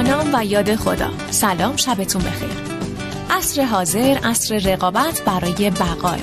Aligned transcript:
با 0.00 0.06
نام 0.06 0.30
و 0.34 0.44
یاد 0.44 0.74
خدا. 0.74 1.10
سلام 1.30 1.76
شبتون 1.76 2.22
بخیر. 2.22 2.50
عصر 3.30 3.64
حاضر 3.64 4.18
عصر 4.22 4.58
رقابت 4.58 5.22
برای 5.26 5.70
بقای 5.70 6.20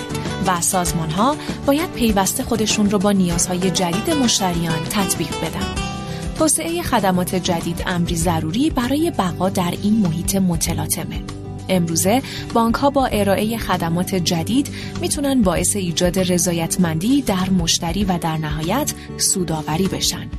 و 0.48 0.62
سازمان 0.62 1.10
ها 1.10 1.36
باید 1.66 1.92
پیوسته 1.92 2.44
خودشون 2.44 2.90
رو 2.90 3.00
با 3.00 3.12
نیازهای 3.12 3.72
جدید 3.72 4.10
مشتریان 4.10 4.84
تطبیق 4.90 5.30
بدن. 5.38 5.76
توسعه 6.38 6.82
خدمات 6.82 7.36
جدید 7.36 7.84
امری 7.88 8.16
ضروری 8.16 8.70
برای 8.70 9.12
بقا 9.12 9.50
در 9.50 9.74
این 9.84 9.94
محیط 9.94 10.36
متلاطمه. 10.36 11.24
امروزه 11.70 12.22
بانک 12.54 12.76
ها 12.76 12.90
با 12.90 13.06
ارائه 13.06 13.58
خدمات 13.58 14.16
جدید 14.16 14.70
می‌تونن 15.02 15.42
باعث 15.42 15.76
ایجاد 15.76 16.20
رضایتمندی 16.20 17.22
در 17.22 17.50
مشتری 17.50 18.04
و 18.04 18.18
در 18.18 18.38
نهایت 18.38 18.94
سوداوری 19.18 19.88
بشن. 19.88 20.30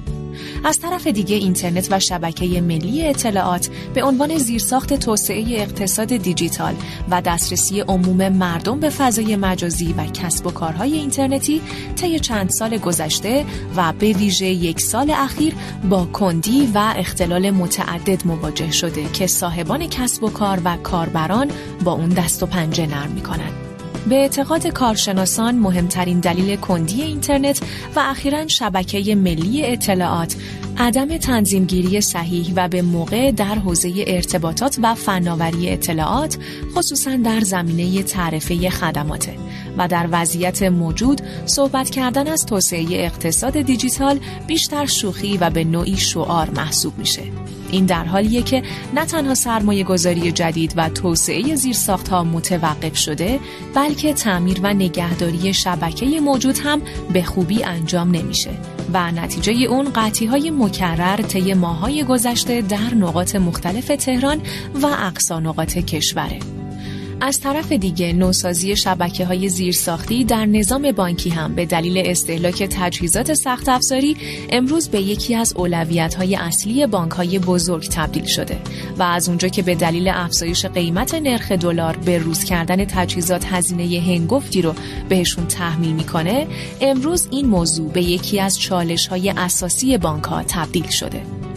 از 0.64 0.80
طرف 0.80 1.06
دیگه 1.06 1.36
اینترنت 1.36 1.88
و 1.90 2.00
شبکه 2.00 2.60
ملی 2.60 3.06
اطلاعات 3.06 3.68
به 3.94 4.02
عنوان 4.02 4.38
زیرساخت 4.38 4.94
توسعه 4.94 5.44
اقتصاد 5.48 6.16
دیجیتال 6.16 6.74
و 7.10 7.22
دسترسی 7.22 7.80
عموم 7.80 8.28
مردم 8.28 8.80
به 8.80 8.90
فضای 8.90 9.36
مجازی 9.36 9.94
و 9.98 10.04
کسب 10.04 10.46
و 10.46 10.50
کارهای 10.50 10.92
اینترنتی 10.92 11.60
طی 11.96 12.18
چند 12.18 12.50
سال 12.50 12.78
گذشته 12.78 13.44
و 13.76 13.92
به 13.92 14.12
ویژه 14.12 14.46
یک 14.46 14.80
سال 14.80 15.10
اخیر 15.10 15.54
با 15.90 16.04
کندی 16.04 16.68
و 16.74 16.94
اختلال 16.96 17.50
متعدد 17.50 18.26
مواجه 18.26 18.70
شده 18.70 19.04
که 19.12 19.26
صاحبان 19.26 19.86
کسب 19.86 20.24
و 20.24 20.30
کار 20.30 20.60
و 20.64 20.76
کاربران 20.76 21.50
با 21.84 21.92
اون 21.92 22.08
دست 22.08 22.42
و 22.42 22.46
پنجه 22.46 22.86
نرم 22.86 23.10
می‌کنند. 23.10 23.67
به 24.08 24.14
اعتقاد 24.14 24.66
کارشناسان 24.66 25.54
مهمترین 25.54 26.20
دلیل 26.20 26.56
کندی 26.56 27.02
اینترنت 27.02 27.60
و 27.96 28.00
اخیرا 28.00 28.46
شبکه 28.46 29.14
ملی 29.14 29.66
اطلاعات. 29.66 30.36
عدم 30.80 31.16
تنظیمگیری 31.16 32.00
صحیح 32.00 32.52
و 32.56 32.68
به 32.68 32.82
موقع 32.82 33.30
در 33.30 33.54
حوزه 33.54 34.04
ارتباطات 34.06 34.78
و 34.82 34.94
فناوری 34.94 35.70
اطلاعات 35.70 36.38
خصوصا 36.74 37.16
در 37.16 37.40
زمینه 37.40 38.02
تعرفه 38.02 38.70
خدماته. 38.70 39.34
و 39.78 39.88
در 39.88 40.08
وضعیت 40.12 40.62
موجود 40.62 41.20
صحبت 41.46 41.90
کردن 41.90 42.28
از 42.28 42.46
توسعه 42.46 42.86
اقتصاد 42.90 43.60
دیجیتال 43.60 44.18
بیشتر 44.46 44.86
شوخی 44.86 45.36
و 45.36 45.50
به 45.50 45.64
نوعی 45.64 45.96
شعار 45.96 46.50
محسوب 46.50 46.98
میشه. 46.98 47.22
این 47.70 47.86
در 47.86 48.04
حالیه 48.04 48.42
که 48.42 48.62
نه 48.94 49.04
تنها 49.04 49.34
سرمایه 49.34 49.84
گذاری 49.84 50.32
جدید 50.32 50.74
و 50.76 50.88
توسعه 50.88 51.54
زیرساخت 51.54 52.08
ها 52.08 52.24
متوقف 52.24 52.96
شده 52.96 53.40
بلکه 53.74 54.12
تعمیر 54.12 54.60
و 54.62 54.74
نگهداری 54.74 55.54
شبکه 55.54 56.20
موجود 56.20 56.58
هم 56.58 56.82
به 57.12 57.22
خوبی 57.22 57.64
انجام 57.64 58.10
نمیشه. 58.10 58.50
و 58.92 59.12
نتیجه 59.12 59.52
اون 59.52 59.92
قطعی 59.94 60.26
های 60.26 60.50
مکرر 60.50 61.16
طی 61.16 61.54
ماهای 61.54 62.04
گذشته 62.04 62.62
در 62.62 62.94
نقاط 62.94 63.36
مختلف 63.36 63.86
تهران 63.86 64.40
و 64.82 64.86
اقصا 64.86 65.40
نقاط 65.40 65.78
کشوره. 65.78 66.57
از 67.20 67.40
طرف 67.40 67.72
دیگه 67.72 68.12
نوسازی 68.12 68.76
شبکه 68.76 69.24
های 69.24 69.48
زیرساختی 69.48 70.24
در 70.24 70.46
نظام 70.46 70.92
بانکی 70.92 71.30
هم 71.30 71.54
به 71.54 71.66
دلیل 71.66 72.02
استهلاک 72.06 72.62
تجهیزات 72.62 73.34
سخت 73.34 73.68
افزاری 73.68 74.16
امروز 74.50 74.88
به 74.88 75.00
یکی 75.00 75.34
از 75.34 75.52
اولویت 75.56 76.14
های 76.14 76.36
اصلی 76.36 76.86
بانک 76.86 77.12
های 77.12 77.38
بزرگ 77.38 77.88
تبدیل 77.88 78.24
شده 78.24 78.58
و 78.98 79.02
از 79.02 79.28
اونجا 79.28 79.48
که 79.48 79.62
به 79.62 79.74
دلیل 79.74 80.08
افزایش 80.08 80.66
قیمت 80.66 81.14
نرخ 81.14 81.52
دلار 81.52 81.96
به 81.96 82.18
روز 82.18 82.44
کردن 82.44 82.84
تجهیزات 82.84 83.44
هزینه 83.46 84.00
هنگفتی 84.00 84.62
رو 84.62 84.74
بهشون 85.08 85.46
تحمیل 85.46 85.92
می‌کنه 85.92 86.46
امروز 86.80 87.28
این 87.30 87.46
موضوع 87.46 87.92
به 87.92 88.02
یکی 88.02 88.40
از 88.40 88.60
چالش 88.60 89.06
های 89.06 89.30
اساسی 89.36 89.98
بانک 89.98 90.24
ها 90.24 90.42
تبدیل 90.42 90.88
شده. 90.88 91.47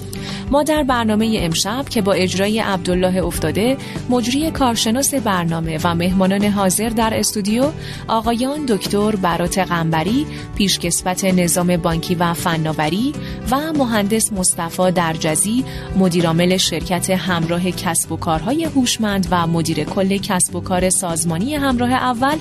ما 0.51 0.63
در 0.63 0.83
برنامه 0.83 1.37
امشب 1.39 1.85
که 1.89 2.01
با 2.01 2.13
اجرای 2.13 2.59
عبدالله 2.59 3.23
افتاده 3.23 3.77
مجری 4.09 4.51
کارشناس 4.51 5.13
برنامه 5.13 5.79
و 5.83 5.95
مهمانان 5.95 6.43
حاضر 6.43 6.89
در 6.89 7.19
استودیو 7.19 7.71
آقایان 8.07 8.65
دکتر 8.65 9.15
برات 9.15 9.57
قنبری 9.57 10.25
پیشکسوت 10.55 11.25
نظام 11.25 11.77
بانکی 11.77 12.15
و 12.15 12.33
فناوری 12.33 13.13
و 13.51 13.73
مهندس 13.73 14.33
مصطفی 14.33 14.91
درجزی 14.91 15.65
مدیرعامل 15.97 16.57
شرکت 16.57 17.09
همراه 17.09 17.71
کسب 17.71 18.11
و 18.11 18.17
کارهای 18.17 18.63
هوشمند 18.63 19.27
و 19.31 19.47
مدیر 19.47 19.83
کل 19.83 20.17
کسب 20.17 20.55
و 20.55 20.61
کار 20.61 20.89
سازمانی 20.89 21.55
همراه 21.55 21.91
اول 21.91 22.37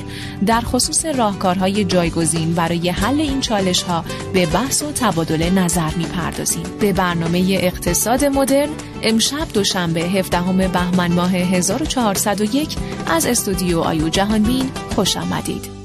در 0.46 0.60
خصوص 0.60 1.06
راهکارهای 1.06 1.84
جایگزین 1.84 2.54
برای 2.54 2.88
حل 2.88 3.20
این 3.20 3.40
چالش 3.40 3.82
ها 3.82 4.04
به 4.32 4.46
بحث 4.46 4.82
و 4.82 4.92
تبادل 4.92 5.50
نظر 5.50 5.94
می‌پردازیم. 5.96 6.62
به 6.80 6.92
برنامه 6.92 7.69
اقتصاد 7.70 8.24
مدرن 8.24 8.68
امشب 9.02 9.48
دوشنبه 9.54 10.00
17 10.00 10.68
بهمن 10.68 11.12
ماه 11.12 11.30
1401 11.30 12.76
از 13.06 13.26
استودیو 13.26 13.80
آیو 13.80 14.08
جهانبین 14.08 14.70
خوش 14.94 15.16
آمدید. 15.16 15.79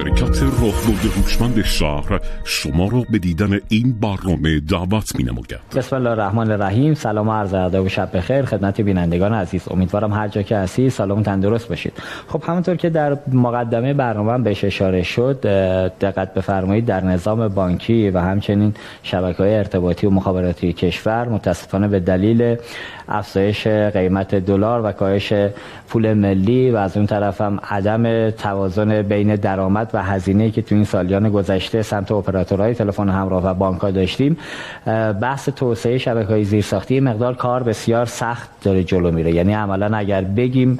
شرکت 0.00 0.42
راهبرد 0.42 1.04
هوشمند 1.16 1.62
شهر 1.62 2.20
شما 2.44 2.88
را 2.88 3.02
به 3.10 3.18
دیدن 3.18 3.58
این 3.68 3.92
برنامه 4.00 4.60
دعوت 4.60 5.16
می 5.16 5.24
نماید 5.24 5.58
بسم 5.76 5.96
الله 5.96 6.10
الرحمن 6.10 6.50
الرحیم. 6.50 6.94
سلام 6.94 7.28
و 7.28 7.32
عرض 7.32 7.54
ادب 7.54 7.82
و 7.82 7.88
شب 7.88 8.16
بخیر. 8.16 8.44
خدمت 8.44 8.80
بینندگان 8.80 9.34
عزیز. 9.34 9.62
امیدوارم 9.70 10.12
هر 10.12 10.28
جا 10.28 10.42
که 10.42 10.56
هستی 10.56 10.90
سلام 10.90 11.22
تندرست 11.22 11.68
باشید. 11.68 11.92
خب 12.28 12.42
همونطور 12.46 12.76
که 12.76 12.90
در 12.90 13.18
مقدمه 13.32 13.94
برنامه 13.94 14.38
بهش 14.38 14.64
اشاره 14.64 15.02
شد 15.02 15.40
دقت 16.00 16.34
بفرمایید 16.34 16.86
در 16.86 17.04
نظام 17.04 17.48
بانکی 17.48 18.10
و 18.10 18.18
همچنین 18.18 18.74
شبکه 19.02 19.42
های 19.42 19.54
ارتباطی 19.54 20.06
و 20.06 20.10
مخابراتی 20.10 20.72
کشور 20.72 21.28
متاسفانه 21.28 21.88
به 21.88 22.00
دلیل 22.00 22.56
افزایش 23.08 23.66
قیمت 23.66 24.34
دلار 24.34 24.84
و 24.84 24.92
کاهش 24.92 25.32
پول 25.88 26.14
ملی 26.14 26.70
و 26.70 26.76
از 26.76 26.96
اون 26.96 27.06
طرف 27.06 27.40
هم 27.40 27.60
عدم 27.70 28.30
توازن 28.30 29.02
بین 29.02 29.34
درآمد 29.34 29.89
و 29.94 30.02
هزینه 30.02 30.50
که 30.50 30.62
تو 30.62 30.74
این 30.74 30.84
سالیان 30.84 31.30
گذشته 31.30 31.82
سمت 31.82 32.12
اپراتورهای 32.12 32.74
تلفن 32.74 33.08
همراه 33.08 33.46
و 33.46 33.54
بانک 33.54 33.80
ها 33.80 33.90
داشتیم 33.90 34.36
بحث 35.20 35.48
توسعه 35.48 35.98
شبکه 35.98 36.28
های 36.28 36.44
زیرساختی 36.44 37.00
مقدار 37.00 37.34
کار 37.34 37.62
بسیار 37.62 38.06
سخت 38.06 38.48
داره 38.62 38.84
جلو 38.84 39.10
میره. 39.10 39.32
یعنی 39.32 39.54
عملا 39.54 39.96
اگر 39.96 40.20
بگیم 40.20 40.78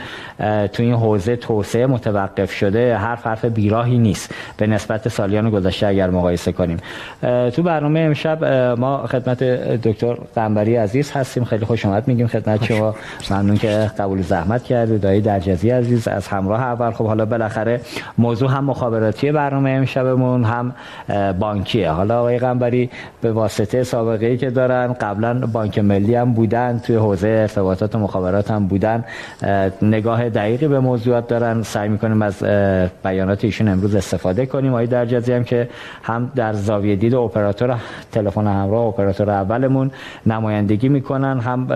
تو 0.72 0.82
این 0.82 0.94
حوزه 0.94 1.36
توسعه 1.36 1.86
متوقف 1.86 2.52
شده 2.52 2.98
هر 2.98 3.16
حرف 3.16 3.44
بیراهی 3.44 3.98
نیست 3.98 4.34
به 4.56 4.66
نسبت 4.66 5.08
سالیان 5.08 5.50
گذشته 5.50 5.86
اگر 5.86 6.10
مقایسه 6.10 6.52
کنیم. 6.52 6.78
تو 7.52 7.62
برنامه 7.62 8.00
امشب 8.00 8.44
ما 8.78 9.06
خدمت 9.06 9.44
دکتر 9.82 10.14
قنبری 10.34 10.76
عزیز 10.76 11.12
هستیم. 11.12 11.44
خیلی 11.44 11.64
خوش 11.64 11.86
آمد 11.86 12.08
میگیم 12.08 12.26
خدمت 12.26 12.64
شما. 12.64 12.94
ممنون 13.30 13.56
که 13.56 13.90
قبول 13.98 14.22
زحمت 14.22 14.64
کردید. 14.64 15.00
دایی 15.00 15.20
درجزی 15.20 15.70
عزیز 15.70 16.08
از 16.08 16.28
همراه 16.28 16.62
اول. 16.62 16.90
خب 16.90 17.06
حالا 17.06 17.24
بالاخره 17.24 17.80
موضوع 18.18 18.50
هم 18.50 18.64
مخابراتی 19.00 19.32
برنامه 19.32 19.70
امشبمون 19.70 20.44
هم 20.44 20.72
بانکیه. 21.38 21.90
حالا 21.90 22.20
آقای 22.20 22.38
قنبری 22.38 22.90
به 23.20 23.32
واسطه 23.32 23.82
سابقه 23.82 24.26
ای 24.26 24.36
که 24.36 24.50
دارن 24.50 24.92
قبلا 24.92 25.34
بانک 25.46 25.78
ملی 25.78 26.14
هم 26.14 26.32
بودن 26.32 26.78
توی 26.78 26.96
حوزه 26.96 27.28
ارتباطات 27.28 27.94
و 27.94 27.98
مخابرات 27.98 28.50
هم 28.50 28.66
بودن. 28.66 29.04
نگاه 29.82 30.28
دقیقی 30.28 30.68
به 30.68 30.80
موضوعات 30.80 31.28
دارن. 31.28 31.62
سعی 31.62 31.88
می‌کنیم 31.88 32.22
از 32.22 32.42
بیانات 33.04 33.44
ایشون 33.44 33.68
امروز 33.68 33.94
استفاده 33.94 34.46
کنیم. 34.46 34.72
آقای 34.72 34.86
درجزی 34.86 35.32
هم 35.32 35.44
که 35.44 35.68
هم 36.02 36.32
در 36.36 36.52
زاویه 36.52 36.96
دید 36.96 37.14
اپراتور 37.14 37.76
تلفن 38.12 38.46
همراه 38.46 38.84
اپراتور 38.84 39.30
اولمون 39.30 39.90
نمایندگی 40.26 40.88
می‌کنن 40.88 41.40
هم 41.40 41.66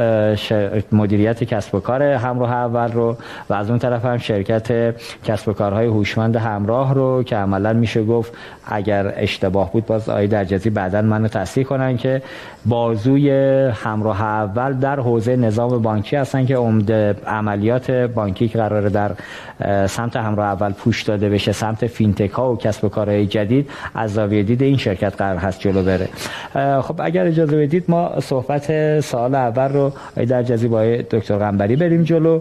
مدیریت 0.92 1.44
کسب 1.44 1.74
و 1.74 1.80
کار 1.80 2.02
همراه 2.02 2.52
اول 2.52 2.92
رو 2.92 3.16
و 3.50 3.54
از 3.54 3.70
اون 3.70 3.78
طرف 3.78 4.04
هم 4.04 4.18
شرکت 4.18 4.94
کسب 5.24 5.48
و 5.48 5.52
کارهای 5.52 5.86
هوشمند 5.86 6.36
همراه 6.36 6.94
رو 6.94 7.13
که 7.22 7.36
عملا 7.36 7.72
میشه 7.72 8.04
گفت 8.04 8.32
اگر 8.66 9.12
اشتباه 9.16 9.72
بود 9.72 9.86
باز 9.86 10.08
آقای 10.08 10.26
درجزی 10.26 10.70
بعدا 10.70 11.02
منو 11.02 11.28
تصحیح 11.28 11.66
کنن 11.66 11.96
که 11.96 12.22
بازوی 12.66 13.30
همراه 13.70 14.22
اول 14.22 14.72
در 14.72 15.00
حوزه 15.00 15.36
نظام 15.36 15.82
بانکی 15.82 16.16
هستن 16.16 16.46
که 16.46 16.56
عمده 16.56 17.16
عملیات 17.26 17.90
بانکی 17.90 18.48
که 18.48 18.58
قراره 18.58 18.88
در 18.88 19.10
سمت 19.86 20.16
همراه 20.16 20.46
اول 20.46 20.72
پوش 20.72 21.02
داده 21.02 21.28
بشه 21.28 21.52
سمت 21.52 21.86
فینتک 21.86 22.30
ها 22.30 22.52
و 22.52 22.56
کسب 22.56 22.84
و 22.84 22.88
کارهای 22.88 23.26
جدید 23.26 23.70
از 23.94 24.12
زاویه 24.12 24.42
دید 24.42 24.62
این 24.62 24.76
شرکت 24.76 25.16
قرار 25.16 25.36
هست 25.36 25.60
جلو 25.60 25.82
بره. 25.82 26.08
خب 26.80 27.00
اگر 27.00 27.26
اجازه 27.26 27.56
بدید 27.56 27.84
ما 27.88 28.20
صحبت 28.20 29.00
سال 29.00 29.34
اول 29.34 29.72
رو 29.72 29.92
در 30.28 30.42
جزی 30.42 30.68
با 30.68 30.84
دکتر 31.10 31.38
قنبری 31.38 31.76
بریم 31.76 32.02
جلو. 32.02 32.40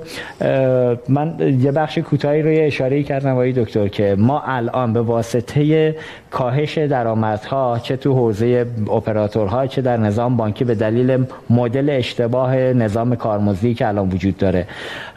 من 1.09 1.57
یه 1.59 1.71
بخش 1.71 1.97
کوتاهی 1.97 2.41
رو 2.41 2.49
اشاره 2.67 3.03
کردم 3.03 3.35
با 3.35 3.45
دکتر 3.45 3.87
که 3.87 4.15
ما 4.19 4.39
الان 4.63 4.93
به 4.93 5.01
واسطه 5.01 5.95
کاهش 6.31 6.77
درآمدها 6.77 7.79
چه 7.83 7.97
تو 7.97 8.13
حوزه 8.13 8.65
اپراتورها 8.91 9.67
چه 9.67 9.81
در 9.81 9.97
نظام 9.97 10.37
بانکی 10.37 10.63
به 10.63 10.75
دلیل 10.75 11.25
مدل 11.49 11.89
اشتباه 11.89 12.55
نظام 12.55 13.15
کارمزدی 13.15 13.73
که 13.73 13.87
الان 13.87 14.09
وجود 14.09 14.37
داره. 14.37 14.67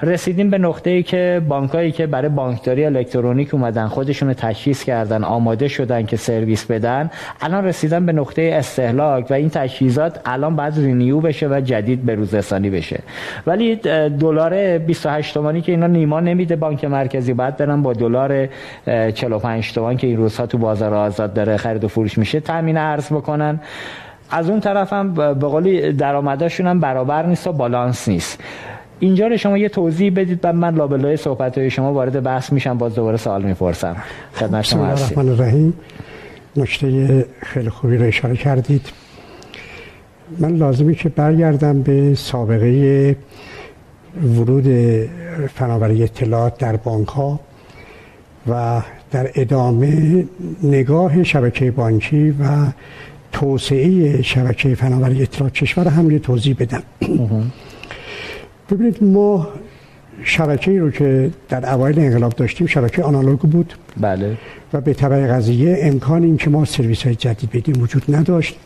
رسیدیم 0.02 0.50
به 0.50 0.58
نقطه 0.58 0.90
ای 0.90 1.02
که 1.02 1.42
بانکایی 1.48 1.92
که 1.92 2.06
برای 2.06 2.28
بانکداری 2.28 2.84
الکترونیک 2.84 3.54
اومدن 3.54 3.86
خودشون 3.86 4.32
تجهیز 4.34 4.84
کردن 4.84 5.24
آماده 5.24 5.68
شدن 5.68 6.06
که 6.06 6.16
سرویس 6.16 6.64
بدن 6.64 7.10
الان 7.40 7.64
رسیدن 7.64 8.06
به 8.06 8.12
نقطه 8.12 8.50
استهلاک 8.54 9.30
و 9.30 9.34
این 9.34 9.50
تجهیزات 9.50 10.20
الان 10.24 10.56
بعد 10.56 10.78
رینیو 10.78 11.20
بشه 11.20 11.48
و 11.48 11.60
جدید 11.60 12.02
به 12.02 12.14
روزرسانی 12.14 12.70
بشه. 12.70 13.00
ولی 13.46 13.76
دلار 14.20 14.78
28 14.78 15.34
تومانی 15.34 15.60
که 15.60 15.72
اینا 15.72 15.86
نیما 15.86 16.20
نمیده 16.20 16.56
بانک 16.56 16.84
مرکزی 16.84 17.32
بعد 17.34 17.56
برن 17.56 17.82
با 17.82 17.92
دلار 17.92 18.48
45 19.38 19.72
تومان 19.72 19.96
که 19.96 20.06
این 20.06 20.16
روزها 20.16 20.46
تو 20.46 20.58
بازار 20.58 20.94
آزاد 20.94 21.34
داره 21.34 21.56
خرید 21.56 21.84
و 21.84 21.88
فروش 21.88 22.18
میشه 22.18 22.40
تامین 22.40 22.76
ارز 22.76 23.06
بکنن. 23.06 23.60
از 24.30 24.50
اون 24.50 24.60
طرف 24.60 24.92
هم 24.92 25.14
به 25.14 25.34
قولی 25.34 25.92
درآمدشون 25.92 26.66
هم 26.66 26.80
برابر 26.80 27.26
نیست 27.26 27.46
و 27.46 27.52
بالانس 27.52 28.08
نیست. 28.08 28.40
اینجا 28.98 29.26
رو 29.26 29.36
شما 29.36 29.58
یه 29.58 29.68
توضیح 29.68 30.12
بدید 30.12 30.40
بعد 30.40 30.54
من 30.54 30.74
لابلای 30.74 31.16
صحبت 31.16 31.58
های 31.58 31.70
شما 31.70 31.92
وارد 31.92 32.22
بحث 32.22 32.52
میشم 32.52 32.78
باز 32.78 32.94
دوباره 32.94 33.16
سوال 33.16 33.42
می‌پرسم. 33.42 33.96
خدمت 34.34 34.64
شما 34.64 34.86
هستید 34.86 35.18
الرحمن 35.18 35.72
نکته 36.56 37.26
خیلی 37.42 37.70
خوبی 37.70 37.96
رو 37.96 38.06
اشاره 38.06 38.36
کردید. 38.36 38.86
من 40.38 40.56
لازمی 40.56 40.94
که 40.94 41.08
برگردم 41.08 41.82
به 41.82 42.14
سابقه 42.14 43.16
ورود 44.24 44.66
فناوری 45.54 46.02
اطلاعات 46.02 46.58
در 46.58 46.76
بانک 46.76 47.08
ها 47.08 47.40
و 48.48 48.80
در 49.16 49.30
ادامه 49.34 50.24
نگاه 50.62 51.22
شبکه 51.22 51.70
بانکی 51.70 52.30
و 52.30 52.66
توسعه 53.32 54.22
شبکه 54.22 54.74
فناوری 54.74 55.22
اطلاعات 55.22 55.52
کشور 55.52 55.88
هم 55.88 56.10
یه 56.10 56.18
توضیح 56.18 56.56
بدم. 56.58 56.82
ببینید 58.70 59.04
ما 59.04 59.48
شبکه 60.22 60.80
رو 60.80 60.90
که 60.90 61.30
در 61.48 61.74
اوایل 61.74 61.98
انقلاب 61.98 62.32
داشتیم 62.32 62.66
شبکه 62.66 63.02
آنالوگ 63.02 63.38
بود. 63.38 63.74
بله. 64.00 64.36
و 64.72 64.80
به 64.80 64.94
طبع 64.94 65.26
قضیه 65.26 65.78
امکان 65.80 66.22
این 66.22 66.36
که 66.36 66.50
ما 66.50 66.64
سرویس 66.64 67.02
های 67.02 67.14
جدید 67.14 67.50
بدیم 67.50 67.82
وجود 67.82 68.02
نداشت. 68.08 68.56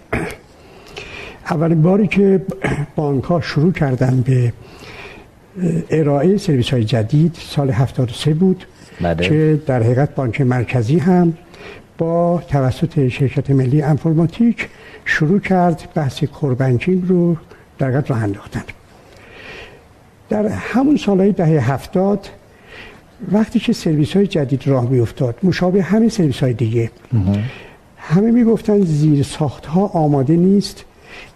اولین 1.50 1.82
باری 1.82 2.06
که 2.06 2.43
بانک 2.97 3.25
ها 3.25 3.41
شروع 3.41 3.73
کردن 3.73 4.20
به 4.26 4.52
ارائه 5.91 6.37
سرویس 6.37 6.70
های 6.70 6.85
جدید 6.85 7.37
سال 7.41 7.70
73 7.70 8.35
بود. 8.35 8.64
بله. 9.02 9.29
که 9.29 9.61
در 9.67 9.82
حقیقت 9.82 10.14
بانک 10.14 10.41
مرکزی 10.41 10.99
هم 10.99 11.35
با 11.99 12.43
توسط 12.49 13.08
شرکت 13.08 13.50
ملی 13.50 13.82
انفرماتیک 13.82 14.69
شروع 15.05 15.41
کرد 15.41 15.88
بحث 15.94 16.25
کوربنکینگ 16.25 17.08
رو 17.08 17.37
در 17.79 17.87
حقیقت 17.87 18.11
راه 18.11 18.23
انداختن. 18.23 18.62
در 20.29 20.47
همون 20.47 20.97
سالهای 20.97 21.32
دهه 21.32 21.73
هفتاد 21.73 22.29
وقتی 23.32 23.58
که 23.58 23.73
سرویس 23.73 24.17
های 24.17 24.26
جدید 24.26 24.69
راه 24.69 24.91
می 24.91 25.00
افتاد 25.00 25.35
مشابه 25.43 25.82
همه 25.82 26.08
سرویس 26.08 26.43
های 26.43 26.52
دیگه 26.52 26.91
همه 27.97 28.31
می 28.31 28.44
گفتن 28.44 28.81
زیر 28.81 29.23
ساخت 29.23 29.67
ها 29.67 29.87
آماده 29.87 30.37
نیست 30.37 30.85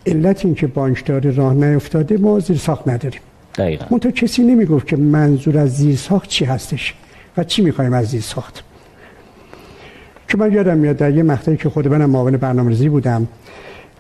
علت 0.07 0.45
این 0.45 0.55
که 0.55 0.67
بانکداری 0.67 1.33
راه 1.33 1.55
نیفتاده 1.55 2.17
ما 2.17 2.39
زیر 2.39 2.57
ساخت 2.57 2.89
نداریم. 2.89 3.21
دقیقا. 3.55 3.87
منتها 3.91 4.13
کسی 4.13 4.43
نمی 4.43 4.65
گفت 4.65 4.87
که 4.87 4.97
منظور 4.97 5.59
از 5.59 5.77
زیر 5.77 5.97
ساخت 5.97 6.29
چی 6.29 6.45
هستش. 6.45 6.95
و 7.37 7.45
چی 7.45 7.63
می‌خوایم 7.63 7.93
از 7.93 8.07
زیر 8.07 8.21
ساخت؟ 8.21 8.65
که 10.29 10.39
من 10.39 10.53
یادم 10.53 10.79
میاد 10.79 10.97
در 10.97 11.15
یه 11.17 11.23
مقطعی 11.23 11.57
که 11.57 11.69
خود 11.69 11.89
منم 11.89 12.11
معاون 12.11 12.37
برنامه‌ریزی 12.37 12.89
بودم 12.89 13.29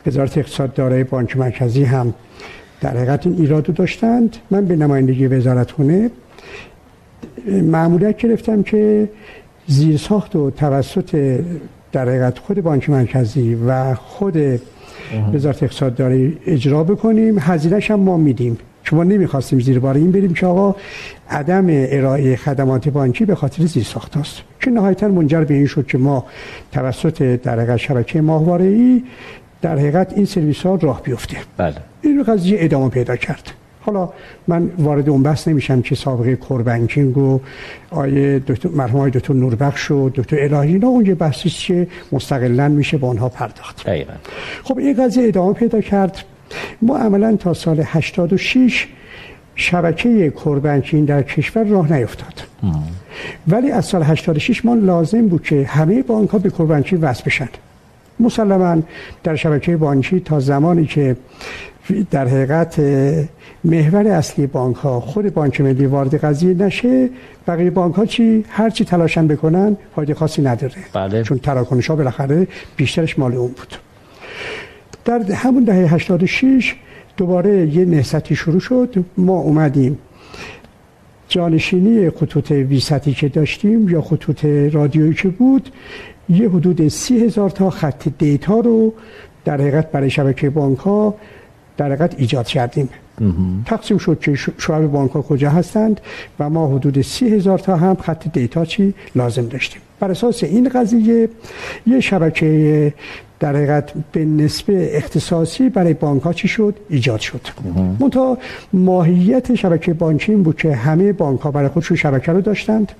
وزارت 0.07 0.39
اقتصاد 0.39 0.75
دارای 0.75 1.05
بانک 1.05 1.37
مرکزی 1.37 1.85
هم 1.85 2.15
در 2.81 2.91
حقیقت 2.91 3.27
این 3.27 3.37
ایرادو 3.39 3.73
داشتند. 3.73 4.37
من 4.51 4.65
به 4.65 4.77
نمایندگی 4.77 5.27
وزارت 5.27 5.71
خونه 5.71 6.11
معمولیت 7.47 8.17
گرفتم 8.17 8.63
که 8.63 9.09
زیر 9.67 9.97
ساخت 9.97 10.37
و 10.37 10.51
توسط 10.51 11.41
در 11.93 12.09
حقیقت 12.09 12.39
خود 12.39 12.63
بانک 12.63 12.91
مرکزی 12.91 13.55
و 13.55 13.95
خود 13.95 14.61
وزارت 15.35 15.63
اقتصاد 15.63 15.95
داره 15.95 16.33
اجرا 16.47 16.85
بکنیم. 16.85 17.39
هزینهش 17.39 17.91
هم 17.91 18.01
ما 18.01 18.17
میدیم. 18.17 18.59
چون 18.85 18.97
ما 18.97 19.05
نمی‌خواستیم 19.05 19.61
زیر 19.61 19.79
بار 19.79 19.95
این 19.95 20.13
بریم 20.13 20.35
که 20.35 20.47
آقا 20.47 20.77
عدم 21.31 21.67
ارائه 21.69 22.37
خدمات 22.37 22.89
بانکی 22.89 23.25
به 23.25 23.35
خاطر 23.35 23.67
زیر 23.67 23.85
ساخت 23.85 24.17
است 24.17 24.43
که 24.61 24.71
نهایتا 24.71 25.09
منجر 25.09 25.45
به 25.45 25.55
این 25.55 25.67
شد 25.67 25.87
که 25.87 25.99
ما 25.99 26.27
توسط 26.73 27.23
در 27.23 27.61
حقیقت 27.61 27.77
شبکه 27.77 28.21
ماهواره 28.21 28.65
ای 28.65 29.03
در 29.63 29.79
حقیقت 29.79 30.13
این 30.13 30.25
سرویس 30.25 30.63
ها 30.63 30.75
راه 30.75 31.03
بیفته. 31.03 31.37
بله. 31.57 31.75
این 32.03 32.23
قضیه 32.23 32.59
ادامه 32.61 32.89
پیدا 32.89 33.17
کرد. 33.17 33.51
حالا 33.81 34.09
من 34.49 34.71
وارد 34.79 35.09
اون 35.09 35.23
بحث 35.23 35.49
نمیشم 35.49 35.83
که 35.83 35.95
سابقه 35.95 36.37
کوربنکینگ 36.37 37.19
و 37.19 37.41
آیه 37.91 38.39
دکتر 38.39 38.69
مرحوم 38.69 39.01
آیه 39.01 39.11
دکتر 39.11 39.35
نوربخش 39.35 39.91
و 39.91 40.11
دکتر 40.15 40.37
الهی 40.41 40.73
اینا 40.73 40.89
اون 40.89 41.07
یه 41.07 41.15
بحثی 41.15 41.49
که 41.49 41.87
مستقلا 42.13 42.69
میشه 42.69 42.97
با 42.97 43.09
آنها 43.09 43.29
پرداخت. 43.29 43.87
دقیقا. 43.87 44.13
خب 44.65 44.79
این 44.79 45.05
قضیه 45.05 45.29
ادامه 45.29 45.53
پیدا 45.53 45.81
کرد. 45.81 46.25
ما 46.82 46.99
عملا 46.99 47.37
تا 47.37 47.55
سال 47.55 47.81
86 47.85 48.87
شبکه 49.56 50.31
کوربنکینگ 50.31 51.08
در 51.08 51.23
کشور 51.23 51.64
راه 51.64 51.93
نیفتاد. 51.93 52.43
ولی 53.49 53.70
از 53.70 53.85
سال 53.85 54.02
86 54.02 54.64
ما 54.64 54.75
لازم 54.75 55.29
بود 55.29 55.43
که 55.43 55.64
همه 55.64 56.02
بانک 56.02 56.31
ها 56.31 56.38
به 56.38 56.50
کوربنکینگ 56.50 57.00
وصل 57.02 57.25
بشن. 57.25 57.49
مسلما 58.20 58.82
در 59.25 59.37
شبکه 59.37 59.76
بانکی 59.76 60.20
تا 60.20 60.41
زمانی 60.41 60.87
که 60.87 61.17
در 62.11 62.29
حقیقت 62.29 62.81
محور 63.64 64.08
اصلی 64.08 64.47
بانک 64.47 64.76
ها 64.76 65.00
خود 65.00 65.35
بانک 65.35 65.61
ملی 65.61 65.87
وارد 65.87 66.14
قضیه 66.14 66.55
نشه 66.55 67.08
بقیه 67.47 67.70
بانک 67.70 67.94
ها 67.94 68.06
چی؟ 68.06 68.44
هر 68.49 68.70
چی 68.70 68.85
تلاشن 68.85 69.26
بکنن 69.26 69.76
فایده 69.97 70.14
خاصی 70.14 70.43
نداره. 70.43 70.75
بله. 70.93 71.23
چون 71.23 71.38
تراکنش 71.38 71.90
ها 71.90 71.97
بالاخره 71.97 72.47
بیشترش 72.76 73.19
مال 73.19 73.35
اون 73.35 73.50
بود. 73.52 73.75
در 75.05 75.33
همون 75.33 75.65
دهه 75.65 75.95
86 75.95 76.75
دوباره 77.17 77.67
یه 77.67 77.85
نهضتی 77.85 78.37
شروع 78.37 78.61
شد. 78.61 79.05
ما 79.17 79.39
اومدیم 79.39 79.99
جانشینی 81.29 82.11
خطوط 82.11 82.51
ویستی 82.51 83.12
که 83.12 83.29
داشتیم 83.29 83.89
یا 83.89 84.03
خطوط 84.03 84.45
رادیویی 84.45 85.15
که 85.15 85.29
بود 85.29 85.69
یه 86.29 86.49
حدود 86.49 86.89
سی 86.89 87.25
هزار 87.25 87.51
تا 87.51 87.71
خط 87.71 88.09
دیتا 88.19 88.61
رو 88.61 88.95
در 89.45 89.55
حقیقت 89.55 89.93
برای 89.93 90.11
شبکه 90.11 90.51
بانک 90.51 90.79
ها 90.79 91.15
در 91.77 91.87
حقیقت 91.87 92.15
ایجاد 92.19 92.47
کردیم. 92.47 92.89
تقسیم 93.67 93.99
شد 93.99 94.21
که 94.21 94.35
شعب 94.35 94.87
بانک 94.87 95.11
ها 95.11 95.23
کجا 95.23 95.50
هستند 95.50 96.00
و 96.39 96.50
ما 96.50 96.77
حدود 96.77 97.03
سی 97.03 97.29
هزار 97.29 97.59
تا 97.59 97.77
هم 97.77 97.95
خط 97.95 98.29
دیتا 98.33 98.65
چی 98.65 98.95
لازم 99.17 99.47
داشتیم. 99.47 99.81
بر 100.00 100.11
اساس 100.11 100.45
این 100.45 100.69
قضیه 100.69 101.29
یه 101.87 102.00
شبکه 102.00 102.95
در 103.41 103.57
حقیقت 103.57 103.93
به 104.13 104.25
نسبه 104.25 104.97
اختصاصی 104.97 105.69
برای 105.69 105.95
بانک 105.95 106.23
ها 106.23 106.33
چی 106.33 106.49
شد؟ 106.49 106.75
ایجاد 106.88 107.21
شد. 107.21 107.41
منتها 108.00 108.38
ماهیت 108.73 109.55
شبکه 109.55 109.93
بانکی 109.95 110.33
این 110.33 110.43
بود 110.43 110.57
که 110.57 110.75
همه 110.75 111.12
بانک 111.12 111.41
ها 111.41 111.50
برای 111.50 111.69
خودشون 111.69 111.97
شبکه 111.97 112.33
رو 112.33 112.41
داشتند. 112.41 112.93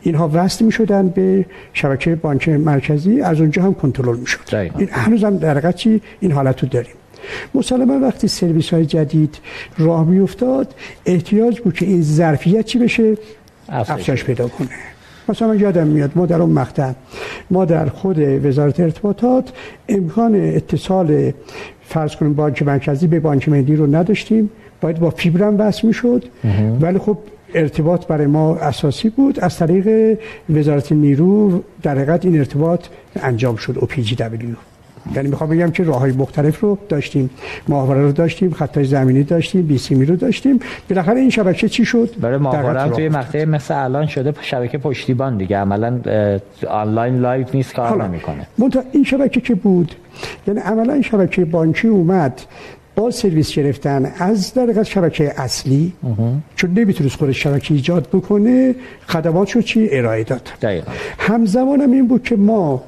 اینها 0.00 0.30
وصل 0.34 0.64
می 0.64 0.72
شدن 0.72 1.08
به 1.08 1.46
شبکه 1.72 2.14
بانک 2.14 2.48
مرکزی 2.48 3.20
از 3.20 3.40
اونجا 3.40 3.62
هم 3.62 3.74
کنترل 3.74 4.16
می 4.16 4.26
شد. 4.26 4.40
این 4.78 4.88
هنوز 4.92 5.24
هم 5.24 5.36
در 5.36 5.50
حقیقت 5.50 5.76
چی؟ 5.76 6.02
این 6.20 6.32
حالت 6.32 6.62
رو 6.62 6.68
داریم. 6.68 6.92
مسلما 7.54 8.06
وقتی 8.06 8.28
سرویس 8.28 8.74
های 8.74 8.86
جدید 8.86 9.38
راه 9.78 10.04
می 10.04 10.18
افتاد 10.18 10.74
احتیاج 11.06 11.60
بود 11.60 11.74
که 11.74 11.86
این 11.86 12.02
ظرفیت 12.02 12.64
چی 12.64 12.78
بشه؟ 12.78 13.16
افزایش 13.68 14.24
پیدا 14.24 14.48
کنه. 14.48 14.68
مثلا 15.30 15.54
یادم 15.54 15.86
میاد 15.86 16.10
ما 16.14 16.26
در 16.26 16.42
اون 16.42 16.50
مقطع. 16.50 16.92
ما 17.50 17.64
در 17.64 17.86
خود 17.86 18.18
وزارت 18.18 18.80
ارتباطات 18.80 19.52
امکان 19.88 20.34
اتصال 20.34 21.32
فرض 21.82 22.16
کنیم 22.16 22.34
بانک 22.34 22.62
مرکزی 22.62 23.06
به 23.06 23.20
بانک 23.20 23.48
ملی 23.48 23.76
رو 23.76 23.86
نداشتیم. 23.96 24.50
باید 24.80 24.98
با 24.98 25.10
فیبرم 25.10 25.60
وصل 25.60 25.86
می‌شد. 25.86 26.24
ولی 26.80 26.98
خب 26.98 27.18
ارتباط 27.54 28.06
برای 28.06 28.26
ما 28.26 28.56
اساسی 28.56 29.08
بود. 29.08 29.40
از 29.40 29.56
طریق 29.56 30.18
وزارت 30.50 30.92
نیرو 30.92 31.62
در 31.82 31.94
حقیقت 31.94 32.24
این 32.24 32.38
ارتباط 32.38 32.86
انجام 33.16 33.56
شد 33.56 33.78
او 33.78 33.86
پی 33.86 34.02
جی 34.02 34.14
دبلیو 34.14 34.54
یعنی 35.16 35.28
می‌خوام 35.28 35.50
بگم 35.50 35.70
که 35.70 35.84
راه 35.84 35.98
های 35.98 36.12
مختلف 36.12 36.60
رو 36.60 36.78
داشتیم 36.88 37.30
ماهواره 37.68 38.02
رو 38.02 38.12
داشتیم 38.12 38.50
خطای 38.50 38.84
زمینی 38.84 39.22
داشتیم 39.22 39.62
بی 39.62 39.78
سی 39.78 39.94
می 39.94 40.06
رو 40.06 40.16
داشتیم. 40.16 40.60
بالاخره 40.90 41.20
این 41.20 41.30
شبکه 41.30 41.68
چی 41.68 41.84
شد؟ 41.84 42.10
برای 42.20 42.36
ماهواره 42.36 42.90
توی 42.90 43.08
مقطع 43.08 43.44
مثل 43.44 43.84
الان 43.84 44.06
شده 44.06 44.34
شبکه 44.40 44.78
پشتیبان 44.78 45.36
دیگه. 45.36 45.56
عملا 45.56 46.00
آنلاین 46.68 47.18
live 47.18 47.46
نیست 47.54 47.74
کار 47.74 48.04
نمی‌کنه. 48.04 48.46
منتها 48.58 48.82
این 48.92 49.04
شبکه 49.04 49.40
که 49.40 49.54
بود 49.54 49.94
یعنی 50.46 50.60
عملا 50.60 51.02
شبکه 51.02 51.44
بانکی 51.44 51.88
اومد 51.88 52.40
با 52.96 53.10
سرویس 53.10 53.54
گرفتن 53.54 54.12
از 54.18 54.54
در 54.54 54.82
شبکه 54.82 55.32
اصلی 55.36 55.92
چون 56.56 56.70
نمی‌تونست 56.70 57.16
خود 57.16 57.32
شبکه 57.32 57.74
ایجاد 57.74 58.08
بکنه 58.12 58.74
خدمات 59.06 59.50
رو 59.50 59.62
چی؟ 59.62 59.88
ارائه 59.92 60.24
داد. 60.24 60.48
دقیقا. 60.62 60.92
همزمان 61.18 61.80
هم 61.80 61.92
این 61.92 62.08
بود 62.08 62.22
که 62.22 62.36
ما 62.36 62.82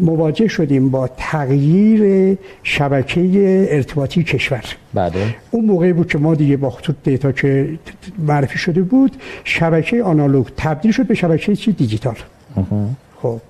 مواجه 0.00 0.48
شدیم 0.48 0.90
با 0.90 1.08
تغییر 1.16 2.36
شبکه 2.62 3.68
ارتباطی 3.70 4.22
کشور. 4.22 4.64
بله 4.94 5.34
اون 5.50 5.64
موقعی 5.64 5.92
بود 5.92 6.08
که 6.08 6.18
ما 6.18 6.34
دیگه 6.34 6.56
با 6.56 6.70
خطوط 6.70 6.96
دیتا 7.04 7.32
که 7.32 7.78
معرفی 8.18 8.58
شده 8.58 8.82
بود 8.82 9.16
شبکه 9.44 10.02
آنالوگ 10.02 10.46
تبدیل 10.56 10.92
شد 10.92 11.06
به 11.06 11.14
شبکه 11.14 11.56
چی؟ 11.56 11.72
دیجیتال. 11.72 12.16
خب. 13.22 13.40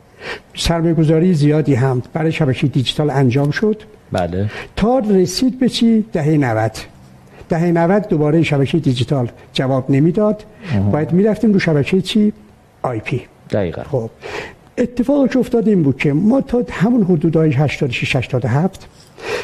سرمایه 0.56 0.94
گذاری 0.94 1.34
زیادی 1.34 1.74
هم 1.74 2.02
برای 2.12 2.32
شبکه 2.32 2.66
دیجیتال 2.66 3.10
انجام 3.10 3.50
شد. 3.50 3.82
بله. 4.12 4.50
تا 4.76 4.98
رسید 4.98 5.58
به 5.58 5.68
چی؟ 5.68 6.04
دهه 6.12 6.28
90 6.28 6.70
دهه 7.48 7.64
90 7.64 8.08
دوباره 8.08 8.42
شبکه 8.42 8.78
دیجیتال 8.78 9.30
جواب 9.52 9.90
نمی‌داد. 9.90 10.44
باید 10.92 11.12
می‌رفتیم 11.12 11.52
رو 11.52 11.58
شبکه 11.58 12.00
چی؟ 12.00 12.32
آی 12.82 13.00
پی. 13.00 13.22
دقیقا. 13.50 13.82
خب. 13.82 14.10
اتفاقی 14.78 15.28
که 15.28 15.38
افتاد 15.38 15.68
این 15.68 15.82
بود 15.82 15.96
که 15.96 16.12
ما 16.12 16.40
تا 16.40 16.62
همون 16.70 17.02
حدودهای 17.02 17.52
86 17.52 18.16
87 18.16 18.88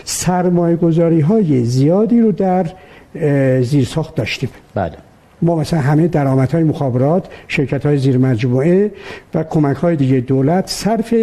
سرمایه 0.05 0.77
گذاری 0.77 1.21
های 1.21 1.65
زیادی 1.65 2.21
رو 2.21 2.33
در 2.33 2.67
زیرساخت 3.63 4.15
داشتیم. 4.15 4.51
بله. 4.75 4.93
ما 5.43 5.57
مثلا 5.57 5.81
همه 5.81 6.09
درآمدهای 6.09 6.65
مخابرات 6.65 7.29
شرکت 7.49 7.87
های 7.87 7.99
زیر 7.99 8.19
مجموعه 8.19 8.93
و 9.35 9.45
کمک 9.45 9.77
های 9.77 9.97
دیگه 9.97 10.21
دولت 10.21 10.67
صرف 10.67 11.15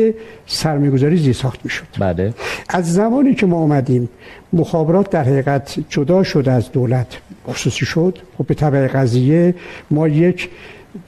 سرمایه 0.45 0.91
گذاری 0.91 1.17
زیر 1.17 1.33
ساخت 1.33 1.59
می 1.63 1.69
شد 1.69 1.85
بله. 1.99 2.33
از 2.69 2.93
زمانی 2.93 3.35
که 3.35 3.45
ما 3.45 3.57
آمدیم 3.57 4.09
مخابرات 4.53 5.09
در 5.09 5.23
حقیقت 5.23 5.75
جدا 5.89 6.23
شد 6.23 6.49
از 6.49 6.71
دولت 6.71 7.07
خصوصی 7.47 7.85
شد. 7.85 8.17
خب 8.37 8.45
به 8.45 8.53
طبع 8.53 8.87
قضیه 8.87 9.55
ما 9.91 10.07
یک 10.07 10.49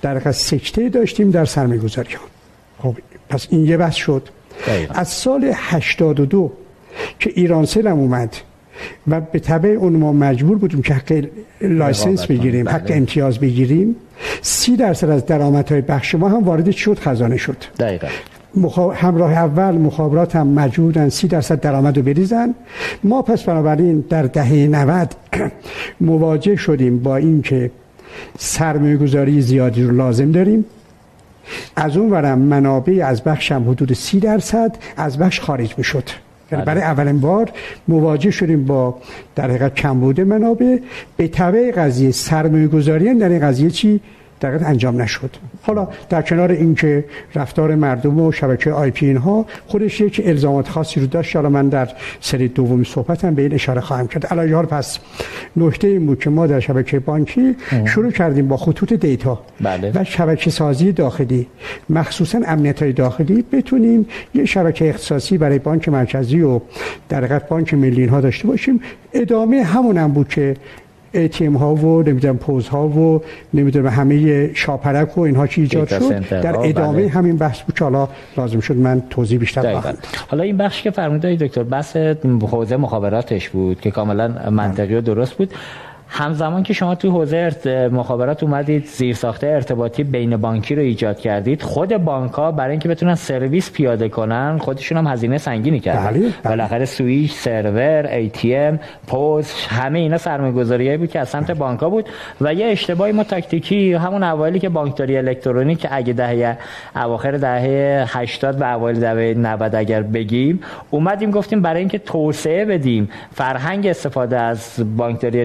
در 0.01 0.11
حقیقت 0.11 0.31
سکته 0.31 0.89
داشتیم 0.89 1.31
در 1.31 1.45
سرمایه 1.45 1.81
گذاری 1.81 2.13
ها 2.13 2.38
خب 2.83 2.95
پس 3.29 3.47
این 3.49 3.65
یه 3.65 3.77
بحث 3.77 3.95
شد 3.95 4.29
دقیقا. 4.67 4.93
از 4.93 5.07
سال 5.07 5.51
82 5.53 6.51
که 7.19 7.31
ایرانسل 7.35 7.87
هم 7.87 7.99
اومد 7.99 8.35
و 9.07 9.21
به 9.21 9.39
تبع 9.39 9.69
اون 9.69 9.93
ما 9.93 10.13
مجبور 10.13 10.57
بودیم 10.57 10.81
که 10.81 10.93
حق 10.93 11.25
license 11.61 12.25
بگیریم 12.25 12.65
کنیم. 12.65 12.75
حق 12.75 12.83
بله. 12.83 12.97
امتیاز 12.97 13.39
بگیریم 13.39 13.95
سی 14.41 14.75
درصد 14.75 15.09
از 15.09 15.25
درآمدهای 15.25 15.81
بخش 15.81 16.15
ما 16.15 16.29
هم 16.29 16.43
وارد 16.43 16.71
شد 16.71 16.99
خزانه 16.99 17.37
شد 17.37 17.57
دقیقا. 17.79 18.07
همراه 18.95 19.31
اول 19.31 19.71
مخابرات 19.77 20.35
هم 20.35 20.47
مجبورن 20.47 21.09
سی 21.09 21.27
درصد 21.27 21.59
درآمد 21.59 21.97
رو 21.97 22.03
بریزن 22.03 22.55
ما 23.03 23.21
پس 23.21 23.43
بنابراین 23.43 24.03
در 24.09 24.23
دهه 24.23 24.53
90 24.53 25.15
مواجه 26.01 26.55
شدیم 26.55 26.99
با 26.99 27.17
اینکه 27.17 27.71
سرمایه 28.37 28.97
گذاری 28.97 29.41
زیادی 29.41 29.83
رو 29.83 29.95
لازم 29.95 30.31
داریم 30.31 30.65
از 31.75 31.97
اون 31.97 32.09
ورم 32.09 32.39
منابع 32.39 33.05
از 33.05 33.23
بخش 33.23 33.51
هم 33.51 33.69
حدود 33.69 33.93
سی 33.93 34.19
درصد 34.19 34.77
از 34.97 35.17
بخش 35.17 35.39
خارج 35.39 35.73
می 35.77 35.83
شد 35.83 36.03
یعنی 36.51 36.65
بله. 36.65 36.75
برای 36.75 36.83
اولین 36.83 37.19
بار 37.19 37.51
مواجه 37.87 38.31
شدیم 38.31 38.65
با 38.65 38.97
در 39.35 39.43
حقیقت 39.49 39.75
کمبود 39.75 40.21
منابع. 40.21 40.77
به 41.17 41.27
طبع 41.27 41.71
قضیه 41.71 42.11
سرمایه 42.11 42.67
گذاری 42.67 43.07
هم 43.07 43.17
در 43.17 43.29
این 43.29 43.39
قضیه 43.39 43.69
چی؟ 43.69 44.01
در 44.39 44.49
حقیقت 44.49 44.65
انجام 44.65 45.01
نشد. 45.01 45.29
حالا 45.61 45.87
در 46.09 46.21
کنار 46.21 46.51
اینکه 46.51 47.05
رفتار 47.35 47.75
مردم 47.75 48.19
و 48.19 48.31
شبکه 48.31 48.71
آی 48.71 48.91
پی 48.91 49.05
اینها 49.05 49.45
خودش 49.67 50.01
یک 50.01 50.21
الزامات 50.25 50.69
خاصی 50.69 50.99
رو 50.99 51.07
داشت. 51.07 51.35
حالا 51.35 51.49
من 51.49 51.69
در 51.69 51.89
سری 52.21 52.47
دومی 52.47 52.85
صحبتم 52.85 53.35
به 53.35 53.41
این 53.41 53.53
اشاره 53.53 53.81
خواهم 53.81 54.07
کرد. 54.07 54.25
علاوه 54.25 54.53
حال 54.53 54.65
پس 54.65 54.99
نکته 55.57 55.87
این 55.87 56.05
بود 56.05 56.19
که 56.19 56.29
ما 56.29 56.47
در 56.47 56.59
شبکه 56.59 56.99
بانکی 56.99 57.55
شروع 57.85 58.11
کردیم 58.11 58.47
با 58.47 58.57
خطوط 58.57 58.93
دیتا 58.93 59.39
بله. 59.61 59.91
و 59.95 60.03
شبکه 60.03 60.49
سازی 60.49 60.91
داخلی. 60.91 61.47
مخصوصا 61.89 62.39
امنیت 62.47 62.83
های 62.83 62.93
داخلی 62.93 63.45
بتونیم 63.51 64.07
یه 64.33 64.45
شبکه 64.45 64.89
اختصاصی 64.89 65.37
برای 65.37 65.59
بانک 65.59 65.89
مرکزی 65.89 66.41
و 66.41 66.59
در 67.09 67.39
بانک 67.39 67.73
ملی 67.73 68.05
ها 68.05 68.21
داشته 68.21 68.47
باشیم. 68.47 68.81
ادامه 69.13 69.63
همون 69.63 69.97
هم 69.97 70.11
بود 70.11 70.27
که 70.27 70.55
ATM 71.13 71.55
ها 71.59 71.75
و 71.75 72.03
نمی‌دونم 72.03 72.37
پوز 72.37 72.67
ها 72.67 72.87
و 72.87 73.21
نمی‌دونم 73.53 73.87
همه 73.87 74.53
شاپرک 74.53 75.17
و 75.17 75.21
اینها 75.21 75.47
چی 75.47 75.61
ایجاد 75.61 75.87
شد 75.87 76.29
در 76.29 76.59
ادامه 76.59 77.01
بله. 77.01 77.09
همین 77.09 77.37
بحث 77.37 77.61
بود 77.61 77.75
که 77.75 77.83
حالا 77.83 78.07
لازم 78.37 78.59
شد 78.59 78.75
من 78.75 79.03
توضیح 79.09 79.39
بیشتر 79.39 79.61
داد. 79.61 79.97
حالا 80.27 80.43
این 80.43 80.57
بخش 80.57 80.81
که 80.81 80.91
فرمودید 80.91 81.39
دکتر 81.39 81.63
بحث 81.63 81.97
حوزه 82.41 82.77
مخابراتش 82.77 83.49
بود 83.49 83.81
که 83.81 83.91
کاملا 83.91 84.49
منطقی 84.51 84.95
و 84.95 85.01
درست 85.01 85.33
بود 85.33 85.53
همزمان 86.09 86.63
که 86.63 86.73
شما 86.73 86.95
تو 86.95 87.11
حوزه. 87.11 87.89
مخابرات 87.91 88.43
اومدید 88.43 88.85
زیر 88.85 89.15
ساخته 89.15 89.47
ارتباطی 89.47 90.03
بین 90.03 90.37
بانکی 90.37 90.75
رو 90.75 90.81
ایجاد 90.81 91.19
کردید 91.19 91.61
خود 91.61 91.97
بانک 91.97 92.31
ها 92.31 92.51
برای 92.51 92.71
اینکه 92.71 92.89
بتونن 92.89 93.15
سرویس 93.15 93.71
پیاده 93.71 94.09
کنن 94.09 94.57
خودشون 94.57 94.97
هم 94.97 95.07
هزینه 95.07 95.37
سنگینی 95.37 95.79
کردن 95.79 96.09
بله، 96.09 96.19
بله. 96.19 96.31
بالاخره 96.43 96.85
سویچ 96.85 97.33
سرور 97.33 98.07
ATM 98.07 98.79
پوز 99.07 99.53
همه 99.53 99.99
اینا 99.99 100.17
سرمایه‌گذاریایی 100.17 100.97
بود 100.97 101.09
که 101.09 101.19
از 101.19 101.29
سمت 101.29 101.51
بانک 101.51 101.79
ها 101.79 101.89
بود 101.89 102.09
و 102.41 102.53
یه 102.53 102.65
اشتباهی 102.65 103.11
ما 103.11 103.23
تاکتیکی 103.23 103.93
همون 103.93 104.23
اوایلی 104.23 104.59
که 104.59 104.69
بانکداری 104.69 105.17
الکترونیک 105.17 105.87
اگه 105.91 106.13
دهه 106.13 106.57
اواخر 106.95 107.31
دهه 107.31 108.05
80 108.07 108.61
و 108.61 108.63
اوایل 108.63 108.99
دهه 108.99 109.33
90 109.37 109.75
اگر 109.75 110.01
بگیم 110.01 110.59
اومدیم 110.91 111.31
گفتیم 111.31 111.61
برای 111.61 111.79
اینکه 111.79 111.97
توسعه 111.97 112.65
بدیم 112.65 113.09
فرهنگ 113.33 113.87
استفاده 113.87 114.39
از 114.39 114.97
بانکداری 114.97 115.41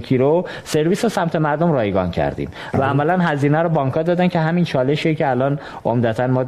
الکترونیکی 0.00 0.18
رو 0.18 0.44
سرویس 0.64 1.04
رو 1.04 1.10
سمت 1.10 1.36
مردم 1.36 1.72
رایگان 1.72 2.10
کردیم. 2.10 2.48
و 2.74 2.82
عملا 2.82 3.18
هزینه 3.18 3.62
رو 3.62 3.68
بانک‌ها 3.68 4.02
دادن 4.02 4.28
که 4.28 4.38
همین 4.38 4.64
چالشیه 4.64 5.14
که 5.14 5.30
الان 5.30 5.58
عمدتا 5.84 6.26
ما 6.26 6.44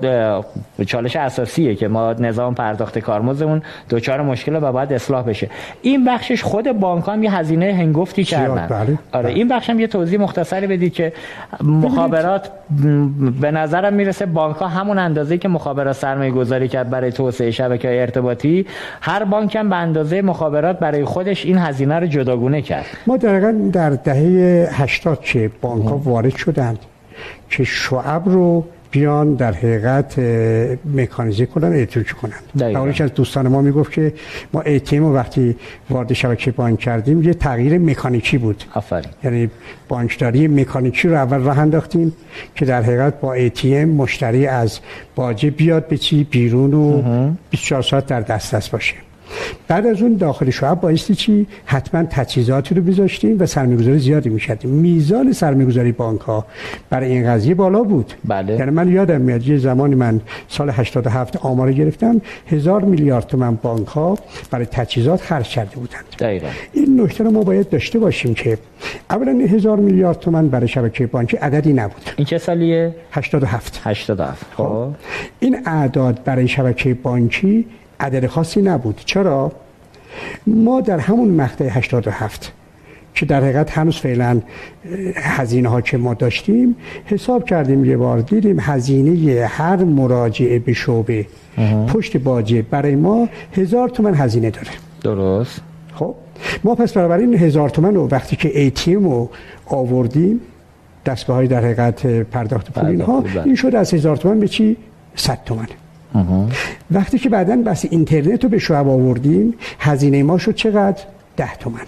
چالش 0.87 1.17
اساسیه 1.17 1.75
که 1.75 1.89
ما 1.89 2.13
نظام 2.13 2.55
پرداخت 2.55 2.99
کارمزدمون 2.99 3.63
دچار 3.91 4.23
مشکل 4.23 4.57
و 4.63 4.73
باید 4.73 4.93
اصلاح 4.93 5.23
بشه. 5.23 5.49
این 5.83 6.05
بخشش 6.05 6.43
خود 6.43 6.73
بانک 6.73 7.09
هم 7.09 7.23
یه 7.23 7.35
هزینه 7.35 7.75
هنگفتی 7.75 8.25
کردن. 8.25 8.67
بله. 8.67 8.99
آره 9.13 9.29
بله. 9.29 9.35
این 9.35 9.49
بخش 9.49 9.71
هم 9.71 9.81
یه 9.81 9.87
توضیح 9.87 10.21
مختصری 10.21 10.67
بدید 10.67 10.93
که 10.93 11.13
مخابرات 11.63 12.51
به 13.41 13.51
نظرم 13.51 13.95
می‌رسه 13.95 14.27
بانک 14.27 14.57
ها 14.57 14.69
همون 14.69 14.99
اندازه 14.99 15.39
که 15.39 15.49
مخابرات 15.49 15.97
سرمایه 15.97 16.31
گذاری 16.31 16.69
کرد 16.69 16.91
برای 16.91 17.13
توسعه 17.13 17.51
شبکه 17.51 17.89
های 17.89 18.01
ارتباطی 18.01 18.67
هر 19.01 19.25
بانک 19.25 19.57
هم 19.57 19.69
به 19.69 19.77
اندازه 19.77 20.23
مخابرات 20.23 20.79
برای 20.79 21.05
خودش 21.05 21.47
این 21.47 21.59
هزینه 21.59 21.99
رو 21.99 22.07
جداگونه 22.07 22.63
کرد. 22.63 22.87
ما 23.07 23.17
در 23.17 23.41
حقیقت 23.43 23.73
در 23.73 23.91
دهه 23.91 24.69
80 24.73 25.21
که 25.21 25.51
بانک 25.61 25.85
ها 25.85 25.97
وارد 25.97 26.37
شدند 26.37 26.79
که 27.51 27.65
شعب 27.65 28.23
رو 28.29 28.65
بیان 28.91 29.35
در 29.35 29.53
حقیقت 29.53 30.19
مکانیزه 30.95 31.47
کنن 31.47 31.73
الکتریکی 31.73 32.15
کنن 32.15 32.33
دقیقاً. 32.59 32.81
اولیش 32.81 33.01
از 33.01 33.15
دوستان 33.15 33.49
ما 33.49 33.61
می‌گفت 33.63 33.93
که 33.93 34.13
ما 34.53 34.63
ATM 34.63 34.93
رو 34.93 35.15
وقتی 35.15 35.57
وارد 35.91 36.13
شبکه 36.13 36.51
بانک 36.51 36.79
کردیم 36.79 37.23
یه 37.23 37.35
تغییر 37.35 37.79
مکانیکی 37.79 38.39
بود. 38.39 38.65
آفرین. 38.75 39.11
یعنی 39.25 39.51
بانکداری 39.89 40.49
مکانیکی 40.49 41.09
رو 41.09 41.15
اول 41.15 41.39
راه 41.39 41.59
انداختیم 41.59 42.13
که 42.55 42.65
در 42.65 42.83
حقیقت 42.83 43.21
با 43.21 43.37
ATM 43.49 43.65
مشتری 43.97 44.47
از 44.47 44.81
باجه 45.15 45.51
بیاد 45.51 45.89
به 45.89 45.97
چی؟ 45.99 46.25
بیرون 46.25 46.75
و 46.75 47.03
24 47.51 47.83
ساعت 47.83 48.07
در 48.07 48.21
دسترس 48.21 48.69
باشه. 48.69 48.95
بعد 49.69 49.87
از 49.87 50.03
اون 50.03 50.17
داخل 50.17 50.51
شعب 50.51 50.81
بایستی 50.81 51.15
چی؟ 51.15 51.47
حتما 51.65 52.03
تجهیزاتی 52.11 52.75
رو 52.75 52.83
میذاشتیم 52.83 53.37
و 53.41 53.47
سرمایه‌گذاری 53.47 53.99
زیادی 53.99 54.29
می‌کردیم. 54.29 54.71
میزان 54.71 55.33
سرمایه‌گذاری 55.33 55.93
بانک 55.93 56.21
ها 56.21 56.47
برای 56.91 57.11
این 57.11 57.27
قضیه 57.27 57.55
بالا 57.55 57.83
بود. 57.83 58.13
بله. 58.25 58.57
یعنی 58.57 58.71
من 58.71 58.93
یادم 58.93 59.21
میاد 59.21 59.47
یه 59.47 59.59
زمانی 59.59 59.95
من 59.95 60.21
سال 60.49 60.71
87 60.71 61.37
آمار 61.37 61.73
گرفتم 61.73 62.21
هزار 62.47 62.85
میلیارد 62.85 63.27
تومن 63.27 63.55
بانک 63.55 63.87
ها 63.87 64.19
برای 64.51 64.67
تجهیزات 64.67 65.21
خرج 65.21 65.49
کرده 65.49 65.77
بودند. 65.77 66.05
دقیقا. 66.19 66.49
این 66.73 67.01
نکته 67.01 67.25
رو 67.25 67.31
ما 67.31 67.43
باید 67.43 67.69
داشته 67.69 67.99
باشیم 67.99 68.35
که 68.35 68.59
اولا 69.11 69.31
این 69.31 69.49
هزار 69.49 69.77
میلیارد 69.77 70.19
تومن 70.19 70.49
برای 70.49 70.69
شبکه 70.69 71.07
بانکی 71.07 71.37
عددی 71.37 71.73
نبود. 71.73 72.11
این 72.17 72.25
چه 72.27 72.39
سالیه؟ 72.39 72.95
87 73.13 73.81
87 73.85 74.47
خب. 74.57 74.89
این 75.41 75.59
اعداد 75.67 76.21
برای 76.25 76.49
شبکه 76.49 76.95
بانکی 76.95 77.67
عدد 78.03 78.27
خاصی 78.27 78.63
نبود. 78.63 79.03
چرا؟ 79.05 79.53
ما 80.47 80.81
در 80.81 80.99
همون 80.99 81.29
مقطع 81.29 81.69
87 81.69 82.53
که 83.15 83.27
در 83.27 83.41
حقیقت 83.41 83.79
هنوز 83.79 83.97
فعلا 83.97 84.41
هزینه 85.17 85.69
ها 85.69 85.81
که 85.81 85.97
ما 85.97 86.15
داشتیم 86.15 86.77
حساب 87.05 87.45
کردیم 87.45 87.85
یه 87.85 87.97
بار 87.97 88.21
دیدیم 88.21 88.61
هزینه 88.61 89.47
هر 89.47 89.77
مراجعه 89.77 90.59
به 90.59 90.73
شعبه 90.73 91.27
پشت 91.89 92.17
باجه 92.17 92.63
برای 92.63 92.95
ما 92.95 93.29
هزار 93.57 93.89
تومن 93.89 94.15
هزینه 94.15 94.51
داره. 94.51 94.71
درست. 95.03 95.61
خب 95.95 96.15
ما 96.65 96.75
پس 96.75 96.93
بنابراین 96.93 97.35
هزار 97.35 97.69
تومن 97.69 97.95
رو 97.95 98.09
وقتی 98.09 98.37
که 98.37 98.71
ATM 98.71 98.89
رو 98.89 99.31
آوردیم 99.67 100.41
دستگاه 101.07 101.37
های 101.37 101.47
در 101.47 101.59
حقیقت 101.65 102.07
پرداخت 102.07 102.73
پول 102.73 102.87
اینها 102.87 103.21
بله. 103.21 103.43
این 103.43 103.55
شد 103.55 103.75
از 103.75 103.95
هزار 103.95 104.17
تومن 104.17 104.41
به 104.41 104.49
چی؟ 104.49 104.77
صد 105.15 105.39
تومن. 105.45 105.67
وقتی 106.91 107.19
که 107.19 107.29
بعدا 107.29 107.57
بس 107.57 107.85
اینترنت 107.91 108.45
رو 108.45 108.51
به 108.51 108.59
شعب 108.59 108.89
آوردیم 108.89 109.55
هزینه 109.79 110.23
ما 110.23 110.39
شد 110.39 110.55
چقدر؟ 110.55 111.03
ده 111.37 111.57
تومن. 111.57 111.81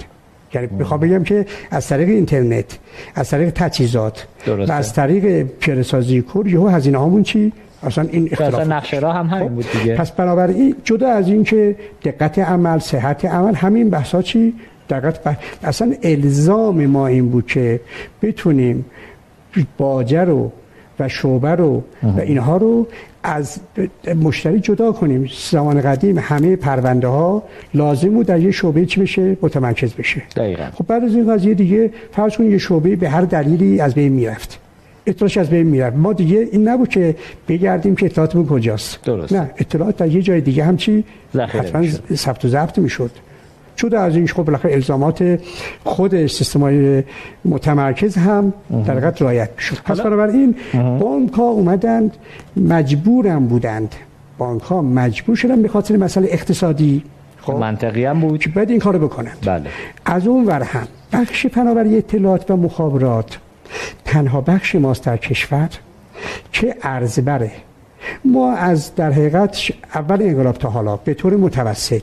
یعنی 0.54 0.66
بخوام 0.66 1.00
بگم 1.00 1.24
که 1.24 1.46
از 1.70 1.88
طریق 1.88 2.08
اینترنت 2.08 2.78
از 3.14 3.30
طریق 3.30 3.50
تجهیزات 3.50 4.26
و 4.68 4.72
از 4.72 4.92
طریق 4.92 5.42
پیاده 5.42 5.82
سازی 5.82 6.22
کور 6.22 6.48
یهو 6.48 6.68
هزینه 6.68 6.98
هامون 6.98 7.22
چی؟ 7.22 7.52
اصلا 7.82 8.08
این 8.10 8.28
اختلاف 8.32 8.54
اصلا 8.54 8.76
نقشه 8.76 8.98
راه 8.98 9.16
هم 9.16 9.26
همین 9.26 9.48
بود 9.48 9.66
دیگه. 9.72 9.94
پس 9.94 10.12
بنابراین 10.12 10.76
جدا 10.84 11.08
از 11.08 11.28
این 11.28 11.44
که 11.44 11.76
دقت 12.04 12.38
عمل 12.38 12.78
صحت 12.78 13.24
عمل 13.24 13.54
همین 13.54 13.90
بحثا 13.90 14.22
چی؟ 14.22 14.54
دقت 14.90 15.38
اصلا 15.62 15.94
الزام 16.02 16.86
ما 16.86 17.06
این 17.06 17.28
بود 17.28 17.46
که 17.46 17.80
بتونیم 18.22 18.84
باجر 19.78 20.24
رو 20.24 20.52
و 21.00 21.08
شعبه 21.08 21.50
رو 21.50 21.82
و 22.02 22.20
اینها 22.20 22.56
رو 22.56 22.86
از 23.24 23.58
مشتری 24.22 24.60
جدا 24.60 24.92
کنیم. 24.92 25.30
زمان 25.50 25.80
قدیم 25.80 26.18
همه 26.18 26.56
پرونده 26.56 27.06
ها 27.06 27.42
لازم 27.74 28.08
بود 28.08 28.26
در 28.26 28.40
یه 28.40 28.50
شعبه 28.50 28.86
چی 28.86 29.00
بشه؟ 29.00 29.36
متمرکز 29.42 29.94
بشه. 29.94 30.22
دقیقا. 30.36 30.64
خب 30.74 30.86
بعد 30.86 31.04
از 31.04 31.14
این 31.14 31.34
قضیه 31.34 31.54
دیگه 31.54 31.90
فرض 32.12 32.36
کنید 32.36 32.52
یه 32.52 32.58
شعبه 32.58 32.96
به 32.96 33.08
هر 33.08 33.20
دلیلی 33.20 33.80
از 33.80 33.94
بین 33.94 34.12
می‌رفت. 34.12 34.60
اطلاعش 35.06 35.36
از 35.36 35.50
بین 35.50 35.66
می‌رفت. 35.66 35.96
ما 35.96 36.12
دیگه 36.12 36.48
این 36.52 36.68
نبود 36.68 36.88
که 36.88 37.16
بگردیم 37.48 37.96
که 37.96 38.06
اطلاعاتمون 38.06 38.46
کجاست. 38.46 39.02
درست. 39.04 39.32
نه 39.32 39.50
اطلاعات 39.56 39.96
در 39.96 40.08
یه 40.08 40.22
جای 40.22 40.40
دیگه 40.40 40.64
هم 40.64 40.76
چی؟ 40.76 41.04
حتما 41.34 41.86
ثبت 42.14 42.44
و 42.44 42.48
ضبط 42.48 42.78
می‌شد. 42.78 43.10
جدا 43.76 44.00
از 44.00 44.16
این 44.16 44.28
خب 44.28 44.42
بالاخره 44.42 44.72
الزامات 44.72 45.40
خود 45.84 46.26
سیستم 46.26 46.60
های 46.60 47.02
متمرکز 47.44 48.16
هم 48.16 48.52
در 48.70 48.92
حقیقت 48.92 49.22
رعایت 49.22 49.50
می‌شد 49.56 49.76
پس 49.84 50.00
بنابراین 50.00 50.54
بانک 50.74 51.32
ها 51.32 51.42
اومدند 51.44 52.16
مجبورم 52.56 53.46
بودند. 53.46 53.94
بانک 54.38 54.62
ها 54.62 54.82
مجبور 54.82 55.36
شدن 55.36 55.62
به 55.62 55.68
خاطر 55.68 55.96
مسئله 55.96 56.28
اقتصادی. 56.30 57.04
خب 57.40 57.52
منطقی 57.52 58.04
هم 58.04 58.20
بود. 58.20 58.40
که 58.40 58.48
باید 58.48 58.70
این 58.70 58.78
کارو 58.78 58.98
بکنند. 58.98 59.38
بله. 59.46 59.70
از 60.04 60.26
اون 60.26 60.46
ور 60.46 60.62
هم 60.62 60.88
بخش 61.12 61.46
فناوری 61.46 61.98
اطلاعات 61.98 62.50
و 62.50 62.56
مخابرات 62.56 63.38
تنها 64.04 64.40
بخش 64.40 64.74
ماست 64.74 65.04
در 65.04 65.16
کشور 65.16 65.68
که 66.52 66.76
ارز 66.82 67.18
بره 67.18 67.50
ما 68.24 68.52
از 68.52 68.94
در 68.94 69.12
حقیقت 69.12 69.58
اول 69.94 70.22
انقلاب 70.22 70.56
تا 70.56 70.70
حالا 70.70 70.96
به 70.96 71.14
طور 71.14 71.36
متوسط 71.36 72.02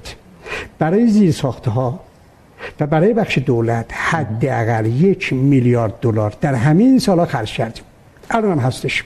برای 0.79 1.07
زیر 1.07 1.31
ساخته 1.31 1.71
ها 1.71 1.99
و 2.79 2.87
برای 2.87 3.13
بخش 3.13 3.37
دولت 3.37 3.85
حداقل 3.93 4.85
یک 4.85 5.33
میلیارد 5.33 5.93
دلار 6.01 6.33
در 6.41 6.53
همین 6.53 6.99
سالا 6.99 7.25
خرج 7.25 7.53
کردیم. 7.53 7.83
الان 8.29 8.51
هم 8.51 8.59
هستش. 8.59 9.03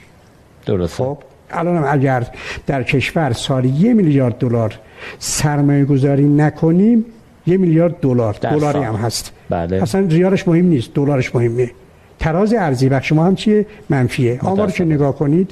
درست 0.66 0.94
خب 0.94 1.18
الان 1.50 1.76
هم 1.76 1.84
اگر 1.88 2.26
در 2.66 2.82
کشور 2.82 3.32
سالی 3.32 3.68
یک 3.68 3.96
میلیارد 3.96 4.38
دلار 4.38 4.78
سرمایه 5.18 5.84
گذاری 5.84 6.24
نکنیم 6.24 7.04
یک 7.46 7.60
میلیارد 7.60 8.00
دلار. 8.00 8.32
دلاری 8.32 8.82
هم 8.82 8.94
هست. 8.94 9.32
بله. 9.50 9.82
اصلا 9.82 10.00
ریالش 10.00 10.48
مهم 10.48 10.64
نیست 10.64 10.94
دلارش 10.94 11.34
مهمه. 11.34 11.70
تراز 12.18 12.54
ارزی 12.54 12.88
بخش 12.88 13.12
ما 13.12 13.24
هم 13.24 13.34
چیه؟ 13.34 13.66
منفیه. 13.90 14.38
آمار 14.42 14.70
که 14.70 14.84
نگاه 14.84 15.16
کنید 15.16 15.50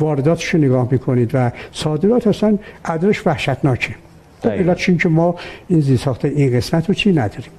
وارداتش 0.00 0.54
رو 0.54 0.60
نگاه 0.60 0.88
می‌کنید 0.90 1.30
و 1.34 1.50
صادرات 1.72 2.26
اصلا 2.26 2.58
عددش 2.84 3.26
وحشتناکه. 3.26 3.94
خب 4.42 4.48
علت 4.48 4.88
این 4.88 4.98
که 4.98 5.08
ما 5.08 5.34
این 5.68 5.80
زیرساخت 5.80 6.24
این 6.24 6.56
قسمت 6.56 6.88
رو 6.88 6.94
چی 6.94 7.12
نداریم؟ 7.12 7.50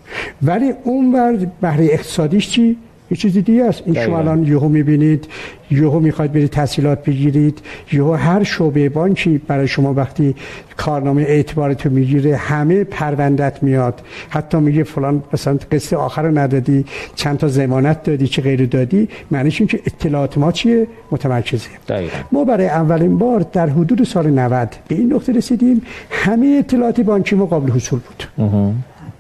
ولی 0.42 0.74
اون 0.84 1.12
بر 1.12 1.48
بهره 1.62 1.86
اقتصادیش 1.86 2.50
چی؟ 2.50 2.78
یه 3.12 3.18
چیز 3.18 3.34
دیگه 3.34 3.66
است. 3.66 3.84
این 3.86 3.96
شما 3.96 4.20
الان 4.20 4.44
یهو 4.44 4.68
می‌بینید 4.68 5.28
یهو 5.72 6.00
می‌خواید 6.00 6.32
برید 6.32 6.50
تحصیلات 6.50 7.04
بگیرید 7.04 7.60
یهو 7.92 8.14
هر 8.14 8.44
شعبه 8.44 8.90
بانکی 8.90 9.38
برای 9.48 9.68
شما 9.68 9.94
وقتی 9.94 10.36
کارنامه 10.78 11.22
اعتبارتو 11.22 11.90
می‌گیره 11.90 12.36
همه 12.36 12.84
پروندت 12.84 13.64
میاد. 13.64 14.02
حتی 14.30 14.58
میگه 14.58 14.84
فلان 14.84 15.24
مثلا 15.34 15.58
قصه 15.72 15.98
آخر 15.98 16.22
رو 16.22 16.38
ندادی 16.38 16.86
چند 17.16 17.38
تا 17.38 17.48
ضمانت 17.48 18.04
دادی 18.04 18.28
چه 18.28 18.42
غیر 18.42 18.66
دادی 18.66 19.10
معنیش 19.32 19.62
این 19.62 19.68
که 19.68 19.80
اطلاعات 19.86 20.38
ما 20.38 20.52
چیه؟ 20.52 20.88
متمرکزه 21.12 21.70
دقیقا. 21.88 22.18
ما 22.32 22.44
برای 22.44 22.68
اولین 22.68 23.18
بار 23.18 23.46
در 23.54 23.70
حدود 23.70 24.04
سال 24.04 24.30
90 24.30 24.76
به 24.88 24.96
این 24.96 25.14
نقطه 25.14 25.34
رسیدیم 25.34 25.82
همه 26.12 26.56
اطلاعات 26.60 27.02
بانکی 27.02 27.36
ما 27.36 27.46
قابل 27.46 27.72
حصول 27.72 28.00
بود. 28.00 28.46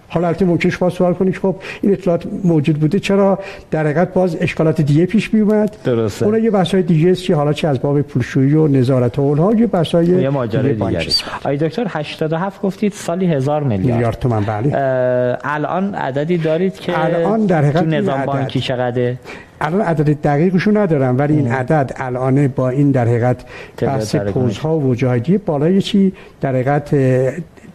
حالا 0.09 0.27
البته 0.27 0.45
ممکنه 0.45 0.71
شما 0.71 0.89
سوال 0.89 1.13
کنید 1.13 1.37
خب 1.37 1.55
این 1.81 1.91
اطلاعات 1.91 2.23
موجود 2.43 2.79
بوده. 2.79 2.99
چرا 2.99 3.39
در 3.71 3.83
حقیقت 3.83 4.13
باز 4.13 4.37
اشکالات 4.41 4.81
دیگه 4.81 5.05
پیش 5.05 5.33
می 5.33 5.39
اومد 5.39 5.75
درسته. 5.83 6.25
اون 6.25 6.43
یه 6.43 6.51
بحث 6.51 6.73
های 6.73 6.83
دیگه 6.83 7.11
است 7.11 7.23
که 7.23 7.35
حالا 7.35 7.53
چه 7.53 7.67
از 7.67 7.81
باب 7.81 8.01
پولشویی 8.01 8.53
و 8.53 8.67
نظارت 8.67 9.19
و 9.19 9.21
اونها 9.21 9.53
یه 9.53 9.67
بحث 9.67 9.95
های 9.95 10.05
یه 10.05 10.29
ماجرای 10.29 10.73
دیگه 10.73 10.99
آی 11.43 11.57
دکتر 11.57 11.85
87 11.89 12.61
گفتید 12.61 12.93
سالی 12.93 13.25
هزار 13.25 13.63
میلیارد. 13.63 13.91
میلیارد 13.91 14.19
تومان 14.19 14.43
بله. 14.43 15.37
الان 15.43 15.95
عددی 15.95 16.37
دارید 16.37 16.79
که 16.79 17.03
الان 17.03 17.45
در 17.45 17.65
حقیقت 17.65 17.83
نظام 17.83 18.25
بانکی 18.25 18.59
چقدره؟ 18.59 19.17
الان 19.61 19.81
عدد 19.81 20.21
دقیقشو 20.21 20.77
ندارم 20.77 21.17
ولی 21.17 21.35
این 21.35 21.47
عدد 21.47 21.91
الان 21.95 22.47
با 22.47 22.69
این 22.69 22.91
در 22.91 23.05
حقیقت 23.05 23.45
بحث 23.81 24.15
پوزها 24.15 24.79
و 24.79 24.83
وجاهدی 24.83 25.37
بالای 25.37 25.81
چی؟ 25.81 26.13
در 26.41 26.49
حقیقت 26.49 26.93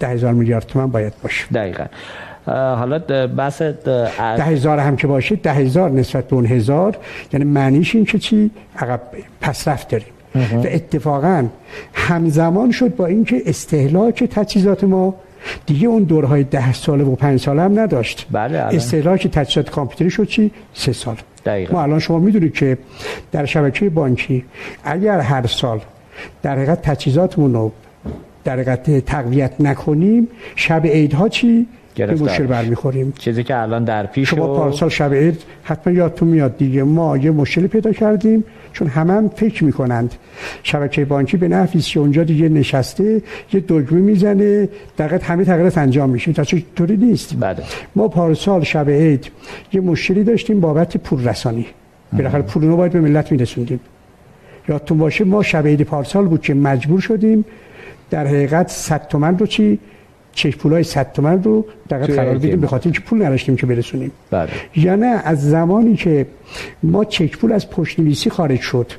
ده 0.04 0.10
هزار 0.10 0.32
میلیارد 0.32 0.66
تومان 0.66 0.90
باید 0.90 1.12
باشه. 1.22 1.46
دقیقا. 1.54 1.84
حالا 2.46 2.98
بحث 3.26 3.62
ده 3.62 4.44
هزار 4.44 4.78
هم 4.78 4.96
که 4.96 5.06
باشه 5.06 5.36
ده 5.36 5.52
هزار 5.52 5.90
نسبت 5.90 6.28
به 6.28 6.36
اون 6.36 6.46
هزار. 6.46 6.96
یعنی 7.32 7.44
معنیش 7.44 7.94
این 7.94 8.04
که 8.04 8.18
چی؟ 8.18 8.50
عقب 8.78 9.00
پسرفت 9.40 9.88
داریم. 9.88 10.08
و 10.34 10.66
اتفاقا 10.66 11.46
همزمان 11.94 12.70
شد 12.70 12.96
با 12.96 13.06
اینکه 13.06 13.42
استهلاک 13.46 14.24
تجهیزات 14.24 14.84
ما 14.84 15.14
دیگه 15.66 15.88
اون 15.88 16.02
دورهای 16.02 16.44
ده 16.44 16.72
ساله 16.72 17.04
و 17.04 17.14
پنج 17.14 17.40
ساله 17.40 17.62
هم 17.62 17.78
نداشت. 17.80 18.26
بله 18.30 18.58
استهلاک 18.58 19.26
تجهیزات 19.26 19.70
کامپیوتری 19.70 20.10
شد 20.10 20.26
چی؟ 20.26 20.50
سه 20.74 20.92
سال. 20.92 21.16
دقیقا. 21.46 21.74
ما 21.74 21.82
الان 21.82 21.98
شما 21.98 22.18
می‌دونید 22.18 22.54
که 22.54 22.78
در 23.32 23.44
شبکه 23.44 23.90
بانکی 23.90 24.44
اگر 24.84 25.20
هر 25.20 25.46
سال 25.46 25.80
در 26.42 26.56
حقیقت 26.56 26.82
تجهیزاتمون 26.82 27.54
رو 27.54 27.72
در 28.44 28.52
حقیقت 28.52 29.04
تقویت 29.04 29.52
نکنیم. 29.60 30.28
شب 30.56 30.86
عیدها 30.86 31.28
چی؟ 31.28 31.66
به 31.96 32.14
مشکل 32.14 32.46
برمیخوریم. 32.46 33.12
چیزی 33.18 33.44
که 33.44 33.56
الان 33.56 33.84
در 33.84 34.06
پیش 34.06 34.30
شما 34.30 34.54
و... 34.54 34.56
پارسال 34.56 34.88
شب 34.88 35.14
عید 35.14 35.42
حتما 35.62 35.92
یادتون 35.92 36.28
میاد 36.28 36.56
دیگه. 36.56 36.82
ما 36.82 37.16
یه 37.16 37.30
مشکلی 37.30 37.68
پیدا 37.68 37.92
کردیم 37.92 38.44
چون 38.72 38.88
همه 38.88 39.12
هم 39.12 39.28
فکر 39.28 39.64
می‌کنند. 39.64 40.14
شبکه 40.62 41.04
بانکی 41.04 41.36
به 41.36 41.48
نحوی 41.48 41.80
که 41.80 42.00
اونجا 42.00 42.24
دیگه 42.24 42.48
نشسته 42.48 43.22
یه 43.52 43.60
دگمه 43.60 44.00
می‌زنه 44.00 44.68
دقیقا 44.98 45.24
همه 45.24 45.44
تغییرات 45.44 45.78
انجام 45.78 46.10
میشه. 46.10 46.32
تا 46.32 46.44
طوری 46.76 46.96
نیست. 46.96 47.36
بله. 47.40 47.56
ما 47.96 48.08
پارسال 48.08 48.62
شب 48.64 48.90
عید 48.90 49.30
یه 49.72 49.80
مشکلی 49.80 50.24
داشتیم 50.24 50.60
بابت 50.60 50.96
پول 50.96 51.28
رسانی 51.28 51.66
بالاخره 52.12 52.42
پول 52.42 52.64
رو 52.64 52.76
باید 52.76 52.92
به 52.92 53.00
ملت 53.00 53.32
میرسوندیم. 53.32 53.80
یادتون 54.68 54.98
باشه 54.98 55.24
ما 55.24 55.42
شب 55.42 55.66
عید 55.66 55.82
پارسال 55.82 56.26
بود 56.26 56.42
که 56.42 56.54
مجبور 56.54 57.00
شدیم 57.00 57.44
در 58.10 58.26
حقیقت 58.26 58.70
100 58.70 59.08
تومن 59.08 59.38
رو 59.38 59.46
چی؟ 59.46 59.78
چک 60.32 60.56
پولای 60.56 60.84
100 60.84 61.12
تومن 61.12 61.42
رو 61.42 61.66
دقیق 61.90 62.16
قرار 62.16 62.34
بدیم 62.34 62.60
به 62.60 62.66
خاطر 62.66 62.84
اینکه 62.84 63.00
پول 63.00 63.22
نداشتیم 63.22 63.56
که 63.56 63.66
برسونیم. 63.66 64.10
بله. 64.30 64.48
یا 64.76 64.96
نه 64.96 65.20
از 65.24 65.50
زمانی 65.50 65.96
که 65.96 66.26
ما 66.82 67.04
چک 67.04 67.38
پول 67.38 67.52
از 67.52 67.70
پشت 67.70 68.00
نویسی 68.00 68.30
خارج 68.30 68.60
شد 68.60 68.92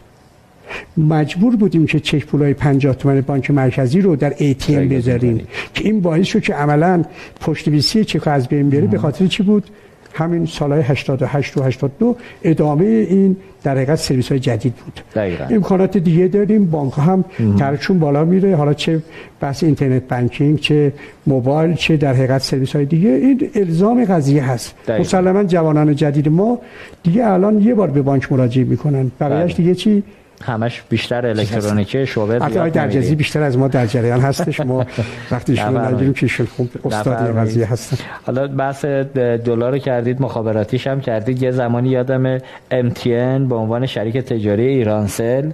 مجبور 0.98 1.56
بودیم 1.56 1.86
که 1.86 2.00
چک 2.00 2.26
پولای 2.26 2.54
50 2.54 2.96
تومن 2.96 3.22
بانک 3.22 3.52
مرکزی 3.52 4.02
رو 4.02 4.16
در 4.16 4.32
ATM 4.32 4.72
بذاریم. 4.72 5.48
که 5.74 5.86
این 5.86 6.02
باعث 6.02 6.28
شد 6.28 6.42
که 6.42 6.54
عملا 6.54 7.04
پشت 7.42 7.68
نویسی 7.68 8.06
چک 8.06 8.28
از 8.28 8.48
بین 8.48 8.70
بره 8.70 8.88
به 8.88 8.98
خاطر 8.98 9.28
چی 9.28 9.44
بود؟ 9.44 9.70
همین 10.16 10.46
سالهای 10.46 10.82
88 10.82 11.58
و 11.58 11.64
82 11.64 12.16
ادامه 12.44 12.86
این 12.86 13.36
در 13.64 13.72
حقیقت 13.72 13.96
سرویس 13.96 14.30
های 14.30 14.40
جدید 14.40 14.74
بود. 14.74 15.00
دقیقا. 15.16 15.44
امکانات 15.44 15.98
دیگه 15.98 16.28
داریم. 16.28 16.66
بانک 16.66 16.94
هم 16.98 17.26
ترشون 17.60 18.00
بالا 18.00 18.26
میره. 18.26 18.56
حالا 18.56 18.74
چه 18.74 19.02
بحث 19.40 19.64
اینترنت 19.64 20.08
بانکینگ 20.08 20.60
چه 20.60 20.94
موبایل 21.28 21.74
چه 21.74 21.98
در 21.98 22.14
حقیقت 22.14 22.42
سرویس 22.42 22.76
های 22.76 22.86
دیگه. 22.86 23.10
این 23.10 23.50
الزام 23.56 24.06
قضیه 24.06 24.44
هست. 24.44 24.76
مسلما 25.00 25.44
جوانان 25.44 25.96
جدید 25.96 26.30
ما 26.30 26.60
دیگه 27.04 27.26
الان 27.26 27.62
یه 27.62 27.74
بار 27.74 27.90
به 27.90 28.02
بانک 28.02 28.32
مراجعه 28.32 28.64
می‌کنن. 28.64 29.12
بقیه‌اش 29.20 29.56
دیگه 29.56 29.76
چی؟ 29.76 30.04
همش 30.46 30.84
بیشتر 30.90 31.26
الکترونیکی 31.26 32.06
شعبه 32.06 32.40
در 32.40 32.70
درجزی 32.70 33.16
بیشتر 33.16 33.44
از 33.44 33.58
ما 33.58 33.68
در 33.68 33.86
جریان 33.86 34.20
هستش. 34.20 34.60
ما 34.60 34.86
وقتی 35.32 35.56
شما 35.56 35.88
نگیریم 35.88 36.14
که 36.14 36.24
ایشون 36.24 36.46
خوب 36.46 36.70
استاد 36.86 37.38
قضیه 37.38 37.66
هستن. 37.66 37.98
حالا 38.26 38.48
بحث 38.48 38.86
دلار 38.86 39.78
کردید 39.78 40.22
مخابراتیش 40.22 40.88
هم 40.88 41.02
کردید. 41.02 41.44
یه 41.44 41.52
زمانی 41.52 41.90
یادم 41.90 42.38
MTN 42.72 43.42
به 43.50 43.56
عنوان 43.56 43.86
شریک 43.86 44.18
تجاری 44.18 44.68
ایرانسل 44.68 45.52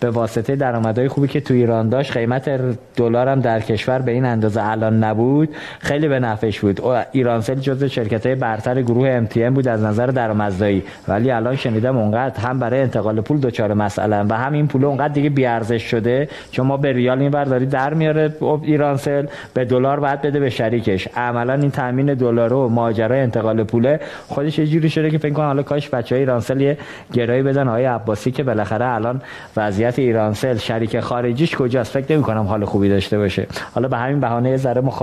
به 0.00 0.10
واسطه 0.10 0.56
درآمدهای 0.56 1.08
خوبی 1.08 1.28
که 1.28 1.40
تو 1.40 1.54
ایران 1.54 1.88
داشت 1.88 2.12
قیمت 2.12 2.50
دلار 2.96 3.28
هم 3.28 3.40
در 3.40 3.60
کشور 3.60 3.98
به 3.98 4.12
این 4.12 4.24
اندازه 4.24 4.62
الان 4.64 5.04
نبود 5.04 5.48
خیلی 5.78 6.08
به 6.08 6.20
نفعش 6.20 6.60
بود. 6.60 6.80
ایرانسل 7.12 7.54
جزو 7.54 7.88
شرکت 7.88 8.26
های 8.26 8.34
برتر 8.34 8.82
گروه 8.82 9.26
MTN 9.26 9.52
بود 9.54 9.68
از 9.68 9.82
نظر 9.82 10.06
درآمدزایی. 10.06 10.82
ولی 11.08 11.30
الان 11.30 11.56
شنیدم 11.56 11.96
اونقدر 11.96 12.40
هم 12.40 12.58
برای 12.58 12.80
انتقال 12.80 13.20
پول 13.20 13.40
دچار 13.40 13.74
مسئله 13.74 14.16
و 14.30 14.34
همین 14.34 14.66
پول 14.68 14.84
اونقدر 14.84 15.14
دیگه 15.14 15.30
بی 15.30 15.46
ارزش 15.46 15.82
شده 15.82 16.28
چون 16.50 16.66
ما 16.66 16.76
به 16.76 16.92
ریال 16.92 17.20
این 17.20 17.30
داری 17.30 17.66
در 17.66 17.94
میاره 17.94 18.34
ایرانسل 18.62 19.26
به 19.54 19.64
دلار 19.64 20.00
بعد 20.00 20.22
بده 20.22 20.40
به 20.40 20.50
شریکش. 20.50 21.08
عملا 21.16 21.54
این 21.54 21.70
تامین 21.70 22.14
دلار 22.14 22.52
و 22.52 22.68
ماجرای 22.68 23.20
انتقال 23.20 23.64
پوله 23.64 24.00
خودش 24.28 24.58
یه 24.58 24.66
جوری 24.66 24.90
شده 24.90 25.10
که 25.10 25.18
فکر 25.18 25.32
کنم 25.32 25.46
حالا 25.46 25.62
کاش 25.62 25.88
بچهای 25.88 26.20
ایرانسل 26.20 26.60
یه 26.60 26.78
گرایی 27.12 27.42
بدن. 27.42 27.68
آقای 27.68 27.84
عباسی 27.84 28.30
که 28.30 28.42
بالاخره 28.42 28.86
الان 28.86 29.22
وضعیت 29.56 29.98
ایرانسل 29.98 30.56
شریک 30.56 31.00
خارجیش 31.00 31.56
کجاست؟ 31.56 31.92
فکر 31.92 32.12
نمی 32.12 32.22
کنم 32.22 32.46
حال 32.46 32.64
خوبی 32.64 32.88
داشته 32.88 33.18
باشه. 33.18 33.46
حالا 33.74 33.88
به 33.88 33.96
همین 33.96 34.20
بهانه 34.20 34.56
ذره 34.56 34.80
مخ... 34.80 35.02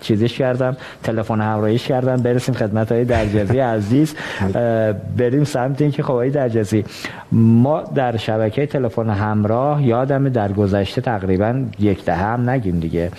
چیزش 0.00 0.38
کردم 0.38 0.76
تلفن 1.02 1.40
همراهیش 1.40 1.86
کردم. 1.86 2.16
برسیم 2.16 2.54
خدمت 2.54 2.92
های 2.92 3.04
درجزی 3.04 3.58
عزیز. 3.58 4.14
بریم 5.16 5.44
سمت 5.44 5.82
اینکه 5.82 6.02
خب 6.02 6.28
درجزی 6.28 6.84
ما 7.32 7.82
در 7.94 8.09
شبکه 8.16 8.66
تلفن 8.66 9.10
همراه 9.10 9.86
یادم 9.86 10.28
در 10.28 10.52
گذشته 10.52 11.00
تقریبا 11.00 11.64
یک 11.78 12.04
دهه 12.04 12.16
هم 12.16 12.50
نگیم 12.50 12.80
دیگه. 12.80 13.10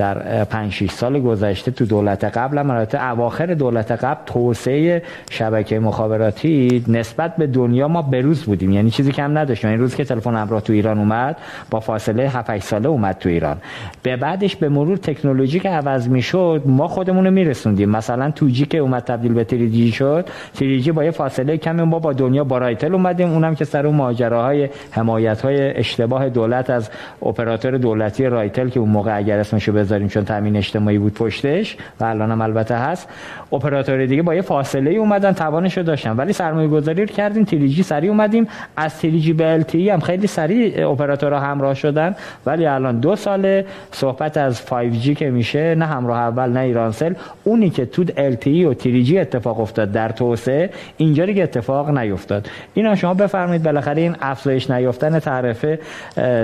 در 0.00 0.44
5 0.44 0.72
6 0.72 0.90
سال 0.90 1.20
گذشته 1.20 1.70
تو 1.70 1.84
دولت 1.84 2.24
قبل 2.24 2.58
هم 2.58 2.86
اواخر 3.10 3.46
دولت 3.46 3.92
قبل 3.92 4.20
توسعه 4.26 5.02
شبکه 5.30 5.78
مخابراتی 5.78 6.84
نسبت 6.88 7.36
به 7.36 7.46
دنیا 7.46 7.88
ما 7.88 8.02
بروز 8.02 8.44
بودیم. 8.44 8.72
یعنی 8.72 8.90
چیزی 8.90 9.12
کم 9.12 9.38
نداشتیم. 9.38 9.70
این 9.70 9.78
روز 9.78 9.94
که 9.94 10.04
تلفن 10.04 10.34
همراه 10.34 10.60
تو 10.60 10.72
ایران 10.72 10.98
اومد 10.98 11.36
با 11.70 11.80
فاصله 11.80 12.28
7 12.28 12.50
8 12.50 12.64
ساله 12.64 12.88
اومد 12.88 13.16
تو 13.18 13.28
ایران. 13.28 13.56
به 14.02 14.16
بعدش 14.16 14.56
به 14.56 14.68
مرور 14.68 14.96
تکنولوژی 14.96 15.60
که 15.60 15.68
عوض 15.68 16.08
می‌شد 16.08 16.62
ما 16.66 16.88
خودمون 16.88 17.24
رو 17.24 17.30
میرسوندیم. 17.30 17.90
مثلا 17.90 18.30
تو 18.30 18.48
جی 18.48 18.66
که 18.66 18.78
اومد 18.78 19.02
تبدیل 19.02 19.34
به 19.34 19.44
تریجی 19.44 19.92
شد 19.92 20.28
تریجی 20.54 20.92
با 20.92 21.04
یه 21.04 21.10
فاصله 21.10 21.56
کمی 21.56 21.82
ما 21.82 21.98
با 21.98 22.12
دنیا 22.12 22.44
با 22.44 22.58
رایتل 22.58 22.94
اومدیم. 22.94 23.28
اونم 23.28 23.54
که 23.54 23.64
سر 23.64 23.86
اون 23.86 23.96
ماجراهای 23.96 24.68
حمایت 24.90 25.40
های 25.40 25.78
اشتباه 25.78 26.28
دولت 26.28 26.70
از 26.70 26.90
اپراتور 27.22 27.78
دولتی 27.78 28.26
رایتل 28.26 28.68
که 28.68 28.80
اون 28.80 28.88
موقع 28.88 29.16
اگر 29.16 29.38
اسمشو 29.38 29.72
بذاریم 29.90 30.08
چون 30.08 30.24
تامین 30.24 30.56
اجتماعی 30.56 30.98
بود 30.98 31.14
پشتش 31.14 31.76
و 32.00 32.04
الان 32.04 32.30
هم 32.30 32.40
البته 32.40 32.74
هست. 32.74 33.08
اپراتور 33.52 34.06
دیگه 34.06 34.22
با 34.22 34.34
یه 34.34 34.42
فاصله 34.42 34.90
ای 34.90 34.96
اومدن 34.96 35.32
توانشو 35.32 35.82
داشتن. 35.82 36.16
ولی 36.16 36.32
سرمایه 36.32 36.68
گذاری 36.68 37.00
رو 37.00 37.06
کردیم 37.06 37.44
3G 37.44 37.82
سری 37.82 38.08
اومدیم. 38.08 38.48
از 38.76 38.98
تریجی 38.98 39.32
به 39.32 39.52
ال 39.52 39.64
هم 39.74 40.00
خیلی 40.00 40.26
سریع 40.26 40.90
اپراتورها 40.90 41.40
همراه 41.40 41.74
شدن. 41.74 42.14
ولی 42.46 42.66
الان 42.66 43.00
دو 43.00 43.16
ساله 43.16 43.66
صحبت 43.92 44.36
از 44.36 44.62
5G 44.66 45.08
که 45.16 45.30
میشه 45.30 45.74
نه 45.74 45.86
همراه 45.86 46.18
اول 46.18 46.50
نه 46.50 46.60
ایرانسل 46.60 47.14
اونی 47.44 47.70
که 47.70 47.86
تو 47.86 48.04
LTE 48.16 48.36
و 48.66 48.74
3G 48.74 49.18
اتفاق 49.18 49.60
افتاد 49.60 49.92
در 49.92 50.08
توسعه 50.08 50.70
اینجا 50.96 51.26
دیگه 51.26 51.42
اتفاق 51.42 51.90
نیفتاد. 51.98 52.48
اینا 52.74 52.94
شما 52.94 53.14
بفرمایید 53.14 53.62
بالاخره 53.62 54.02
این 54.02 54.16
افزایش 54.20 54.70
نیافتن 54.70 55.18
تعرفه 55.18 55.78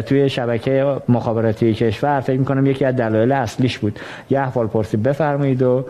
توی 0.06 0.28
شبکه 0.28 0.96
مخابراتی 1.08 1.74
کشور. 1.74 2.20
فکر 2.20 2.38
می‌کنم 2.38 2.66
یکی 2.66 2.84
از 2.84 2.96
دلایل 2.96 3.32
اصلیش 3.32 3.78
بود. 3.78 3.98
یه 4.30 4.40
احوال 4.40 4.66
پرسی 4.66 4.96
بفرمایید 4.96 5.62
و 5.62 5.84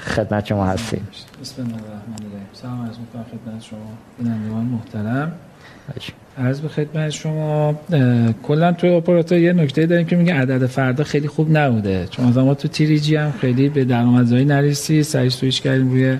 خدمت 0.00 0.46
شما 0.46 0.66
هستیم. 0.66 1.08
بسم 1.42 1.62
الله 1.62 1.74
الرحمن 1.74 2.26
الرحیم. 2.26 2.48
سلام 2.52 2.86
عرض 2.86 2.96
می‌کنم 2.98 3.24
خدمت 3.24 3.62
شما. 3.62 3.78
بینندگان 4.18 4.64
محترم. 4.64 5.32
عرض 6.38 6.60
به 6.60 6.68
خدمت 6.68 7.10
شما 7.10 7.74
کلا 8.42 8.72
توی 8.72 8.90
اپراتور 8.90 9.38
یه 9.38 9.52
نکته 9.52 9.86
داریم 9.86 10.06
که 10.06 10.16
میگه 10.16 10.34
عدد 10.34 10.66
فردا 10.66 11.04
خیلی 11.04 11.28
خوب 11.28 11.56
نبوده. 11.56 12.06
چون 12.10 12.24
ما 12.26 12.54
تو 12.54 12.68
تیریجی 12.68 13.16
هم 13.16 13.32
خیلی 13.40 13.68
به 13.68 13.84
درآمدزایی 13.84 14.44
نرسی 14.44 15.02
سریع 15.02 15.28
سویش 15.28 15.60
کردیم 15.60 15.90
روی 15.90 16.18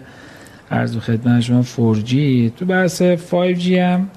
عرض 0.70 0.94
به 0.94 1.00
خدمت 1.00 1.40
شما 1.40 1.62
4G 1.62 2.14
تو 2.56 2.64
بحث 2.66 3.02
5G 3.02 3.66
هم 3.66 4.08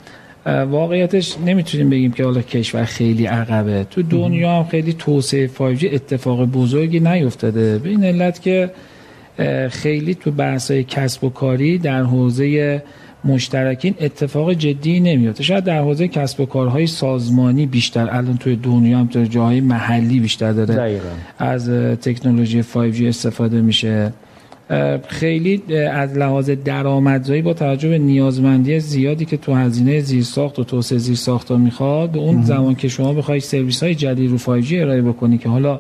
واقعیتش 0.46 1.38
نمی‌تونیم 1.46 1.90
بگیم 1.90 2.12
که 2.12 2.24
حالا 2.24 2.42
کشور 2.42 2.86
خیلی 2.86 3.26
عقبه. 3.26 3.84
تو 3.84 4.02
دنیا 4.02 4.58
هم 4.58 4.64
خیلی 4.64 4.94
توسعه 4.94 5.48
5G 5.48 5.84
اتفاق 5.94 6.46
بزرگی 6.46 7.00
نیفتاده. 7.00 7.80
به 7.80 7.90
این 7.90 8.04
علت 8.04 8.42
که 8.42 8.72
خیلی 9.70 10.16
تو 10.16 10.32
بحث‌های 10.32 10.84
کسب 10.84 11.24
و 11.24 11.30
کاری 11.30 11.78
در 11.78 12.04
حوزه 12.04 12.84
مشترکین 13.26 13.96
اتفاق 14.00 14.54
جدی 14.54 15.00
نمیفته. 15.00 15.44
شاید 15.44 15.64
در 15.64 15.80
حوزه 15.80 16.08
کسب 16.08 16.40
و 16.40 16.46
کارهای 16.46 16.88
سازمانی 16.88 17.66
بیشتر. 17.66 18.10
الان 18.12 18.38
توی 18.38 18.56
دنیا 18.56 19.00
هم 19.00 19.08
تو 19.08 19.24
جاهای 19.24 19.62
محلی 19.62 20.20
بیشتر 20.20 20.52
داره 20.52 21.02
از 21.40 21.70
تکنولوژی 22.02 22.64
5G 22.64 23.02
استفاده 23.02 23.62
میشه. 23.62 24.14
خیلی 25.08 25.76
از 25.92 26.18
لحاظ 26.18 26.50
درآمدزایی 26.50 27.42
با 27.42 27.54
توجه 27.54 27.90
به 27.90 27.98
نیازمندی 27.98 28.80
زیادی 28.80 29.26
که 29.26 29.38
تو 29.38 29.54
هزینه 29.54 30.00
زیرساخت 30.00 30.60
و 30.60 30.64
توسعه 30.64 30.98
زیرساخت 30.98 31.52
ها 31.52 31.58
می‌خواد 31.58 32.12
به 32.12 32.20
اون 32.20 32.44
زمان 32.44 32.76
که 32.76 32.88
شما 32.88 33.14
بخوای 33.14 33.40
سرویس 33.40 33.84
های 33.84 33.96
جدید 33.96 34.32
رو 34.32 34.38
5G 34.38 34.74
ارائه 34.74 35.02
بکنی 35.02 35.38
که 35.38 35.50
حالا 35.50 35.80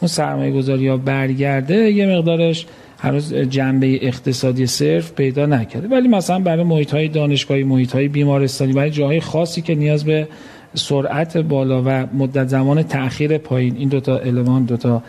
اون 0.00 0.08
سرمایه 0.08 0.52
گذاری 0.52 0.88
ها 0.88 0.96
برگرده 0.96 1.90
یه 1.90 2.06
مقدارش 2.06 2.66
هنوز 2.98 3.34
جنبه 3.34 4.06
اقتصادی 4.06 4.66
صرف 4.66 5.12
پیدا 5.12 5.46
نکرده. 5.46 5.88
ولی 5.88 6.08
مثلا 6.08 6.38
برای 6.38 6.64
محیط 6.64 6.94
های 6.94 7.08
دانشگاهی 7.08 7.62
محیط 7.62 7.92
های 7.92 8.08
بیمارستانی 8.08 8.72
برای 8.72 8.90
جاهای 8.90 9.20
خاصی 9.20 9.62
که 9.62 9.74
نیاز 9.74 10.04
به 10.04 10.28
سرعت 10.74 11.36
بالا 11.36 11.82
و 11.86 12.06
مدت 12.14 12.48
زمان 12.48 12.82
تاخیر 12.82 13.38
پایین 13.38 13.76
این 13.76 13.88
دوتا 13.88 14.18
المان 14.18 14.64
دوتا 14.64 15.02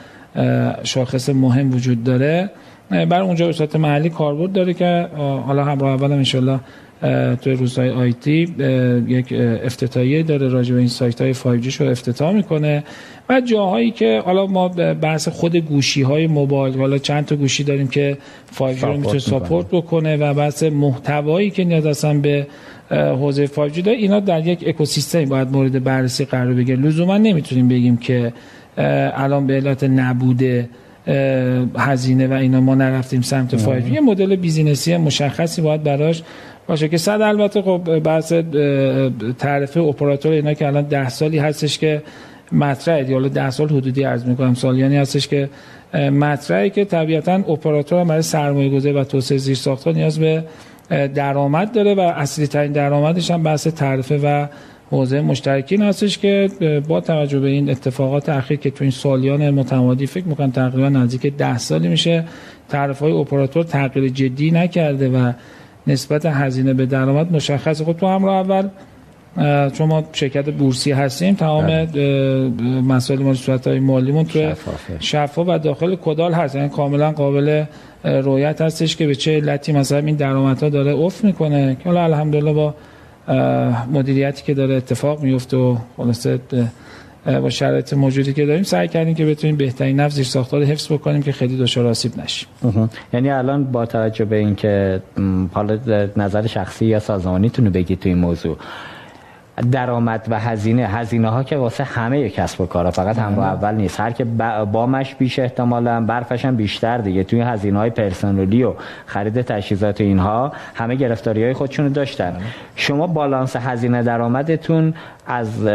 شاخص 0.83 1.29
مهم 1.29 1.73
وجود 1.73 2.03
داره. 2.03 2.49
برای 2.89 3.27
اونجا 3.27 3.45
به 3.45 3.51
صورت 3.53 3.75
محلی 3.75 4.09
کاربرد 4.09 4.51
داره 4.51 4.73
که 4.73 5.09
حالا 5.45 5.63
همراه 5.63 5.91
اول 5.91 6.11
انشالله 6.11 6.59
توی 7.41 7.53
روزهای 7.53 7.89
آیتی 7.89 8.55
یک 9.07 9.33
افتتاحیه 9.65 10.23
داره 10.23 10.47
راجع 10.47 10.73
به 10.73 10.79
این 10.79 10.87
سایت 10.87 11.21
های 11.21 11.33
5G 11.33 11.73
رو 11.73 11.89
افتتاح 11.89 12.33
می‌کنه 12.33 12.83
و 13.29 13.41
جاهایی 13.41 13.91
که 13.91 14.21
حالا 14.25 14.45
ما 14.47 14.67
بحث 15.01 15.27
خود 15.27 15.55
گوشی 15.55 16.01
های 16.01 16.27
موبایل 16.27 16.77
حالا 16.77 16.97
چند 16.97 17.25
تا 17.25 17.35
گوشی 17.35 17.63
داریم 17.63 17.87
که 17.87 18.17
5G 18.59 18.83
رو 18.83 18.97
می‌تونه 18.97 19.19
ساپورت 19.19 19.67
بکنه 19.71 20.17
و 20.17 20.33
بحث 20.33 20.63
محتوایی 20.63 21.49
که 21.49 21.63
نیاز 21.63 21.85
هستن 21.85 22.21
به 22.21 22.47
حوزه 22.91 23.47
5G 23.47 23.79
داره 23.79 23.97
اینا 23.97 24.19
در 24.19 24.47
یک 24.47 24.63
اکوسیستمی 24.67 25.25
باید 25.25 25.51
مورد 25.51 25.83
بررسی 25.83 26.25
قرار 26.25 26.53
بگیره. 26.53 26.77
لزوما 26.77 27.17
نمی‌تونیم 27.17 27.67
بگیم 27.67 27.97
که 27.97 28.33
الان 28.77 29.47
به 29.47 29.53
علت 29.53 29.83
نبوده 29.83 30.69
هزینه 31.77 32.27
و 32.27 32.33
اینا 32.33 32.61
ما 32.61 32.75
نرفتیم 32.75 33.21
سمت 33.21 33.57
5G 33.57 33.91
یه 33.93 34.01
مدل 34.01 34.35
بیزینسی 34.35 34.97
مشخصی 34.97 35.61
باید 35.61 35.83
براش 35.83 36.23
باشه 36.69 36.87
که 36.87 36.97
صد 36.97 37.21
البته 37.21 37.61
خب 37.61 37.99
بحث 37.99 38.33
تعرفه 39.39 39.79
اپراتور 39.79 40.31
اینا 40.31 40.53
که 40.53 40.67
الان 40.67 40.83
ده 40.83 41.09
سالی 41.09 41.37
هستش 41.37 41.77
که 41.77 42.01
مطرحه 42.51 43.13
حالا 43.13 43.27
ده 43.27 43.49
سال 43.49 43.69
حدودی 43.69 44.03
عرض 44.03 44.25
می‌کنم 44.25 44.53
سالیانی 44.53 44.97
هستش 44.97 45.27
که 45.27 45.49
مطرحه 45.93 46.69
که 46.69 46.85
طبیعتا 46.85 47.33
اپراتور 47.33 48.03
برای 48.03 48.21
سرمایه 48.21 48.69
گذاری 48.69 48.95
و 48.95 49.03
توسعه 49.03 49.37
زیر 49.37 49.55
ساختها 49.55 49.93
نیاز 49.93 50.19
به 50.19 50.43
درآمد 51.15 51.71
داره 51.71 51.95
و 51.95 51.99
اصلی 51.99 52.47
ترین 52.47 52.71
درآمدش 52.71 53.31
هم 53.31 53.43
بحث 53.43 53.67
تعرفه 53.67 54.17
و 54.23 54.47
حوزه 54.91 55.21
مشترکین 55.21 55.81
هستش 55.81 56.17
که 56.17 56.49
با 56.87 57.01
توجه 57.01 57.39
به 57.39 57.47
این 57.47 57.69
اتفاقات 57.69 58.29
اخیر 58.29 58.59
که 58.59 58.69
تو 58.69 58.83
این 58.83 58.91
سالیان 58.91 59.49
متمادی 59.49 60.05
فکر 60.05 60.25
می‌کنم 60.25 60.51
تقریبا 60.51 60.89
نزدیک 60.89 61.33
ده 61.37 61.57
سالی 61.57 61.87
میشه 61.87 62.23
تعرفه 62.69 63.05
های 63.05 63.13
اپراتور 63.13 63.63
تغییر 63.63 64.09
جدی 64.09 64.51
نکرده 64.51 65.09
و 65.09 65.31
نسبت 65.87 66.25
هزینه 66.25 66.73
به 66.73 66.85
درآمد 66.85 67.31
مشخصه. 67.31 67.85
خب 67.85 67.93
تو 67.93 68.07
همراه 68.07 68.35
اول 68.35 68.67
چون 69.69 69.87
ما 69.87 70.03
شرکت 70.13 70.49
بورسی 70.49 70.91
هستیم 70.91 71.35
تمام 71.35 71.65
بله. 71.65 72.51
مسائل 72.87 73.19
ما 73.19 73.33
صورت 73.33 73.67
های 73.67 73.79
مالیمون 73.79 74.25
تو 74.25 74.53
شفاف. 74.99 75.47
و 75.47 75.57
داخل 75.57 75.95
کدال 75.95 76.33
هست. 76.33 76.55
یعنی 76.55 76.69
کاملا 76.69 77.11
قابل 77.11 77.63
رویت 78.03 78.61
هستش 78.61 78.95
که 78.95 79.07
به 79.07 79.15
چه 79.15 79.37
علتی 79.37 79.71
مثلا 79.71 79.97
این 79.97 80.15
درآمدها 80.15 80.69
داره 80.69 80.95
افت 80.95 81.23
می‌کنه. 81.23 81.77
که 81.83 81.89
حالا 81.89 82.03
الحمدلله 82.03 82.53
با 82.53 82.73
مدیریتی 83.91 84.43
که 84.43 84.53
داره 84.53 84.75
اتفاق 84.75 85.23
میفته 85.23 85.57
و 85.57 85.77
خلاصه 85.97 86.39
با 87.37 87.49
شرایط 87.49 87.93
موجودی 87.93 88.33
که 88.33 88.45
داریم 88.45 88.63
سعی 88.63 88.87
کردیم 88.87 89.15
که 89.15 89.25
بتونیم 89.25 89.55
بهترین 89.55 89.99
نفس 89.99 90.15
زیر 90.15 90.25
ساختار 90.25 90.63
حفظ 90.63 90.91
بکنیم 90.91 91.21
که 91.21 91.31
خیلی 91.31 91.57
دچار 91.57 91.87
آسیب 91.87 92.17
نشیم 92.17 92.47
یعنی 93.13 93.29
الان 93.29 93.63
با 93.63 93.85
توجه 93.85 94.25
به 94.25 94.35
اینکه 94.35 95.01
حالا 95.53 95.79
نظر 96.17 96.47
شخصی 96.47 96.85
یا 96.85 96.99
سازمانیتون 96.99 97.69
بگید 97.69 97.99
تو 97.99 98.09
این 98.09 98.17
موضوع 98.17 98.57
درآمد 99.71 100.27
و 100.29 100.39
هزینه 100.39 100.87
هزینه 100.87 101.29
ها 101.29 101.43
که 101.43 101.57
واسه 101.57 101.83
همه 101.83 102.29
کسب 102.29 102.61
و 102.61 102.65
کارا 102.65 102.91
فقط 102.91 103.17
همراه 103.17 103.47
اول 103.47 103.75
نیست. 103.75 103.99
هر 103.99 104.11
که 104.11 104.25
بامش 104.71 105.15
بیش 105.15 105.39
احتمالا 105.39 106.01
برفش 106.01 106.45
هم 106.45 106.55
بیشتر 106.55 106.97
دیگه. 106.97 107.23
توی 107.23 107.41
هزینه 107.41 107.79
های 107.79 107.89
پرسنلی 107.89 108.63
و 108.63 108.73
خرید 109.05 109.41
تجهیزات 109.41 110.01
اینها 110.01 110.51
همه 110.75 110.95
گرفتاری 110.95 111.43
های 111.43 111.53
خودشونو 111.53 111.89
داشتن. 111.89 112.37
شما 112.75 113.07
بالانس 113.07 113.55
هزینه 113.55 114.03
درآمدتون 114.03 114.93
از 115.29 115.67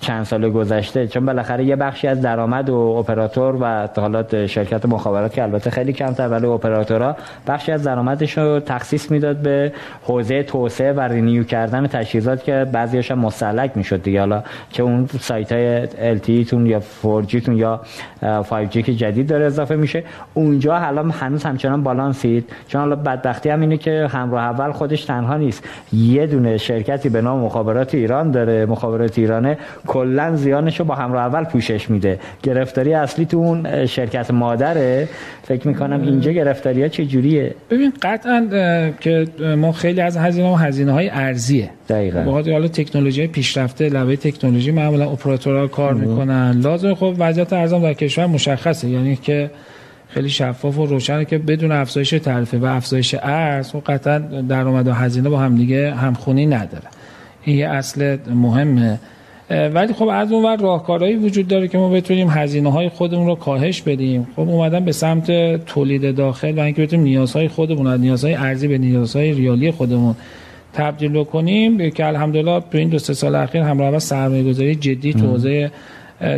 چند 0.00 0.24
سال 0.24 0.50
گذشته 0.50 1.06
چون 1.06 1.26
بالاخره 1.26 1.64
یه 1.64 1.76
بخشی 1.76 2.08
از 2.08 2.20
درآمد 2.20 2.70
و 2.70 2.74
اپراتور 2.76 3.56
و 3.60 3.88
حالات 3.96 4.46
شرکت 4.46 4.86
مخابرات 4.86 5.32
که 5.32 5.42
البته 5.42 5.70
خیلی 5.70 5.92
کمتر 5.92 6.28
ولی 6.28 6.46
اپراتورها 6.46 7.16
بخشی 7.46 7.72
از 7.72 7.82
درآمدش 7.82 8.38
رو 8.38 8.60
تخصیص 8.60 9.10
می‌داد 9.10 9.36
به 9.36 9.72
حوزه 10.02 10.42
توسعه 10.42 10.92
و 10.92 11.00
رینیو 11.00 11.44
کردن 11.44 11.86
تجهیزات 11.86 12.44
که 12.44 12.66
بعضیش 12.72 13.10
هم 13.10 13.18
مسلک 13.18 13.76
می‌شد 13.76 14.02
دیگه. 14.02 14.20
حالا 14.20 14.42
که 14.70 14.82
اون 14.82 15.06
سایت 15.06 15.52
های 15.52 15.86
LTE 16.18 16.48
تون 16.50 16.66
یا 16.66 16.80
4G 16.80 17.44
تون 17.44 17.56
یا 17.56 17.80
5G 18.22 18.78
که 18.78 18.94
جدید 18.94 19.28
داره 19.28 19.44
اضافه 19.44 19.76
میشه. 19.76 20.04
اونجا 20.34 20.78
حالا 20.78 21.02
هنوز 21.02 21.44
همچنان 21.44 21.82
بالانسید. 21.82 22.52
چون 22.68 22.80
حالا 22.80 22.96
بدبختی 22.96 23.48
هم 23.48 23.60
اینه 23.60 23.76
که 23.76 24.06
همراه 24.10 24.42
اول 24.42 24.72
خودش 24.72 25.04
تنها 25.04 25.36
نیست. 25.36 25.68
یه 25.92 26.26
دونه 26.26 26.56
شرکتی 26.56 27.08
به 27.08 27.20
نام 27.20 27.40
مخابرات 27.40 27.94
ایران 27.94 28.30
داره. 28.30 28.66
مخابرات 28.66 28.99
ایرانه 29.16 29.58
کلا 29.86 30.36
زیانش 30.36 30.80
رو 30.80 30.84
با 30.84 30.94
همراه 30.94 31.22
اول 31.22 31.44
پوشش 31.44 31.90
میده. 31.90 32.18
گرفتاری 32.42 32.94
اصلی 32.94 33.26
تو 33.26 33.36
اون 33.36 33.86
شرکت 33.86 34.30
مادره؟ 34.30 35.08
فکر 35.42 35.68
می‌کنم 35.68 36.02
اینجا 36.02 36.32
گرفتاری 36.32 36.82
ها 36.82 36.88
چه 36.88 37.06
جوریه 37.06 37.54
ببین 37.70 37.92
قطعا 38.02 38.46
که 39.00 39.26
ما 39.56 39.72
خیلی 39.72 40.00
از 40.00 40.16
هزینه 40.16 40.52
و 40.52 40.54
هزینه 40.54 40.92
های 40.92 41.10
ارزیه. 41.10 41.70
دقیقاً. 41.88 42.20
بخاطر 42.20 42.52
حالا 42.52 42.68
تکنولوژی 42.68 43.26
پیشرفته 43.26 43.88
لبه 43.88 44.16
تکنولوژی 44.16 44.70
معمولا 44.70 45.10
اپراتورها 45.10 45.66
کار 45.66 45.94
می‌کنن. 45.94 46.60
لازم 46.60 46.94
خب 46.94 47.14
وضعیت 47.18 47.52
ارزان 47.52 47.82
در 47.82 47.92
کشور 47.92 48.26
مشخصه. 48.26 48.88
یعنی 48.88 49.16
که 49.16 49.50
خیلی 50.08 50.28
شفاف 50.28 50.78
و 50.78 50.86
روشنه 50.86 51.24
که 51.24 51.38
بدون 51.38 51.72
افزایش 51.72 52.10
تعرفه 52.10 52.58
و 52.58 52.64
افزایش 52.64 53.14
ارز 53.22 53.74
و 53.74 53.80
خب 53.80 53.92
قطعا 53.92 54.18
درآمد 54.48 54.88
و 54.88 54.92
هزینه 54.92 55.28
با 55.28 55.38
هم 55.38 55.56
دیگه 55.56 55.94
همخونی 55.94 56.46
نداره. 56.46 56.84
یه 57.46 57.68
اصل 57.68 58.16
مهمه. 58.34 58.98
ولی 59.74 59.92
خب 59.92 60.08
از 60.08 60.32
اون 60.32 60.44
ور 60.44 60.56
راهکارهایی 60.56 61.16
وجود 61.16 61.48
داره 61.48 61.68
که 61.68 61.78
ما 61.78 61.88
بتونیم 61.88 62.28
هزینه 62.28 62.72
های 62.72 62.88
خودمون 62.88 63.26
رو 63.26 63.34
کاهش 63.34 63.82
بدیم. 63.82 64.26
خب 64.36 64.40
اومدن 64.40 64.84
به 64.84 64.92
سمت 64.92 65.56
تولید 65.64 66.16
داخل 66.16 66.58
و 66.58 66.60
اینکه 66.60 66.82
بتونیم 66.82 67.04
نیازهای 67.04 67.48
خودمون 67.48 67.86
از 67.86 68.00
نیازهای 68.00 68.34
ارزی 68.34 68.68
به 68.68 68.78
نیازهای 68.78 69.32
ریالی 69.32 69.70
خودمون 69.70 70.14
تبدیل 70.72 71.12
بکنیم. 71.12 71.90
که 71.90 72.06
الحمدلله 72.06 72.60
تو 72.60 72.78
این 72.78 72.88
دو 72.88 72.98
سه 72.98 73.14
سال 73.14 73.34
اخیر 73.34 73.62
همراه 73.62 73.90
با 73.90 73.98
سرمایه 73.98 74.42
گذاری 74.42 74.74
جدی 74.74 75.12
تو 75.12 75.26
حوزه 75.26 75.70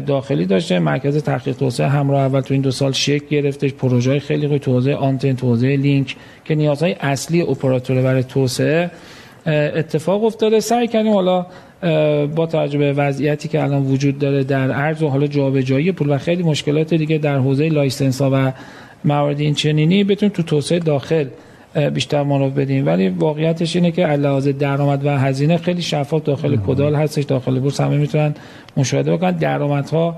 داخلی 0.06 0.46
داشته. 0.46 0.78
مرکز 0.78 1.22
تحقیق 1.22 1.56
توسعه 1.56 1.88
همراه 1.88 2.20
اول 2.20 2.40
تو 2.40 2.54
این 2.54 2.62
دو 2.62 2.70
سال 2.70 2.92
شکل 2.92 3.26
گرفتش. 3.30 3.72
پروژه 3.72 4.18
خیلی 4.18 4.46
خوبی 4.46 4.58
تو 4.58 4.72
حوزه 4.72 4.94
آنتن 4.94 5.32
تو 5.32 5.46
حوزه 5.46 5.76
لینک 5.76 6.16
که 6.44 6.54
نیازهای 6.54 6.92
اصلی 7.00 7.42
اپراتور 7.42 8.02
برای 8.02 8.22
توسعه. 8.22 8.90
اتفاق 9.46 10.24
افتاده. 10.24 10.60
سعی 10.60 10.88
کردیم 10.88 11.12
حالا 11.12 11.46
با 12.26 12.46
توجه 12.46 12.78
به 12.78 12.92
وضعیتی 12.92 13.48
که 13.48 13.62
الان 13.62 13.82
وجود 13.82 14.18
داره 14.18 14.44
در 14.44 14.70
ارز 14.70 15.02
و 15.02 15.08
حالا 15.08 15.26
جابجایی 15.26 15.92
پول 15.92 16.10
و 16.10 16.18
خیلی 16.18 16.42
مشکلات 16.42 16.94
دیگه 16.94 17.18
در 17.18 17.36
حوزه 17.36 17.68
license 17.68 18.22
ها 18.22 18.30
و 18.32 18.52
موارد 19.04 19.40
این 19.40 19.54
چنینی 19.54 20.04
بتونیم 20.04 20.32
تو 20.32 20.42
توسعه 20.42 20.78
داخل 20.78 21.26
بیشتر 21.94 22.22
مانو 22.22 22.50
بدیم. 22.50 22.86
ولی 22.86 23.08
واقعیتش 23.08 23.76
اینه 23.76 23.90
که 23.90 24.06
علاوه 24.06 24.52
درآمد 24.52 25.06
و 25.06 25.18
هزینه 25.18 25.56
خیلی 25.56 25.82
شفاف 25.82 26.22
داخل 26.22 26.56
کدال 26.56 26.94
هستش. 26.94 27.24
داخل 27.24 27.60
بورس 27.60 27.80
همه 27.80 27.96
می‌تونن 27.96 28.34
مشاهده 28.76 29.12
بکنن. 29.12 29.30
درآمدها 29.30 30.16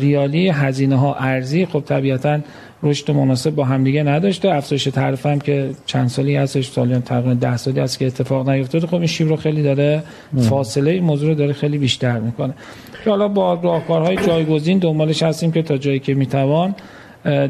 ریالی 0.00 0.48
هزینه 0.48 0.96
ها 0.96 1.14
ارزی 1.14 1.66
خب 1.66 1.80
طبیعتا 1.80 2.38
رشد 2.82 3.10
مناسب 3.10 3.50
با 3.50 3.64
همدیگه 3.64 4.02
نداشته. 4.02 4.54
افزایش 4.54 4.84
تعرفه 4.84 5.28
هم 5.28 5.38
که 5.38 5.70
چند 5.86 6.08
سالی 6.08 6.36
هستش 6.36 6.68
سالیان 6.68 7.02
تقریبا 7.02 7.34
10 7.34 7.56
سالی 7.56 7.80
هست 7.80 7.98
که 7.98 8.06
اتفاق 8.06 8.50
نیفتاده. 8.50 8.86
خب 8.86 8.94
این 8.94 9.06
شیب 9.06 9.28
رو 9.28 9.36
خیلی 9.36 9.62
داره 9.62 10.02
فاصله 10.38 10.90
این 10.90 11.04
موضوع 11.04 11.28
رو 11.28 11.34
داره 11.34 11.52
خیلی 11.52 11.78
بیشتر 11.78 12.18
می‌کنه. 12.18 12.54
که 13.04 13.10
حالا 13.10 13.28
با 13.28 13.54
راهکارهای 13.54 14.16
جایگزین 14.16 14.78
دنبالش 14.78 15.22
هستیم 15.22 15.52
که 15.52 15.62
تا 15.62 15.76
جایی 15.76 15.98
که 15.98 16.14
می‌توان 16.14 16.74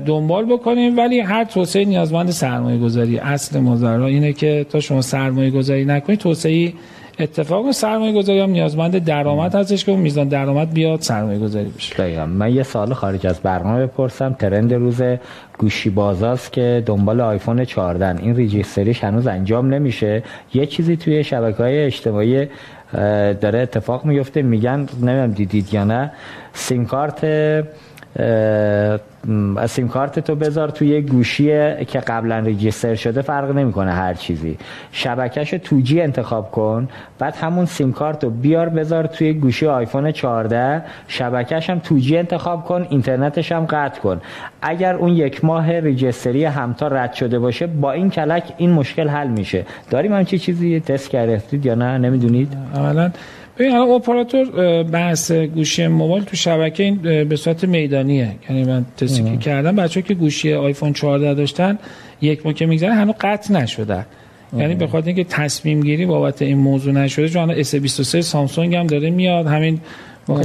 دنبال 0.07 0.45
بکنیم. 0.45 0.99
ولی 0.99 1.21
هر 1.21 1.45
توسعه 1.45 1.85
نیازمند 1.85 2.31
سرمایه 2.31 2.79
گذاری 2.79 3.19
اصل 3.19 3.61
ماجرا 3.61 4.07
اینه 4.07 4.33
که 4.33 4.67
تا 4.71 4.81
شما 4.81 5.03
سرمایه 5.03 5.51
گذاری 5.51 5.85
نکنید 5.85 6.19
توسعه 6.19 6.73
اتفاق 7.19 7.71
سرمایه 7.71 8.13
گذاری 8.13 8.41
هم 8.41 8.51
نیازمند 8.51 9.05
درآمد 9.05 9.55
هستش 9.55 9.85
که 9.85 9.97
میزان 9.97 10.29
درآمد 10.29 10.73
بیاد 10.73 11.01
سرمایه 11.01 11.39
گذاری 11.39 11.69
بشه. 11.69 11.95
دقیقا. 11.95 12.27
من 12.27 12.55
یه 12.55 12.63
سال 12.63 12.95
خارج 12.95 13.27
از 13.27 13.41
برنامه 13.41 13.87
بپرسم. 13.87 14.33
ترند 14.33 14.75
روز 14.75 15.03
گوشی 15.59 15.91
بازاست 15.91 16.53
که 16.53 16.83
دنبال 16.87 17.21
آیفون 17.21 17.65
14 17.65 18.23
این 18.23 18.37
ریجیستریش 18.37 19.05
هنوز 19.05 19.27
انجام 19.27 19.75
نمیشه. 19.75 20.23
یه 20.55 20.67
چیزی 20.67 20.97
توی 20.97 21.25
شبکه 21.25 21.63
های 21.63 21.85
اجتماعی 21.85 22.49
داره 23.41 23.59
اتفاق 23.59 24.05
میفته 24.05 24.43
میگن 24.43 24.87
نمی‌دونم 25.03 25.33
دیدید 25.33 25.75
یا 25.75 25.85
نه 25.85 26.13
سیم 26.53 26.87
کارت 26.87 27.25
سیم 29.67 29.89
کارت 29.89 30.19
تو 30.19 30.35
بذار 30.35 30.69
توی 30.69 31.03
گوشی 31.03 31.85
که 31.85 32.01
قبلا 32.01 32.39
ریجیستر 32.39 32.95
شده 32.95 33.23
فرق 33.23 33.51
نمی‌کنه 33.51 33.93
هر 33.93 34.15
چیزی. 34.15 34.59
شبکهش 34.93 35.51
تو 35.51 35.81
جی 35.81 36.01
انتخاب 36.01 36.51
کن 36.51 36.89
بعد 37.19 37.37
همون 37.37 37.65
سیم 37.65 37.93
کارت 37.93 38.25
رو 38.25 38.31
بیار 38.31 38.69
بذار 38.69 39.07
توی 39.07 39.33
گوشی 39.33 39.67
آیفون 39.67 40.13
14 40.13 40.83
شبکهش 41.09 41.71
هم 41.71 41.79
تو 41.79 41.99
جی 41.99 42.19
انتخاب 42.19 42.65
کن 42.65 42.87
اینترنتش 42.91 43.53
هم 43.53 43.67
قطع 43.67 44.01
کن. 44.01 44.21
اگر 44.63 44.95
اون 44.95 45.17
یک 45.17 45.45
ماه 45.45 45.81
ریجستری 45.81 46.45
همتا 46.45 46.89
رد 46.89 47.13
شده 47.13 47.39
باشه 47.39 47.67
با 47.67 47.93
این 47.93 48.11
کلک 48.11 48.45
این 48.57 48.71
مشکل 48.71 49.09
حل 49.09 49.29
میشه. 49.29 49.67
داریم 49.91 50.13
هم 50.13 50.25
چی 50.25 50.39
چیزی 50.39 50.81
تست 50.81 51.11
کردید 51.11 51.67
یا 51.67 51.75
نه؟ 51.75 51.99
نمی‌دونید؟ 51.99 52.53
اولا 52.75 53.11
ببین 53.59 53.73
الان 53.73 53.91
اپراتور 53.91 54.83
بحث 54.83 55.33
گوشی 55.33 55.87
موبایل 55.87 56.25
تو 56.25 56.37
شبکه 56.37 56.83
این 56.83 57.25
به 57.25 57.37
صورت 57.37 57.65
میدانیه. 57.65 58.31
یعنی 58.51 58.65
من 58.65 58.85
تستی 58.97 59.37
کردم 59.37 59.77
بچه‌ها 59.77 60.07
که 60.07 60.15
گوشی 60.15 60.55
آیفون 60.55 60.93
14 60.93 61.35
داشتن 61.35 61.79
یک 62.21 62.47
ماه 62.47 62.55
که 62.55 62.67
میگذره 62.67 62.95
هنوز 62.95 63.15
قطع 63.21 63.55
نشده. 63.55 64.07
یعنی 64.57 64.75
به 64.75 64.87
خاطر 64.87 65.07
اینکه 65.07 65.25
تصمیم 65.25 65.81
گیری 65.81 66.07
بابت 66.07 66.43
این 66.43 66.59
موضوع 66.59 66.93
نشده 66.93 67.29
چون 67.29 67.63
S23 67.63 68.21
سامسونگ 68.21 68.75
هم 68.75 68.87
داره 68.87 69.11
میاد. 69.11 69.47
همین 69.47 69.81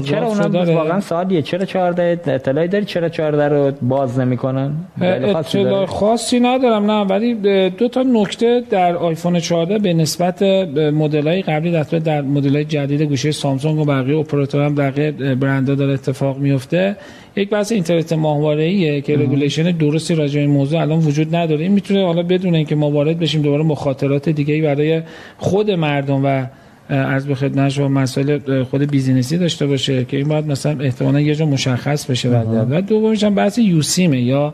چرا 0.05 0.27
اونا 0.27 0.73
واقعا 0.73 0.99
سالیه 0.99 1.41
چرا 1.41 1.65
14 1.65 2.19
اطلاعی 2.27 2.67
داری؟ 2.67 2.85
چرا 2.85 3.09
14 3.09 3.47
رو 3.47 3.71
باز 3.81 4.19
نمی‌کنن؟ 4.19 4.71
اطلاع 5.01 5.85
خاصی 5.85 6.39
ندارم 6.39 6.91
نه 6.91 7.01
ولی 7.01 7.33
دو 7.69 7.87
تا 7.87 8.03
نکته 8.03 8.63
در 8.69 8.95
آیفون 8.95 9.39
14 9.39 9.77
به 9.79 9.93
نسبت 9.93 10.41
مدل 10.41 11.27
های 11.27 11.41
قبلی 11.41 11.71
در 11.71 11.83
در 11.83 12.21
مدل 12.21 12.55
های 12.55 12.65
جدید 12.65 13.01
گوشه 13.01 13.31
سامسونگ 13.31 13.79
و 13.79 13.85
بقیه 13.85 14.17
اپراتورها 14.17 14.65
هم 14.65 14.75
بقیه 14.75 15.11
برندها 15.11 15.75
داره 15.75 15.93
اتفاق 15.93 16.37
میفته 16.37 16.95
یک 17.35 17.49
بحث 17.49 17.71
اینترنت 17.71 18.13
ماهواره 18.13 19.01
که 19.01 19.15
regulation 19.15 19.71
درستی 19.71 20.15
راجع 20.15 20.39
این 20.39 20.49
موضوع 20.49 20.81
الان 20.81 20.99
وجود 20.99 21.35
نداره. 21.35 21.61
این 21.61 21.71
می‌تونه 21.71 22.05
حالا 22.05 22.23
بدون 22.23 22.55
اینکه 22.55 22.75
ما 22.75 22.91
وارد 22.91 23.19
بشیم 23.19 23.41
دوباره 23.41 23.63
مخاطرات 23.63 24.29
دیگه 24.29 24.61
برای 24.61 25.01
خود 25.37 25.71
مردم 25.71 26.25
و 26.25 26.45
از 26.89 27.27
به 27.27 27.35
خدمت 27.35 27.79
و 27.79 27.89
مسائل 27.89 28.63
خود 28.63 28.91
business 28.91 29.32
ی 29.32 29.37
داشته 29.37 29.67
باشه 29.67 30.05
که 30.05 30.17
این 30.17 30.27
باید 30.27 30.47
مثلا 30.47 30.83
احتمالا 30.83 31.19
یه 31.19 31.35
جا 31.35 31.45
مشخص 31.45 32.05
بشه 32.05 32.29
و 32.29 32.81
دومش 32.81 33.23
هم 33.23 33.35
بحث 33.35 33.57
eSIM 33.57 34.08
ه 34.08 34.21
یا 34.21 34.53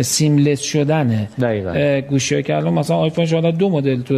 SIM-less 0.00 0.60
شدنه. 0.60 1.28
گوشی 2.10 2.42
که 2.42 2.56
الان 2.56 2.72
مثلا 2.72 2.96
آیفون 2.96 3.26
شما 3.26 3.50
دو 3.50 3.70
مدل 3.70 4.02
تو 4.02 4.14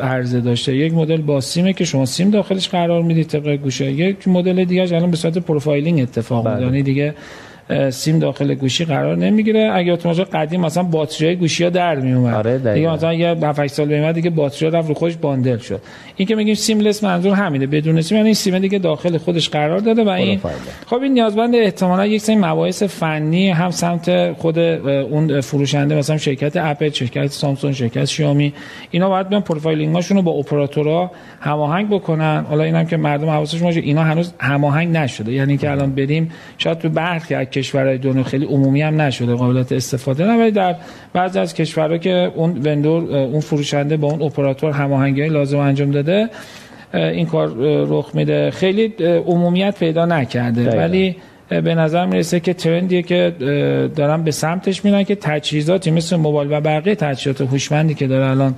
عرضه 0.00 0.40
داشته. 0.40 0.76
یک 0.76 0.94
مدل 0.94 1.16
با 1.16 1.40
سیمه 1.40 1.72
که 1.72 1.84
شما 1.84 2.06
سیم 2.06 2.30
داخلش 2.30 2.68
قرار 2.68 3.02
می‌دید 3.02 3.26
طبق 3.26 3.56
گوشی. 3.56 3.84
یک 3.84 4.28
مدل 4.28 4.64
دیگه 4.64 4.82
الان 4.82 5.10
به 5.10 5.16
صورت 5.16 5.38
profiling 5.38 6.00
اتفاق 6.00 6.48
میفته 6.48 6.64
یعنی 6.64 6.82
دیگه 6.82 7.14
سیم 7.90 8.18
داخل 8.18 8.54
گوشی 8.54 8.84
قرار 8.84 9.16
نمی‌گیره. 9.16 9.70
اگه 9.74 9.96
تو 9.96 10.08
قدیم 10.32 10.60
مثلا 10.60 10.82
باتری 10.82 11.26
های 11.26 11.36
گوشی 11.36 11.64
ها 11.64 11.70
در 11.70 11.96
می 11.96 12.12
اومد 12.12 12.34
آره 12.34 12.58
دیگه 12.58 12.92
مثلا 12.92 13.14
یه 13.14 13.28
7 13.28 13.66
سال 13.66 14.00
بعد 14.00 14.14
دیگه 14.14 14.30
باتری 14.30 14.70
رفت 14.70 14.88
رو 14.88 14.94
خودش 14.94 15.16
باندل 15.16 15.58
شد. 15.58 15.80
این 16.16 16.28
که 16.28 16.34
میگیم 16.34 16.54
سیملس 16.54 17.04
منظور 17.04 17.34
همینه 17.34 17.66
بدون 17.66 18.00
سیم 18.00 18.18
یعنی 18.18 18.34
سیم 18.34 18.58
دیگه 18.58 18.78
داخل 18.78 19.18
خودش 19.18 19.48
قرار 19.48 19.78
داده 19.78 20.04
و 20.04 20.08
این 20.08 20.40
خب 20.86 20.96
این 20.96 21.12
نیازمند 21.12 21.54
احتمالا 21.54 22.06
یک 22.06 22.20
سری 22.20 22.36
مباحث 22.36 22.82
فنی 22.82 23.50
هم 23.50 23.70
سمت 23.70 24.32
خود 24.32 24.58
اون 24.58 25.40
فروشنده 25.40 25.94
مثلا 25.94 26.16
شرکت 26.16 26.56
اپل 26.56 26.90
شرکت 26.90 27.26
سامسونگ 27.26 27.74
شرکت 27.74 28.04
شیائومی 28.04 28.52
اینا 28.90 29.08
باید 29.08 29.28
بیان 29.28 29.42
پروفایلینگاشون 29.42 30.16
رو 30.16 30.22
با 30.22 30.32
اپراتورها 30.32 31.10
هماهنگ 31.40 31.90
بکنن. 31.90 32.44
حالا 32.48 32.64
اینم 32.64 32.86
که 32.86 32.96
مردم 32.96 33.28
حواسشون 33.28 33.62
باشه 33.62 33.80
اینا 33.80 34.02
هنوز 34.02 34.32
هماهنگ 34.38 34.96
نشده. 34.96 35.32
یعنی 35.32 35.56
که 35.56 35.70
الان 35.70 35.94
بریم 35.94 36.32
شاید 36.58 36.78
تو 36.78 36.88
برخی 36.88 37.34
کشورهای 37.56 37.98
دنیا 37.98 38.22
خیلی 38.22 38.44
عمومی 38.44 38.82
هم 38.82 39.00
نشده 39.00 39.34
قابلیت 39.34 39.72
استفاده 39.72 40.24
نه 40.24 40.38
ولی 40.38 40.50
در 40.50 40.76
بعضی 41.12 41.38
از 41.38 41.54
کشورها 41.54 41.98
که 41.98 42.32
اون 42.34 42.50
vendor 42.64 43.16
اون 43.16 43.40
فروشنده 43.40 43.96
با 43.96 44.08
اون 44.08 44.22
اپراتور 44.22 44.72
هماهنگی 44.72 45.28
لازم 45.28 45.58
انجام 45.58 45.90
داده 45.90 46.28
این 46.94 47.26
کار 47.26 47.52
رخ 47.88 48.10
میده. 48.14 48.50
خیلی 48.50 48.94
عمومیت 49.26 49.78
پیدا 49.78 50.06
نکرده 50.06 50.78
ولی 50.78 51.16
به 51.48 51.74
نظر 51.74 52.06
می‌رسه 52.06 52.40
که 52.40 52.54
trend 52.54 52.88
یه 52.88 53.02
که 53.02 53.32
دارن 53.96 54.22
به 54.22 54.30
سمتش 54.30 54.84
میرن 54.84 55.04
که 55.04 55.14
تجهیزاتی 55.14 55.90
مثل 55.90 56.16
موبایل 56.16 56.52
و 56.52 56.60
بقیه 56.60 56.94
تجهیزات 56.94 57.48
هوشمندی 57.48 57.94
که 57.94 58.06
داره 58.06 58.26
الان 58.30 58.54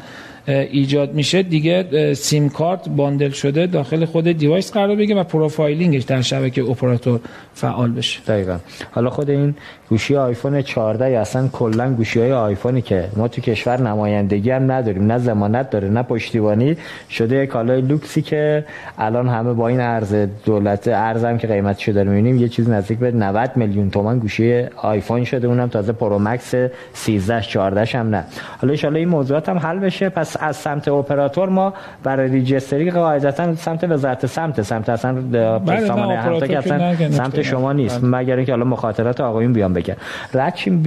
ایجاد 0.49 1.15
میشه 1.15 1.43
دیگه 1.43 2.15
سیم 2.15 2.49
کارت 2.49 2.89
bundle 2.89 3.31
شده 3.31 3.67
داخل 3.67 4.05
خود 4.05 4.33
device 4.33 4.73
قرار 4.73 4.97
بگیره 4.97 5.21
و 5.21 5.25
profiling 5.25 5.89
ش 5.89 6.03
در 6.03 6.23
شبکه 6.23 6.63
اپراتور 6.63 7.21
فعال 7.55 7.91
بشه. 7.91 8.21
دقیقا. 8.27 8.59
حالا 8.91 9.11
خود 9.11 9.31
این 9.31 9.55
گوشی 9.89 10.17
آیفون 10.17 10.63
14 10.63 11.11
یا 11.11 11.21
اصلا 11.21 11.49
کلا 11.49 11.95
گوشی 11.95 12.21
های 12.21 12.33
آیفونی 12.33 12.83
که 12.83 13.09
ما 13.17 13.29
تو 13.29 13.41
کشور 13.41 13.81
نمایندگی 13.81 14.51
هم 14.51 14.73
نداریم 14.73 15.13
نه 15.13 15.19
ضمانت 15.19 15.71
داره 15.71 15.89
نه 15.89 16.03
پشتیبانی. 16.03 16.77
شده 17.11 17.47
کالای 17.47 17.81
لوکسی 17.81 18.23
که 18.23 18.65
الان 18.99 19.29
همه 19.29 19.53
با 19.53 19.69
این 19.69 19.81
ارز 19.81 20.15
دولت 20.45 20.89
ارزم 20.89 21.39
که 21.39 21.47
قیمتشو 21.47 21.93
داره 21.93 22.11
می‌بینیم 22.11 22.39
یه 22.39 22.49
چیز 22.49 22.71
نزدیک 22.71 22.99
به 22.99 23.11
90 23.11 23.51
میلیون 23.57 23.91
تومان 23.91 24.19
گوشی 24.19 24.63
آیفون 24.77 25.25
شده. 25.25 25.47
اونم 25.47 25.69
تازه 25.69 25.93
پرو 25.93 26.19
مکس 26.19 26.55
13 26.93 27.41
14 27.41 27.99
هم 27.99 28.15
نه. 28.15 28.25
حالا 28.61 28.75
ان 28.83 28.97
این 28.97 29.09
موضوعات 29.09 29.49
هم 29.49 29.59
حل 29.59 29.79
بشه. 29.79 30.09
پس 30.09 30.37
از 30.41 30.57
سمت 30.57 30.89
اپراتور 30.89 31.49
ما 31.49 31.75
برای 32.03 32.29
ریجستری 32.29 32.91
قاعدتا 32.91 33.55
سمت 33.55 33.85
وزارت 33.85 34.27
سمت 34.27 34.63
سمت 34.63 34.89
اصلا 34.89 35.13
بله، 35.59 35.87
سامان 35.87 36.41
که 36.41 36.59
اصلا 36.59 37.11
سمت 37.11 37.43
شما 37.43 37.73
نیست 37.73 38.01
بله. 38.01 38.09
مگر 38.09 38.37
اینکه 38.37 38.53
حالا 38.53 38.65
مخاطرات 38.65 39.21
آقایون 39.21 39.53
بیان 39.53 39.73
بگن. 39.73 39.97
رچیم 40.35 40.83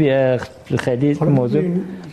خیلی 0.79 1.13
موضوع 1.13 1.63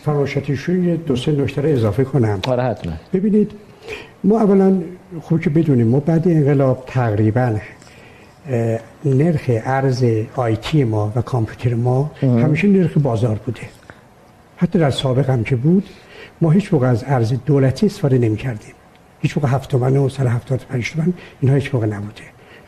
فراشتیشوی 0.05 0.97
دو 0.97 1.15
سه 1.15 1.31
نکته 1.31 1.69
اضافه 1.69 2.03
کنم. 2.03 2.39
آره 2.47 2.63
حتما. 2.63 2.93
ببینید 3.13 3.51
ما 4.23 4.39
اولا 4.39 4.73
خوب 5.21 5.41
که 5.41 5.49
بدونیم 5.49 5.87
ما 5.87 5.99
بعد 5.99 6.27
انقلاب 6.27 6.83
تقریبا 6.87 7.55
نرخ 9.05 9.41
ارز 9.47 10.05
آیتی 10.35 10.83
ما 10.83 11.11
و 11.15 11.21
کامپیوتر 11.21 11.73
ما 11.75 12.11
همیشه 12.21 12.67
نرخ 12.67 12.97
بازار 12.97 13.39
بوده. 13.45 13.61
حتی 14.57 14.79
در 14.79 14.89
سابق 14.89 15.29
هم 15.29 15.43
که 15.43 15.55
بود 15.55 15.83
ما 16.41 16.51
هیچ 16.51 16.73
موقع 16.73 16.87
از 16.87 17.03
ارز 17.07 17.33
دولتی 17.45 17.85
استفاده 17.85 18.17
نمی 18.17 18.37
کردیم 18.37 18.73
هیچ 19.21 19.37
موقع 19.37 19.49
هفت 19.49 19.69
تومن 19.69 19.97
و 19.97 20.09
سر 20.09 20.27
هفتاد 20.27 20.65
پنج 20.69 20.91
تومن 20.91 21.13
اینها 21.41 21.55
هیچ 21.55 21.75
موقع 21.75 21.87
نبوده. 21.87 22.21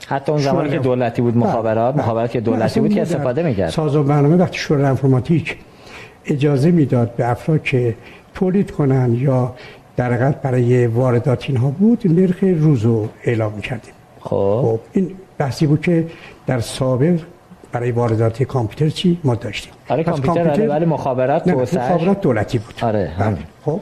حتی 0.07 0.31
اون 0.31 0.41
زمانی 0.41 0.69
که 0.69 0.79
دولتی 0.79 1.21
بود 1.21 1.37
مخابرات 1.37 1.93
بله. 1.93 2.03
مخابرات 2.03 2.31
که 2.31 2.41
دولتی 2.41 2.79
بود 2.79 2.93
که 2.93 3.01
استفاده 3.01 3.43
می‌کرد. 3.43 3.69
سازمان 3.69 4.07
برنامه 4.07 4.35
وقتی 4.35 4.57
شورای 4.57 4.85
انفرماتیک 4.85 5.57
اجازه 6.25 6.71
می‌داد 6.71 7.15
به 7.15 7.29
افراد 7.29 7.63
که 7.63 7.95
تولید 8.33 8.71
کنن 8.71 9.13
یا 9.13 9.55
در 9.97 10.31
برای 10.31 10.87
واردات 10.87 11.45
اینها 11.47 11.69
بود 11.69 12.01
نرخ 12.05 12.43
روز 12.43 12.81
رو 12.81 13.09
اعلام 13.23 13.53
می‌کردیم. 13.53 13.93
خب. 14.19 14.59
خب 14.61 14.79
این 14.93 15.11
بحثی 15.37 15.67
بود 15.67 15.81
که 15.81 16.07
در 16.47 16.59
سابق 16.59 17.19
برای 17.71 17.91
واردات 17.91 18.43
کامپیوتر 18.43 18.89
چی؟ 18.89 19.19
ما 19.23 19.35
داشتیم. 19.35 19.73
آره 19.89 20.03
کامپیوتر, 20.03 20.43
کامپیوتر 20.43 20.69
ولی 20.69 20.85
مخابرات 20.85 21.47
مخابرات 21.47 22.21
دولتی 22.21 22.57
بود. 22.57 22.75
آره 22.81 23.11
بله. 23.19 23.37
خب. 23.65 23.81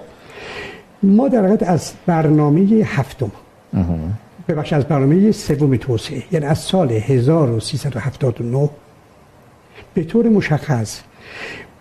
ما 1.04 1.28
در 1.28 1.46
حقیقت 1.46 1.64
از 1.64 1.94
برنامه 2.06 2.62
هفتم 2.86 3.32
ببخش 4.48 4.74
از 4.74 4.86
برنامه 4.86 5.32
سوم 5.32 5.76
توسعه 5.76 6.24
یعنی 6.32 6.46
از 6.46 6.60
سال 6.60 6.92
1379 6.92 8.70
به 9.94 10.04
طور 10.04 10.30
مشخص 10.30 11.02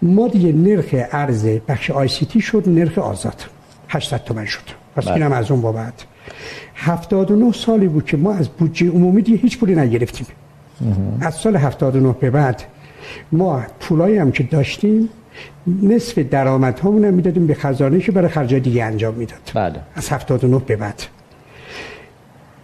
ما 0.02 0.28
دیگه 0.28 0.52
نرخ 0.52 0.84
ارز 0.92 1.46
بخش 1.68 1.90
آی 1.90 2.08
سی 2.08 2.26
تی 2.26 2.40
شد 2.40 2.62
نرخ 2.66 2.98
آزاد. 2.98 3.44
800 3.88 4.24
تومن 4.24 4.44
شد. 4.44 4.60
پس 4.96 5.04
بله. 5.04 5.14
اینم 5.14 5.32
از 5.32 5.50
اون 5.50 5.60
بابت. 5.60 6.04
79 6.74 7.52
سالی 7.52 7.88
بود 7.88 8.04
که 8.04 8.16
ما 8.16 8.34
از 8.34 8.48
بودجه 8.48 8.90
عمومی 8.90 9.22
دیگه 9.22 9.38
هیچ 9.38 9.58
پولی 9.58 9.74
نگرفتیم. 9.74 10.26
از 11.20 11.34
سال 11.34 11.56
79 11.56 12.14
به 12.20 12.30
بعد 12.30 12.62
ما 13.32 13.62
پولایی 13.80 14.18
هم 14.18 14.32
که 14.32 14.42
داشتیم 14.42 15.08
نصف 15.82 16.18
درآمد 16.18 16.80
همون 16.80 17.04
هم 17.04 17.14
می‌دادیم 17.14 17.46
به 17.46 17.54
خزانه 17.54 18.00
که 18.00 18.12
برای 18.12 18.28
خرجای 18.28 18.60
دیگه 18.60 18.84
انجام 18.84 19.14
می‌داد. 19.14 19.50
بله. 19.54 19.80
از 19.94 20.08
79 20.08 20.58
به 20.66 20.76
بعد. 20.76 21.02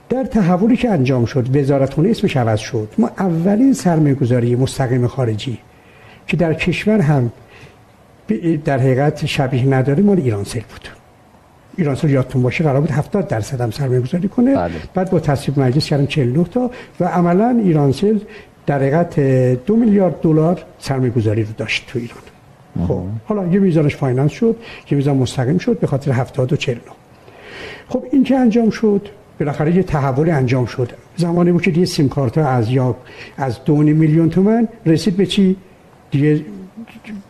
در 0.08 0.24
تحولی 0.24 0.76
که 0.76 0.90
انجام 0.90 1.24
شد 1.24 1.56
وزارتخونه 1.56 2.10
اسمش 2.10 2.36
عوض 2.36 2.58
شد. 2.58 2.88
ما 2.98 3.10
اولین 3.18 3.72
سرمایه 3.72 4.14
گذاری 4.14 4.56
مستقیم 4.56 5.06
خارجی 5.06 5.58
که 6.26 6.36
در 6.36 6.54
کشور 6.54 7.00
هم 7.00 7.32
در 8.64 8.78
حقیقت 8.78 9.26
شبیه 9.26 9.66
نداره 9.66 10.02
مال 10.02 10.18
ایرانسل 10.18 10.60
بود. 10.60 11.03
ایرانسل 11.76 12.10
یادتون 12.10 12.42
باشه 12.42 12.64
قرار 12.64 12.80
بود 12.80 12.90
70 12.90 13.28
درصد 13.28 13.60
هم 13.60 13.70
سرمایه 13.70 14.00
گذاری 14.00 14.28
کنه. 14.28 14.54
بله. 14.54 14.72
بعد 14.94 15.10
با 15.10 15.20
تصویب 15.20 15.60
مجلس 15.60 15.86
کردن 15.86 16.06
49 16.06 16.44
تا 16.44 16.70
و 17.00 17.04
عملا 17.04 17.60
ایرانسل 17.64 18.18
در 18.66 18.78
حقیقت 18.78 19.20
دو 19.66 19.76
میلیارد 19.76 20.20
دلار 20.20 20.64
سرمایه 20.78 21.10
گذاری 21.10 21.42
رو 21.42 21.52
داشت 21.56 21.86
تو 21.86 21.98
ایران. 21.98 22.18
خب 22.88 23.02
حالا 23.24 23.46
یه 23.46 23.58
میزانش 23.60 23.96
finance 23.96 24.32
شد 24.32 24.56
یه 24.90 24.96
میزان 24.96 25.16
مستقیم 25.16 25.58
شد 25.58 25.78
به 25.78 25.86
خاطر 25.86 26.12
70 26.12 26.52
و 26.52 26.56
49 26.56 26.92
خب 27.88 28.04
این 28.12 28.24
که 28.24 28.36
انجام 28.36 28.70
شد 28.70 29.08
بالاخره 29.40 29.76
یه 29.76 29.82
تحول 29.82 30.30
انجام 30.30 30.66
شد. 30.66 30.92
زمانی 31.16 31.52
بود 31.52 31.62
که 31.62 31.70
دیگه 31.70 31.86
سیم 31.86 32.08
کارت 32.08 32.38
از 32.38 32.70
یا 32.70 32.96
از 33.36 33.64
دو 33.64 33.76
میلیون 33.76 34.30
تومن 34.30 34.68
رسید 34.86 35.16
به 35.16 35.26
چی؟ 35.26 35.56
دیگه 36.10 36.40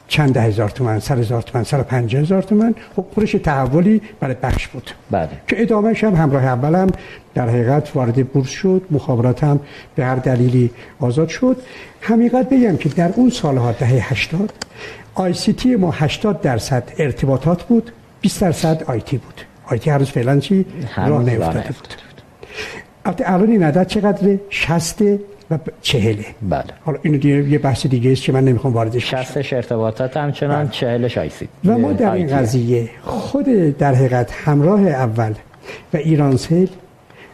چند 0.09 0.37
هزار 0.37 0.69
تومن 0.69 0.99
سر 0.99 1.19
هزار 1.19 1.43
تومن 1.43 1.65
سر 1.65 1.83
پنج 1.83 2.17
هزار 2.17 2.43
تومن. 2.43 2.75
خب 2.97 3.07
خودش 3.15 3.33
تحولی 3.33 4.03
برای 4.21 4.37
بخش 4.43 4.69
بود. 4.69 4.91
بله. 5.11 5.29
که 5.49 5.63
ادامهش 5.63 6.05
هم 6.05 6.15
همراه 6.15 6.45
اولم 6.45 6.87
در 7.35 7.49
حقیقت 7.49 7.97
وارد 7.97 8.29
بورس 8.29 8.49
شد 8.49 8.83
مخابرات 8.91 9.45
هم 9.45 9.61
به 9.95 10.05
هر 10.05 10.17
دلیلی 10.17 10.71
آزاد 11.01 11.29
شد. 11.29 11.57
حقیقت 12.01 12.49
بگم 12.49 12.77
که 12.77 12.89
در 12.89 13.11
اون 13.17 13.31
سالها 13.31 13.73
دهه 13.73 14.13
80 14.13 14.53
ICT 15.15 15.77
ما 15.77 15.91
80 15.91 16.41
درصد 16.41 16.93
ارتباطات 16.99 17.63
بود 17.63 17.93
20 18.21 18.41
درصد 18.41 18.83
IT 18.87 19.17
بود. 19.17 19.41
IT 19.67 19.91
هر 19.91 19.99
روز 19.99 20.11
فعلا 20.11 20.41
چی؟ 20.41 20.67
راه 20.97 21.23
نیفتاده 21.23 21.69
بود. 21.69 21.95
الان 23.05 23.51
این 23.51 23.63
عدد 23.63 23.87
چقدره؟ 23.87 24.41
60 24.51 25.03
و 25.51 25.59
چهله 25.83 26.25
بله. 26.43 26.65
حالا 26.85 26.99
اینو 27.03 27.19
دیگه 27.19 27.49
یه 27.49 27.59
بحث 27.59 27.87
دیگه 27.87 28.13
است 28.13 28.23
که 28.23 28.33
من 28.33 28.45
نمی‌خوام 28.45 28.73
واردش 28.73 29.11
شم 29.11 29.23
شستش 29.23 29.53
ارتباطات 29.53 30.17
همچنان 30.17 30.63
بله. 30.65 30.73
چهلش 30.73 31.19
IT 31.19 31.49
و 31.65 31.79
ما 31.79 31.93
در 31.93 32.13
این 32.13 32.27
قضیه 32.27 32.91
خود 33.03 33.45
در 33.79 33.95
حقیقت 33.95 34.33
همراه 34.33 34.81
اول 34.81 35.33
و 35.95 35.97
ایرانسل 35.97 36.67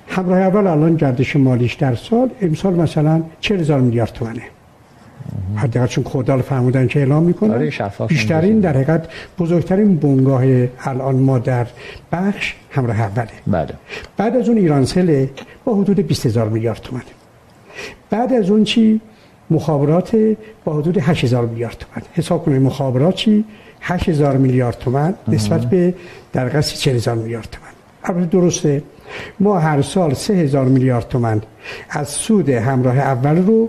همراه 0.08 0.38
اول 0.38 0.66
الان 0.66 0.96
گردش 0.96 1.36
مالیش 1.36 1.74
در 1.74 1.94
سال 1.94 2.30
امسال 2.42 2.74
مثلا 2.74 3.22
40 3.40 3.60
هزار 3.60 3.80
میلیارد 3.80 4.12
تومنه. 4.12 4.42
حداقل 5.56 5.86
چون 5.86 6.04
خودال 6.04 6.42
فرمودن 6.42 6.86
که 6.86 6.98
اعلام 6.98 7.22
می‌کنه 7.22 7.54
آره 7.54 7.72
بیشترین 8.08 8.60
در 8.60 8.72
حقیقت 8.72 9.08
بزرگترین 9.38 9.96
بنگاه 9.96 10.42
الان 10.84 11.16
ما 11.16 11.38
در 11.38 11.66
بخش 12.12 12.54
همراه 12.70 13.00
اوله. 13.00 13.28
بله. 13.46 13.74
بعد 14.16 14.36
از 14.36 14.48
اون 14.48 14.58
ایرانسل 14.58 15.26
با 15.64 15.74
حدود 15.74 16.00
20 16.00 16.26
هزار 16.26 16.48
میلیارد 16.48 16.80
تومنه. 16.80 17.04
بعد 18.10 18.32
از 18.32 18.50
اون 18.50 18.64
چی؟ 18.64 19.00
مخابرات 19.50 20.16
با 20.64 20.72
حدود 20.72 20.98
8000 20.98 21.46
میلیارد 21.46 21.76
تومان 21.78 22.08
حساب 22.12 22.44
کنید 22.44 22.62
مخابرات 22.62 23.14
چی؟ 23.14 23.44
8000 23.80 24.36
میلیارد 24.36 24.78
تومان 24.78 25.14
نسبت 25.28 25.60
به 25.60 25.94
در 26.32 26.48
قصد 26.48 26.76
40000 26.76 27.16
میلیارد 27.16 27.48
تومان 27.52 27.70
البته 28.04 28.38
درسته. 28.38 28.82
ما 29.40 29.58
هر 29.58 29.82
سال 29.82 30.14
3000 30.14 30.64
میلیارد 30.64 31.08
تومان 31.08 31.42
از 31.90 32.08
سود 32.08 32.48
همراه 32.48 32.98
اول 32.98 33.36
رو 33.46 33.68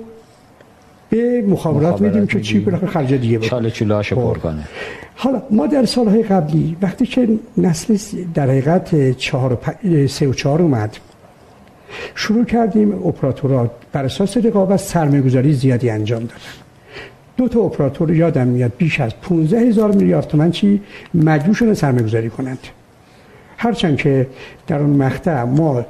به 1.09 1.41
مخابرات 1.41 2.01
میدیم 2.01 2.27
که 2.27 2.41
چی؟ 2.41 2.59
برای 2.59 2.87
خرج 2.87 3.13
دیگه 3.13 3.37
بود 3.37 3.47
چاله 3.47 3.71
چولهاشو 3.71 4.15
پر 4.15 4.33
خب. 4.33 4.41
کنه. 4.41 4.67
حالا 5.15 5.41
ما 5.51 5.67
در 5.67 5.85
سالهای 5.85 6.23
قبلی 6.23 6.77
وقتی 6.81 7.05
که 7.05 7.29
نسل 7.57 7.97
در 8.33 8.49
حقیقت 8.49 9.11
4 9.11 9.53
و 9.53 10.07
3 10.07 10.27
و 10.27 10.33
4 10.33 10.61
اومد 10.61 10.97
شروع 12.15 12.45
کردیم 12.45 13.07
اپراتورها 13.07 13.71
بر 13.91 14.05
اساس 14.05 14.37
رقابت 14.37 14.79
سرمایه‌گذاری 14.79 15.53
زیادی 15.53 15.89
انجام 15.89 16.19
دادن. 16.19 16.41
دو 17.37 17.47
تا 17.47 17.59
اپراتور 17.59 18.15
یادم 18.15 18.47
میاد 18.47 18.71
بیش 18.77 18.99
از 18.99 19.11
15 19.21 19.59
هزار 19.59 19.91
میلیارد 19.91 20.27
تومن 20.27 20.51
چی 20.51 20.81
مجبور 21.13 21.55
شدن 21.55 21.73
سرمایه 21.73 22.03
گذاری 22.03 22.29
کنند. 22.29 22.59
هرچند 23.57 23.97
که 23.97 24.27
در 24.67 24.79
اون 24.79 24.89
مقطع 24.89 25.43
ما 25.43 25.85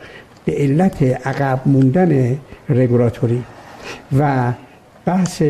به 0.46 0.56
علت 0.58 1.04
عقب 1.04 1.60
موندن 1.66 2.38
رگولاتوری 2.70 3.44
و 4.20 4.52
بحث 5.06 5.42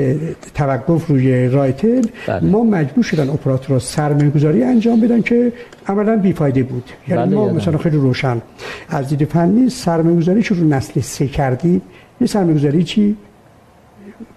توقف 0.53 1.07
روی 1.07 1.47
رایتل 1.47 2.01
بله. 2.27 2.49
ما 2.49 2.63
مجبور 2.63 3.03
شدن 3.03 3.29
اپراتورها 3.29 3.79
سرمایه 3.79 4.29
گذاری 4.29 4.63
انجام 4.63 4.99
بدن 4.99 5.21
که 5.21 5.53
عملا 5.87 6.15
بیفایده 6.15 6.63
بود. 6.63 6.89
یعنی 7.07 7.25
بله 7.25 7.35
ما 7.35 7.49
مثلا 7.49 7.77
خیلی 7.77 7.97
روشن. 7.97 8.41
از 8.89 9.07
دید 9.07 9.25
فنی 9.25 9.69
سرمایه 9.69 10.17
گذاری 10.17 10.41
رو 10.41 10.67
نسل 10.67 11.01
سه 11.01 11.27
کردیم. 11.27 11.81
یه 12.21 12.27
سرمایه 12.27 12.55
گذاری 12.55 12.83
چی؟ 12.83 13.17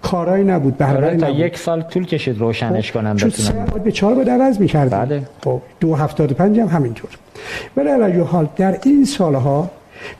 کارایی 0.01 0.43
نبود 0.43 0.77
به 0.77 0.85
آره 0.85 1.17
تا 1.17 1.29
یک 1.29 1.57
سال 1.57 1.81
طول 1.81 2.05
کشید 2.05 2.39
روشنش 2.39 2.91
خب، 2.91 2.99
کنم 2.99 3.15
بتونم 3.15 3.65
به 3.83 3.91
چهار 3.91 4.15
به 4.15 4.31
عوض 4.31 4.59
می‌کردیم. 4.59 4.99
بله. 4.99 5.21
خب 5.43 5.61
دو 5.79 5.95
هفتاد 5.95 6.31
و 6.31 6.35
پنج 6.35 6.59
هم 6.59 6.67
همینطور. 6.67 7.09
ولی 7.77 7.89
علی 7.89 8.19
حال 8.19 8.49
در 8.55 8.79
این 8.83 9.05
سالها 9.05 9.71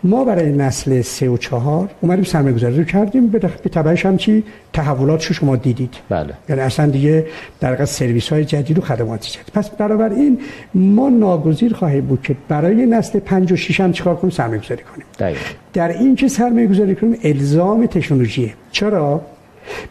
ما 0.04 0.26
برای 0.26 0.52
نسل 0.52 1.02
سه 1.02 1.30
و 1.30 1.38
چهار 1.38 1.90
اومدیم 2.02 2.24
سرمایه 2.24 2.56
گذاری 2.56 2.78
رو 2.78 2.84
کردیم. 2.84 3.28
به 3.28 3.40
تبعش 3.40 4.06
هم 4.06 4.18
چی؟ 4.18 4.44
تحولات 4.74 5.20
شو 5.20 5.34
شما 5.34 5.56
دیدید. 5.56 5.94
بله. 6.10 6.34
یعنی 6.50 6.62
اصلا 6.62 6.86
دیگه 6.86 7.26
در 7.60 7.86
سرویس 7.86 8.30
های 8.30 8.46
جدید 8.46 8.78
و 8.78 8.82
خدماتی 8.82 9.32
جدید. 9.32 9.54
پس 9.54 9.72
این 10.12 10.40
ما 10.74 11.10
ناگزیر 11.10 11.74
خواهیم 11.74 12.06
بود 12.06 12.22
که 12.22 12.36
برای 12.48 12.86
نسل 12.86 13.20
5 13.20 13.52
و 13.52 13.56
6 13.56 13.80
هم 13.80 13.92
چیکار 13.92 14.16
کنیم؟ 14.16 14.32
سرمایه 14.32 14.62
گذاری 14.62 14.84
کنیم. 14.84 15.36
در 15.74 15.90
این 15.90 16.16
که 16.16 16.28
سرمایه 16.28 16.68
گذاری 16.68 16.96
کنیم 16.96 17.20
الزام 17.24 17.86
تکنولوژیه. 17.86 18.54
چرا؟ 18.72 19.22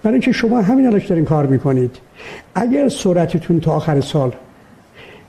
برای 0.03 0.15
اینکه 0.15 0.33
شما 0.33 0.63
همین 0.63 0.87
الان 0.87 1.03
دارین 1.09 1.25
کار 1.25 1.47
می‌کنید 1.47 1.97
اگر 2.55 2.89
سرعتتون 2.89 3.61
تا 3.61 3.73
آخر 3.73 4.01
سال 4.01 4.33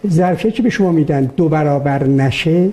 ظرفیتی 0.07 0.57
که 0.57 0.63
به 0.63 0.69
شما 0.69 0.91
میدن 0.91 1.25
دو 1.25 1.49
برابر 1.49 2.03
نشه 2.03 2.69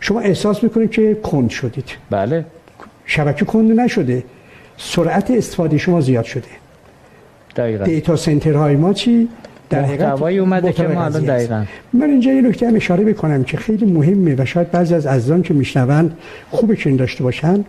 شما 0.00 0.20
احساس 0.20 0.62
می‌کنید 0.62 0.90
که 0.90 1.14
کند 1.14 1.50
شدید. 1.50 1.84
بله. 2.10 2.44
شبکه 3.06 3.44
کند 3.44 3.80
نشده. 3.80 4.24
سرعت 4.76 5.30
استفاده 5.30 5.78
شما 5.78 6.00
زیاد 6.00 6.24
شده. 6.24 6.48
دقیقا. 7.56 7.84
دیتا 7.84 8.16
های 8.58 8.76
ما 8.76 8.92
چی؟ 8.92 9.28
در 9.70 9.84
حقیقت 9.84 10.22
اومده 10.22 10.72
که 10.72 10.82
ما 10.82 11.04
الان 11.04 11.24
دقیقا. 11.24 11.64
من 11.92 12.10
اینجا 12.10 12.32
یه 12.32 12.42
نکته 12.42 12.68
هم 12.68 12.76
اشاره 12.76 13.04
بکنم 13.04 13.44
که 13.44 13.56
خیلی 13.56 13.86
مهمه 13.86 14.34
و 14.38 14.44
شاید 14.44 14.70
بعضی 14.70 14.94
از 14.94 15.06
عزیزان 15.06 15.42
که 15.42 15.54
میشنون 15.54 16.12
خوبه 16.50 16.76
که 16.76 16.90
داشته 16.90 17.24
باشن. 17.24 17.64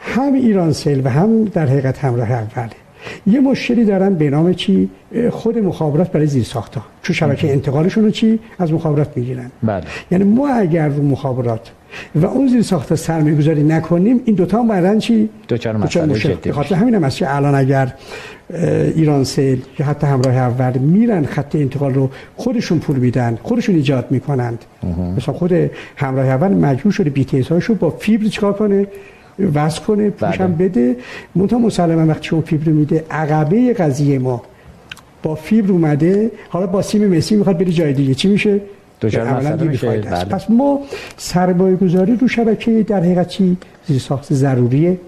هم 0.00 0.32
ایران 0.32 0.72
سیل 0.72 1.06
و 1.06 1.10
هم 1.10 1.44
در 1.44 1.66
حقیقت 1.66 1.98
همراه 1.98 2.32
اوله 2.32 2.70
یه 3.26 3.40
مشکلی 3.40 3.84
دارن 3.84 4.14
به 4.14 4.30
نام 4.30 4.52
چی؟ 4.54 4.88
خود 5.30 5.58
مخابرات 5.58 6.12
برای 6.12 6.26
زیر 6.26 6.44
ساختا 6.44 6.82
چون 7.02 7.16
شبکه 7.16 7.52
انتقالشون 7.52 8.04
رو 8.04 8.10
چی؟ 8.10 8.38
از 8.58 8.72
مخابرات 8.72 9.16
می‌گیرن. 9.16 9.50
بله. 9.62 9.82
یعنی 10.10 10.24
ما 10.24 10.48
اگر 10.48 10.88
رو 10.88 11.02
مخابرات 11.02 11.70
و 12.14 12.26
اون 12.26 12.48
زیر 12.48 12.62
ساخت 12.62 12.94
سرمایه 12.94 13.34
گذاری 13.34 13.62
نکنیم 13.62 14.20
این 14.24 14.36
دوتا 14.36 14.62
هم 14.62 14.98
چی؟ 14.98 15.28
دوچار 15.48 15.76
مسئله 15.76 16.18
جدی 16.18 16.52
خاطر 16.52 16.74
همین 16.74 16.94
هم 16.94 17.08
که 17.08 17.36
الان 17.36 17.54
اگر 17.54 17.94
ایران 18.94 19.24
سیل 19.24 19.62
یا 19.78 19.86
حتی 19.86 20.06
همراه 20.06 20.36
اول 20.36 20.78
میرن 20.78 21.24
خط 21.24 21.56
انتقال 21.56 21.94
رو 21.94 22.10
خودشون 22.36 22.78
پول 22.78 22.96
میدن 22.96 23.38
خودشون 23.42 23.74
ایجاد 23.74 24.06
می‌کنند. 24.10 24.64
مثلا 25.16 25.34
خود 25.34 25.52
همراه 25.96 26.26
اول 26.26 26.48
مجبور 26.48 26.92
شده 26.92 27.10
بی 27.10 27.26
رو 27.66 27.74
با 27.74 27.90
فیبر 27.90 28.26
چیکار 28.26 28.52
کنه؟ 28.52 28.86
وصل 29.54 29.82
کنه 29.82 30.10
پوشم 30.10 30.52
بله. 30.52 30.68
بده. 30.68 30.96
منتها 31.34 31.58
مسلما 31.58 32.06
وقتی 32.06 32.24
شما 32.28 32.40
فیبر 32.40 32.68
میده 32.68 33.04
عقبه 33.10 33.72
قضیه 33.72 34.18
ما 34.18 34.42
با 35.22 35.34
فیبر 35.34 35.72
اومده 35.72 36.30
حالا 36.48 36.66
با 36.66 36.82
سیم 36.82 37.16
مسی 37.16 37.36
می‌خواد 37.36 37.58
بری 37.58 37.72
جای 37.72 37.92
دیگه. 37.92 38.14
چی 38.14 38.28
میشه؟ 38.28 38.60
میشه. 39.66 40.00
بله. 40.00 40.24
پس 40.24 40.50
ما 40.50 40.80
سرمایه 41.16 41.76
گذاری 41.76 42.16
رو 42.16 42.28
شبکه 42.28 42.82
در 42.82 43.00
حقیقت 43.00 43.28
چی؟ 43.28 43.56
زیر 43.86 43.98
ساخت 43.98 44.32
ضروریه. 44.32 44.98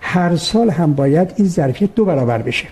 هر 0.00 0.36
سال 0.36 0.70
هم 0.70 0.92
باید 0.92 1.32
این 1.36 1.48
ظرفیت 1.48 1.94
دو 1.94 2.04
برابر 2.04 2.38
بشه. 2.38 2.66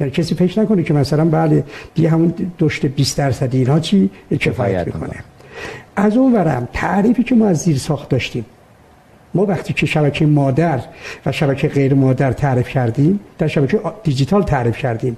یعنی 0.00 0.10
کسی 0.10 0.34
فکر 0.34 0.60
نکنه 0.60 0.82
که 0.82 0.94
مثلا 0.94 1.24
بله 1.24 1.64
دیگه 1.94 2.08
همون 2.08 2.34
دشت 2.58 2.86
20 2.86 3.18
درصد 3.18 3.54
اینها 3.54 3.80
چی؟ 3.80 4.10
کفایت 4.40 4.86
می‌کنه. 4.86 5.14
از 5.96 6.16
اون 6.16 6.32
ورم 6.32 6.68
تعریفی 6.72 7.22
که 7.22 7.34
ما 7.34 7.46
از 7.46 7.58
زیر 7.58 7.78
ساخت 7.78 8.08
داشتیم. 8.08 8.44
ما 9.34 9.46
وقتی 9.46 9.72
که 9.72 9.86
شبکه 9.86 10.26
مادر 10.26 10.80
و 11.26 11.32
شبکه 11.32 11.68
غیر 11.68 11.94
مادر 11.94 12.32
تعریف 12.32 12.68
کردیم 12.68 13.20
در 13.38 13.46
شبکه 13.46 13.80
دیجیتال 14.02 14.42
تعریف 14.42 14.78
کردیم. 14.78 15.16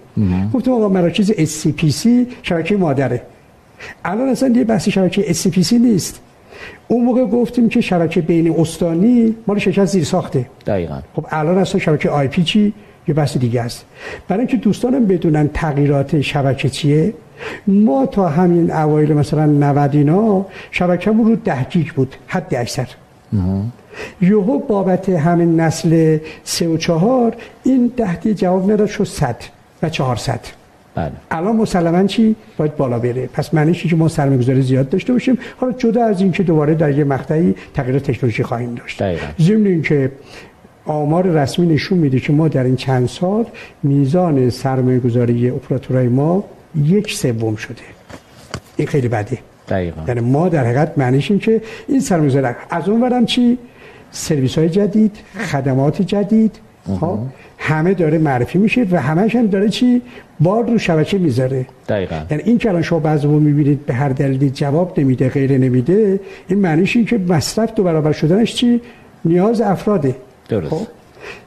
گفتم 0.55 0.71
آقا 0.71 0.89
مراکز 0.89 1.31
SCPC 1.31 2.09
شبکه 2.43 2.77
مادره. 2.77 3.23
الان 4.05 4.29
اصلا 4.29 4.49
دیگه 4.49 4.65
بحث 4.65 4.89
شبکه 4.89 5.23
SCPC 5.23 5.73
نیست. 5.73 6.21
اون 6.89 7.05
موقع 7.05 7.25
گفتیم 7.25 7.69
که 7.69 7.81
شبکه 7.81 8.21
بین 8.21 8.55
استانی 8.61 9.35
مال 9.47 9.59
شرکت 9.59 9.85
زیر 9.85 10.05
ساخته. 10.05 10.47
دقیقا. 10.67 10.99
خب 11.17 11.27
الان 11.31 11.59
اصلا 11.59 11.81
شبکه 11.81 12.11
آی 12.11 12.29
پی 12.29 12.43
چی؟ 12.43 12.73
یه 13.09 13.15
بحث 13.15 13.37
دیگه 13.37 13.63
است. 13.63 13.85
برای 14.29 14.41
اینکه 14.41 14.57
دوستانم 14.57 15.07
بدونن 15.07 15.51
تغییرات 15.55 16.21
شبکه 16.21 16.69
چیه 16.69 17.15
ما 17.67 18.07
تا 18.07 18.29
همین 18.29 18.71
اوایل 18.71 19.13
مثلا 19.13 19.47
90 19.47 19.95
اینا 19.95 20.47
شبکه‌مون 20.71 21.27
رو 21.27 21.37
10 21.37 21.67
گیگ 21.71 21.89
بود 21.89 22.17
حد 22.27 22.55
اکثر. 22.55 22.89
یوهو 24.21 24.59
بابت 24.59 25.09
همین 25.09 25.61
نسل 25.61 26.19
سه 26.45 26.69
و 26.69 26.77
چهار 26.77 27.37
این 27.65 27.93
دهتی 27.97 28.35
جواب 28.35 28.73
نداد 28.73 28.89
شد 28.89 29.05
صد 29.05 29.37
و 29.83 29.89
چهارصد. 29.89 30.41
بله. 30.95 31.13
الان 31.31 31.57
مسلما 31.57 32.07
چی؟ 32.07 32.37
باید 32.57 32.77
بالا 32.77 32.99
بره. 32.99 33.27
پس 33.33 33.55
معنیش 33.55 33.87
که 33.87 33.97
ما 33.97 34.09
سرمایه‌گذاری 34.09 34.63
زیاد 34.63 34.89
داشته 34.89 35.13
باشیم. 35.13 35.39
حالا 35.57 35.73
جدا 35.73 36.05
از 36.05 36.21
این 36.21 36.33
که 36.33 36.43
دوباره 36.43 36.75
در 36.75 36.99
یه 36.99 37.05
مقطعی 37.05 37.55
تغییر 37.75 37.99
تکنولوژی 37.99 38.43
خواهیم 38.43 38.75
داشت. 38.75 39.03
ضمن 39.41 39.67
اینکه 39.67 40.13
آمار 40.85 41.27
رسمی 41.27 41.67
نشون 41.67 41.99
میده 41.99 42.21
که 42.21 42.33
ما 42.33 42.49
در 42.49 42.65
این 42.65 42.77
چند 42.77 43.09
سال 43.09 43.45
میزان 43.83 44.51
سرمایه 44.51 44.99
گذاری 44.99 45.51
اپراتورهای 45.51 46.09
ما 46.09 46.45
یک 46.85 47.13
سوم 47.13 47.57
شده. 47.57 47.83
این 48.77 48.89
خیلی 48.89 49.09
بده 49.09 49.39
دقیقا. 49.69 50.03
یعنی 50.09 50.21
ما 50.21 50.49
در 50.49 50.65
حقیقت 50.65 50.99
معنیش 50.99 51.31
این 51.31 51.41
که 51.41 51.63
این 51.89 52.01
سرمایه 52.01 52.57
از 52.71 52.89
اون 52.89 53.03
ورم 53.03 53.27
چی؟ 53.27 53.59
سرویس 54.17 54.59
های 54.59 54.69
جدید 54.69 55.17
خدمات 55.39 56.03
جدید 56.03 56.57
خب، 57.01 57.19
همه 57.59 57.95
داره 57.95 58.19
معرفی 58.19 58.59
میشه 58.59 58.87
و 58.91 59.01
همش 59.01 59.37
هم 59.37 59.47
داره 59.47 59.69
چی؟ 59.69 60.03
بار 60.41 60.71
رو 60.71 60.79
شبکه 60.79 61.19
می‌ذاره. 61.19 61.67
دقیقا. 61.89 62.21
یعنی 62.31 62.43
این 62.43 62.59
که 62.59 62.69
الان 62.69 62.83
شما 62.83 62.99
بعضی 62.99 63.27
می‌بینید 63.27 63.87
به 63.87 63.95
هر 63.95 64.09
دلیلی 64.09 64.51
جواب 64.51 65.01
نمیده 65.01 65.29
غیر 65.29 65.59
نمیده 65.59 66.21
این 66.49 66.59
معنیش 66.59 66.97
این 66.97 67.05
که 67.05 67.19
مصرف 67.19 67.75
دو 67.75 67.83
برابر 67.83 68.13
شدنش 68.13 68.55
چی؟ 68.55 68.81
نیاز 69.25 69.61
افراده. 69.61 70.17
درست. 70.49 70.71
خب 70.71 70.87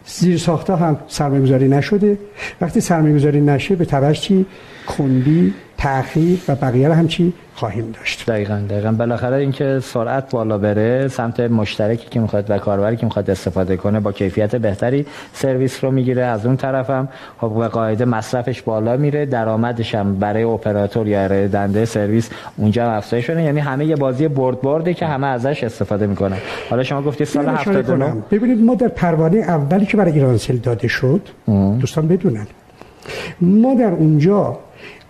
زیر 0.05 0.37
ساخته 0.37 0.75
هم 0.75 0.97
سرمایه 1.07 1.41
گذاری 1.41 1.67
نشده. 1.67 2.17
وقتی 2.61 2.81
سرمایه 2.81 3.15
گذاری 3.15 3.41
نشه 3.41 3.75
به 3.75 3.85
تبعش 3.85 4.21
چی؟ 4.21 4.45
کندی 4.87 5.53
تأخیر 5.79 6.39
و 6.47 6.55
بقیه 6.55 6.87
رو 6.87 6.93
هم 6.93 7.07
چی 7.07 7.33
خواهیم 7.55 7.91
داشت. 7.91 8.29
دقیقا 8.29 8.61
دقیقا. 8.69 8.91
بالاخره 8.91 9.35
اینکه 9.35 9.79
سرعت 9.83 10.31
بالا 10.31 10.57
بره 10.57 11.07
سمت 11.07 11.39
مشترکی 11.39 12.07
که 12.09 12.19
می‌خواد 12.19 12.45
و 12.49 12.57
کاربری 12.57 12.97
که 12.97 13.05
می‌خواد 13.05 13.29
استفاده 13.29 13.77
کنه 13.77 13.99
با 13.99 14.11
کیفیت 14.11 14.55
بهتری 14.55 15.05
سرویس 15.33 15.83
رو 15.83 15.91
می‌گیره. 15.91 16.23
از 16.23 16.45
اون 16.45 16.57
طرفم 16.57 17.07
خب 17.41 17.53
به 17.59 17.67
قاعده 17.67 18.05
مصرفش 18.05 18.61
بالا 18.61 18.97
میره 18.97 19.25
درآمدش 19.25 19.95
هم 19.95 20.15
برای 20.15 20.43
اپراتور 20.43 21.07
یا 21.07 21.47
دنده 21.47 21.85
سرویس 21.85 22.29
اونجا 22.57 22.91
افزایش 22.91 23.25
شده 23.27 23.41
یعنی 23.43 23.59
همه 23.59 23.85
یه 23.85 23.95
بازی 23.95 24.27
برد 24.27 24.61
برده 24.61 24.93
که 24.93 25.05
همه 25.05 25.27
ازش 25.27 25.63
استفاده 25.63 26.07
می‌کنن. 26.07 26.37
حالا 26.69 26.83
شما 26.83 27.01
گفتی 27.01 27.25
سال 27.25 27.47
79 27.49 28.13
ببینید 28.31 28.61
ما 28.61 28.75
در 28.75 28.87
پروانه 28.87 29.37
اولی 29.37 29.85
که 29.85 29.97
برای 29.97 30.11
ایرانسل 30.11 30.57
داده 30.57 30.87
شد 30.87 31.21
دوستان 31.79 32.07
بدونن. 32.07 32.47
ما 33.41 33.73
در 33.73 33.91
اونجا 33.91 34.57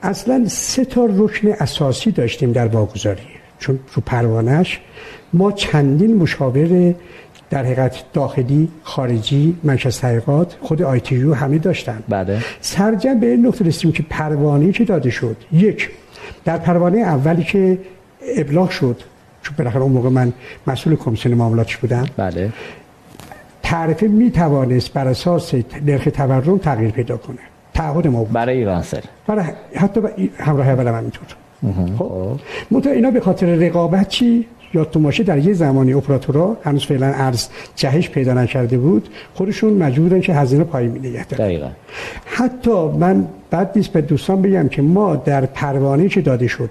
اصلا 0.04 0.46
سه 0.48 0.86
تا 0.86 1.06
رکن 1.06 1.48
اساسی 1.48 2.12
داشتیم 2.12 2.52
در 2.52 2.68
واگذاری. 2.68 3.22
چون 3.60 3.80
رو 3.96 4.04
پروانش 4.06 4.80
ما 5.34 5.52
چندین 5.52 6.16
مشاور 6.16 6.96
در 7.50 7.64
حقیقت 7.64 8.04
داخلی 8.14 8.70
خارجی 8.84 9.58
مرکز 9.64 10.00
تحقیقات 10.00 10.58
خود 10.62 10.82
آی 10.82 11.00
تی 11.00 11.16
همه 11.16 11.58
داشتن. 11.58 12.04
بله. 12.10 12.40
سرجم 12.62 13.20
به 13.20 13.28
این 13.28 13.46
نقطه 13.46 13.66
رسیدیم 13.66 13.92
که 13.92 14.04
پروانه 14.10 14.72
که 14.72 14.84
داده 14.86 15.10
شد؟ 15.10 15.38
یک 15.52 15.90
در 16.46 16.58
پروانه 16.58 16.98
اولی 16.98 17.44
که 17.44 17.80
ابلاغ 18.38 18.70
شد 18.70 19.02
چون 19.42 19.56
بالاخره 19.58 19.82
اون 19.82 19.92
موقع 19.92 20.10
من 20.10 20.34
مسئول 20.68 20.96
کمیسیون 20.96 21.38
معاملاتش 21.38 21.78
بودم. 21.78 22.06
بله. 22.18 22.50
تعرفه 23.64 24.08
می 24.08 24.32
توانست 24.32 24.94
بر 24.94 25.08
اساس 25.08 25.54
نرخ 25.86 26.08
تورم 26.14 26.58
تغییر 26.58 26.92
پیدا 26.92 27.18
کنه. 27.18 27.40
تعهد 27.80 28.08
ما 28.08 28.24
بود. 28.24 28.32
برای 28.32 28.58
ایرانسل 28.58 29.02
برای 29.28 29.44
حتی 29.76 30.02
همراه 30.38 30.70
اول 30.70 30.88
هم 30.88 30.96
اینطور 30.96 31.28
خب. 31.98 32.88
اینا 32.88 33.12
به 33.12 33.20
خاطر 33.20 33.48
رقابت 33.56 34.08
چی؟ 34.08 34.46
تو 34.92 35.00
ماشه 35.00 35.24
در 35.24 35.38
یه 35.38 35.54
زمانی 35.54 35.94
اپراتورها 35.94 36.58
هنوز 36.64 36.86
فعلا 36.86 37.08
ارز 37.08 37.48
جهش 37.76 38.10
پیدا 38.10 38.34
نکرده 38.34 38.78
بود 38.78 39.10
خودشون 39.34 39.74
مجبورن 39.74 40.22
که 40.22 40.34
هزینه 40.34 40.64
پایین 40.64 40.92
نگه 40.92 41.24
دقیقا. 41.24 41.70
حتی 42.26 42.88
من 42.88 43.28
بد 43.50 43.72
نیست 43.76 43.90
به 43.90 44.02
دوستان 44.02 44.42
بگم 44.42 44.68
که 44.68 44.82
ما 44.82 45.16
در 45.16 45.46
پروانه 45.46 46.10
که 46.10 46.22
داده 46.22 46.48
شد 46.48 46.70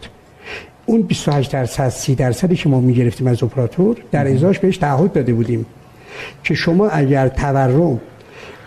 اون 0.86 1.02
28 1.02 1.52
درصد 1.52 1.88
30 1.88 2.14
درصدی 2.14 2.56
که 2.56 2.68
ما 2.68 2.80
می‌گرفتیم 2.80 3.26
از 3.26 3.42
اپراتور 3.42 3.96
در 4.12 4.28
ازاش 4.28 4.58
بهش 4.58 4.76
تعهد 4.76 5.12
داده 5.12 5.32
بودیم 5.32 5.66
که 6.44 6.54
شما 6.54 6.88
اگر 6.88 7.28
تورم 7.28 8.00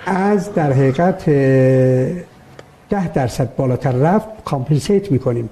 از 0.06 0.54
در 0.54 0.74
حقیقت 0.74 1.30
ده 2.92 3.08
درصد 3.14 3.56
بالاتر 3.56 3.92
رفت 3.92 4.28
compensate 4.46 5.12
می‌کنیم. 5.12 5.50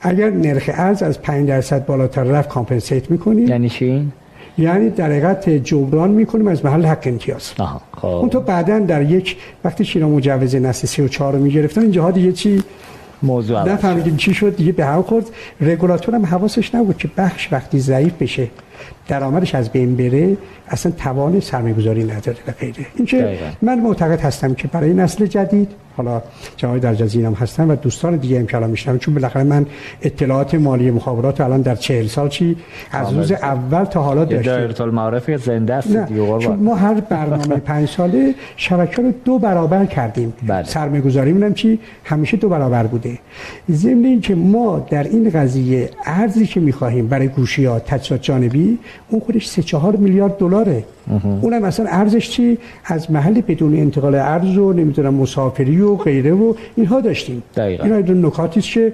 اگر 0.00 0.30
نرخ 0.30 0.70
ارز 0.74 1.02
از 1.02 1.22
5 1.22 1.48
درصد 1.48 1.86
بالاتر 1.86 2.22
رفت 2.22 2.48
compensate 2.48 3.10
می‌کنیم. 3.10 3.48
یعنی 3.48 3.68
چی؟ 3.68 4.08
یعنی 4.58 4.90
در 4.90 5.06
حقیقت 5.06 5.48
جبران 5.48 6.10
می‌کنیم 6.10 6.48
از 6.48 6.64
محل 6.64 6.86
حق 6.86 7.02
امتیاز. 7.06 7.52
خب. 7.96 8.06
اون 8.06 8.28
تو 8.28 8.40
بعدا 8.40 8.78
در 8.78 9.02
یک 9.02 9.36
وقتی 9.64 9.84
چینا 9.84 10.08
مجوز 10.08 10.54
نسل 10.54 10.86
34 10.86 11.32
رو 11.32 11.38
می‌گرفتن 11.38 11.80
اینجا 11.80 12.10
دیگه 12.10 12.32
چی؟ 12.32 12.62
موضوع 13.22 13.68
نفهمیدیم 13.68 14.16
چی 14.16 14.34
شد 14.34 14.56
دیگه 14.56 14.72
به 14.72 14.84
هم 14.84 15.02
خورد. 15.02 15.26
رگولاتور 15.60 16.14
هم 16.14 16.26
حواسش 16.26 16.74
نبود 16.74 16.98
که 16.98 17.08
بخش 17.16 17.48
وقتی 17.52 17.80
ضعیف 17.80 18.12
بشه. 18.20 18.48
درآمدش 19.08 19.54
از 19.54 19.70
بین 19.70 19.96
بره 19.96 20.36
اصلا 20.68 20.92
توان 20.92 21.40
سرمایه 21.40 21.74
گذاری 21.74 22.04
نداره 22.04 22.38
و 22.48 22.52
غیره. 22.52 22.86
این 22.94 23.38
من 23.62 23.80
معتقد 23.80 24.20
هستم 24.20 24.54
که 24.54 24.68
برای 24.68 24.94
نسل 24.94 25.26
جدید 25.26 25.68
حالا 25.96 26.22
جای 26.56 26.80
در 26.80 26.94
جزیره 26.94 27.26
هم 27.26 27.34
هستن 27.34 27.70
و 27.70 27.76
دوستان 27.76 28.16
دیگه 28.16 28.38
هم 28.38 28.46
کلام 28.46 28.70
میشنم 28.70 28.98
چون 28.98 29.14
بالاخره 29.14 29.42
من 29.42 29.66
اطلاعات 30.02 30.54
مالی 30.54 30.90
مخابرات 30.90 31.40
الان 31.40 31.62
در 31.62 31.74
چهل 31.74 32.06
سال 32.06 32.28
چی؟ 32.28 32.56
از 32.92 33.12
روز 33.12 33.32
اول 33.32 33.84
تا 33.84 34.02
حالا 34.02 34.24
داشتیم. 34.24 34.52
دایره 34.52 34.80
المعارف 34.80 35.36
زنده 35.36 35.74
است 35.74 36.06
چون 36.38 36.56
ما 36.56 36.74
هر 36.74 37.00
برنامه 37.00 37.56
پنج 37.70 37.88
ساله 37.88 38.34
شبکه 38.56 39.02
رو 39.02 39.12
دو 39.24 39.38
برابر 39.38 39.86
کردیم. 39.86 40.32
بله. 40.46 40.64
سرمایه 40.64 41.02
گذاری 41.02 41.52
چی؟ 41.54 41.78
همیشه 42.04 42.36
دو 42.36 42.48
برابر 42.48 42.86
بوده. 42.86 43.18
ضمن 43.70 44.04
اینکه 44.04 44.34
ما 44.34 44.86
در 44.90 45.02
این 45.02 45.30
قضیه 45.30 45.90
ارزی 46.04 46.46
که 46.46 46.60
می‌خواهیم 46.60 47.08
برای 47.08 47.28
گوشیات 47.28 47.86
تجهیزات 47.86 48.22
جانبی 48.22 48.63
اون 49.08 49.20
خودش 49.20 49.46
3 49.46 49.62
4 49.62 49.96
میلیارد 49.96 50.38
دلاره. 50.38 50.84
اونم 51.40 51.62
مثلا 51.62 51.86
ارزش 51.88 52.30
چی؟ 52.30 52.58
از 52.84 53.10
محل 53.10 53.40
بدون 53.40 53.76
انتقال 53.76 54.14
ارز 54.14 54.56
و 54.58 54.72
نمی‌دونم 54.72 55.14
مسافری 55.14 55.80
و 55.80 55.96
غیره 55.96 56.32
و 56.32 56.54
اینها 56.76 57.00
داشتیم. 57.00 57.42
دقیقا. 57.56 57.84
این 57.84 58.26
نکاتی 58.26 58.60
که 58.60 58.92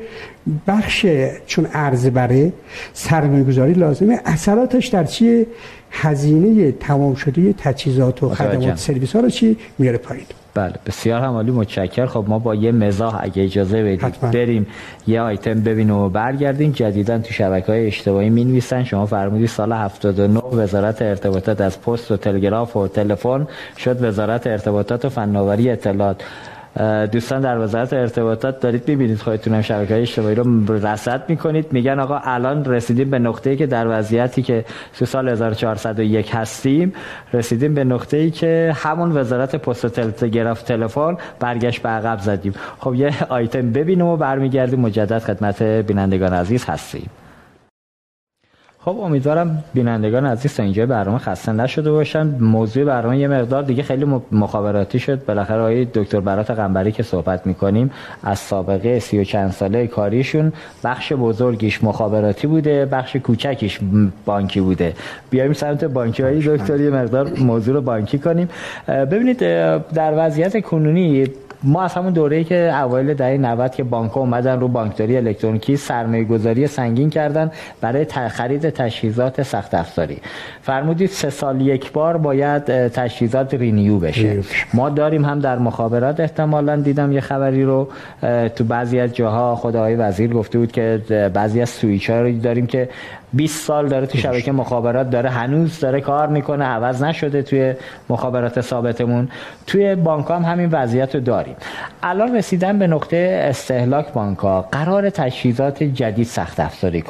بخش 0.67 1.07
چون 1.47 1.67
ارز 1.73 2.07
بره 2.07 2.53
سرمایه 2.93 3.45
گذاری 3.45 3.73
لازمه. 3.73 4.21
اثراتش 4.25 4.87
در 4.87 5.05
چیه؟ 5.05 5.47
هزینه 5.91 6.73
تمام 6.73 7.15
شده 7.15 7.55
تجهیزات 7.59 8.23
و 8.23 8.29
خدمات 8.29 8.79
سرویس 8.79 9.13
ها 9.17 9.21
رو 9.21 9.31
چی 9.31 9.57
میاره 9.79 9.99
پایین؟ 9.99 10.27
بله 10.55 10.75
بسیار 10.87 11.21
همالی 11.21 11.51
متشکر 11.51 12.07
خب 12.07 12.25
ما 12.29 12.39
با 12.39 12.55
یه 12.55 12.73
مزاح 12.73 13.19
اگه 13.23 13.43
اجازه 13.45 13.83
بدید 13.83 14.21
بریم 14.21 14.67
یه 15.07 15.21
آیتم 15.21 15.61
ببینیم 15.61 15.95
و 15.95 16.09
برگردیم. 16.09 16.73
جدیدا 16.73 17.19
تو 17.19 17.33
شبکه 17.33 17.67
های 17.67 17.87
اجتماعی 17.87 18.31
می 18.31 18.45
نویسن 18.45 18.85
شما 18.85 19.07
فرمودی 19.07 19.47
سال 19.47 19.73
79 19.73 20.41
وزارت 20.41 21.03
ارتباطات 21.03 21.61
از 21.61 21.81
پست 21.81 22.11
و 22.11 22.17
تلگراف 22.17 22.77
و 22.77 22.89
تلفن 22.89 23.47
شد 23.79 24.05
وزارت 24.05 24.47
ارتباطات 24.47 25.05
و 25.05 25.09
فناوری 25.09 25.71
اطلاعات. 25.71 26.23
دوستان 27.13 27.41
در 27.41 27.59
وزارت 27.59 27.93
ارتباطات 27.93 28.61
دارید 28.61 28.89
می‌بینید 28.89 29.19
خودتون 29.19 29.55
هم 29.55 29.63
شبکه 29.63 29.95
های 29.95 30.03
اجتماعی 30.03 30.35
رو 30.35 30.87
رصد 30.87 31.23
می‌کنید. 31.29 31.73
میگن 31.73 32.01
آقا 32.01 32.21
الان 32.25 32.65
رسیدیم 32.65 33.11
به 33.11 33.19
نقطه‌ای 33.19 33.57
که 33.57 33.67
در 33.67 33.99
وضعیتی 33.99 34.43
که 34.43 34.65
تو 34.99 35.05
سال 35.05 35.29
1401 35.29 36.35
هستیم 36.35 36.93
رسیدیم 37.33 37.75
به 37.75 37.85
نقطه‌ای 37.85 38.31
که 38.31 38.73
همون 38.77 39.13
وزارت 39.13 39.57
پست 39.57 39.85
و 39.85 39.89
تلگراف 39.89 40.63
تلفن 40.63 41.17
برگشت 41.41 41.83
به 41.83 41.89
عقب 41.89 42.19
زدیم. 42.19 42.55
خب 42.79 42.95
یه 42.95 43.13
آیتم 43.29 43.73
ببینیم 43.73 44.07
و 44.07 44.17
برمیگردیم. 44.17 44.81
مجدد 44.81 45.19
خدمت 45.19 45.63
بینندگان 45.63 46.33
عزیز 46.33 46.65
هستیم. 46.65 47.11
خب 48.85 48.97
امیدوارم 49.01 49.65
بینندگان 49.75 50.27
عزیز 50.27 50.55
تا 50.55 50.63
اینجا 50.63 50.87
برنامه 50.87 51.19
خسته 51.19 51.53
نشده 51.53 51.91
باشن. 51.91 52.27
موضوع 52.27 52.85
برنامه 52.85 53.19
یه 53.19 53.29
مقدار 53.29 53.63
دیگه 53.63 53.83
خیلی 53.83 54.07
مخابراتی 54.33 54.99
شد. 54.99 55.25
بالاخره 55.25 55.59
آقای 55.59 55.85
دکتر 55.85 56.21
برات 56.21 56.51
قنبری 56.51 56.93
که 56.93 57.03
صحبت 57.03 57.47
می‌کنیم 57.47 57.91
از 58.23 58.39
سابقه 58.39 58.99
سی 58.99 59.21
و 59.21 59.25
چند 59.25 59.51
ساله 59.51 59.87
کاریشون 59.87 60.53
بخش 60.85 61.13
بزرگیش 61.13 61.85
مخابراتی 61.85 62.47
بوده 62.47 62.87
بخش 62.87 63.17
کوچکیش 63.17 63.81
بانکی 64.25 64.61
بوده. 64.61 64.95
بیایم 65.31 65.53
سمت 65.53 65.85
بانکی 65.85 66.23
های 66.23 66.57
دکتر 66.57 66.81
یه 66.81 66.91
مقدار 66.91 67.31
موضوع 67.39 67.75
رو 67.75 67.81
بانکی 67.81 68.19
کنیم. 68.19 68.49
ببینید 68.89 69.39
در 69.95 70.15
وضعیت 70.17 70.63
کنونی 70.63 71.27
ما 71.63 71.83
از 71.83 71.95
همون 71.95 72.13
دوره‌ای 72.13 72.45
که 72.45 72.81
اوایل 72.83 73.15
دهه 73.15 73.37
90 73.37 73.75
که 73.75 73.85
بانک 73.85 74.17
اومدن 74.17 74.61
رو 74.61 74.69
بانکداری 74.69 75.17
الکترونیکی 75.17 75.77
سرمایه 75.77 76.25
گذاری 76.25 76.67
سنگین 76.67 77.11
کردن 77.11 77.51
برای 77.81 78.05
خرید 78.05 78.71
تجهیزات 78.71 79.43
سخت 79.43 79.75
افزاری. 79.75 80.19
فرمودید 80.71 81.11
سه 81.11 81.31
سال 81.31 81.61
یک 81.61 81.93
بار 81.93 82.17
باید 82.17 82.89
تجهیزات 82.89 83.55
رینیو 83.55 83.99
بشه. 83.99 84.39
ما 84.75 84.91
داریم 84.91 85.25
هم 85.25 85.39
در 85.39 85.59
مخابرات 85.59 86.21
احتمالا 86.21 86.77
دیدم 86.77 87.13
یه 87.13 87.21
خبری 87.21 87.65
رو 87.65 87.89
تو 88.57 88.65
بعضی 88.65 89.01
از 89.01 89.15
جاها 89.15 89.57
خدای 89.57 89.95
وزیر 89.95 90.33
گفته 90.33 90.59
بود 90.59 90.73
که 90.73 91.03
بعضی 91.35 91.63
از 91.63 91.71
سویچ 91.71 92.11
ها 92.11 92.21
رو 92.21 92.33
داریم 92.33 92.67
که 92.67 92.89
20 93.33 93.67
سال 93.67 93.89
داره 93.89 94.07
تو 94.07 94.19
شبکه 94.19 94.53
مخابرات 94.53 95.11
داره 95.11 95.31
هنوز 95.31 95.81
داره 95.81 96.01
کار 96.01 96.29
می‌کنه 96.29 96.65
عوض 96.65 97.03
نشده 97.03 97.43
توی 97.43 97.75
مخابرات 98.09 98.61
ثابتمون. 98.61 99.29
توی 99.67 99.95
بانک 99.95 100.31
هم 100.31 100.43
همین 100.43 100.69
وضعیت 100.73 101.15
رو 101.15 101.21
داریم. 101.21 101.57
الان 102.03 102.37
رسیدن 102.37 102.79
به 102.79 102.87
نقطه 102.87 103.41
استهلاک 103.51 104.13
بانک 104.13 104.39
ها 104.39 104.69
قرار 104.73 105.11
تجهیزات 105.11 105.83
جدید 105.83 106.27
سخت 106.27 106.61
افزاری 106.61 107.05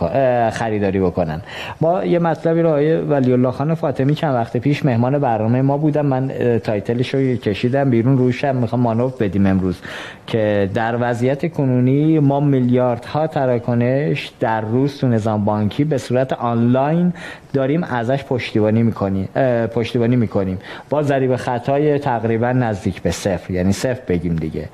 خریداری 0.53 1.01
بکنن. 1.01 1.41
ما 1.81 2.05
یه 2.05 2.19
مطلبی 2.19 2.63
رو 2.63 2.69
آقای 2.69 2.97
ولی 2.97 3.33
الله 3.33 3.49
خان 3.51 3.74
فاطمی 3.74 4.14
چند 4.14 4.34
وقت 4.34 4.57
پیش 4.57 4.84
مهمان 4.84 5.18
برنامه 5.18 5.62
ما 5.62 5.78
بودم 5.78 6.07
من 6.07 6.28
تایتلش 6.64 7.14
رو 7.14 7.36
کشیدم 7.36 7.90
بیرون 7.90 8.18
روشم 8.18 8.57
می‌خوام 8.57 8.80
مانور 8.80 9.12
بدیم 9.20 9.46
امروز 9.46 9.78
که 10.26 10.70
در 10.74 10.96
وضعیت 11.01 11.53
کنونی 11.53 12.18
ما 12.18 12.40
میلیاردها 12.40 13.26
تراکنش 13.26 14.32
در 14.40 14.61
روز 14.61 14.98
تو 14.98 15.09
نظام 15.09 15.44
بانکی 15.44 15.84
به 15.84 15.98
صورت 15.98 16.32
آنلاین 16.32 17.12
داریم 17.53 17.84
ازش 17.84 18.24
پشتیبانی 18.24 18.82
می‌کنیم 18.82 19.28
پشتیبانی 19.74 20.16
می‌کنیم. 20.16 20.59
با 20.90 21.03
ضریب 21.03 21.36
خطای 21.36 21.98
تقریبا 21.98 22.53
نزدیک 22.53 23.03
به 23.03 23.11
صفر. 23.11 23.51
یعنی 23.53 23.72
صفر 23.72 24.01
بگیم 24.09 24.36
دیگه. 24.36 24.68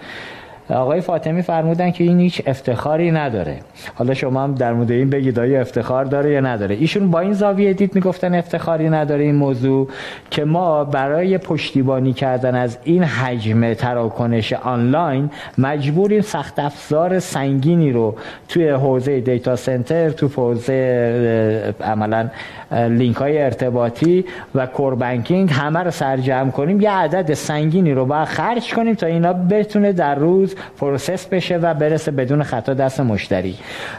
آقای 0.71 1.01
فاطمی 1.01 1.43
فرمودن 1.43 1.91
که 1.91 2.05
این 2.05 2.21
هیچ 2.21 2.43
افتخاری 2.47 3.11
نداره. 3.11 3.57
حالا 3.95 4.15
شما 4.15 4.43
هم 4.43 4.55
در 4.55 4.73
مورد 4.73 4.91
این 4.91 5.11
بگید 5.11 5.39
آیا 5.39 5.61
افتخار 5.61 6.05
داره 6.05 6.31
یا 6.31 6.41
نداره. 6.41 6.75
ایشون 6.75 7.11
با 7.11 7.21
این 7.21 7.33
زاویه 7.33 7.73
دید 7.73 7.95
می‌گفتن 7.95 8.35
افتخاری 8.35 8.89
نداره 8.91 9.25
این 9.25 9.35
موضوع 9.35 9.89
که 10.31 10.45
ما 10.45 10.85
برای 10.85 11.39
پشتیبانی 11.39 12.13
کردن 12.13 12.55
از 12.55 12.79
این 12.85 13.03
حجم 13.03 13.75
تراکنش 13.75 14.53
آنلاین 14.53 15.31
مجبوریم 15.59 16.21
سخت 16.21 16.59
افزار 16.59 17.19
سنگینی 17.19 17.93
رو 17.93 18.15
توی 18.49 18.69
حوزه 18.69 19.21
data 19.21 19.57
center 19.57 20.11
تو 20.11 20.29
حوزه 20.29 21.75
عملا 21.81 22.29
لینک 22.73 23.17
های 23.17 23.43
ارتباطی 23.43 24.25
و 24.55 24.67
core 24.67 24.95
banking 24.95 25.51
همه 25.53 25.79
رو 25.81 25.91
سر 25.91 26.15
جمع 26.15 26.51
کنیم. 26.51 26.81
یه 26.81 26.91
عدد 26.91 27.35
سنگینی 27.35 27.93
رو 27.93 28.05
باید 28.05 28.29
خرج 28.29 28.75
کنیم 28.75 28.95
تا 28.95 29.07
اینا 29.07 29.33
بتونه 29.33 29.93
در 29.93 30.15
روز 30.15 30.56
process 30.79 31.27
بشه 31.27 31.57
و 31.57 31.75
برسه 31.75 32.11
بدون 32.11 32.43
خطا 32.43 32.75
دست 32.75 33.01
مشتری. 33.01 33.55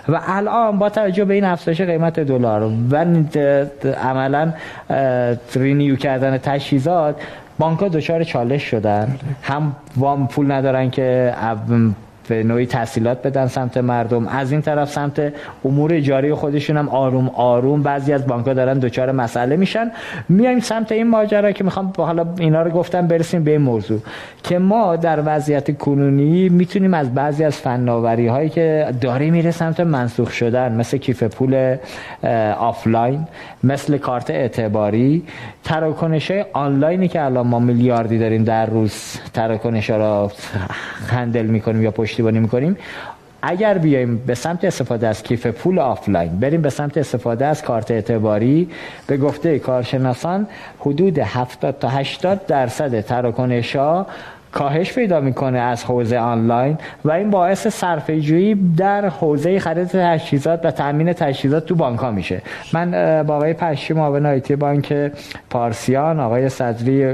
و 0.07 0.19
الان 0.27 0.79
با 0.79 0.89
توجه 0.89 1.25
به 1.25 1.33
این 1.33 1.43
افزایش 1.43 1.81
قیمت 1.81 2.19
دلار 2.19 2.63
و 2.63 2.95
عملا 4.01 4.53
رینیو 5.55 5.95
کردن 5.95 6.37
تجهیزات 6.37 7.15
بانک 7.59 7.79
ها 7.79 7.87
دچار 7.87 8.23
چالش 8.23 8.63
شدن. 8.63 9.19
هم 9.43 9.75
وام 9.95 10.27
پول 10.27 10.51
ندارن 10.51 10.89
که 10.89 11.33
به 12.27 12.43
نوعی 12.43 12.65
تحصیلات 12.65 13.27
بدن 13.27 13.47
سمت 13.47 13.77
مردم. 13.77 14.27
از 14.27 14.51
این 14.51 14.61
طرف 14.61 14.91
سمت 14.91 15.33
امور 15.65 15.99
جاری 15.99 16.33
خودشون 16.33 16.77
هم 16.77 16.89
آروم 16.89 17.29
آروم. 17.29 17.83
بعضی 17.83 18.13
از 18.13 18.27
بانک 18.27 18.47
ها 18.47 18.53
دارن 18.53 18.79
دچار 18.79 19.11
مسئله 19.11 19.55
میشن. 19.55 19.91
میایم 20.29 20.59
سمت 20.59 20.91
این 20.91 21.07
ماجرا 21.07 21.51
که 21.51 21.63
می‌خوام 21.63 21.93
حالا 21.97 22.25
اینا 22.39 22.61
رو 22.61 22.71
گفتم 22.71 23.07
برسیم 23.07 23.43
به 23.43 23.51
این 23.51 23.61
موضوع 23.61 23.99
که 24.43 24.59
ما 24.59 24.95
در 24.95 25.19
وضعیت 25.25 25.77
کنونی 25.77 26.49
می‌تونیم 26.49 26.93
از 26.93 27.13
بعضی 27.13 27.43
از 27.43 27.55
فناوری 27.55 28.27
هایی 28.27 28.49
که 28.49 28.93
داره 29.01 29.31
میره 29.31 29.51
سمت 29.51 29.79
منسوخ 29.79 30.31
شدن 30.31 30.75
مثل 30.75 30.97
کیف 30.97 31.23
پول 31.23 31.77
آفلاین 32.59 33.27
مثل 33.63 33.97
کارت 33.97 34.29
اعتباری 34.29 35.23
تراکنش 35.63 36.31
های 36.31 36.45
آنلاینی 36.53 37.07
که 37.07 37.21
الان 37.21 37.47
ما 37.47 37.59
میلیاردی 37.59 38.19
داریم 38.19 38.43
در 38.43 38.65
روز 38.65 39.19
تراکنش 39.33 39.89
ها 39.89 39.97
را 39.97 40.31
handle 41.07 41.45
می‌کنیم 41.45 41.81
یا 41.83 41.91
پشت 41.91 42.16
پشتیبانی 42.17 42.39
می‌کنیم 42.39 42.77
اگر 43.41 43.77
بیایم 43.77 44.17
به 44.17 44.35
سمت 44.35 44.65
استفاده 44.65 45.07
از 45.07 45.23
کیف 45.23 45.47
پول 45.47 45.79
آفلاین 45.79 46.39
بریم 46.39 46.61
به 46.61 46.69
سمت 46.69 46.97
استفاده 46.97 47.45
از 47.45 47.63
کارت 47.63 47.91
اعتباری 47.91 48.69
به 49.07 49.17
گفته 49.17 49.59
کارشناسان 49.59 50.47
حدود 50.79 51.19
70 51.19 51.79
تا 51.79 51.89
80 51.89 52.45
درصد 52.45 53.01
تراکنش 53.01 53.75
ها 53.75 54.07
کاهش 54.51 54.93
پیدا 54.93 55.19
می‌کنه 55.19 55.59
از 55.59 55.83
حوزه 55.83 56.17
آنلاین 56.17 56.77
و 57.05 57.11
این 57.11 57.29
باعث 57.29 57.67
صرفه 57.67 58.21
جویی 58.21 58.73
در 58.77 59.05
حوزه 59.09 59.59
خرید 59.59 59.87
تجهیزات 59.87 60.65
و 60.65 60.71
تامین 60.71 61.13
تجهیزات 61.13 61.65
تو 61.65 61.75
بانک 61.75 61.99
ها 61.99 62.11
میشه. 62.11 62.41
من 62.73 63.23
با 63.23 63.35
آقای 63.35 63.53
پشی 63.53 63.93
معاون 63.93 64.25
آیتی 64.25 64.55
بانک 64.55 65.11
پارسیان 65.49 66.19
آقای 66.19 66.49
صدری 66.49 67.05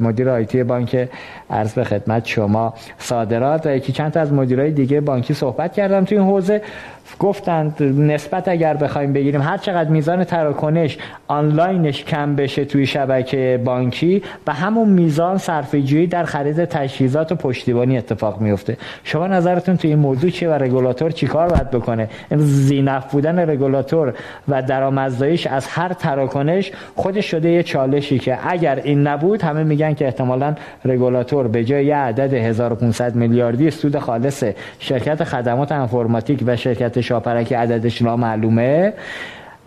مدیر 0.00 0.30
آیتی 0.30 0.62
بانک 0.62 1.08
عرض 1.50 1.72
به 1.72 1.84
خدمت 1.84 2.26
شما 2.26 2.74
صادرات 2.98 3.66
و 3.66 3.76
یکی 3.76 3.92
چند 3.92 4.12
تا 4.12 4.20
از 4.20 4.32
مدیرای 4.32 4.70
دیگه 4.70 5.00
بانکی 5.00 5.34
صحبت 5.34 5.72
کردم 5.72 6.04
تو 6.04 6.14
این 6.14 6.24
حوزه. 6.24 6.62
گفتند 7.18 7.82
نسبت 7.82 8.48
اگر 8.48 8.74
بخوایم 8.74 9.12
بگیریم 9.12 9.42
هر 9.42 9.56
چقدر 9.56 9.90
میزان 9.90 10.24
تراکنش 10.24 10.98
آنلاینش 11.28 12.04
کم 12.04 12.36
بشه 12.36 12.64
توی 12.64 12.86
شبکه 12.86 13.60
بانکی 13.64 14.22
و 14.46 14.52
همون 14.52 14.88
میزان 14.88 15.38
صرفه 15.38 15.82
جویی 15.82 16.06
در 16.06 16.24
خرید 16.24 16.64
تجهیزات 16.64 17.32
و 17.32 17.34
پشتیبانی 17.34 17.98
اتفاق 17.98 18.40
میفته. 18.40 18.76
شما 19.04 19.26
نظرتون 19.26 19.76
توی 19.76 19.90
این 19.90 19.98
موضوع 19.98 20.30
چیه 20.30 20.48
و 20.48 20.52
رگولاتور 20.52 21.10
چیکار 21.10 21.48
باید 21.48 21.70
بکنه؟ 21.70 22.08
زینف 22.36 23.12
بودن 23.12 23.38
رگولاتور 23.38 24.14
و 24.48 24.62
درآمدزاییش 24.62 25.46
از 25.46 25.66
هر 25.66 25.92
تراکنش 25.92 26.72
خودش 26.96 27.30
شده 27.30 27.50
یه 27.50 27.62
چالشی 27.62 28.18
که 28.18 28.38
اگر 28.42 28.80
این 28.84 29.06
نبود 29.06 29.42
همه 29.42 29.64
میگن 29.64 29.94
که 29.94 30.04
احتمالا 30.04 30.54
رگولاتور 30.84 31.48
به 31.48 31.64
جای 31.64 31.86
یه 31.86 31.96
عدد 31.96 32.34
1500 32.34 33.14
میلیاردی 33.14 33.70
سود 33.70 33.98
خالص 33.98 34.44
شرکت 34.78 35.24
خدمات 35.24 35.72
انفرماتیک 35.72 36.44
و 36.46 36.56
شرکت 36.56 37.00
شاپرکی 37.06 37.54
عددش 37.54 38.02
نامعلومه 38.02 38.92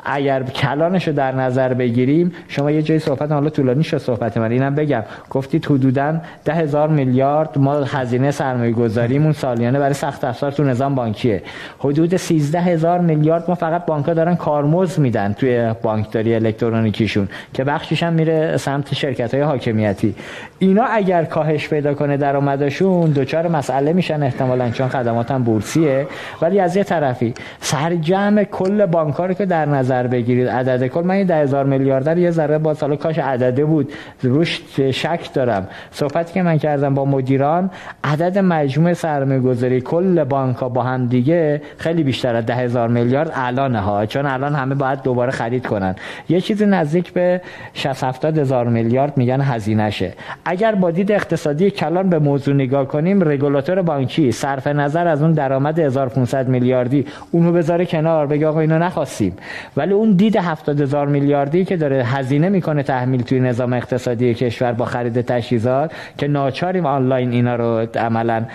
اگر 0.06 0.44
کلانش 0.44 1.08
رو 1.08 1.14
در 1.14 1.36
نظر 1.36 1.74
بگیریم 1.74 2.32
شما 2.48 2.72
یه 2.72 2.82
جای 2.82 3.00
صحبت 3.00 3.32
حالا 3.32 3.50
طولانی 3.50 3.84
شد 3.84 3.98
صحبت 3.98 4.38
من 4.38 4.52
اینم 4.52 4.76
بگم. 4.76 5.04
گفتید 5.30 5.66
حدودا 5.66 6.22
ده 6.46 6.54
هزار 6.54 6.88
میلیارد 6.88 7.58
ما 7.58 7.74
هزینه 7.74 8.32
سرمایه 8.32 8.72
گذاریمون 8.72 9.32
سالیانه 9.32 9.80
برای 9.80 9.94
سخت 9.94 10.24
افزار 10.24 10.52
تو 10.52 10.64
نظام 10.64 10.96
بانکیه. 10.96 11.44
حدود 11.80 12.16
13 12.16 12.60
هزار 12.60 13.00
میلیارد 13.00 13.46
ما 13.48 13.56
فقط 13.56 13.86
بانک 13.86 14.06
دارن 14.06 14.36
کارمز 14.36 15.00
میدن 15.00 15.34
توی 15.34 15.74
بانکداری 15.82 16.36
الکترونیکیشون 16.36 17.28
که 17.54 17.64
بخشش 17.64 18.04
هم 18.04 18.14
میره 18.14 18.58
سمت 18.58 18.94
شرکت 18.94 19.34
های 19.34 19.44
حاکمیتی. 19.44 20.16
اینا 20.60 20.84
اگر 20.84 21.24
کاهش 21.24 21.70
پیدا 21.70 21.94
کنه 21.94 22.18
درآمدشون 22.18 23.12
دوچار 23.12 23.48
مسئله 23.48 23.94
میشن 23.94 24.24
احتمالا 24.24 24.70
چون 24.70 24.88
خدمات 24.88 25.32
هم 25.32 25.44
بورسیه. 25.44 26.08
ولی 26.42 26.60
از 26.60 26.76
یه 26.76 26.84
طرفی 26.84 27.34
سرجم 27.62 28.44
کل 28.44 28.86
بانک 28.86 29.16
رو 29.16 29.34
که 29.34 29.46
در 29.46 29.66
نظر 29.66 29.89
نظر 29.90 30.08
بگیرید. 30.08 30.48
عدد 30.48 30.88
کل. 30.88 31.02
من 31.04 31.16
این 31.16 31.32
هزار 31.32 31.66
میلیارد 31.66 32.18
یه 32.18 32.32
ذره 32.32 32.58
با 32.58 32.74
سال 32.74 32.96
کاش 32.96 33.20
عدده 33.20 33.66
بود. 33.66 33.94
روش 34.22 34.62
شک 34.92 35.34
دارم. 35.34 35.68
صحبتی 35.92 36.34
که 36.34 36.42
من 36.42 36.58
کردم 36.58 36.94
با 36.94 37.06
مدیران 37.06 37.72
عدد 38.04 38.38
مجموع 38.38 38.94
سرمایه 38.94 39.40
گذاری 39.40 39.82
کل 39.82 40.24
بانک 40.24 40.58
ها 40.58 40.70
با 40.70 40.84
هم 40.84 41.06
دیگه 41.06 41.62
خیلی 41.78 42.04
بیشتر 42.04 42.36
از 42.36 42.46
ده 42.46 42.56
هزار 42.56 42.88
میلیارد 42.88 43.32
الان 43.34 43.76
ها. 43.76 44.06
چون 44.06 44.26
الان 44.26 44.56
همه 44.56 44.76
باید 44.76 45.02
دوباره 45.02 45.32
خرید 45.32 45.68
کنن. 45.68 45.96
یه 46.30 46.42
چیزی 46.42 46.66
نزدیک 46.66 47.14
به 47.14 47.42
60 47.74 48.04
70 48.04 48.38
هزار 48.38 48.68
میلیارد 48.68 49.18
میگن 49.18 49.42
هزینه 49.42 49.90
شه 49.90 50.14
اگر 50.46 50.76
با 50.76 50.92
دید 50.92 51.12
اقتصادی 51.12 51.72
کلان 51.72 52.10
به 52.10 52.20
موضوع 52.20 52.56
نگاه 52.56 52.88
کنیم 52.88 53.30
رگولاتور 53.30 53.82
بانکی 53.82 54.32
صرف 54.32 54.68
نظر 54.68 55.08
از 55.08 55.22
اون 55.22 55.32
درآمد 55.32 55.80
1500 55.80 56.48
میلیاردی 56.48 57.06
اونو 57.32 57.52
بذاره 57.52 57.86
کنار 57.86 58.28
بگه 58.28 58.48
آقا 58.48 58.60
اینو 58.60 58.80
نخواستیم. 58.80 59.38
ولی 59.80 59.94
اون 59.94 60.12
دید 60.12 60.36
70 60.36 60.82
هزار 60.82 61.08
میلیاردی 61.08 61.66
که 61.66 61.78
داره 61.78 62.04
هزینه 62.04 62.50
می‌کنه 62.50 62.84
تحمیل 62.84 63.22
توی 63.22 63.40
نظام 63.40 63.74
اقتصادی 63.74 64.34
کشور 64.34 64.72
با 64.72 64.86
خرید 64.86 65.22
تجهیزات 65.22 65.92
که 66.18 66.28
ناچاریم 66.28 66.86
آنلاین 66.86 67.32
اینا 67.32 67.56
رو 67.56 67.88
عملا 67.96 68.46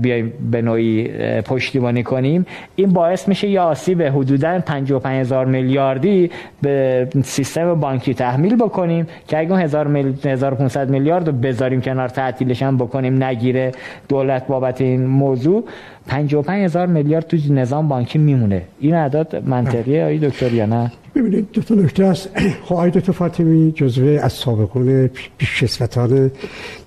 بیایم 0.00 0.32
به 0.50 0.62
نوعی 0.62 1.08
پشتیبانی 1.42 2.02
کنیم. 2.02 2.46
این 2.76 2.92
باعث 2.92 3.28
میشه 3.28 3.48
یا 3.48 3.64
آسیب 3.64 4.02
حدودا 4.02 4.58
55 4.58 5.20
هزار 5.20 5.46
میلیاردی 5.46 6.30
به 6.62 7.08
سیستم 7.22 7.74
بانکی 7.74 8.14
تحمیل 8.14 8.56
بکنیم 8.56 9.06
که 9.28 9.38
اگه 9.38 9.56
1500 9.56 10.90
میلیارد 10.90 11.26
رو 11.26 11.32
بذاریم 11.32 11.80
کنار 11.80 12.08
تعطیلش 12.08 12.62
هم 12.62 12.76
بکنیم 12.76 13.24
نگیره 13.24 13.72
دولت 14.08 14.46
بابت 14.46 14.80
این 14.80 15.06
موضوع. 15.06 15.64
55 16.06 16.64
هزار 16.64 16.86
میلیارد 16.86 17.26
تو 17.26 17.36
نظام 17.52 17.88
بانکی 17.88 18.18
میمونه. 18.18 18.62
این 18.80 18.94
اعداد 18.94 19.36
منطقیه 19.36 20.02
آقای 20.02 20.18
دکتر 20.18 20.52
یا 20.52 20.66
نه؟ 20.66 20.92
ببینید 21.14 21.48
دو 21.52 21.62
تا 21.62 21.74
نکته 21.74 22.04
است. 22.04 22.28
خب 22.64 22.72
آقای 22.72 22.90
دکتر 22.90 23.12
فاطمی 23.12 23.72
جزوه 23.72 24.20
از 24.22 24.32
سابقون 24.32 25.10
پیشکسوتان 25.38 26.30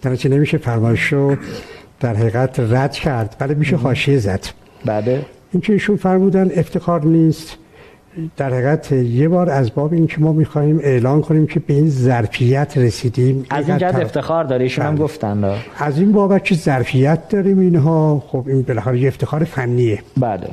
درجه 0.01 0.29
نمیشه 0.29 0.57
فرمایش 0.57 1.13
رو 1.13 1.35
در 1.99 2.15
حقیقت 2.15 2.59
رد 2.59 2.93
کرد 2.93 3.35
ولی 3.39 3.53
میشه 3.53 3.75
حاشیه 3.75 4.17
زد. 4.17 4.45
بله. 4.85 5.25
این 5.51 5.61
که 5.61 5.73
ایشون 5.73 5.95
فرمودن 5.95 6.51
افتخار 6.55 7.05
نیست. 7.05 7.57
در 8.37 8.49
حقیقت 8.49 8.91
یه 8.91 9.27
بار 9.29 9.49
از 9.49 9.73
باب 9.75 9.93
این 9.93 10.07
که 10.07 10.21
ما 10.21 10.33
می‌خوایم 10.33 10.79
اعلان 10.83 11.21
کنیم 11.21 11.47
که 11.47 11.59
به 11.59 11.73
این 11.73 11.89
ظرفیت 11.89 12.77
رسیدیم 12.77 13.45
از 13.49 13.69
این 13.69 13.77
جد 13.77 13.99
افتخار 14.01 14.43
داره 14.43 14.63
ایشون 14.63 14.85
هم 14.85 14.95
بله. 14.95 15.03
گفتن. 15.03 15.55
از 15.77 15.99
این 15.99 16.11
بابت 16.11 16.43
که 16.43 16.55
ظرفیت 16.55 17.29
داریم 17.29 17.59
اینها 17.59 18.23
خب 18.27 18.43
این 18.47 18.61
بالاخره 18.61 18.99
یه 18.99 19.07
افتخار 19.07 19.43
فنیه 19.43 19.99
بله 20.17 20.47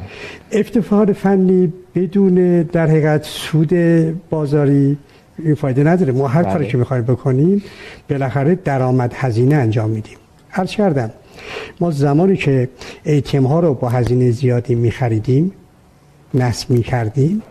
افتخار 0.52 1.12
فنی 1.12 1.72
بدون 1.94 2.62
در 2.62 2.86
حقیقت 2.86 3.24
سود 3.24 3.74
بازاری 4.30 4.98
این 5.38 5.54
فایده 5.54 5.84
نداره 5.84 6.12
ما 6.12 6.28
هر 6.28 6.42
کاری 6.42 6.58
بله. 6.58 6.66
که 6.66 6.76
می‌خوایم 6.78 7.04
بکنیم 7.04 7.62
بالاخره 8.10 8.54
درآمد 8.54 9.12
هزینه 9.16 9.54
انجام 9.54 9.90
میدیم 9.90 10.16
عرض 10.52 10.70
کردم 10.70 11.10
ما 11.80 11.90
زمانی 11.90 12.36
که 12.36 12.68
ایتیم 13.04 13.46
ها 13.46 13.60
رو 13.60 13.74
با 13.74 13.88
هزینه 13.88 14.30
زیادی 14.30 14.74
میخریدیم 14.74 15.52
نصب 16.34 16.70
می‌کردیم 16.70 17.42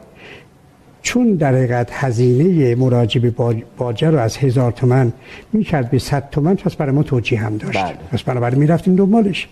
چون 1.04 1.34
در 1.34 1.56
حقیقت 1.56 1.90
هزینه 1.92 2.76
مراجع 2.76 3.22
به 3.22 3.56
باجه 3.78 4.10
رو 4.10 4.20
از 4.20 4.38
هزار 4.38 4.72
تومن 4.72 5.14
می‌کرد 5.54 5.90
به 5.90 6.00
صد 6.00 6.30
تومن 6.30 6.56
پس 6.56 6.76
برای 6.76 6.96
ما 6.96 7.04
توجیه 7.04 7.40
هم 7.40 7.58
داشت. 7.58 7.84
بله. 7.84 7.94
پس 8.12 8.24
بنابراین 8.24 8.60
می‌رفتیم 8.60 8.96
دنبالش. 8.96 9.48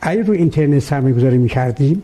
اگه 0.00 0.22
رو 0.22 0.32
اینترنت 0.32 0.78
سرمایه 0.78 1.14
گذاری 1.14 1.38
می‌کردیم 1.38 2.02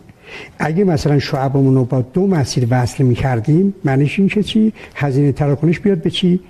اگه 0.59 0.85
مثلا 0.85 1.19
شعبمون 1.19 1.75
رو 1.75 1.85
با 1.85 2.01
دو 2.01 2.27
مسیر 2.27 2.67
وصل 2.71 3.05
می‌کردیم 3.05 3.75
معنیش 3.85 4.19
این 4.19 4.29
که 4.29 4.43
چی؟ 4.43 4.73
هزینه 4.95 5.33
تراکنش 5.33 5.81
بیاد 5.81 6.03
به 6.03 6.11
چی؟ 6.11 6.41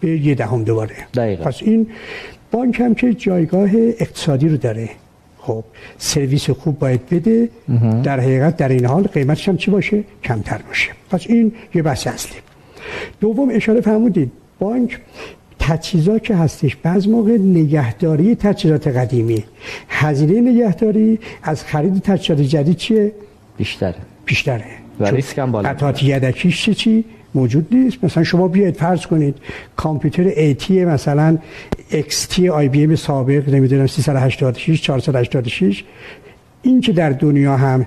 به 0.00 0.08
یه 0.08 0.34
دهم 0.34 0.64
دوباره. 0.64 0.94
دقیقا. 1.14 1.44
پس 1.44 1.58
این 1.62 1.86
بانک 2.50 2.80
هم 2.80 2.94
که 2.94 3.14
جایگاه 3.14 3.70
اقتصادی 3.74 4.48
رو 4.48 4.56
داره. 4.56 4.88
خب 5.46 5.64
سرویس 5.98 6.50
خوب 6.50 6.78
باید 6.78 7.08
بده. 7.08 7.48
در 8.02 8.20
حقیقت 8.20 8.56
در 8.56 8.68
این 8.68 8.84
حال 8.84 9.02
قیمتش 9.02 9.48
هم 9.48 9.56
چی 9.56 9.70
باشه؟ 9.70 10.04
کمتر 10.24 10.60
باشه. 10.68 10.90
پس 11.10 11.24
این 11.28 11.52
یه 11.74 11.82
بحث 11.82 12.06
اصلی. 12.06 12.38
دوم 13.20 13.48
اشاره 13.52 13.80
فرمودید. 13.80 14.32
بانک 14.58 15.00
تجهیزات 15.58 16.22
که 16.22 16.34
هستش 16.34 16.76
بعض 16.76 17.08
موقع 17.08 17.38
نگهداری 17.38 18.34
تجهیزات 18.34 18.88
قدیمی. 18.88 19.44
هزینه 19.88 20.40
نگهداری 20.50 21.18
از 21.42 21.64
خرید 21.64 21.98
تجهیزات 21.98 22.46
جدید 22.46 22.76
چیه؟ 22.76 23.12
بیشتره. 23.56 23.94
بیشتره. 24.24 24.64
و 25.00 25.06
ریسک 25.06 25.38
هم 25.38 25.52
بالا 25.52 25.68
قطعات 25.68 26.02
یدکیش 26.02 26.64
چی 26.64 26.74
چی؟ 26.74 27.04
موجود 27.34 27.66
نیست. 27.70 28.04
مثلا 28.04 28.24
شما 28.24 28.48
بیاید 28.48 28.76
فرض 28.76 29.06
کنید 29.06 29.34
کامپیوتر 29.76 30.22
ایتی 30.22 30.84
مثلا 30.84 31.38
XT 31.90 32.40
آی 32.40 32.68
بی 32.68 32.84
ام 32.84 32.96
سابق 32.96 33.48
نمی‌دونم 33.48 33.86
386 33.86 34.82
486 34.82 35.84
این 36.62 36.80
که 36.80 36.92
در 36.92 37.10
دنیا 37.10 37.56
هم 37.56 37.86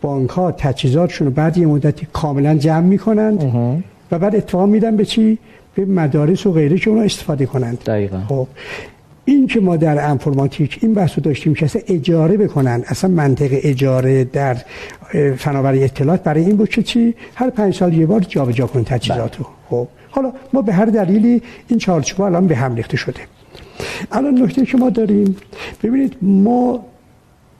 بانک 0.00 0.30
ها 0.30 0.52
تجهیزاتشون 0.52 1.26
رو 1.26 1.32
بعد 1.32 1.58
یه 1.58 1.66
مدتی 1.66 2.06
کاملا 2.12 2.54
جمع 2.54 2.86
می‌کنند 2.86 3.42
و 4.10 4.18
بعد 4.18 4.36
اتفاق 4.36 4.68
میدن 4.68 4.96
به 4.96 5.04
چی؟ 5.04 5.38
به 5.74 5.84
مدارس 5.84 6.46
و 6.46 6.52
غیره 6.52 6.78
که 6.78 6.90
اونا 6.90 7.02
استفاده 7.02 7.46
کنند. 7.46 7.78
دقیقا. 7.86 8.20
خب. 8.28 8.46
این 9.28 9.46
که 9.46 9.60
ما 9.60 9.76
در 9.76 10.10
انفرماتیک 10.10 10.78
این 10.82 10.94
بحث 10.94 11.12
رو 11.16 11.22
داشتیم 11.22 11.54
که 11.54 11.64
اصلا 11.64 11.82
اجاره 11.88 12.36
بکنن 12.36 12.82
اصلا 12.86 13.10
منطق 13.10 13.48
اجاره 13.52 14.24
در 14.24 14.56
فناوری 15.36 15.84
اطلاعات 15.84 16.22
برای 16.22 16.44
این 16.44 16.56
بود 16.56 16.68
که 16.68 16.82
چی؟ 16.82 17.14
هر 17.34 17.50
پنج 17.50 17.74
سال 17.74 17.94
یه 17.94 18.06
بار 18.06 18.20
جابجا 18.20 18.66
کن 18.66 18.84
تجهیزاتو. 18.84 19.42
بله. 19.42 19.52
خب 19.70 19.88
حالا 20.10 20.32
ما 20.52 20.62
به 20.62 20.72
هر 20.72 20.84
دلیلی 20.84 21.42
این 21.68 21.78
چارچوب 21.78 22.20
الان 22.20 22.46
به 22.46 22.56
هم 22.56 22.74
ریخته 22.74 22.96
شده. 22.96 23.20
الان 24.12 24.42
نکته 24.42 24.66
که 24.66 24.78
ما 24.78 24.90
داریم 24.90 25.36
ببینید 25.82 26.16
ما 26.22 26.84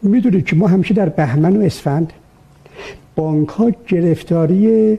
می‌دونید 0.02 0.46
که 0.46 0.56
ما 0.56 0.66
همیشه 0.66 0.94
در 0.94 1.08
بهمن 1.08 1.56
و 1.56 1.62
اسفند 1.62 2.12
بانک 3.16 3.48
ها 3.48 3.72
گرفتاری 3.88 4.98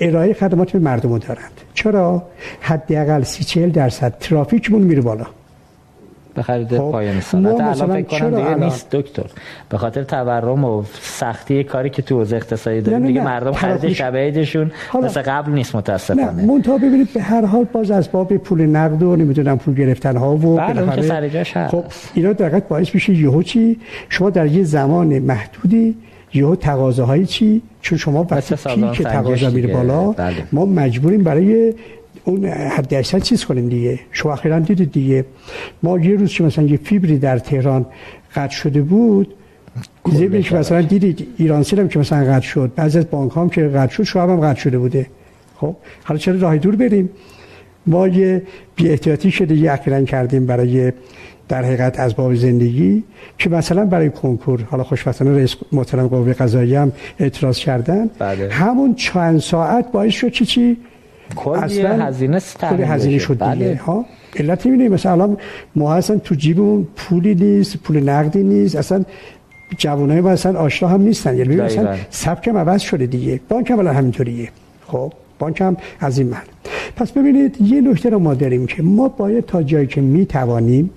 ارائه 0.00 0.34
خدمات 0.34 0.72
به 0.72 0.78
مردم 0.78 1.18
دارند. 1.18 1.60
چرا؟ 1.74 2.22
حداقل 2.60 3.22
سی 3.22 3.44
چهل 3.44 3.70
درصد 3.70 4.18
ترافیکمون 4.20 4.82
میره 4.82 5.00
بالا. 5.00 5.26
به 6.34 6.42
خرید 6.42 6.68
خب. 6.68 6.90
پایان 6.90 7.20
سال. 7.20 7.46
الان 7.46 7.74
فکر 7.74 8.02
کنم 8.02 8.30
دیگه 8.30 8.54
نیست 8.54 8.90
دکتر. 8.90 9.26
به 9.68 9.78
خاطر 9.78 10.02
تورم 10.02 10.64
و 10.64 10.82
سختی 11.00 11.64
کاری 11.64 11.90
که 11.90 12.02
تو 12.02 12.18
حوزه 12.18 12.36
اقتصادی 12.36 12.80
داریم 12.80 13.06
دیگه 13.06 13.24
مردم 13.24 13.52
خرید 13.52 13.92
شبهیدشون 13.92 14.70
مثل 15.02 15.22
قبل 15.22 15.52
نیست 15.52 15.76
متاسفانه. 15.76 16.32
نه 16.32 16.46
منتها 16.46 16.78
ببینید 16.78 17.12
به 17.14 17.22
هر 17.22 17.44
حال 17.44 17.64
باز 17.72 17.90
از 17.90 18.12
باب 18.12 18.36
پول 18.36 18.66
نقد 18.66 19.02
و 19.02 19.16
نمی‌دونم 19.16 19.58
پول 19.58 19.74
گرفتن 19.74 20.16
ها 20.16 20.36
و 20.36 20.56
بله 20.56 20.96
که 20.96 21.02
سر 21.02 21.28
جاش 21.28 21.56
خب 21.56 21.84
اینا 22.14 22.32
دقیقاً 22.32 22.60
باعث 22.68 22.94
میشه 22.94 23.14
یهو 23.14 23.42
چی؟ 23.42 23.78
شما 24.08 24.30
در 24.30 24.46
یه 24.46 24.62
زمان 24.62 25.18
محدودی 25.18 25.96
یهو 26.34 26.56
تقاضاهای 26.56 27.26
چی؟ 27.26 27.62
چون 27.80 27.98
شما 27.98 28.26
وقتی 28.30 28.56
که 28.92 29.04
تقاضا 29.04 29.50
میره 29.50 29.74
بالا 29.74 30.12
بله. 30.12 30.36
ما 30.52 30.64
مجبوریم 30.64 31.24
برای 31.24 31.74
اون 32.30 32.44
حد 32.46 32.94
اکثر 32.94 33.18
چیز 33.18 33.44
کنیم 33.44 33.68
دیگه. 33.68 34.00
شما 34.12 34.32
اخیرا 34.32 34.58
دیدید 34.58 34.92
دیگه. 34.92 35.24
ما 35.82 35.98
یه 35.98 36.16
روز 36.16 36.32
که 36.32 36.44
مثلا 36.44 36.64
یه 36.64 36.76
فیبری 36.76 37.18
در 37.18 37.38
تهران 37.38 37.86
قطع 38.34 38.54
شده 38.54 38.82
بود 38.82 39.34
زیبش 40.12 40.52
مثلا 40.52 40.82
دیدید 40.82 41.26
ایران 41.36 41.64
هم 41.78 41.88
که 41.88 41.98
مثلا 41.98 42.34
قطع 42.34 42.46
شد. 42.46 42.72
بعضی 42.76 42.98
از 42.98 43.10
بانک 43.10 43.32
هم 43.36 43.48
که 43.48 43.62
قطع 43.62 43.92
شد 43.92 44.02
شما 44.02 44.22
هم 44.22 44.40
قطع 44.40 44.60
شده 44.60 44.78
بوده. 44.78 45.06
خب 45.56 45.76
حالا 46.04 46.18
چرا 46.18 46.36
راه 46.38 46.56
دور 46.56 46.76
بریم؟ 46.76 47.10
ما 47.86 48.08
یه 48.08 48.42
بی 48.76 48.88
احتیاطی 48.88 49.30
شده 49.30 49.54
یه 49.54 49.72
اخیرا 49.72 50.02
کردیم 50.02 50.46
برای 50.46 50.92
در 51.48 51.62
حقیقت 51.64 52.00
از 52.00 52.16
باب 52.16 52.34
زندگی 52.34 53.04
که 53.38 53.50
مثلا 53.50 53.84
برای 53.84 54.10
کنکور 54.10 54.62
حالا 54.62 54.84
خوشبختانه 54.84 55.36
رئیس 55.36 55.56
محترم 55.72 56.08
قوه 56.08 56.32
قضایی 56.32 56.74
هم 56.74 56.92
اعتراض 57.18 57.58
کردن. 57.58 58.10
بله. 58.18 58.48
همون 58.52 58.94
چند 58.94 59.40
ساعت 59.40 59.92
باعث 59.92 60.12
شد 60.12 60.28
چی 60.28 60.44
چی؟ 60.44 60.76
کلی 61.36 61.80
هزینه 61.82 62.40
کلی 62.70 62.82
هزینه 62.82 63.18
شد 63.18 63.38
بله. 63.38 63.80
ها 63.86 64.04
علت 64.36 64.66
می‌بینی 64.66 64.88
مثلا 64.88 65.36
ما 65.76 65.94
اصلا 65.94 66.18
تو 66.18 66.34
جیبمون 66.34 66.86
پولی 66.96 67.34
نیست 67.34 67.76
پول 67.76 68.08
نقدی 68.08 68.42
نیست 68.42 68.76
اصلا 68.76 69.04
جوانای 69.78 70.20
ما 70.20 70.30
اصلا 70.30 70.58
آشنا 70.58 70.88
هم 70.88 71.02
نیستن. 71.02 71.36
یعنی 71.36 71.56
مثلا 71.56 71.96
سبکم 72.10 72.56
عوض 72.56 72.80
شده 72.80 73.06
دیگه. 73.06 73.40
بانک 73.48 73.70
هم 73.70 73.86
همینطوریه. 73.86 74.48
خب 74.86 75.12
بانک 75.38 75.60
هم 75.60 75.76
از 76.00 76.18
این 76.18 76.28
من 76.28 76.42
پس 76.96 77.12
ببینید 77.12 77.60
یه 77.60 77.80
نکته 77.80 78.10
رو 78.10 78.18
ما 78.18 78.34
داریم 78.34 78.66
که 78.66 78.82
ما 78.82 79.08
باید 79.08 79.46
تا 79.46 79.62
جایی 79.62 79.86
که 79.86 80.00
می‌توانیم 80.00 80.90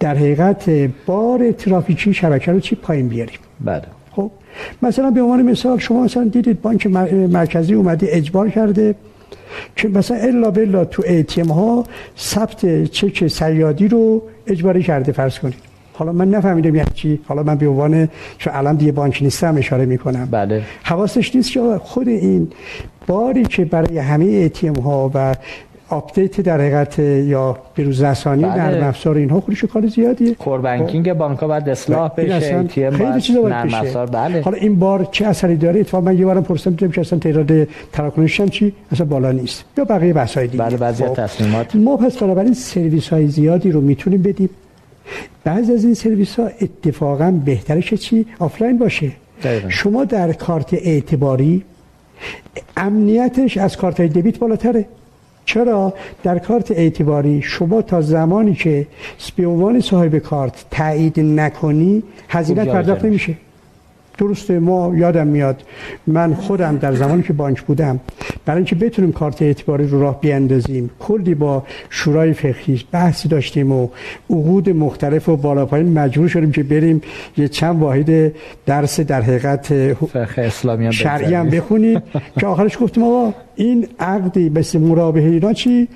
در 0.00 0.14
حقیقت 0.14 0.70
بار 1.06 1.52
ترافیکی 1.52 2.14
شبکه 2.14 2.52
رو 2.52 2.60
چی 2.60 2.74
پایین 2.76 3.08
بیاریم؟ 3.08 3.38
بله. 3.60 3.82
خب 4.20 4.30
مثلا 4.82 5.10
به 5.10 5.22
عنوان 5.22 5.42
مثال 5.42 5.78
شما 5.78 6.04
مثلا 6.04 6.24
دیدید 6.24 6.62
بانک 6.62 6.86
مرکزی 6.86 7.74
اومده 7.74 8.06
اجبار 8.10 8.48
کرده 8.48 8.94
که 9.76 9.88
مثلا 9.88 10.16
الا 10.16 10.50
بلا 10.50 10.84
تو 10.84 11.02
ایتیم 11.06 11.46
ها 11.46 11.84
ثبت 12.18 12.84
چک 12.84 13.26
سیادی 13.26 13.88
رو 13.88 14.22
اجباری 14.46 14.82
کرده 14.82 15.12
فرض 15.12 15.38
کنید. 15.38 15.54
حالا 15.92 16.12
من 16.12 16.30
نفهمیدم 16.30 16.74
یعنی 16.74 16.90
چی. 16.94 17.20
حالا 17.26 17.42
من 17.42 17.54
به 17.54 17.68
عنوان 17.68 18.08
چون 18.38 18.52
الان 18.56 18.76
دیگه 18.76 18.92
بانک 18.92 19.18
نیستم 19.22 19.56
اشاره 19.56 19.86
می‌کنم. 19.86 20.28
بله. 20.30 20.62
حواسش 20.82 21.36
نیست 21.36 21.52
که 21.52 21.60
خود 21.82 22.08
این 22.08 22.48
باری 23.06 23.44
که 23.44 23.64
برای 23.64 23.98
همه 23.98 24.24
ایتیم 24.24 24.74
ها 24.74 25.10
و 25.14 25.34
update 25.90 26.40
در 26.40 26.60
حقیقت 26.60 26.98
یا 26.98 27.58
بروز 27.76 28.02
رسانی 28.02 28.42
بله. 28.42 28.54
نرم 28.54 28.88
افزار 28.88 29.16
اینها 29.16 29.40
خودش 29.40 29.64
کار 29.64 29.86
زیادیه. 29.86 30.34
core 30.34 30.60
banking 30.60 31.12
بانک 31.12 31.38
ها 31.38 31.46
باید 31.46 31.68
اصلاح 31.68 32.10
بشه 32.16 32.56
ATM 32.56 32.90
خیلی 32.90 33.20
چیزا 33.20 33.42
باید 33.42 33.66
بشه. 33.66 34.06
بله. 34.06 34.42
حالا 34.42 34.56
این 34.56 34.78
بار 34.78 35.08
چه 35.12 35.26
اثری 35.26 35.56
داره؟ 35.56 35.80
اتفاقا 35.80 36.04
من 36.04 36.18
یه 36.18 36.24
بارم 36.24 36.42
پرسیدم 36.42 36.76
دیدم 36.76 36.92
که 36.92 37.00
اصلا 37.00 37.18
تعداد 37.18 37.68
تراکنش 37.92 38.40
هم 38.40 38.48
چی؟ 38.48 38.72
اصلا 38.92 39.06
بالا 39.06 39.32
نیست. 39.32 39.64
یا 39.78 39.84
بقیه 39.84 40.12
بحث 40.12 40.36
های 40.36 40.46
دیگه. 40.46 40.64
بله 40.64 40.76
بعضی 40.76 41.04
خب. 41.04 41.14
تصمیمات. 41.14 41.76
ما 41.76 41.96
پس 41.96 42.16
بنابراین 42.16 42.54
سرویس 42.54 43.08
های 43.08 43.26
زیادی 43.26 43.70
رو 43.70 43.80
می‌تونیم 43.80 44.22
بدیم. 44.22 44.50
بعضی 45.44 45.72
از 45.72 45.84
این 45.84 45.94
سرویس 45.94 46.40
ها 46.40 46.50
اتفاقا 46.60 47.40
بهترش 47.44 47.94
چی؟ 47.94 48.26
آفلاین 48.38 48.78
باشه. 48.78 49.10
دقیقا. 49.42 49.68
شما 49.68 50.04
در 50.04 50.32
کارت 50.32 50.74
اعتباری 50.74 51.64
امنیتش 52.76 53.56
از 53.56 53.76
کارت 53.76 54.00
دبیت 54.02 54.38
بالاتره. 54.38 54.84
چرا 55.50 55.94
در 56.22 56.38
کارت 56.38 56.70
اعتباری 56.70 57.42
شما 57.42 57.82
تا 57.82 58.00
زمانی 58.00 58.54
که 58.54 58.86
به 59.36 59.46
عنوان 59.46 59.80
صاحب 59.80 60.18
کارت 60.18 60.64
تایید 60.70 61.20
نکنی 61.20 62.02
هزینه 62.28 62.64
پرداخت 62.64 63.04
نمیشه؟ 63.04 63.36
درسته 64.20 64.58
ما 64.58 64.92
یادم 64.96 65.26
میاد. 65.26 65.62
من 66.06 66.34
خودم 66.34 66.76
در 66.76 66.94
زمانی 66.94 67.22
که 67.22 67.32
بانک 67.32 67.62
بودم 67.62 68.00
برای 68.44 68.56
اینکه 68.56 68.74
بتونیم 68.74 69.12
کارت 69.12 69.42
اعتباری 69.42 69.86
رو 69.86 70.00
راه 70.00 70.20
بیاندازیم 70.20 70.90
کلی 71.00 71.34
با 71.34 71.62
شورای 71.90 72.32
فقهی 72.32 72.84
بحثی 72.92 73.28
داشتیم 73.28 73.72
و 73.72 73.88
عقود 74.30 74.70
مختلف 74.70 75.28
و 75.28 75.36
بالا 75.36 75.66
پایین 75.66 75.98
مجبور 75.98 76.28
شدیم 76.28 76.52
که 76.52 76.62
بریم 76.62 77.02
یه 77.36 77.48
چند 77.48 77.80
واحد 77.80 78.32
درس 78.66 79.00
در 79.00 79.22
حقیقت 79.22 79.92
فقه 79.94 80.42
اسلامی 80.42 80.92
شرعی 80.92 81.34
هم 81.34 81.50
بخونیم. 81.50 82.02
که 82.40 82.46
آخرش 82.46 82.78
گفتیم 82.80 83.04
آقا 83.04 83.34
این 83.56 83.88
عقدی 84.00 84.48
مثل 84.48 84.78
مرابحه 84.78 85.30
اینا 85.30 85.52
چی؟ 85.52 85.88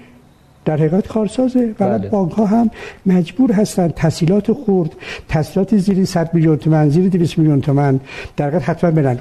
در 0.64 0.76
حقیقت 0.76 1.08
کارسازه. 1.08 1.74
و 1.80 1.98
بله. 1.98 2.08
بانک 2.08 2.32
ها 2.32 2.46
هم 2.46 2.70
مجبور 3.06 3.52
هستن 3.52 3.88
تسهیلات 3.88 4.52
خورد 4.52 4.96
تسهیلات 5.28 5.76
زیر 5.76 6.04
100 6.04 6.34
میلیون 6.34 6.56
تومان 6.56 6.88
زیر 6.88 7.08
200 7.08 7.38
میلیون 7.38 7.60
تومان 7.60 8.00
در 8.36 8.46
حقیقت 8.46 8.68
حتما 8.68 8.90
برن 8.90 9.18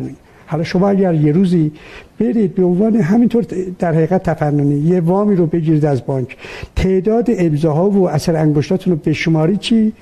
حالا 0.48 0.64
شما 0.64 0.90
اگر 0.90 1.14
یه 1.14 1.32
روزی 1.32 1.72
برید 2.20 2.56
به 2.56 2.64
عنوان 2.64 2.96
همینطور 2.96 3.46
در 3.80 3.94
حقیقت 3.94 4.24
تفننی 4.24 4.80
یه 4.80 5.00
وامی 5.00 5.36
رو 5.36 5.46
بگیرید 5.46 5.86
از 5.86 6.06
بانک 6.06 6.38
تعداد 6.76 7.28
امضاها 7.38 7.90
و 7.90 8.10
اثر 8.10 8.36
انگشتاتون 8.36 8.94
رو 8.94 9.00
به 9.04 9.14
شماری 9.14 9.58
چی 9.58 9.94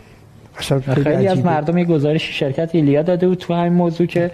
خیلی 1.04 1.28
از 1.28 1.46
مردم 1.46 1.78
یه 1.78 1.86
گزارش 1.86 2.40
شرکت 2.40 2.76
ایلیا 2.76 3.02
داده 3.02 3.28
بود 3.28 3.38
تو 3.38 3.54
همین 3.54 3.74
موضوع 3.74 4.08
که 4.08 4.32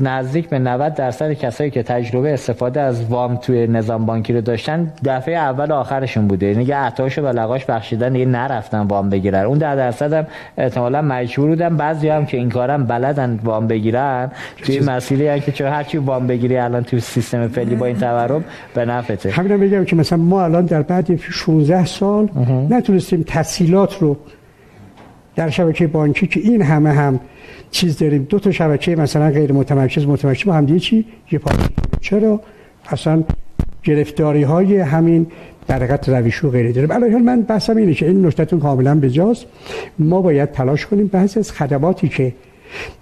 نزدیک 0.00 0.48
به 0.48 0.58
90 0.58 0.94
درصد 0.94 1.32
کسایی 1.32 1.70
که 1.70 1.82
تجربه 1.82 2.32
استفاده 2.32 2.80
از 2.80 3.04
وام 3.04 3.36
توی 3.36 3.66
نظام 3.66 4.06
بانکی 4.06 4.32
رو 4.32 4.40
داشتن 4.40 4.92
دفعه 5.04 5.34
اول 5.36 5.72
آخرشون 5.72 6.26
بوده. 6.26 6.46
یعنی 6.46 6.64
یه 6.64 6.76
عطاشو 6.76 7.22
به 7.22 7.32
لقاش 7.32 7.64
بخشیدن 7.64 8.12
دیگه 8.12 8.24
نرفتن 8.24 8.80
وام 8.80 9.10
بگیرن. 9.10 9.44
اون 9.44 9.58
10 9.58 9.76
درصد 9.76 10.12
هم 10.12 10.26
احتمالاً 10.58 11.02
مجبور 11.02 11.48
بودن. 11.48 11.76
بعضی 11.76 12.08
هم 12.08 12.26
که 12.26 12.36
این 12.36 12.48
کارم 12.48 12.84
بلدن 12.84 13.40
وام 13.44 13.66
بگیرن. 13.66 14.30
توی 14.62 14.80
مسئله 14.80 15.40
که 15.40 15.52
چه 15.52 15.70
هرچی 15.70 15.98
وام 15.98 16.26
بگیری 16.26 16.56
الان 16.56 16.84
توی 16.84 17.00
سیستم 17.00 17.48
فعلی 17.48 17.74
با 17.74 17.86
این 17.86 17.98
تورم 17.98 18.44
به 18.74 18.84
نفعته. 18.84 19.30
همین 19.30 19.56
بگم 19.56 19.84
که 19.84 19.96
مثلا 19.96 20.18
ما 20.18 20.44
الان 20.44 20.64
در 20.64 20.82
بعد 20.82 21.16
16 21.16 21.84
سال 21.84 22.28
نتونستیم 22.70 23.24
تسهیلات 23.26 23.98
رو 23.98 24.16
در 25.36 25.50
شبکه 25.50 25.86
بانکی 25.86 26.26
که 26.26 26.40
این 26.40 26.62
همه 26.62 26.92
هم 26.92 27.20
چیز 27.76 27.98
داریم. 27.98 28.26
دو 28.30 28.38
تا 28.38 28.50
شبکه 28.52 28.96
مثلا 28.96 29.30
غیر 29.30 29.52
متمرکز 29.52 30.06
متمرکز 30.06 30.44
با 30.44 30.52
هم 30.52 30.78
چی؟ 30.78 31.04
یه 31.32 31.38
پای 31.38 31.56
چرا؟ 32.00 32.40
اصلا 32.88 33.24
گرفتاری 33.82 34.42
های 34.42 34.78
همین 34.78 35.26
در 35.66 35.76
حقیقت 35.76 36.08
رویش 36.08 36.44
و 36.44 36.50
غیره 36.50 36.72
داریم. 36.72 36.90
الان 36.90 37.22
من 37.22 37.42
بحثم 37.42 37.76
اینه 37.76 37.94
که 37.94 38.06
این 38.08 38.26
نکتهتون 38.26 38.60
کاملا 38.60 39.00
بجاست. 39.00 39.46
ما 39.98 40.22
باید 40.22 40.52
تلاش 40.52 40.86
کنیم 40.86 41.06
بعضی 41.06 41.38
از 41.38 41.52
خدماتی 41.52 42.08
که 42.08 42.32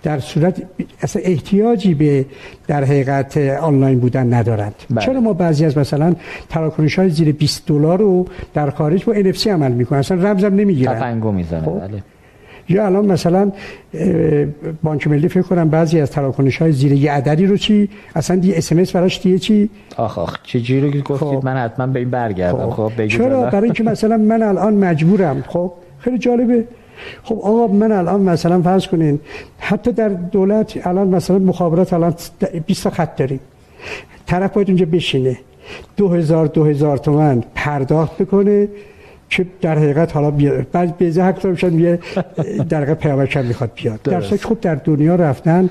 در 0.02 0.18
صورت 0.18 0.62
اصلا 1.02 1.22
احتیاجی 1.24 1.94
به 1.94 2.26
در 2.66 2.84
حقیقت 2.84 3.36
آنلاین 3.36 3.98
بودن 3.98 4.34
ندارند. 4.34 4.74
بله. 4.90 5.06
چرا 5.06 5.20
ما 5.20 5.32
بعضی 5.32 5.64
از 5.64 5.78
مثلا 5.78 6.14
تراکنش 6.48 6.98
های 6.98 7.10
زیر 7.10 7.32
20 7.32 7.66
دلار 7.66 7.98
رو 7.98 8.26
در 8.54 8.70
خارج 8.70 9.04
با 9.04 9.14
NFC 9.14 9.46
عمل 9.46 9.72
می‌کنن 9.72 9.98
اصلا 9.98 10.30
رمزم 10.30 10.54
نمی‌گیرن. 10.54 10.94
تفنگو 10.94 11.32
می‌زنه 11.32 11.60
خب؟ 11.60 11.80
بله. 11.80 12.02
یا 12.68 12.86
الان 12.86 13.06
مثلا 13.06 13.52
بانک 14.82 15.08
ملی 15.08 15.28
فکر 15.28 15.42
کنم 15.42 15.68
بعضی 15.68 16.00
از 16.00 16.10
تراکنش 16.10 16.56
های 16.56 16.72
زیر 16.72 16.92
یه 16.92 17.12
عددی 17.12 17.46
رو 17.46 17.56
چی؟ 17.56 17.88
اصلا 18.14 18.36
دیگه 18.36 18.54
SMS 18.54 18.92
براش 18.92 19.20
دیگه 19.20 19.38
چی؟ 19.38 19.70
آخ 19.96 20.18
آخ 20.18 20.38
چه 20.42 20.60
جوری 20.60 20.92
که 20.92 20.98
گفتید 20.98 21.28
خب. 21.28 21.44
من 21.44 21.56
حتما 21.56 21.86
به 21.86 21.98
این 21.98 22.10
برگردم. 22.10 22.70
خب, 22.70 22.88
خب 22.88 23.06
چرا؟ 23.06 23.42
برای 23.42 23.64
اینکه 23.64 23.82
مثلا 23.82 24.16
من 24.16 24.42
الان 24.42 24.74
مجبورم. 24.74 25.44
خب 25.48 25.72
خیلی 25.98 26.18
جالبه. 26.18 26.64
خب 27.22 27.38
آقا 27.42 27.66
من 27.66 27.92
الان 27.92 28.20
مثلا 28.20 28.62
فرض 28.62 28.86
کنین 28.86 29.20
حتی 29.58 29.92
در 29.92 30.08
دولت 30.08 30.86
الان 30.86 31.08
مثلا 31.08 31.38
مخابرات 31.38 31.92
الان 31.92 32.14
20 32.66 32.88
خط 32.88 33.16
داریم. 33.16 33.40
طرف 34.26 34.52
باید 34.52 34.68
اونجا 34.68 34.86
بشینه. 34.86 35.38
2000 35.96 36.46
2000 36.46 36.96
تومن 36.96 37.42
پرداخت 37.54 38.22
بکنه. 38.22 38.68
که 39.28 39.46
در 39.60 39.78
حقیقت 39.78 40.12
حالا 40.12 40.30
بیاد 40.30 40.66
بعد 40.72 40.96
به 40.96 41.22
حق 41.22 41.46
میشن 41.46 41.78
یه 41.78 41.98
در 42.68 42.82
حقیقت 42.82 42.98
پیامبر 42.98 43.42
می‌خواد 43.42 43.70
بیاد. 43.74 44.02
در 44.02 44.20
خوب 44.20 44.60
در 44.60 44.74
دنیا 44.74 45.14
رفتن 45.14 45.70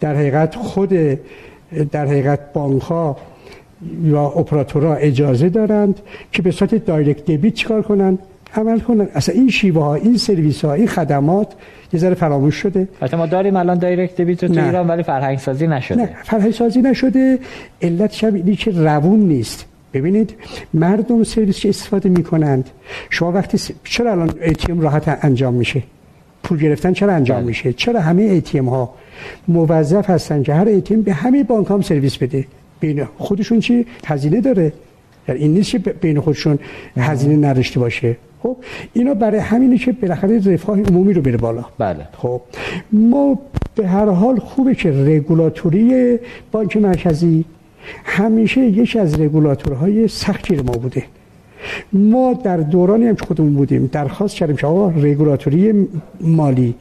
در 0.00 0.14
حقیقت 0.14 0.54
خود 0.54 0.92
در 1.92 2.06
حقیقت 2.06 2.52
بانک 2.52 2.82
ها 2.82 3.16
یا 4.04 4.22
اپراتورها 4.22 4.94
اجازه 4.94 5.48
دارند 5.48 6.00
که 6.32 6.42
به 6.42 6.50
صورت 6.50 6.74
دایرکت 6.74 7.24
دبیت 7.24 7.54
چیکار 7.54 7.82
کنن؟ 7.82 8.18
عمل 8.54 8.80
کنن. 8.80 9.08
اصلا 9.14 9.34
این 9.34 9.50
شیوه 9.50 9.84
ها 9.84 9.94
این 9.94 10.16
سرویس 10.16 10.64
ها 10.64 10.72
این 10.72 10.86
خدمات 10.86 11.52
یه 11.92 12.00
ذره 12.00 12.14
فراموش 12.14 12.54
شده. 12.54 12.88
البته 13.00 13.16
ما 13.16 13.26
داریم 13.26 13.56
الان 13.56 13.78
direct 13.78 14.20
debit 14.20 14.44
تو 14.44 14.60
ایران 14.60 14.88
ولی 14.88 15.02
فرهنگ 15.02 15.38
سازی 15.38 15.66
نشده. 15.66 15.96
نه 15.96 16.10
فرهنگ 16.24 16.52
سازی 16.52 16.82
نشده. 16.82 17.38
علتش 17.82 18.34
اینی 18.34 18.56
که 18.56 18.70
روون 18.70 19.18
نیست. 19.20 19.66
ببینید 20.00 20.34
مردم 20.74 21.24
سرویس 21.24 21.58
که 21.58 21.68
استفاده 21.68 22.08
می‌کنند؟ 22.08 22.70
شما 23.10 23.32
وقتی 23.32 23.58
س... 23.58 23.70
چرا 23.84 24.12
الان 24.12 24.30
ATM 24.42 24.80
راحت 24.80 25.18
انجام 25.22 25.54
میشه؟ 25.54 25.82
پول 26.42 26.58
گرفتن 26.58 26.92
چرا 26.92 27.12
انجام 27.12 27.36
بله. 27.36 27.46
میشه؟ 27.46 27.72
چرا 27.72 28.00
همه 28.00 28.22
ATM 28.22 28.68
ها 28.68 28.94
موظف 29.48 30.10
هستن 30.10 30.42
که 30.42 30.54
هر 30.54 30.64
ATM 30.66 31.02
به 31.02 31.12
همه 31.12 31.44
بانک 31.44 31.70
هم 31.70 31.82
سرویس 31.82 32.16
بده؟ 32.16 32.46
بین 32.80 33.04
خودشون 33.18 33.60
چی؟ 33.60 33.86
هزینه 34.06 34.40
داره. 34.40 34.72
یعنی 35.28 35.40
این 35.40 35.54
نیست 35.54 35.70
که 35.70 35.78
بین 35.78 36.20
خودشون 36.20 36.58
هزینه 36.96 37.48
نداشته 37.48 37.80
باشه. 37.80 38.16
خب 38.42 38.56
اینا 38.92 39.14
برای 39.14 39.40
همینه 39.40 39.78
که 39.78 39.92
بالاخره 39.92 40.52
رفاه 40.52 40.80
عمومی 40.80 41.12
رو 41.12 41.22
بره 41.22 41.36
بالا. 41.36 41.64
بله. 41.78 42.08
خب 42.18 42.40
ما 42.92 43.38
به 43.74 43.88
هر 43.88 44.08
حال 44.08 44.38
خوبه 44.38 44.74
که 44.74 44.90
رگولاتوری 44.90 46.18
بانک 46.52 46.76
مرکزی 46.76 47.44
همیشه 48.04 48.60
یکی 48.60 48.98
از 48.98 49.20
رگولاتورهای 49.20 50.08
سختی 50.08 50.56
ما 50.56 50.72
بوده. 50.72 51.04
ما 51.92 52.32
در 52.44 52.56
دورانی 52.56 53.06
هم 53.06 53.16
که 53.16 53.26
خودمون 53.26 53.54
بودیم 53.54 53.90
درخواست 53.92 54.34
کردیم 54.34 54.56
که 54.56 54.66
آقا 54.66 54.88
رگولاتوری 54.88 55.88
مالی 56.20 56.74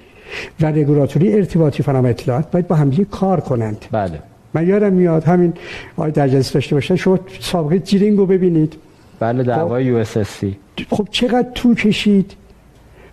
و 0.61 0.65
رگولاتوری 0.65 1.33
ارتباطی 1.33 1.83
فنام 1.83 2.05
اطلاعات 2.05 2.51
باید 2.51 2.67
با 2.67 2.75
هم 2.75 3.05
کار 3.11 3.39
کنند. 3.39 3.85
بله. 3.91 4.19
من 4.53 4.67
یادم 4.67 4.93
میاد 4.93 5.23
همین 5.23 5.53
آقای 5.97 6.11
درجزی 6.11 6.53
داشته 6.53 6.75
باشن 6.75 6.95
شما 6.95 7.19
سابقه 7.39 7.79
جیرینگ 7.79 8.17
رو 8.17 8.25
ببینید. 8.25 8.73
بله 9.19 9.43
دعوای 9.43 9.85
یو 9.85 9.95
اس 9.95 10.43
خب 10.89 11.07
چقدر 11.11 11.49
طول 11.55 11.75
کشید؟ 11.75 12.33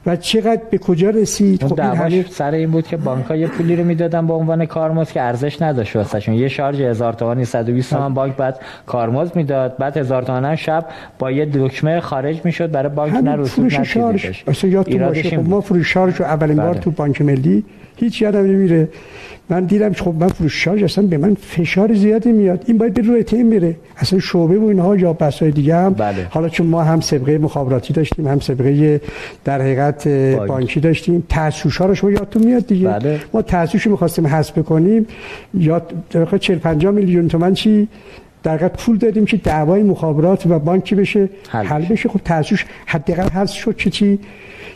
و 0.06 0.16
چقدر 0.16 0.60
به 0.70 0.78
کجا 0.78 1.10
رسید؟ 1.10 1.64
خب 1.64 1.80
این 1.80 2.24
سر 2.30 2.50
این 2.50 2.70
بود 2.70 2.86
که 2.86 2.96
بانک 2.96 3.24
ها 3.24 3.36
یه 3.36 3.46
پولی 3.46 3.76
رو 3.76 3.84
می‌دادن 3.84 4.26
به 4.26 4.32
عنوان 4.32 4.66
کارمزد 4.66 5.12
که 5.12 5.22
ارزش 5.22 5.62
نداشت 5.62 5.96
واسهشون. 5.96 6.34
یه 6.34 6.48
شارژ 6.48 6.80
هزار 6.80 7.12
تومانی 7.12 7.44
120 7.44 7.90
تومن 7.90 8.14
بانک 8.14 8.36
بعد 8.36 8.60
کارمزد 8.86 9.36
می‌داد. 9.36 9.76
بعد 9.76 9.96
هزار 9.96 10.22
تومن 10.22 10.56
شب 10.56 10.86
با 11.18 11.30
یه 11.30 11.48
دکمه 11.54 12.00
خارج 12.00 12.40
می‌شد. 12.44 12.70
برای 12.70 12.88
بانک 12.88 13.14
نه 13.14 13.36
رسوب 13.36 13.64
نه 13.64 13.80
اصلا 14.46 14.70
یادتون 14.70 15.06
باشه 15.06 15.30
خب 15.30 15.48
ما 15.48 15.60
فروش 15.60 15.92
شارژ 15.92 16.16
رو 16.16 16.24
اولین 16.24 16.56
بار 16.56 16.70
بله. 16.70 16.80
تو 16.80 16.90
بانک 16.90 17.22
ملی 17.22 17.64
هیچ 17.96 18.22
یادم 18.22 18.40
نمیره. 18.40 18.88
من 19.48 19.64
دیدم 19.64 19.92
خب 19.92 20.14
من 20.20 20.28
فروشش 20.28 20.82
اصلا 20.82 21.06
به 21.06 21.18
من 21.18 21.34
فشار 21.34 21.94
زیادی 21.94 22.32
میاد. 22.32 22.64
این 22.66 22.78
باید 22.78 22.94
به 22.94 23.02
روی 23.02 23.22
تیم 23.22 23.46
میره 23.46 23.76
اصلا 23.96 24.18
شعبه 24.18 24.58
و 24.58 24.64
اینها 24.64 24.96
یا 24.96 25.12
بسای 25.12 25.50
دیگه 25.50 25.76
هم. 25.76 25.92
بله. 25.92 26.26
حالا 26.30 26.48
چون 26.48 26.66
ما 26.66 26.82
هم 26.82 27.00
سابقه 27.00 27.38
مخابراتی 27.38 27.92
داشتیم 27.92 28.28
هم 28.28 28.40
سابقه 28.40 29.00
در 29.44 29.62
حقیقت 29.62 30.08
بانکی 30.48 30.80
داشتیم 30.80 31.26
تاسوس 31.28 31.76
ها 31.76 31.86
رو 31.86 31.94
شما 31.94 32.10
یادتون 32.10 32.44
میاد 32.44 32.66
دیگه. 32.66 32.88
بله. 32.88 33.20
ما 33.32 33.42
تاسوس 33.42 33.86
می‌خواستیم 33.86 34.26
حذف 34.26 34.58
کنیم 34.58 35.06
یا 35.54 35.82
40 36.40 36.58
50 36.58 36.92
میلیون 36.92 37.28
تومان 37.28 37.54
چی؟ 37.54 37.88
در 38.42 38.68
پول 38.68 38.98
دادیم 38.98 39.24
که 39.24 39.36
دعوای 39.36 39.82
مخابرات 39.82 40.46
و 40.46 40.58
بانکی 40.58 40.94
بشه 40.94 41.28
حل, 41.48 41.64
حل 41.64 41.84
بشه. 41.84 42.08
خب 42.08 42.20
تاسوس 42.24 42.62
حداقل 42.86 43.28
حذف 43.28 43.54
شد 43.54 43.76
چی 43.76 43.90
چی؟ 43.90 44.18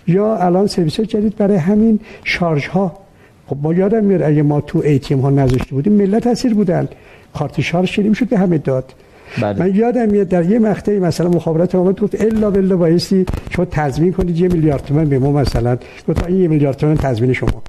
یا 0.07 0.37
الان 0.37 0.67
سرویس 0.67 1.01
جدید 1.01 1.37
برای 1.37 1.57
همین 1.57 2.01
شارژ 2.25 2.67
ها 2.67 3.08
خب 3.49 3.57
ما 3.63 3.75
یادم 3.75 4.05
میاد 4.05 4.23
اگه 4.23 4.43
ما 4.43 4.61
تو 4.61 4.79
ایتیم 4.85 5.21
ها 5.21 5.31
نذاشته 5.31 5.71
بودیم 5.71 5.93
ملت 5.93 6.25
تاثیر 6.25 6.55
بودن. 6.55 6.89
کارت 7.35 7.61
شارژ 7.61 7.91
شدیم 7.91 8.13
شد 8.13 8.29
به 8.29 8.39
همه 8.39 8.59
داد. 8.59 8.95
بله. 9.43 9.59
من 9.59 9.75
یادم 9.75 10.09
میاد 10.11 10.29
در 10.29 10.51
یه 10.51 10.59
مقطعی 10.59 10.99
مثلا 10.99 11.29
مخابرات 11.29 11.75
اومد 11.75 12.01
گفت 12.01 12.21
الا 12.21 12.51
بلا 12.51 12.77
بایستی 12.77 13.27
شما 13.51 13.65
تضمین 13.65 14.13
کنید 14.13 14.41
یه 14.41 14.49
میلیارد 14.49 14.85
تومان 14.85 15.09
به 15.09 15.19
ما 15.19 15.33
مثلا. 15.33 15.79
گفت 16.09 16.27
این 16.27 16.41
یه 16.41 16.49
میلیارد 16.49 16.77
تومان 16.77 16.97
تضمین 16.97 17.33
شما. 17.33 17.63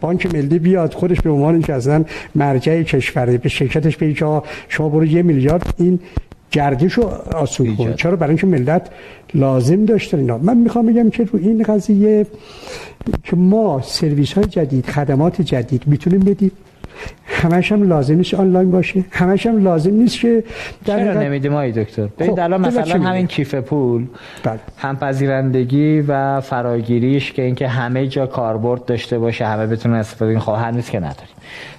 بانک 0.00 0.34
ملی 0.34 0.58
بیاد 0.58 0.94
خودش 0.94 1.20
به 1.20 1.30
عنوان 1.30 1.54
اینکه 1.54 1.74
اصلا 1.74 2.04
مرجع 2.34 2.82
کشوره 2.82 3.38
به 3.38 3.48
شرکتش 3.48 3.96
بگه 3.96 4.42
شما 4.68 4.88
برو 4.88 5.04
یه 5.04 5.22
میلیارد. 5.22 5.74
این 5.78 5.98
گردش 6.52 6.92
رو 6.92 7.04
آسون 7.34 7.76
کن 7.76 7.94
چرا؟ 7.94 8.16
برای 8.16 8.30
اینکه 8.30 8.46
ملت 8.46 8.90
لازم 9.34 9.84
داشتن 9.84 10.18
اینا. 10.18 10.38
من 10.38 10.56
می‌خوام 10.56 10.86
بگم 10.86 11.10
که 11.10 11.24
رو 11.24 11.38
این 11.38 11.62
قضیه 11.62 12.26
که 13.24 13.36
ما 13.36 13.80
سرویس 13.82 14.32
های 14.32 14.44
جدید 14.46 14.86
خدمات 14.86 15.42
جدید 15.42 15.82
می‌تونیم 15.86 16.20
بدیم. 16.20 16.52
همش 17.26 17.72
هم 17.72 17.88
لازم 17.88 18.14
نیست 18.14 18.34
آنلاین 18.34 18.70
باشه. 18.70 19.04
همش 19.10 19.46
هم 19.46 19.64
لازم 19.64 19.94
نیست 19.94 20.20
که 20.20 20.44
در 20.84 20.98
چرا 20.98 21.22
نمیدیم 21.22 21.54
آقای 21.54 21.72
دکتر؟ 21.72 22.06
ببین 22.06 22.30
خب 22.30 22.40
الان 22.40 22.60
مثلا 22.60 23.00
همین 23.02 23.26
کیف 23.26 23.54
پول 23.54 24.06
بله. 24.44 24.60
هم 24.78 24.96
پذیرندگی 24.96 26.00
و 26.00 26.40
فراگیریش 26.40 27.32
که 27.32 27.42
اینکه 27.42 27.68
همه 27.68 28.06
جا 28.06 28.26
کاربرد 28.26 28.84
داشته 28.84 29.18
باشه 29.18 29.46
همه 29.46 29.66
بتونن 29.66 29.94
استفاده 29.94 30.32
کنن. 30.32 30.40
خب 30.40 30.52
هنوز 30.52 30.90
که 30.90 30.98
نداریم. 30.98 31.36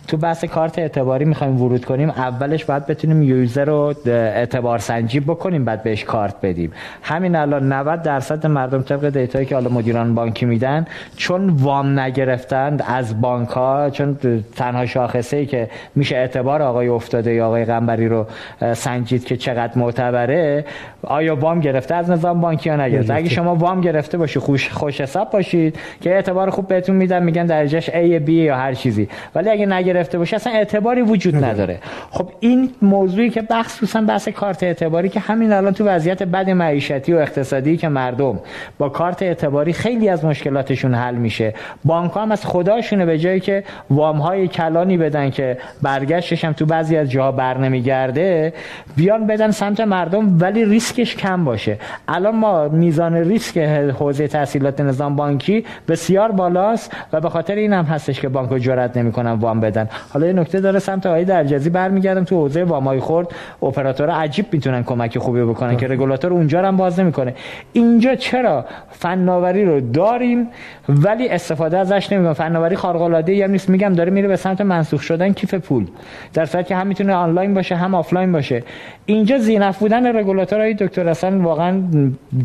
تو 0.08 0.18
بحث 0.18 0.46
کارت 0.46 0.80
اعتباری 0.80 1.26
می‌خوایم 1.26 1.62
ورود 1.62 1.86
کنیم. 1.86 2.10
اولش 2.10 2.66
باید 2.66 2.86
بتونیم 2.86 3.24
user 3.24 3.66
رو 3.66 3.94
اعتبار 4.06 4.80
سنجی 4.80 5.20
بکنیم 5.20 5.66
بعد 5.66 5.84
بهش 5.84 6.04
کارت 6.04 6.36
بدیم. 6.42 6.72
همین 7.04 7.36
الان 7.36 7.74
90 7.74 8.02
درصد 8.02 8.48
مردم 8.48 8.82
طبق 8.82 9.10
دیتایی 9.10 9.46
که 9.46 9.56
حالا 9.56 9.70
مدیران 9.70 10.16
بانکی 10.16 10.46
میدن 10.46 10.86
چون 11.18 11.50
وام 11.50 12.00
نگرفتند 12.00 12.84
از 12.88 13.22
بانک 13.22 13.50
ها 13.50 13.90
چون 13.90 14.18
تنها 14.56 14.86
شاخصه 14.86 15.38
ای 15.38 15.46
که 15.46 15.70
میشه 15.96 16.16
اعتبار 16.16 16.62
آقای 16.62 16.88
افتاده 16.88 17.34
یا 17.34 17.48
آقای 17.48 17.66
قنبری 17.66 18.08
رو 18.08 18.26
سنجید 18.74 19.26
که 19.26 19.38
چقدر 19.38 19.78
معتبره 19.78 20.66
آیا 21.04 21.36
وام 21.36 21.60
گرفته؟ 21.60 21.96
از 21.96 22.10
نظام 22.10 22.42
بانکی 22.42 22.70
یا 22.70 22.76
نگرفته. 22.76 23.14
اگه 23.14 23.30
شما 23.30 23.56
وام 23.56 23.82
گرفته 23.82 24.18
باشی 24.18 24.40
خوش 24.40 24.70
خوش 24.70 25.02
حساب 25.02 25.30
باشید 25.30 25.80
که 26.02 26.16
اعتبار 26.16 26.50
خوب 26.50 26.68
بهتون 26.68 26.96
میدن 26.96 27.24
میگن 27.24 27.46
درجهش 27.46 27.90
A 27.90 28.28
B 28.28 28.30
یا 28.30 28.56
هر 28.56 28.74
چیزی. 28.74 29.10
ولی 29.36 29.50
اگه 29.50 29.66
نگرفته 29.66 29.93
باشه 29.94 30.36
اصلا 30.36 30.54
اعتباری 30.54 31.02
وجود 31.02 31.44
نداره. 31.44 31.80
خب 32.12 32.30
این 32.40 32.70
موضوعی 32.82 33.30
که 33.30 33.44
خصوصا 33.64 34.02
بحث 34.02 34.28
کارت 34.28 34.64
اعتباری 34.64 35.10
که 35.10 35.20
همین 35.20 35.54
الان 35.54 35.74
تو 35.74 35.86
وضعیت 35.86 36.24
بد 36.24 36.50
معیشتی 36.50 37.14
و 37.14 37.18
اقتصادی 37.18 37.78
که 37.78 37.88
مردم 37.88 38.40
با 38.78 38.90
کارت 38.90 39.24
اعتباری 39.24 39.74
خیلی 39.74 40.10
از 40.10 40.26
مشکلاتشون 40.26 40.96
حل 40.96 41.16
میشه. 41.16 41.54
بانک 41.86 42.12
هم 42.16 42.32
از 42.32 42.46
خداشونه 42.46 43.06
به 43.06 43.18
جایی 43.18 43.40
که 43.40 43.64
وام 43.90 44.18
های 44.18 44.48
کلانی 44.48 44.98
بدن 44.98 45.30
که 45.30 45.58
برگشتش 45.82 46.46
هم 46.46 46.54
تو 46.54 46.66
بعضی 46.66 46.98
از 46.98 47.12
جاها 47.12 47.32
بر 47.32 47.58
نمیگرده 47.58 48.54
بیان 48.96 49.28
بدن 49.28 49.52
سمت 49.52 49.80
مردم 49.80 50.38
ولی 50.40 50.66
ریسکش 50.66 51.16
کم 51.16 51.46
باشه. 51.46 51.78
الان 52.08 52.36
ما 52.36 52.68
میزان 52.68 53.14
ریسک 53.14 53.58
حوزه 54.00 54.28
تحصیلات 54.28 54.82
نظام 54.82 55.16
بانکی 55.16 55.66
بسیار 55.88 56.32
بالاست 56.32 56.92
و 57.14 57.22
به 57.22 57.30
خاطر 57.30 57.56
این 57.56 57.74
هم 57.74 57.86
هستش 57.86 58.22
که 58.22 58.30
بانک 58.30 58.58
جرئت 58.58 58.98
نمی‌کنن 58.98 59.32
وام 59.32 59.60
بدن. 59.60 59.83
حالا 60.14 60.28
یه 60.28 60.34
نکته 60.34 60.60
داره 60.60 60.80
سمت 60.80 61.06
آقای 61.06 61.26
درجزی 61.26 61.70
برمیگردم 61.70 62.24
تو 62.24 62.36
حوزه 62.36 62.64
وامای 62.64 63.00
خرد 63.00 63.28
اپراتور 63.64 64.10
عجیب 64.10 64.46
می‌تونن 64.52 64.84
کمک 64.84 65.18
خوبی 65.18 65.42
بکنن 65.42 65.78
که 65.78 65.88
رگولاتور 65.88 66.34
اونجا 66.34 66.66
هم 66.66 66.78
باز 66.78 67.00
نمی‌کنه. 67.00 67.34
اینجا 67.74 68.16
چرا 68.16 68.66
فناوری 68.92 69.66
رو 69.66 69.80
داریم 69.80 70.48
ولی 70.90 71.30
استفاده 71.30 71.78
ازش 71.78 72.12
نمی‌کنه 72.12 72.34
فناوری 72.34 72.76
خارق 72.76 73.02
العاده 73.02 73.32
ای 73.32 73.48
نیست. 73.48 73.70
میگم 73.70 73.94
داره 73.94 74.12
میره 74.12 74.28
به 74.28 74.36
سمت 74.36 74.62
منسوخ 74.62 75.02
شدن 75.02 75.34
کیف 75.34 75.54
پول. 75.54 75.88
در 76.34 76.46
صورتی 76.46 76.68
که 76.68 76.76
هم 76.76 76.88
می‌تونه 76.88 77.14
آنلاین 77.14 77.54
باشه 77.54 77.76
هم 77.76 77.96
آفلاین 77.96 78.32
باشه. 78.32 78.64
اینجا 79.06 79.38
ذینفع 79.38 79.78
بودن 79.78 80.16
رگولاتورهای 80.16 80.74
دکتر 80.74 81.10
اصلا 81.10 81.40
واقعا 81.40 81.82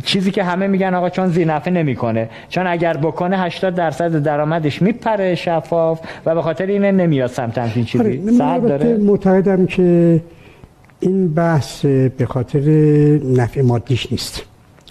چیزی 0.04 0.30
که 0.30 0.44
همه 0.44 0.66
میگن 0.66 0.94
آقا 0.94 1.10
چون 1.10 1.26
ذینفعه 1.26 1.70
نمی‌کنه. 1.70 2.28
چون 2.48 2.66
اگر 2.66 2.96
بکنه 2.96 3.38
80 3.38 3.74
درصد 3.74 4.22
درآمدش 4.22 4.82
میپره 4.82 5.34
شفاف 5.34 6.00
و 6.26 6.34
به 6.34 6.42
خاطر 6.42 6.66
اینه 6.66 6.92
نمیاد. 6.92 7.27
سمت 7.28 7.58
همچین 7.58 7.84
چیزی؟ 7.84 8.40
آره، 8.42 8.68
داره؟ 8.68 8.96
معتقدم 8.96 9.66
که 9.66 10.20
این 11.00 11.34
بحث 11.34 11.84
به 11.84 12.26
خاطر 12.28 12.60
نفع 13.24 13.62
مادیش 13.62 14.12
نیست. 14.12 14.42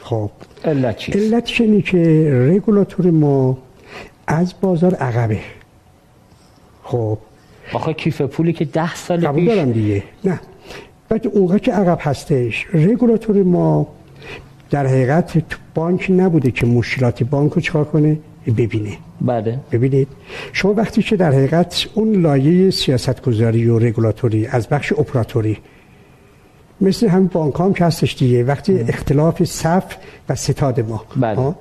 خب. 0.01 0.29
علت 0.65 0.97
چیست؟ 0.97 1.17
علتش 1.17 1.61
اینه 1.61 1.81
که 1.81 2.31
رگولاتور 2.51 3.11
ما 3.11 3.57
از 4.27 4.53
بازار 4.61 4.95
عقبه. 4.95 5.39
خب. 6.83 7.17
آخه 7.73 7.93
کیف 7.93 8.21
پولی 8.21 8.53
که 8.53 8.65
ده 8.65 8.95
سال 8.95 9.27
قبول 9.27 9.45
پیش 9.45 9.53
دارم 9.53 9.71
دیگه. 9.71 10.03
نه. 10.25 10.39
بعد 11.09 11.27
اونقدر 11.27 11.57
که 11.57 11.71
عقب 11.71 11.97
هستش 12.01 12.65
رگولاتور 12.73 13.43
ما 13.43 13.87
در 14.69 14.87
حقیقت 14.87 15.37
تو 15.37 15.57
بانک 15.75 16.07
نبوده 16.09 16.51
که 16.51 16.65
مشکلات 16.65 17.23
بانک 17.23 17.53
رو 17.53 17.61
چکار 17.61 17.85
کنه؟ 17.85 18.19
ببینه. 18.57 18.97
بله. 19.21 19.59
ببینید 19.71 20.07
شما 20.53 20.73
وقتی 20.73 21.03
که 21.03 21.15
در 21.15 21.31
حقیقت 21.31 21.87
اون 21.93 22.21
لایه 22.21 22.71
سیاست 22.71 23.21
گذاری 23.21 23.69
و 23.69 23.79
رگولاتوری 23.79 24.47
از 24.47 24.67
بخش 24.67 24.93
اپراتوری 24.93 25.57
مثل 26.81 27.07
همین 27.07 27.27
بانک 27.27 27.59
هم 27.59 27.73
که 27.73 27.85
هستش 27.85 28.15
دیگه 28.15 28.43
وقتی 28.43 28.79
اختلاف 28.79 29.43
صف 29.43 29.95
و 30.29 30.35
ستاد 30.35 30.79
ما 30.79 31.05
بله. 31.15 31.55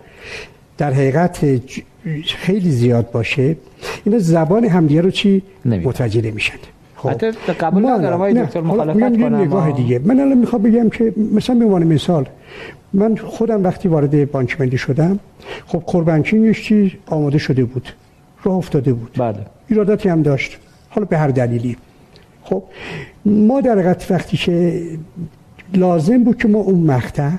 در 0.78 0.92
حقیقت 0.92 1.60
خیلی 2.26 2.70
زیاد 2.70 3.10
باشه 3.10 3.56
اینا 4.04 4.18
زبان 4.18 4.64
همدیگه 4.64 5.00
رو 5.00 5.10
چی؟ 5.10 5.42
متوجه 5.64 6.22
نمیشن. 6.22 6.54
خب. 6.96 7.10
حتی 7.10 7.30
قبول 7.60 7.86
ندارم 7.86 8.44
دکتر 8.44 8.60
مخالفت 8.60 8.98
کنم. 8.98 9.34
نگاه 9.34 9.72
دیگه. 9.72 9.98
من 9.98 10.20
الان 10.20 10.38
می‌خوام 10.38 10.62
بگم 10.62 10.88
که 10.88 11.12
مثلا 11.34 11.54
به 11.56 11.64
عنوان 11.64 11.84
مثال 11.84 12.26
من 12.96 13.16
خودم 13.16 13.64
وقتی 13.64 13.88
وارد 13.88 14.30
بانک 14.30 14.60
ملی 14.60 14.78
شدم 14.78 15.18
خب 15.66 15.78
کوربانکینگش 15.78 16.62
چی؟ 16.62 16.98
آماده 17.06 17.38
شده 17.38 17.64
بود. 17.64 17.88
راه 18.44 18.56
افتاده 18.56 18.92
بود. 18.92 19.10
بله. 19.18 19.36
ایراداتی 19.68 20.08
هم 20.08 20.22
داشت. 20.22 20.58
حالا 20.88 21.06
به 21.06 21.18
هر 21.18 21.28
دلیلی. 21.28 21.76
خب 22.42 22.62
ما 23.24 23.60
در 23.60 23.72
حقیقت 23.72 24.10
وقتی 24.10 24.36
که 24.36 24.82
لازم 25.74 26.24
بود 26.24 26.38
که 26.38 26.48
ما 26.48 26.58
اون 26.58 26.80
مقطع 26.80 27.30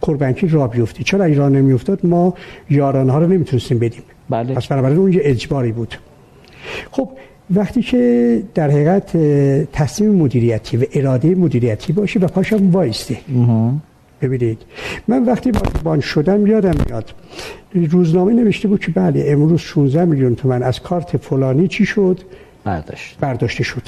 کوربانکی 0.00 0.48
را 0.48 0.66
بیفتی 0.66 1.04
چرا 1.04 1.24
ایران 1.24 1.56
نمیافتاد؟ 1.56 2.06
ما 2.06 2.34
یاران 2.70 3.10
ها 3.10 3.18
رو 3.18 3.26
نمی‌تونستیم 3.26 3.78
بدیم. 3.78 4.02
بله. 4.30 4.54
پس 4.54 4.66
بنابراین 4.66 4.98
اون 4.98 5.12
یه 5.12 5.20
اجباری 5.22 5.72
بود. 5.72 5.94
خب 6.90 7.08
وقتی 7.54 7.82
که 7.82 8.42
در 8.54 8.70
حقیقت 8.70 9.16
تصمیم 9.72 10.14
مدیریتی 10.14 10.76
و 10.76 10.84
اراده 10.92 11.34
مدیریتی 11.34 11.92
باشه 11.92 12.20
و 12.20 12.26
پاشم 12.26 12.70
وایسته. 12.70 13.16
ببینید. 14.22 14.62
من 15.08 15.24
وقتی 15.24 15.52
بان 15.84 16.00
شدم 16.00 16.46
یادم 16.46 16.74
میاد. 16.86 17.14
روزنامه 17.74 18.32
نوشته 18.32 18.68
بود 18.68 18.80
که 18.80 18.90
بله 18.90 19.24
امروز 19.28 19.60
16 19.60 20.04
میلیون 20.04 20.34
تومن 20.34 20.62
از 20.62 20.80
کارت 20.80 21.16
فلانی 21.16 21.68
چی 21.68 21.86
شد؟ 21.86 22.20
برداشت. 22.64 23.16
برداشته 23.20 23.64
شد. 23.64 23.82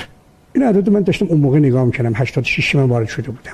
این 0.55 0.65
عدد 0.65 0.91
من 0.91 1.01
داشتم 1.03 1.27
اون 1.27 1.41
موقع 1.41 1.59
نگاه 1.59 1.85
می‌کردم. 1.85 2.13
86 2.15 2.75
من 2.75 2.83
وارد 2.83 3.09
شده 3.09 3.31
بودم. 3.31 3.53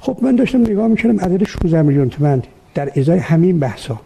خب 0.00 0.18
من 0.22 0.36
داشتم 0.36 0.60
نگاه 0.60 0.88
می‌کردم 0.88 1.20
عدد 1.20 1.44
16 1.44 1.82
میلیون 1.82 2.08
تومن 2.08 2.42
در 2.74 2.92
ازای 2.96 3.18
همین 3.18 3.58
بحثا. 3.58 4.00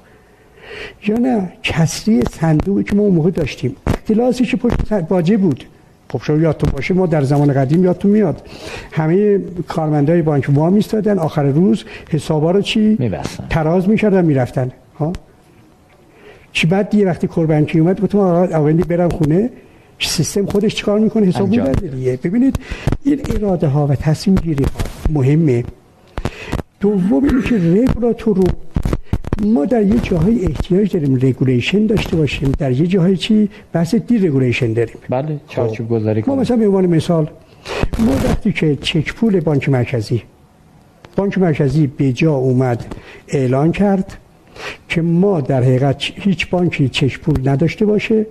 یا 1.07 1.17
نه 1.17 1.53
کسری 1.63 2.23
صندوقی 2.33 2.85
که 2.85 2.97
ما 2.97 3.03
اون 3.03 3.15
موقع 3.15 3.31
داشتیم. 3.31 3.77
اختلاسی 3.87 4.45
که 4.45 4.57
پشت 4.57 4.93
باجه 5.09 5.37
بود. 5.37 5.65
خب 6.11 6.21
شما 6.23 6.37
یادتون 6.37 6.71
باشه 6.71 6.95
ما 6.95 7.07
در 7.07 7.23
زمان 7.23 7.53
قدیم 7.53 7.85
یادتون 7.85 8.11
میاد. 8.11 8.43
همه 8.93 9.39
کارمندای 9.69 10.23
بانک 10.23 10.51
وا 10.55 10.71
میستادن 10.71 11.19
آخر 11.19 11.43
روز 11.43 11.85
حسابا 12.11 12.51
رو 12.51 12.63
چی؟ 12.63 12.97
میبستن. 12.99 13.47
تراز 13.51 13.89
می‌کردن 13.89 14.25
می‌رفتن. 14.25 14.71
ها؟ 14.99 15.13
چی 16.53 16.67
بعد 16.67 16.95
یه 16.95 17.07
وقتی 17.07 17.29
core 17.29 17.47
banking 17.47 17.79
اومد 17.79 18.01
گفتم 18.01 18.19
آقا 18.19 18.73
برم 18.73 19.09
خونه. 19.09 19.51
سیستم 19.99 20.47
خودش 20.47 20.75
چیکار 20.75 20.99
می‌کنه؟ 20.99 21.27
حساب 21.27 21.51
دیگه. 21.51 22.19
ببینید 22.25 22.59
این 23.05 23.21
اراده 23.35 23.67
ها 23.67 23.87
و 23.87 23.95
تصمیم 23.95 24.37
گیری 24.37 24.65
ها 24.65 24.71
مهمه. 25.13 25.65
دوم 26.81 27.25
اینه 27.25 27.43
که 27.43 27.55
رگولاتور 27.57 28.37
رو 28.37 28.45
ما 29.41 29.65
در 29.65 29.83
یه 29.83 29.99
جاهای 29.99 30.45
احتیاج 30.45 30.93
داریم 30.93 31.17
regulation 31.23 31.87
داشته 31.87 32.17
باشیم. 32.17 32.53
در 32.59 32.73
یه 32.73 32.87
جاهای 32.87 33.17
چی؟ 33.17 33.49
بحث 33.73 33.95
deregulation 33.95 34.73
داریم. 34.73 34.97
بله 35.11 35.41
چارچوب 35.49 35.89
گذاری 35.89 36.25
ما 36.27 36.37
مثلا 36.37 36.57
به 36.57 36.67
عنوان 36.67 36.87
مثال 36.87 37.31
ما 37.99 38.13
وقتی 38.13 38.53
که 38.53 38.77
چک 38.77 39.15
پول 39.15 39.41
بانک 39.41 39.69
مرکزی 39.69 40.23
بانک 41.17 41.39
مرکزی 41.39 41.87
به 41.87 42.13
جا 42.13 42.33
اومد 42.33 42.95
اعلان 43.29 43.73
کرد 43.73 44.17
که 44.89 45.03
ما 45.03 45.41
در 45.41 45.63
حقیقت 45.63 45.97
هیچ 46.15 46.51
بانکی 46.51 46.89
چک 46.89 47.19
پول 47.19 47.49
نداشته 47.49 47.87
باشه 47.87 48.27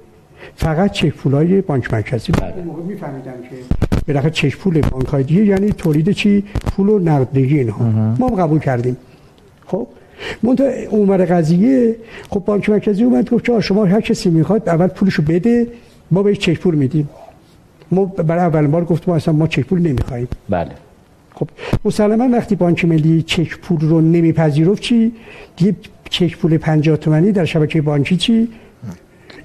فقط 0.55 0.91
چک 0.91 1.09
پولای 1.09 1.61
بانک 1.61 1.93
مرکزی. 1.93 2.31
بله. 2.31 2.63
موقع 2.65 2.81
میفهمیدن 2.81 3.33
که 3.49 3.75
بالاخره 4.07 4.31
چک 4.31 4.57
پول 4.57 4.81
بانک 4.81 5.05
های 5.05 5.23
دیگه 5.23 5.45
یعنی 5.45 5.71
تولید 5.71 6.11
چی؟ 6.11 6.43
پول 6.71 6.89
و 6.89 6.99
نقدینگی 6.99 7.59
اینها. 7.59 7.85
ما 8.19 8.27
قبول 8.29 8.59
کردیم. 8.59 8.97
خب 9.65 9.87
منتها 10.43 10.67
عمر 10.67 11.25
قضیه 11.25 11.95
خب 12.29 12.43
بانک 12.45 12.69
مرکزی 12.69 13.03
اومد 13.03 13.29
گفت 13.29 13.59
شما 13.59 13.85
هر 13.85 14.01
کسی 14.01 14.29
می‌خواد 14.29 14.69
اول 14.69 14.87
پولشو 14.87 15.21
بده 15.21 15.67
ما 16.11 16.23
بهش 16.23 16.37
چک 16.37 16.59
پول 16.59 16.75
میدیم. 16.75 17.09
ما 17.91 18.05
برای 18.05 18.41
اول 18.41 18.67
بار 18.67 18.85
گفتیم 18.85 19.13
اصلا 19.13 19.33
ما 19.33 19.47
چک 19.47 19.65
پول 19.65 19.79
نمی‌خوایم 19.79 20.27
بله. 20.49 20.71
خب 21.35 21.47
مسلما 21.85 22.37
وقتی 22.37 22.55
بانک 22.55 22.85
ملی 22.85 23.21
چک 23.21 23.57
پول 23.57 23.79
رو 23.81 24.01
نمیپذیرفت 24.01 24.81
چی؟ 24.81 25.13
دیگه 25.57 25.75
چک 26.09 26.37
پول 26.37 26.57
50 26.57 26.97
تومانی 26.97 27.31
در 27.31 27.45
شبکه 27.45 27.81
بانکی 27.81 28.17
چی؟ 28.17 28.47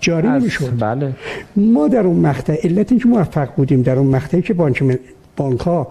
جاری 0.00 0.28
نمی‌شد. 0.28 0.72
بله. 0.80 1.12
ما 1.56 1.88
در 1.88 2.06
اون 2.06 2.16
مقطع 2.16 2.66
علت 2.66 2.92
اینکه 2.92 3.08
موفق 3.08 3.54
بودیم 3.56 3.82
در 3.82 3.98
اون 3.98 4.06
مقطعی 4.06 4.42
که 4.42 4.54
بانک 4.54 4.98
بانک 5.36 5.60
ها 5.60 5.88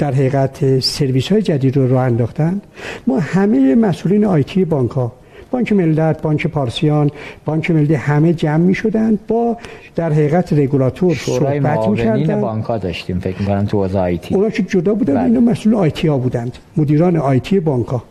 در 0.00 0.12
حقیقت 0.12 0.80
سرویس 0.80 1.32
های 1.32 1.42
جدید 1.42 1.76
رو 1.76 1.88
راه 1.88 2.02
انداختن. 2.02 2.60
ما 3.06 3.18
همه 3.18 3.74
مسئولین 3.74 4.24
آیتی 4.24 4.64
بانک 4.64 4.90
ها 4.90 5.12
بانک 5.50 5.72
ملت، 5.72 6.22
بانک 6.22 6.46
پارسیان، 6.46 7.10
بانک 7.44 7.70
ملی 7.70 7.94
همه 7.94 8.32
جمع 8.32 8.56
می 8.56 8.74
شدن 8.74 9.18
با 9.28 9.56
در 9.96 10.12
حقیقت 10.12 10.52
رگولاتور 10.52 11.14
صحبت 11.14 11.88
می 11.88 11.96
کردن 11.96 12.40
بانک 12.40 12.64
ها 12.64 12.78
داشتیم 12.78 13.18
فکر 13.18 13.40
می 13.40 13.46
کنم 13.46 13.64
تو 13.64 13.84
حوزه 13.84 13.98
آیتی 13.98 14.34
اونا 14.34 14.50
که 14.50 14.62
جدا 14.62 14.94
بودن 14.94 15.14
بله. 15.14 15.24
اینا 15.24 15.40
مسئول 15.40 15.74
آیتی 15.74 16.08
ها 16.08 16.18
بودند 16.18 16.58
مدیران 16.76 17.16
آیتی 17.16 17.60
بانک 17.60 17.86
ها. 17.86 18.02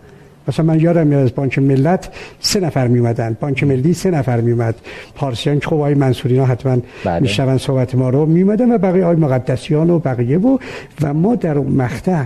مثلا 0.50 0.66
من 0.66 0.80
یادم 0.80 1.08
میاد 1.08 1.24
از 1.24 1.36
بانک 1.36 1.60
ملت 1.60 2.10
سه 2.40 2.60
نفر 2.60 2.88
می 2.88 3.00
اومدن 3.00 3.38
بانک 3.40 3.64
ملی 3.64 3.94
سه 3.94 4.12
نفر 4.12 4.42
می 4.42 4.52
اومد 4.52 4.76
پارسیان 5.16 5.60
خب 5.60 5.74
آقای 5.74 5.94
منصوری 5.94 6.40
حتما 6.40 6.78
بله. 7.06 7.20
میشنون 7.20 7.58
صحبت 7.58 7.96
ما 7.96 8.10
رو. 8.10 8.26
می 8.26 8.42
اومدن 8.42 8.72
و 8.72 8.78
بقیه 8.78 9.04
آقای 9.04 9.16
مقدسیان 9.16 9.90
و 9.90 10.00
بقیه 10.00 10.38
و 10.38 10.58
و 11.02 11.14
ما 11.14 11.36
در 11.36 11.58
اون 11.58 11.72
مقطع 11.72 12.24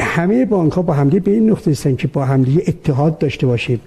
همه 0.00 0.44
بانک 0.44 0.72
ها 0.72 0.82
با 0.82 0.92
همدیگه 0.94 1.20
به 1.20 1.30
این 1.30 1.50
نقطه 1.50 1.70
هستن 1.70 1.96
که 1.96 2.08
با 2.08 2.24
همدیگه 2.24 2.62
اتحاد 2.68 3.18
داشته 3.18 3.46
باشیم. 3.46 3.80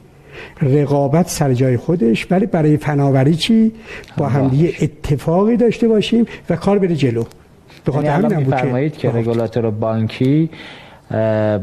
رقابت 0.61 1.29
سر 1.29 1.53
جای 1.53 1.77
خودش. 1.77 2.27
ولی 2.31 2.45
برای 2.45 2.77
فناوری 2.77 3.35
چی؟ 3.35 3.71
با 4.17 4.27
همدیگه 4.27 4.73
اتفاقی 4.81 5.57
داشته 5.57 5.87
باشیم 5.87 6.25
و 6.49 6.55
کار 6.55 6.79
بره 6.79 6.95
جلو. 6.95 7.23
به 7.85 7.91
خاطر 7.91 8.05
یعنی 8.07 8.33
همین 8.33 8.89
که, 8.89 8.97
که 8.97 9.09
رگولاتور 9.09 9.69
بانکی 9.69 10.49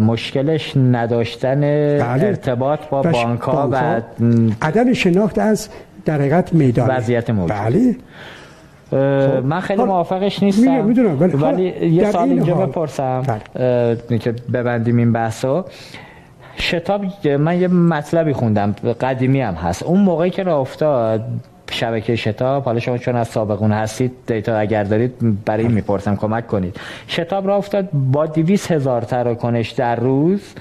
مشکلش 0.01 0.77
نداشتن 0.77 1.61
بله. 1.61 2.01
ارتباط 2.03 2.81
با 2.91 3.03
بانک 3.03 3.41
ها 3.41 3.69
و 3.73 4.01
عدم 4.63 4.93
شناخت 4.93 5.39
از 5.39 5.69
در 6.05 6.15
حقیقت 6.15 6.53
میدان. 6.53 6.91
وضعیت 6.91 7.31
موجود 7.31 7.57
بله. 7.57 7.97
خب. 8.91 8.97
من 9.45 9.61
خیلی 9.61 9.83
موافقش 9.83 10.43
نیستم. 10.43 10.85
می‌دونم 10.85 11.21
ولی, 11.21 11.33
ولی 11.33 11.89
یه 11.89 12.11
سال 12.11 12.29
اینجا 12.29 12.55
بپرسم. 12.55 13.23
بله. 13.57 14.19
که 14.19 14.35
ببندیم 14.53 14.97
این 14.97 15.13
بحثو. 15.13 15.65
شتاب 16.57 17.27
من 17.39 17.61
یه 17.61 17.69
مطلبی 17.69 18.33
خوندم 18.33 18.75
قدیمی 19.01 19.41
هم 19.41 19.55
هست. 19.55 19.83
اون 19.83 20.01
موقعی 20.01 20.31
که 20.31 20.43
راه 20.43 20.61
افتاد 20.61 21.25
شبکه 21.71 22.17
شتاب. 22.17 22.65
حالا 22.65 22.81
شما 22.81 22.99
چون 22.99 23.17
از 23.17 23.29
سابقون 23.29 23.73
هستید 23.73 24.13
دیتا 24.27 24.57
اگر 24.59 24.85
دارید 24.85 25.45
برای 25.45 25.63
این 25.63 25.73
می‌پرسم 25.73 26.17
کمک 26.17 26.47
کنید. 26.47 26.81
شتاب 27.09 27.47
را 27.49 27.57
افتاد 27.57 27.89
با 27.93 28.27
200 28.27 28.73
هزار 28.73 29.03
تراکنش 29.03 29.71
در 29.71 29.97
روز 29.97 30.55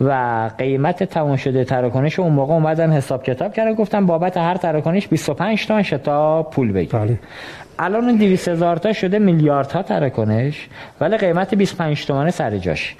و 0.00 0.50
قیمت 0.58 1.02
تمام 1.04 1.36
شده 1.36 1.64
تراکنش 1.64 2.18
اون 2.18 2.32
موقع 2.32 2.54
اومدن 2.54 2.92
حساب 2.92 3.22
کتاب 3.22 3.52
کردن 3.52 3.74
گفتن 3.74 4.06
بابت 4.06 4.36
هر 4.36 4.54
تراکنش 4.54 5.08
25 5.08 5.66
تومن 5.66 5.82
شتاب 5.82 6.50
پول 6.50 6.72
بگیر. 6.72 6.92
بله. 6.92 7.18
الان 7.78 8.04
اون 8.04 8.16
200 8.16 8.48
هزار 8.48 8.76
تا 8.76 8.92
شده 8.92 9.18
میلیاردها 9.18 9.82
تراکنش 9.82 10.68
ولی 11.00 11.16
قیمت 11.16 11.54
25 11.54 12.06
تومن 12.06 12.30
سر 12.30 12.58
جاش. 12.58 12.96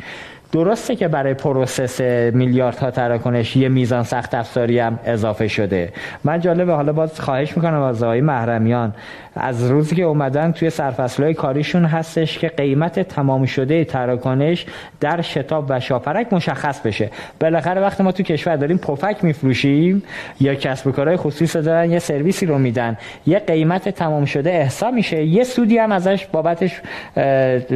درسته 0.52 0.96
که 0.96 1.08
برای 1.08 1.34
process 1.34 2.00
میلیاردها 2.34 2.90
تراکنش 2.90 3.56
یه 3.56 3.68
میزان 3.68 4.02
سخت 4.02 4.34
افزاری 4.34 4.78
هم 4.78 4.98
اضافه 5.04 5.48
شده. 5.48 5.92
من 6.24 6.40
جالبه 6.40 6.72
حالا 6.72 6.92
باز 6.92 7.20
خواهش 7.20 7.56
می‌کنم 7.56 7.82
از 7.82 8.02
آقای 8.02 8.20
محرمیان 8.20 8.94
از 9.36 9.70
روزی 9.70 9.96
که 9.96 10.02
اومدن 10.02 10.52
توی 10.52 10.70
سرفصلهای 10.70 11.34
کاریشون 11.34 11.84
هستش 11.84 12.38
که 12.38 12.48
قیمت 12.48 13.00
تمام 13.00 13.46
شده 13.46 13.84
تراکنش 13.84 14.66
در 15.00 15.20
شتاب 15.20 15.66
و 15.68 15.80
شاپرک 15.80 16.32
مشخص 16.32 16.80
بشه. 16.80 17.10
بالاخره 17.40 17.80
وقتی 17.80 18.02
ما 18.02 18.12
تو 18.12 18.22
کشور 18.22 18.56
داریم 18.56 18.78
پفک 18.78 19.16
میفروشیم 19.22 20.02
یا 20.40 20.54
کسب 20.54 20.90
کارهای 20.90 21.16
خصوصی 21.16 21.62
دارن 21.62 21.90
یه 21.90 21.98
سرویسی 21.98 22.46
رو 22.46 22.58
میدن 22.58 22.96
یه 23.26 23.38
قیمت 23.38 23.88
تمام 23.88 24.24
شده 24.24 24.50
احصا 24.50 24.90
میشه 24.90 25.24
یه 25.24 25.44
سودی 25.44 25.78
هم 25.78 25.92
ازش 25.92 26.26
بابتش 26.32 26.80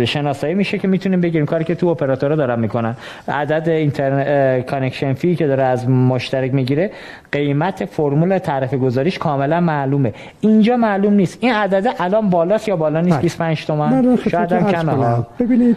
شناسایی 0.05 0.55
میشه 0.55 0.79
که 0.79 0.89
می‌تونیم 0.89 1.21
بگیریم. 1.21 1.47
کاری 1.47 1.65
که 1.65 1.75
تو 1.75 1.87
اپراتورها 1.87 2.37
دارن 2.37 2.61
می‌کنن. 2.61 2.97
عدد 3.29 3.69
اینترنت 3.69 4.67
connection 4.67 5.13
fee 5.13 5.37
که 5.37 5.47
داره 5.47 5.63
از 5.63 5.89
مشترک 5.89 6.55
می‌گیره 6.55 6.91
قیمت 7.33 7.85
فرمول 7.85 8.39
تعرفه 8.39 8.77
گذاریش 8.77 9.19
کاملا 9.19 9.61
معلومه. 9.61 10.13
اینجا 10.41 10.77
معلوم 10.77 11.15
نیست. 11.15 11.39
این 11.47 11.55
عدد 11.55 11.95
الان 11.99 12.31
بالاست 12.31 12.69
یا 12.69 12.77
بالا 12.77 13.01
نیست؟ 13.01 13.21
25 13.21 13.59
بله. 13.59 13.67
تومن. 13.67 14.19
شاید 14.31 14.53
هم 14.53 14.73
کمه 14.73 15.27
ببینید 15.39 15.77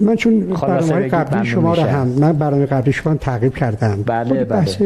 من 0.00 0.16
چون 0.16 0.40
برنامه 0.40 1.08
قبلی 1.08 1.46
شما 1.46 1.74
رو 1.74 1.82
هم 1.82 2.06
من 2.08 2.32
برنامه 2.32 2.66
قبلی 2.66 2.92
شما 2.92 3.14
تعقیب 3.14 3.54
کردم. 3.54 4.02
بله 4.02 4.30
بله. 4.30 4.44
بحث 4.44 4.82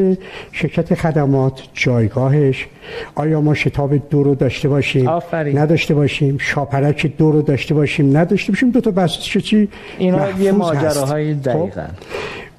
شرکت 0.53 0.95
خدمات 0.95 1.63
جایگاهش. 1.75 2.67
آیا 3.15 3.41
ما 3.41 3.55
شتاب 3.55 4.09
دو 4.11 4.23
رو 4.23 4.35
داشته 4.35 4.69
باشیم؟ 4.69 5.09
آفرین. 5.09 5.59
نداشته 5.59 5.95
باشیم؟ 5.95 6.39
شاپرک 6.39 7.17
دو 7.19 7.33
رو 7.33 7.43
داشته 7.43 7.75
باشیم؟ 7.75 8.17
نداشته 8.17 8.53
باشیم؟ 8.53 8.71
دو 8.71 8.81
تا 8.81 8.91
بحث 8.91 9.19
چی؟ 9.19 9.69
اینا 9.99 10.31
یه 10.31 10.53
ماجراهای 10.53 11.35
خب؟ 11.35 11.43
دقیقاً 11.43 11.87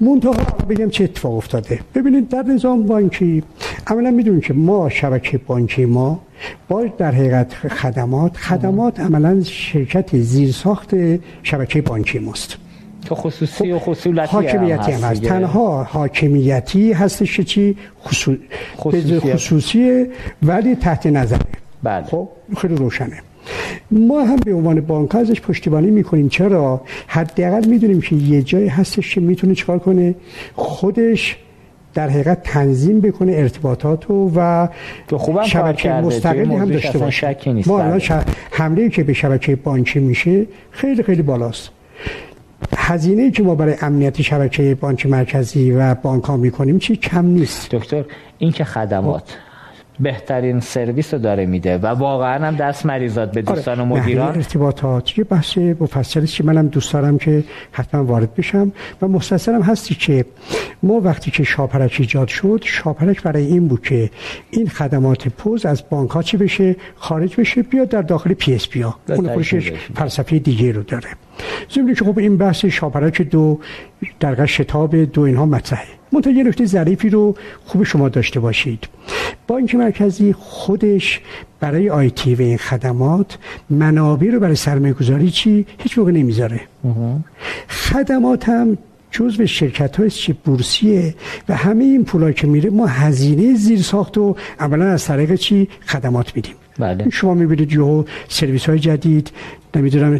منتها 0.02 0.34
بگم 0.70 0.89
چه 0.89 1.04
اتفاق 1.04 1.34
افتاده. 1.36 1.80
ببینید 1.95 2.30
در 2.30 2.43
نظام 2.43 2.84
بانکی 2.84 3.43
عملا 3.88 4.12
می‌دونیم 4.12 4.41
که 4.41 4.54
ما 4.54 4.89
شبکه 4.89 5.38
بانکی 5.38 5.86
ما 5.86 6.22
با 6.68 6.86
در 6.97 7.12
حقیقت 7.12 7.54
خدمات 7.54 8.38
خدمات 8.38 9.00
عملا 9.00 9.43
شرکت 9.43 10.18
زیرساخت 10.18 10.95
شبکه 11.43 11.82
بانکی 11.82 12.20
ماست. 12.20 12.58
تو 13.06 13.16
خصوصی 13.16 13.72
و 13.72 13.80
خصولتی 13.80 14.32
حاکمیتی 14.32 14.91
هم 14.91 15.02
هست. 15.02 15.22
تنها 15.22 15.84
حاکمیتی 15.84 16.91
هستش 16.91 17.38
که 17.38 17.43
چی؟ 17.43 17.78
خصوصی 18.06 19.20
خصوصیه 19.20 20.10
ولی 20.43 20.76
تحت 20.76 21.08
نظره. 21.08 21.39
بله. 21.84 22.04
خب 22.04 22.30
خیلی 22.58 22.76
روشنه. 22.76 23.22
ما 23.92 24.24
هم 24.24 24.36
به 24.36 24.54
عنوان 24.54 24.82
بانک 24.82 25.16
ازش 25.16 25.42
پشتیبانی 25.42 25.92
می‌کنیم. 25.92 26.30
چرا؟ 26.30 26.82
حداقل 27.08 27.66
می‌دونیم 27.66 28.02
که 28.02 28.16
یه 28.16 28.42
جایی 28.42 28.68
هستش 28.68 29.16
که 29.16 29.22
می‌تونه 29.22 29.56
چکار 29.56 29.80
کنه؟ 29.80 30.16
خودش 30.56 31.38
در 31.94 32.10
حقیقت 32.10 32.44
تنظیم 32.44 33.02
بکنه 33.02 33.32
ارتباطات 33.32 34.12
و 34.12 34.68
شبکه 35.46 35.92
مستقلی 35.92 36.56
هم 36.56 36.72
داشته 36.72 36.98
باشه. 36.98 37.38
ما 37.66 37.82
الان. 37.82 38.02
حمله 38.52 38.90
که 38.90 39.04
به 39.04 39.14
شبکه 39.14 39.56
بانکی 39.56 40.00
میشه 40.00 40.46
خیلی 40.72 41.04
خیلی 41.04 41.22
بالاست. 41.22 41.70
هزینه 42.78 43.32
که 43.32 43.44
ما 43.44 43.56
برای 43.56 43.76
امنیت 43.82 44.22
شبکه 44.22 44.76
بانک 44.76 45.06
مرکزی 45.06 45.72
و 45.72 45.96
بانک 45.96 46.24
ها 46.24 46.38
می‌کنیم 46.38 46.80
چی؟ 46.80 46.96
کم 46.96 47.26
نیست. 47.26 47.72
دکتر 47.72 48.04
این 48.38 48.52
که 48.52 48.64
خدمات 48.64 49.38
بهترین 50.00 50.60
سرویس 50.60 51.14
رو 51.14 51.20
داره 51.20 51.45
میده 51.45 51.78
و 51.78 51.86
واقعا 51.86 52.47
هم 52.47 52.56
دست 52.56 52.86
مریضات 52.86 53.32
به 53.32 53.41
دوستان 53.41 53.80
آره. 53.80 53.89
و 53.89 53.95
مدیران. 53.95 54.36
ارتباطات 54.36 55.18
یه 55.18 55.24
بحث 55.24 55.58
مفصلی 55.58 56.28
که 56.28 56.43
منم 56.43 56.68
دوست 56.68 56.93
دارم 56.93 57.18
که 57.18 57.43
حتما 57.72 58.04
وارد 58.04 58.36
بشم. 58.36 58.72
و 59.02 59.08
مختصرم 59.08 59.62
هستی 59.62 59.95
که 59.95 60.26
ما 60.84 60.93
وقتی 60.93 61.32
که 61.32 61.43
شاپرک 61.43 61.95
ایجاد 62.00 62.28
شد 62.28 62.62
شاپرک 62.66 63.24
برای 63.24 63.45
این 63.45 63.68
بود 63.68 63.82
که 63.82 64.10
این 64.52 64.68
خدمات 64.68 65.28
پوز 65.28 65.66
از 65.66 65.84
بانک 65.89 66.10
ها 66.10 66.24
چی 66.24 66.38
بشه؟ 66.38 66.76
خارج 66.95 67.36
بشه 67.36 67.62
بیاد 67.62 67.89
در 67.89 68.02
داخل 68.02 68.34
PSP 68.34 68.82
ها. 68.82 68.95
اون 69.10 69.34
خودش 69.34 69.72
فلسفه 69.95 70.39
دیگه 70.39 70.72
رو 70.72 70.84
داره. 70.84 71.10
ضمن 71.76 71.93
که 71.93 72.06
خب 72.06 72.20
این 72.20 72.38
بحث 72.38 72.66
شاپرک 72.66 73.22
دو 73.22 73.60
در 74.20 74.45
شتاب 74.45 74.95
دو 74.95 75.22
اینها 75.22 75.45
مطرحه. 75.45 75.99
منتها 76.12 76.34
یه 76.34 76.43
نکته 76.43 76.66
ظریفی 76.66 77.10
رو 77.10 77.36
خوب 77.66 77.84
شما 77.84 78.10
داشته 78.10 78.39
باشید. 78.39 78.88
بانک 79.47 79.76
مرکزی 79.76 80.34
خودش 80.34 81.22
برای 81.60 81.89
IT 81.89 82.36
و 82.36 82.41
این 82.41 82.57
خدمات 82.57 83.38
منابع 83.70 84.28
رو 84.28 84.39
برای 84.39 84.55
سرمایه 84.55 84.93
گذاری 84.93 85.32
چی؟ 85.32 85.66
هیچ 85.78 85.97
موقع 85.97 86.12
نمی‌ذاره. 86.12 86.62
خدمات 87.70 88.49
هم 88.49 88.78
جزء 89.12 89.45
شرکت 89.45 89.95
های 89.95 90.10
چی 90.10 90.34
بورسیه 90.34 91.16
و 91.49 91.55
همه 91.55 91.84
این 91.84 92.03
پولا 92.05 92.32
که 92.32 92.47
میره 92.47 92.70
ما 92.70 92.88
هزینه 92.88 93.55
زیر 93.55 93.82
ساخت 93.82 94.18
و 94.18 94.36
اولا 94.60 94.86
از 94.86 95.05
طریق 95.05 95.36
چی؟ 95.36 95.68
خدمات 95.86 96.36
میدیم. 96.36 96.55
بله. 96.80 97.10
شما 97.10 97.34
می‌بینید 97.34 97.72
یهو 97.74 98.04
سرویس 98.28 98.66
های 98.66 98.80
جدید 98.80 99.32
نمی‌دونم 99.76 100.20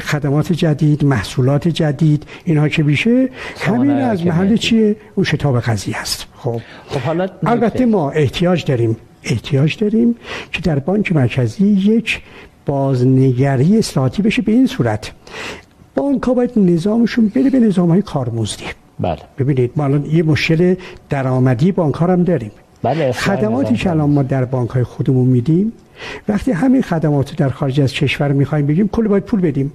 خدمات 0.00 0.52
جدید 0.52 1.04
محصولات 1.04 1.68
جدید 1.68 2.26
اینها 2.44 2.68
که 2.68 2.82
میشه 2.82 3.28
همین 3.60 3.90
از 3.90 4.26
محل 4.26 4.56
چیه؟ 4.56 4.96
اون 5.14 5.24
شتاب 5.24 5.60
قضیه 5.60 6.00
هست 6.00 6.26
خب, 6.36 6.60
خب 6.86 7.00
حالا 7.00 7.28
البته 7.46 7.86
ما 7.86 8.10
احتیاج 8.10 8.64
داریم 8.64 8.96
احتیاج 9.24 9.78
داریم 9.78 10.14
که 10.52 10.60
در 10.62 10.78
بانک 10.78 11.12
مرکزی 11.12 11.66
یک 11.66 12.20
بازنگری 12.66 13.78
اصلاحاتی 13.78 14.22
بشه 14.22 14.42
به 14.42 14.52
این 14.52 14.66
صورت. 14.66 15.12
بانک 15.94 16.22
ها 16.22 16.34
باید 16.34 16.50
نظامشون 16.56 17.28
بره 17.28 17.50
به 17.50 17.60
نظام 17.60 17.90
های 17.90 18.02
کارمزدی. 18.02 18.64
بله. 19.00 19.18
ببینید 19.38 19.70
ما 19.76 19.84
الان 19.84 20.06
یه 20.06 20.22
مشکل 20.22 20.74
درآمدی 21.10 21.72
بانک 21.72 21.94
ها 21.94 22.06
هم 22.06 22.24
داریم. 22.24 22.50
بله 22.82 23.12
خدماتی 23.12 23.74
که 23.74 23.90
الان 23.90 24.10
ما 24.10 24.22
در 24.22 24.44
بانک 24.44 24.70
های 24.70 24.84
خودمون 24.84 25.26
میدیم 25.26 25.72
وقتی 26.28 26.52
همین 26.52 26.82
خدمات 26.82 27.36
در 27.36 27.48
خارج 27.48 27.80
از 27.80 27.92
کشور 27.92 28.32
می‌خوایم 28.32 28.66
بگیم 28.66 28.88
کل 28.88 29.08
باید 29.08 29.24
پول 29.24 29.40
بدیم. 29.40 29.72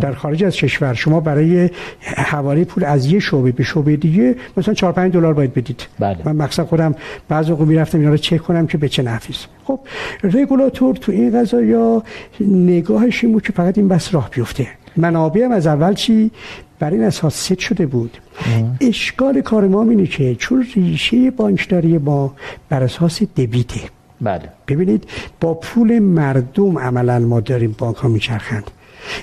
در 0.00 0.12
خارج 0.12 0.44
از 0.44 0.56
کشور 0.56 0.94
شما 0.94 1.20
برای 1.20 1.70
حواله 2.16 2.64
پول 2.64 2.84
از 2.84 3.06
یه 3.06 3.20
شعبه 3.20 3.52
به 3.52 3.64
شعبه 3.64 3.96
دیگه 3.96 4.34
مثلا 4.56 4.74
4 4.74 4.92
5 4.92 5.12
دلار 5.12 5.34
باید 5.34 5.54
بدید. 5.54 5.86
بله. 5.98 6.18
من 6.24 6.36
مقصد 6.36 6.62
خودم 6.62 6.94
بعضی 7.28 7.52
وقت 7.52 7.60
می‌رفتم 7.60 7.98
اینا 7.98 8.10
رو 8.10 8.16
چک 8.16 8.38
کنم 8.38 8.66
که 8.66 8.78
به 8.78 8.88
چه 8.88 9.02
نفیس 9.02 9.46
خب 9.64 9.80
رگولاتور 10.22 10.96
تو 10.96 11.12
این 11.12 11.40
قضایا 11.40 12.02
نگاهش 12.40 13.24
این 13.24 13.32
بود 13.32 13.42
که 13.42 13.52
فقط 13.52 13.78
این 13.78 13.88
بس 13.88 14.14
راه 14.14 14.30
بیفته. 14.30 14.66
منابع 14.96 15.44
هم 15.44 15.52
از 15.52 15.66
اول 15.66 15.94
چی؟ 15.94 16.30
بر 16.78 16.90
این 16.90 17.02
اساس 17.02 17.34
ست 17.34 17.58
شده 17.58 17.86
بود. 17.86 18.18
اشکال 18.80 19.40
کار 19.40 19.68
ما 19.68 19.82
اینه 19.82 20.06
که 20.06 20.34
چون 20.34 20.66
ریشه 20.74 21.30
بانکداری 21.30 21.98
ما 21.98 22.34
بر 22.68 22.82
اساس 22.82 23.22
debit 23.22 23.63
ه. 23.63 23.80
بله. 24.20 24.48
ببینید 24.68 25.04
با 25.40 25.54
پول 25.54 25.98
مردم 25.98 26.78
عملا 26.78 27.18
ما 27.18 27.40
داریم 27.40 27.74
بانک 27.78 27.96
ها 27.96 28.08
میچرخند. 28.08 28.70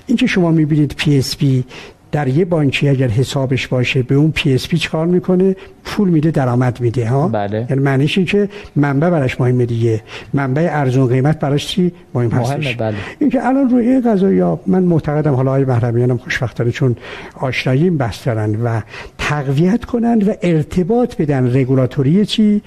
این 0.08 0.18
که 0.18 0.28
شما 0.28 0.52
می‌بینید 0.52 0.94
PSP 0.98 1.64
در 2.12 2.28
یه 2.28 2.46
بانکی 2.46 2.90
اگر 2.90 3.08
حسابش 3.08 3.68
باشه 3.68 4.04
به 4.04 4.16
اون 4.16 4.32
PSP 4.32 4.78
چکار 4.78 5.06
می‌کنه؟ 5.08 5.56
پول 5.86 6.10
میده 6.10 6.32
درآمد 6.32 6.82
میده 6.82 7.10
ها؟ 7.10 7.28
بله. 7.28 7.68
یعنی 7.70 7.82
معنیش 7.82 8.18
این 8.18 8.28
که 8.28 8.50
منبع 8.76 9.10
براش 9.10 9.42
مهمه 9.42 9.66
دیگه. 9.66 10.02
منبع 10.34 10.68
ارزون 10.72 11.08
قیمت 11.08 11.40
براش 11.40 11.68
چی؟ 11.68 11.92
مهم 12.14 12.30
هستش. 12.30 12.76
بله. 12.76 12.96
این 13.20 13.30
که 13.30 13.48
الان 13.48 13.70
روی 13.70 13.88
این 13.88 14.12
قضایا 14.12 14.60
من 14.68 14.84
معتقدم 14.84 15.34
حالا 15.34 15.52
آقای 15.52 15.66
محرمیانم 15.66 16.18
خوشبختانه 16.18 16.72
چون 16.72 16.96
آشنایی 17.40 17.90
بحث 17.90 18.28
دارن 18.28 18.56
و 18.56 18.82
تقویت 19.18 19.86
کنن 19.86 20.22
و 20.22 20.34
ارتباط 20.42 21.16
بدن. 21.18 21.58
رگولاتوری 21.58 22.26
چی؟ 22.26 22.62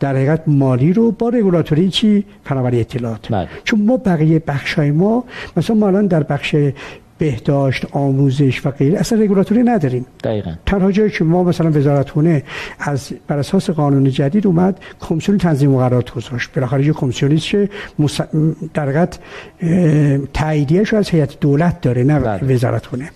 در 0.00 0.16
حقیقت 0.16 0.42
مالی 0.46 0.92
رو 0.92 1.10
با 1.10 1.28
رگولاتوری 1.28 1.88
چی 1.88 2.24
فناوری 2.44 2.80
اطلاعات؟ 2.80 3.32
بله. 3.32 3.48
چون 3.64 3.82
ما 3.82 3.96
بقیه 3.96 4.38
بخشای 4.38 4.90
ما 4.90 5.24
مثلا 5.56 5.76
ما 5.76 5.86
الان 5.86 6.06
در 6.06 6.22
بخش 6.22 6.56
بهداشت 7.18 7.86
آموزش 7.92 8.66
و 8.66 8.70
غیره 8.70 8.98
اصلا 8.98 9.22
رگولاتوری 9.22 9.62
نداریم. 9.62 10.06
دقیقا. 10.24 10.54
تنها 10.66 10.92
جایی 10.92 11.10
که 11.10 11.24
ما 11.24 11.42
مثلا 11.42 11.70
وزارت 11.70 12.10
خونه 12.10 12.42
از 12.78 13.12
بر 13.28 13.38
اساس 13.38 13.70
قانون 13.70 14.10
جدید 14.10 14.46
اومد 14.46 14.80
کمیسیون 15.00 15.38
تنظیم 15.38 15.70
مقررات 15.70 16.10
گذاشت. 16.14 16.52
بالاخره 16.52 16.86
یه 16.86 16.92
کمیسیونی 16.92 17.36
که 17.36 17.68
مس... 17.98 18.20
در 18.74 18.82
حقیقت 18.82 19.18
تاییدیه‌اش 20.32 20.94
از 20.94 21.08
هیئت 21.08 21.40
دولت 21.40 21.80
داره 21.80 22.04
نه 22.04 22.20
بله. 22.20 22.54
وزارت 22.54 22.86
خونه 22.86 23.10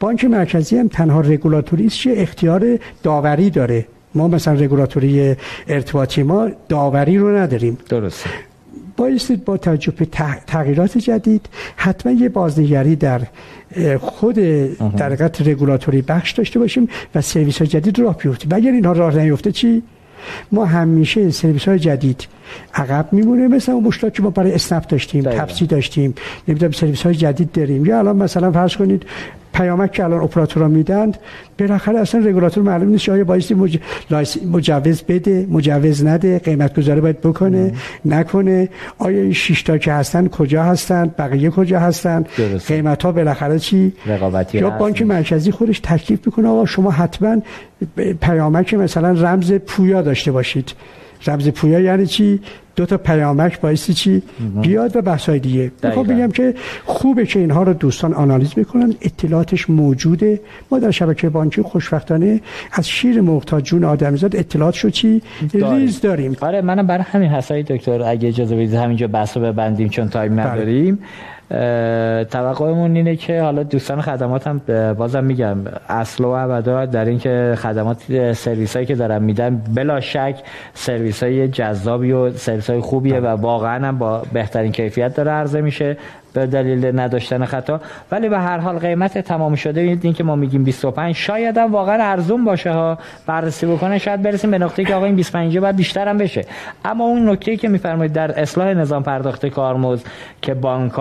بانک 0.00 0.24
مرکزی 0.24 0.76
هم 0.76 0.88
تنها 0.88 1.20
رگولاتوری 1.20 1.86
است 1.86 2.00
که 2.00 2.22
اختیار 2.22 2.78
داوری 3.02 3.50
داره. 3.50 3.86
ما 4.16 4.28
مثلا 4.28 4.54
رگولاتوری 4.54 5.36
ارتباطی 5.68 6.22
ما 6.22 6.48
داوری 6.68 7.18
رو 7.18 7.36
نداریم. 7.36 7.78
درسته. 7.88 8.30
بایستید 8.96 9.44
با 9.44 9.56
توجه 9.56 9.92
به 9.92 10.06
تغییرات 10.46 10.98
جدید 10.98 11.48
حتما 11.76 12.12
یه 12.12 12.28
بازنگری 12.28 12.96
در 12.96 13.20
خود 14.00 14.34
در 14.96 15.06
حقیقت 15.06 15.48
رگولاتوری 15.48 16.02
بخش 16.02 16.32
داشته 16.32 16.58
باشیم 16.58 16.88
و 17.14 17.20
سرویس 17.20 17.58
های 17.58 17.66
جدید 17.66 17.98
راه 17.98 18.16
بیفتیم 18.16 18.52
اگر 18.54 18.70
اینها 18.70 18.92
راه 18.92 19.16
نیفته 19.16 19.52
چی؟ 19.52 19.82
ما 20.52 20.64
همیشه 20.64 21.30
سرویس 21.30 21.68
های 21.68 21.78
جدید 21.78 22.26
عقب 22.74 23.08
میمونه. 23.12 23.48
مثلا 23.48 23.74
اون 23.74 23.84
مشکلات 23.84 24.14
که 24.14 24.22
ما 24.22 24.30
برای 24.30 24.52
اسنپ 24.52 24.86
داشتیم 24.86 25.22
تپسی 25.22 25.66
داشتیم 25.66 26.14
نمی‌دونم 26.48 26.72
سرویس 26.72 27.02
های 27.02 27.14
جدید 27.14 27.52
داریم 27.52 27.86
یا 27.86 27.98
الان 27.98 28.16
مثلا 28.16 28.52
فرض 28.52 28.76
کنید 28.76 29.06
پیامک 29.56 29.92
که 29.92 30.04
الان 30.04 30.20
اپراتورها 30.22 30.68
میدند 30.68 31.18
بالاخره 31.58 31.98
اصلا 31.98 32.20
رگولاتور 32.20 32.64
معلوم 32.64 32.88
نیست 32.88 33.08
آیا 33.08 33.24
بایستی 33.24 33.54
مج... 33.54 33.78
مجوز 34.52 35.02
بده 35.02 35.46
مجوز 35.50 36.06
نده 36.06 36.38
قیمت 36.38 36.78
گذاری 36.78 37.00
باید 37.00 37.20
بکنه 37.20 37.58
ام. 37.58 37.72
نکنه 38.04 38.68
آیا 38.98 39.22
این 39.22 39.32
شش 39.32 39.62
تا 39.62 39.78
که 39.78 39.92
هستن 39.92 40.28
کجا 40.28 40.62
هستن 40.62 41.14
بقیه 41.18 41.50
کجا 41.50 41.80
هستن 41.80 42.24
قیمت 42.68 43.02
ها 43.02 43.12
بالاخره 43.12 43.58
چی؟ 43.58 43.92
رقابتی 44.06 44.58
یا 44.58 44.70
بانک 44.70 45.02
مرکزی 45.02 45.50
خودش 45.50 45.80
تکلیف 45.80 46.26
می‌کنه 46.26 46.48
آقا 46.48 46.66
شما 46.66 46.90
حتما 46.90 47.36
پیامک 48.20 48.74
مثلا 48.74 49.10
رمز 49.10 49.52
پویا 49.52 50.02
داشته 50.02 50.32
باشید. 50.32 50.72
رمز 51.28 51.48
پویا 51.48 51.80
یعنی 51.80 52.06
چی؟ 52.06 52.40
دو 52.76 52.86
تا 52.86 52.96
پیامک 52.96 53.60
بایستی 53.60 53.94
چی؟ 53.94 54.22
بیاد 54.62 54.96
و 54.96 55.02
بحثای 55.02 55.38
دیگه. 55.38 55.72
می‌خوام 55.82 56.06
بگم 56.06 56.30
که 56.30 56.54
خوبه 56.84 57.26
که 57.26 57.38
اینها 57.38 57.62
رو 57.62 57.72
دوستان 57.72 58.14
آنالیز 58.14 58.54
بکنن. 58.54 58.94
اطلاعاتش 59.00 59.70
موجوده. 59.70 60.40
ما 60.70 60.78
در 60.78 60.90
شبکه 60.90 61.28
بانکی 61.28 61.62
خوشبختانه 61.62 62.40
از 62.72 62.88
شیر 62.88 63.20
مرغ 63.20 63.53
تا 63.53 63.64
جون 63.64 63.84
آدمیزاد 63.84 64.36
اطلاعات 64.36 64.74
شو 64.74 64.90
چی؟ 64.90 65.22
داریم. 65.52 65.80
ریز 65.80 66.00
داریم. 66.00 66.36
آره 66.40 66.62
منم 66.62 66.86
برای 66.86 67.04
همین 67.12 67.30
آقای 67.30 67.62
دکتر 67.62 68.02
اگه 68.02 68.28
اجازه 68.28 68.56
بدید 68.56 68.74
همینجا 68.74 69.08
بحثو 69.08 69.40
ببندیم 69.40 69.88
چون 69.88 70.08
تایم 70.08 70.40
نداریم. 70.40 70.98
توقعمون 72.30 72.96
اینه 72.96 73.16
که 73.16 73.42
حالا 73.42 73.62
دوستان 73.62 74.00
خدمات 74.00 74.46
هم 74.46 74.60
بازم 74.94 75.24
میگم 75.24 75.56
اصل 75.88 76.24
و 76.24 76.28
ابدا 76.28 76.86
در 76.86 77.04
این 77.04 77.18
که 77.18 77.54
خدمات 77.58 78.32
سرویس 78.32 78.74
هایی 78.76 78.86
که 78.86 78.94
دارن 78.94 79.22
میدن 79.22 79.62
بلا 79.74 80.00
شک 80.00 80.34
سرویس 80.74 81.22
های 81.22 81.48
جذابی 81.48 82.12
و 82.12 82.32
سرویس 82.32 82.70
های 82.70 82.80
خوبیه 82.80 83.20
و 83.20 83.26
واقعا 83.26 83.88
هم 83.88 83.98
با 83.98 84.22
بهترین 84.32 84.72
کیفیت 84.72 85.14
داره 85.14 85.30
عرضه 85.30 85.60
میشه. 85.60 85.96
به 86.40 86.46
دلیل 86.46 87.00
نداشتن 87.00 87.44
خطا. 87.44 87.80
ولی 88.12 88.28
به 88.28 88.38
هر 88.38 88.58
حال 88.58 88.78
قیمت 88.78 89.18
تمام 89.18 89.54
شده. 89.54 89.80
این 89.80 90.12
که 90.12 90.24
ما 90.24 90.36
میگیم 90.36 90.64
25 90.64 91.14
شاید 91.14 91.58
هم 91.58 91.72
واقعا 91.72 92.02
ارزون 92.02 92.44
باشه 92.44 92.72
ها. 92.72 92.98
بررسی 93.26 93.66
بکنه 93.66 93.98
شاید 93.98 94.22
برسیم 94.22 94.50
به 94.50 94.58
نقطه‌ای 94.58 94.86
که 94.86 94.94
آقا 94.94 95.06
این 95.06 95.16
25 95.16 95.58
بعد 95.58 95.76
بیشتر 95.76 96.08
هم 96.08 96.18
بشه. 96.18 96.44
اما 96.84 97.04
اون 97.04 97.28
نکته 97.28 97.56
که 97.56 97.68
میفرمایید 97.68 98.12
در 98.12 98.40
اصلاح 98.40 98.74
نظام 98.74 99.02
پرداخت 99.02 99.46
کارمزد 99.46 100.06
که 100.42 100.54
بانک 100.54 100.92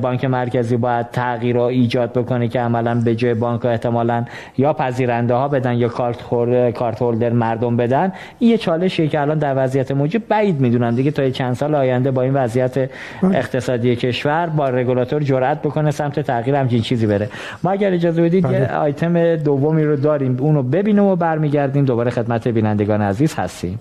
بانک 0.00 0.24
مرکزی 0.24 0.76
باید 0.76 1.10
تغییر 1.10 1.56
رو 1.56 1.62
ایجاد 1.62 2.12
بکنه 2.12 2.48
که 2.48 2.60
عملا 2.60 2.94
به 2.94 3.14
جای 3.14 3.34
بانک 3.34 3.64
احتمالاً 3.64 4.24
یا 4.58 4.72
پذیرنده 4.72 5.34
ها 5.34 5.48
بدن 5.48 5.74
یا 5.74 5.88
کارت 5.88 6.20
خور 6.20 6.70
کارت 6.70 7.02
هولدر 7.02 7.30
مردم 7.30 7.76
بدن. 7.76 8.12
این 8.38 8.50
یه 8.50 8.58
چالشیه 8.58 9.08
که 9.08 9.20
الان 9.20 9.38
در 9.38 9.64
وضعیت 9.64 9.90
موجود 9.90 10.28
بعید 10.28 10.60
می‌دونن 10.60 10.94
دیگه 10.94 11.10
تا 11.10 11.30
چند 11.30 11.54
سال 11.54 11.74
آینده 11.74 12.10
با 12.10 12.22
این 12.22 12.34
وضعیت 12.34 12.90
اقتصادی 13.22 13.96
کشور 13.96 14.46
با 14.62 14.68
رگولاتور 14.68 15.22
جرأت 15.22 15.62
بکنه 15.62 15.90
سمت 15.90 16.20
تغییر 16.20 16.56
همچین 16.56 16.82
چیزی 16.82 17.06
بره. 17.06 17.28
ما 17.62 17.70
اگر 17.70 17.92
اجازه 17.92 18.22
بدید 18.22 18.44
یه 18.44 18.66
آیتم 18.66 19.36
دومی 19.36 19.84
رو 19.84 19.96
داریم. 19.96 20.36
اونو 20.40 20.62
ببینیم 20.62 21.04
و 21.04 21.16
برمیگردیم. 21.16 21.84
دوباره 21.84 22.10
خدمت 22.10 22.48
بینندگان 22.48 23.02
عزیز 23.02 23.34
هستیم. 23.34 23.78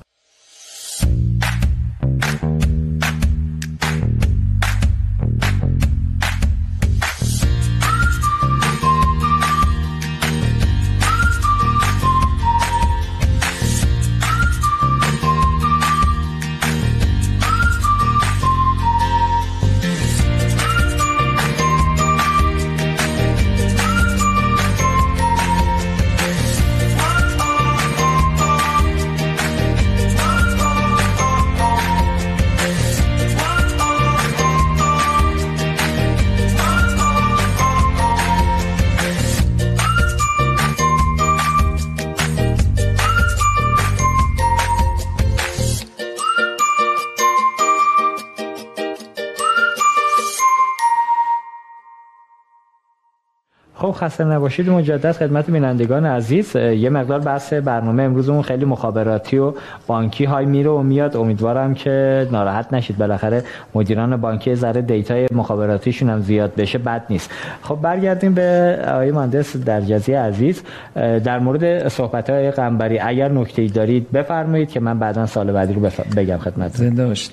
خسته 54.02 54.24
نباشید 54.24 54.70
مجدد 54.70 55.12
خدمت 55.12 55.50
بینندگان 55.52 56.06
عزیز. 56.06 56.56
یه 56.56 56.90
مقدار 56.90 57.20
بحث 57.20 57.54
برنامه 57.54 58.04
امروزمون 58.04 58.42
خیلی 58.42 58.66
مخابراتی 58.66 59.38
و 59.38 59.54
بانکی 59.88 60.26
های 60.26 60.46
میره 60.46 60.70
و 60.70 60.82
میاد. 60.82 61.18
امیدوارم 61.18 61.74
که 61.74 62.28
ناراحت 62.32 62.74
نشید. 62.74 62.98
بالاخره 62.98 63.44
مدیران 63.76 64.18
بانکی 64.18 64.56
ذره 64.56 64.82
دیتای 64.82 65.28
مخابراتیشون 65.34 66.10
هم 66.10 66.20
زیاد 66.20 66.56
بشه 66.56 66.78
بد 66.78 67.04
نیست. 67.10 67.32
خب 67.62 67.76
برگردیم 67.82 68.34
به 68.34 68.80
آقای 68.88 69.12
مهندس 69.12 69.58
درجزی 69.58 70.14
عزیز. 70.14 70.64
در 70.96 71.40
مورد 71.40 71.88
صحبت 71.88 72.30
های 72.30 72.52
قنبری 72.52 73.00
اگر 73.00 73.32
نکته‌ای 73.32 73.68
دارید 73.68 74.12
بفرمایید 74.12 74.70
که 74.70 74.80
من 74.80 75.00
بعدا 75.00 75.26
سال 75.26 75.52
بعدی 75.52 75.74
رو 75.74 75.90
بگم 76.18 76.38
خدمت 76.38 76.76
زنده 76.76 77.06
باشید. 77.06 77.32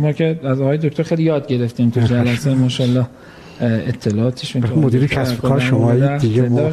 ما 0.00 0.12
که 0.12 0.40
از 0.44 0.60
آقای 0.60 0.78
دکتر 0.78 1.02
خیلی 1.02 1.22
یاد 1.22 1.46
گرفتیم 1.46 1.90
تو 1.90 2.00
جلسه 2.00 2.54
ماشاءالله. 2.54 3.06
اطلاعاتشون 3.60 4.64
مدیر 4.76 5.06
کسب 5.06 5.40
کار 5.40 5.60
شما 5.60 6.16
دیگه 6.16 6.48
ما 6.48 6.70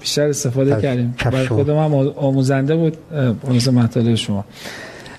بیشتر 0.00 0.28
استفاده 0.28 0.82
کردیم. 0.82 1.14
برای 1.24 1.46
خودم 1.46 1.76
هم 1.76 1.94
آموزنده 2.16 2.76
بود 2.76 2.96
مثل 3.50 3.70
مطالب 3.70 4.14
شما. 4.14 4.44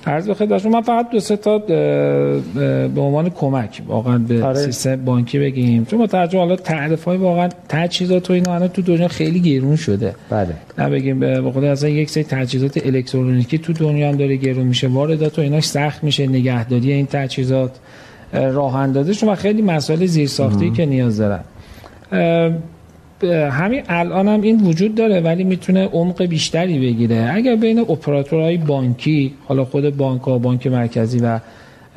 عرض 0.06 0.30
به 0.30 0.58
شما 0.58 0.72
من 0.72 0.82
فقط 0.82 1.10
دو 1.10 1.20
سه 1.20 1.38
تا 1.38 1.58
به 1.58 3.02
عنوان 3.02 3.30
کمک 3.30 3.82
واقعا 3.88 4.18
به 4.18 4.44
آره. 4.44 4.56
سیستم 4.56 4.96
بانکی 4.96 5.40
بگیم. 5.40 5.86
چون 5.86 6.00
با 6.00 6.08
توجه 6.08 6.38
حالا 6.38 6.56
تعرف 6.56 7.04
های 7.04 7.18
واقعا 7.18 7.50
تجهیزات 7.70 8.30
و 8.30 8.34
اینا 8.34 8.56
الان 8.56 8.68
تو 8.68 8.82
دنیا 8.82 9.08
خیلی 9.08 9.40
گرون 9.40 9.76
شده. 9.76 10.16
بله. 10.30 10.54
نه 10.78 10.90
بگیم 10.90 11.20
به 11.20 11.52
خود 11.54 11.64
اصلا 11.64 11.90
یک 11.90 12.10
سری 12.10 12.24
تجهیزات 12.24 12.86
الکترونیکی 12.86 13.58
تو 13.58 13.74
دنیا 13.74 14.10
هم 14.10 14.16
داره 14.16 14.36
گرون 14.36 14.68
میشه. 14.68 14.88
واردات 14.88 15.40
و 15.40 15.42
ایناش 15.42 15.66
سخت 15.66 16.04
میشه 16.04 16.28
نگهداری 16.28 16.92
این 16.92 17.06
تجهیزات. 17.06 17.72
راه 18.34 18.76
اندازشون 18.76 19.30
و 19.30 19.36
خیلی 19.36 19.62
مسائل 19.62 20.06
زیرساختی 20.06 20.72
که 20.72 20.86
نیاز 20.86 21.18
دارن. 21.18 21.44
همین 23.52 23.82
الان 23.90 24.28
هم 24.28 24.42
این 24.42 24.62
وجود 24.62 24.96
داره 24.96 25.22
ولی 25.22 25.44
می‌تونه 25.44 25.86
عمق 25.86 26.24
بیشتری 26.24 26.80
بگیره. 26.80 27.32
اگر 27.34 27.56
بین 27.56 27.80
اپراتورهای 27.80 28.58
بانکی 28.58 29.34
حالا 29.46 29.66
خود 29.66 29.98
بانک 29.98 30.22
ها 30.22 30.38
بانک 30.38 30.68
مرکزی 30.68 31.20
و 31.20 31.40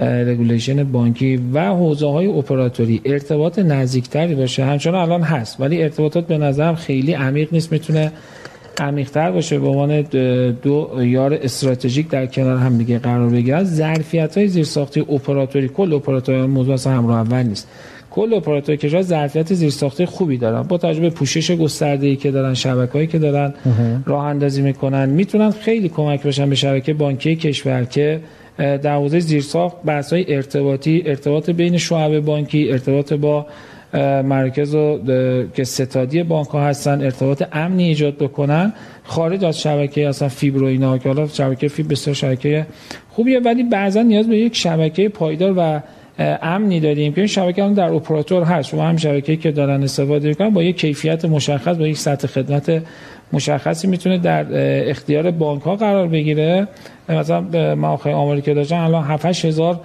regulation 0.01 0.85
بانکی 0.85 1.37
و 1.55 1.69
حوزه 1.69 2.07
های 2.07 2.27
اپراتوری 2.27 3.01
ارتباط 3.05 3.59
نزدیکتری 3.59 4.35
باشه 4.35 4.65
همچنان 4.65 5.01
الان 5.01 5.23
هست 5.23 5.61
ولی 5.61 5.83
ارتباطات 5.83 6.27
به 6.27 6.39
نظرم 6.39 6.75
خیلی 6.75 7.13
عمیق 7.13 7.49
نیست. 7.53 7.73
می‌تونه 7.73 8.13
عمیق‌تر 8.81 9.31
باشه. 9.31 9.59
به 9.59 9.67
عنوان 9.67 10.01
دو 10.63 10.91
یار 11.01 11.35
استراتژیک 11.35 12.09
در 12.09 12.27
کنار 12.27 12.57
هم 12.57 12.79
دیگه 12.79 12.99
قرار 12.99 13.31
بگیرن. 13.31 13.65
ظرفیت 13.65 14.39
های 14.39 14.49
زیرساختی 14.49 15.01
اپراتوری 15.01 15.69
کل 15.69 15.93
اپراتور 15.93 16.47
موضوع 16.47 16.75
اصلا 16.75 16.93
همراه 16.93 17.19
اول 17.19 17.43
نیست. 17.43 17.69
کل 18.11 18.35
اپراتور 18.35 18.77
کشور 18.77 19.03
ظرفیت 19.03 19.55
زیرساختی 19.55 20.05
خوبی 20.07 20.37
دارن. 20.37 20.63
با 20.63 20.79
توجه 20.79 21.01
به 21.01 21.11
پوشش 21.11 21.51
گسترده 21.51 22.07
ای 22.07 22.17
که 22.17 22.31
دارن 22.31 22.55
شبکه‌ای 22.55 23.07
که 23.07 23.19
دارن 23.19 23.55
راه 24.07 24.25
اندازی 24.25 24.63
می‌کنن 24.63 25.09
می‌تونن 25.09 25.51
خیلی 25.51 25.89
کمک 25.89 26.23
بشن 26.23 26.49
به 26.49 26.55
شبکه 26.55 26.95
بانکی 26.95 27.37
کشور 27.37 27.85
که 27.85 28.21
در 28.59 28.95
حوزه 28.95 29.21
زیرساخت 29.21 29.77
بحث 29.85 30.13
های 30.13 30.35
ارتباطی 30.35 31.03
ارتباط 31.07 31.51
بین 31.51 31.77
شعب 31.77 32.21
بانکی 32.21 32.73
ارتباط 32.73 33.13
با 33.13 33.47
مرکز 34.25 34.75
و 34.75 34.99
که 35.55 35.65
ستادی 35.65 36.23
بانک 36.23 36.49
ها 36.49 36.65
هستن 36.65 37.03
ارتباط 37.03 37.43
امنی 37.53 37.85
ایجاد 37.85 38.17
بکنن 38.17 38.73
خارج 39.05 39.45
از 39.45 39.61
شبکه 39.61 40.09
اصلا 40.09 40.29
فیبر 40.29 40.63
و 40.63 40.67
اینا 40.67 40.99
که 40.99 41.09
حالا 41.09 41.27
شبکه 41.27 41.69
فیبر 41.69 41.89
بسیار 41.89 42.15
شبکه 42.15 42.67
خوبیه 43.11 43.41
ولی 43.41 43.63
بعضا 43.63 44.03
نیاز 44.03 44.29
به 44.29 44.39
یک 44.39 44.57
شبکه 44.57 45.09
پایدار 45.09 45.55
و 45.57 45.81
امنی 46.43 46.81
داریم 46.81 47.13
که 47.13 47.21
این 47.21 47.27
شبکه 47.27 47.65
هم 47.65 47.75
در 47.75 47.93
اپراتور 47.93 48.43
هست. 48.43 48.69
شما 48.69 48.83
هم 48.83 48.97
شبکه‌ای 48.97 49.39
که 49.39 49.51
دارن 49.51 49.83
استفاده 49.83 50.29
می‌کنن 50.29 50.51
با 50.51 50.63
یک 50.63 50.77
کیفیت 50.77 51.25
مشخص 51.25 51.77
با 51.77 51.87
یک 51.87 51.99
سطح 51.99 52.29
خدمت 52.29 52.83
مشخصی 53.33 53.89
می‌تونه 53.89 54.19
در 54.19 54.47
اختیار 54.91 55.31
بانک 55.31 55.63
ها 55.63 55.77
قرار 55.77 56.09
بگیره. 56.09 56.69
مثلا 57.09 57.45
آخر 57.83 58.11
آماری 58.11 58.43
که 58.43 58.55
داشتن 58.55 58.77
الان 58.77 59.05
7 59.05 59.27
هزار 59.45 59.81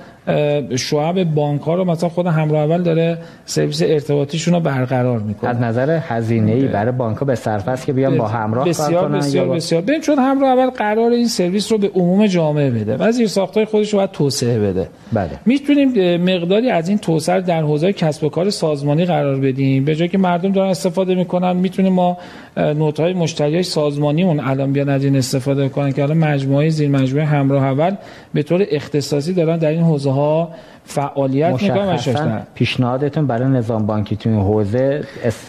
شعب 0.75 1.23
بانک 1.23 1.61
ها 1.61 1.75
رو 1.75 1.85
مثلا 1.85 2.09
خود 2.09 2.27
همراه 2.27 2.63
اول 2.63 2.83
داره 2.83 3.17
سرویس 3.45 3.81
ارتباطیشون 3.81 4.53
رو 4.53 4.59
برقرار 4.59 5.19
می‌کنه. 5.19 5.49
از 5.49 5.61
نظر 5.61 5.99
هزینه 6.07 6.51
ای 6.51 6.67
برای 6.67 6.91
بانک 6.91 7.17
ها 7.17 7.25
به 7.25 7.35
صرف 7.35 7.67
است 7.67 7.85
که 7.85 7.93
بیان 7.93 8.17
با 8.17 8.27
همراه 8.27 8.69
بسیار 8.69 8.91
کار 8.91 9.09
کنن 9.09 9.17
بسیار 9.17 9.47
بسیار. 9.47 9.81
ببین 9.81 10.01
چون 10.01 10.19
همراه 10.19 10.49
اول 10.49 10.69
قرار 10.69 11.11
این 11.11 11.27
سرویس 11.27 11.71
رو 11.71 11.77
به 11.77 11.91
عموم 11.95 12.27
جامعه 12.27 12.69
بده 12.69 12.97
و 12.97 13.11
زیر 13.11 13.27
ساختای 13.27 13.65
خودش 13.65 13.93
رو 13.93 13.99
باید 13.99 14.11
توسعه 14.11 14.59
بده. 14.59 14.89
بله. 15.13 15.29
می‌تونیم 15.45 16.21
مقداری 16.23 16.69
از 16.69 16.89
این 16.89 16.97
توسعه 16.97 17.41
در 17.41 17.61
حوزه 17.61 17.93
کسب 17.93 18.23
و 18.23 18.29
کار 18.29 18.49
سازمانی 18.49 19.05
قرار 19.05 19.39
بدیم. 19.39 19.85
به 19.85 19.95
جای 19.95 20.07
که 20.07 20.17
مردم 20.17 20.51
دارن 20.51 20.69
استفاده 20.69 21.15
می‌کنن 21.15 21.55
می‌تونیم 21.55 21.93
ما 21.93 22.17
نوت 22.57 22.99
های 22.99 23.13
مشتری 23.13 23.63
سازمانی 23.63 24.23
اون 24.23 24.39
الان 24.39 24.73
بیان 24.73 24.89
از 24.89 25.03
این 25.03 25.15
استفاده 25.15 25.69
کنن 25.69 25.91
که 25.91 26.03
الان 26.03 26.17
مجموعه 26.17 26.69
زیر 26.69 26.89
مجموعه 26.89 27.14
همراه 27.23 27.63
اول 27.63 27.95
به 28.33 28.43
طور 28.43 28.65
اختصاصی 28.71 29.33
دارن 29.33 29.57
در 29.57 29.69
این 29.69 29.83
حوزه 29.83 30.11
ها 30.11 30.49
فعالیت 30.83 31.63
می‌کنن 31.63 32.43
پیشنهادتون 32.55 33.27
برای 33.27 33.49
نظام 33.49 33.85
بانکی 33.85 34.15
تو 34.15 34.29
این 34.29 34.39
حوزه 34.39 35.03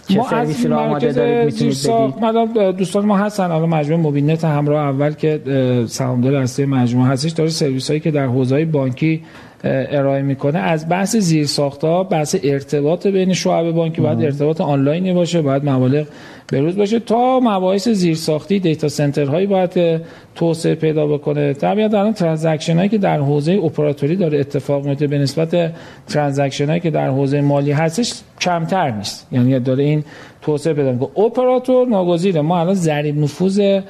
چه 0.08 0.22
سرویسی 0.30 0.68
رو 0.68 0.76
آماده 0.76 1.12
دارید 1.12 1.44
می‌تونید 1.44 2.16
بدید؟ 2.54 2.76
دوستان 2.76 3.04
ما 3.06 3.16
هستن. 3.16 3.50
الان 3.50 3.68
مجموعه 3.68 4.02
موبینت 4.02 4.44
همراه 4.44 4.84
اول 4.84 5.12
که 5.12 5.40
سهامدار 5.88 6.34
اصلی 6.34 6.66
مجموعه 6.66 7.08
هستش 7.08 7.30
داره 7.30 7.50
سرویس 7.50 7.88
هایی 7.88 8.00
که 8.00 8.10
در 8.10 8.26
حوزه 8.26 8.64
بانکی 8.64 9.22
ارائه 9.64 10.22
می‌کنه. 10.22 10.58
از 10.58 10.88
بحث 10.88 11.16
زیر 11.16 11.46
ساختا 11.46 12.02
بحث 12.02 12.36
ارتباط 12.42 13.06
بین 13.06 13.32
شعب 13.32 13.70
بانکی 13.70 14.00
باید 14.00 14.24
ارتباط 14.24 14.60
آنلاینی 14.60 15.12
باشه 15.12 15.42
باید 15.42 15.68
مبالغ 15.68 16.06
بروز 16.52 16.76
باشه 16.76 17.00
تا 17.00 17.40
مباحث 17.40 17.88
زیرساختی 17.88 18.58
data 18.58 18.88
center 18.88 19.24
هایی 19.24 19.46
باید 19.46 20.00
توسعه 20.34 20.74
پیدا 20.74 21.06
بکنه. 21.06 21.52
طبیعتا 21.52 22.00
الان 22.00 22.12
transaction 22.12 22.76
هایی 22.76 22.88
که 22.88 22.98
در 22.98 23.18
حوزه 23.18 23.52
اپراتوری 23.52 24.16
داره 24.16 24.40
اتفاق 24.40 24.86
میفته 24.86 25.06
به 25.06 25.18
نسبت 25.18 25.72
transaction 26.08 26.66
هایی 26.66 26.80
که 26.80 26.90
در 26.90 27.08
حوزه 27.08 27.40
مالی 27.40 27.72
هستش 27.72 28.12
کمتر 28.40 28.90
نیست. 28.90 29.28
یعنی 29.32 29.60
داره 29.60 29.84
این 29.84 30.04
توسعه 30.42 30.72
پیدا 30.72 30.92
می‌کنه. 30.92 31.24
اپراتور 31.24 31.88
ناگزیره. 31.88 32.40
ما 32.40 32.60
الان 32.60 32.74
ضریب 32.74 33.18
نفوذ 33.18 33.80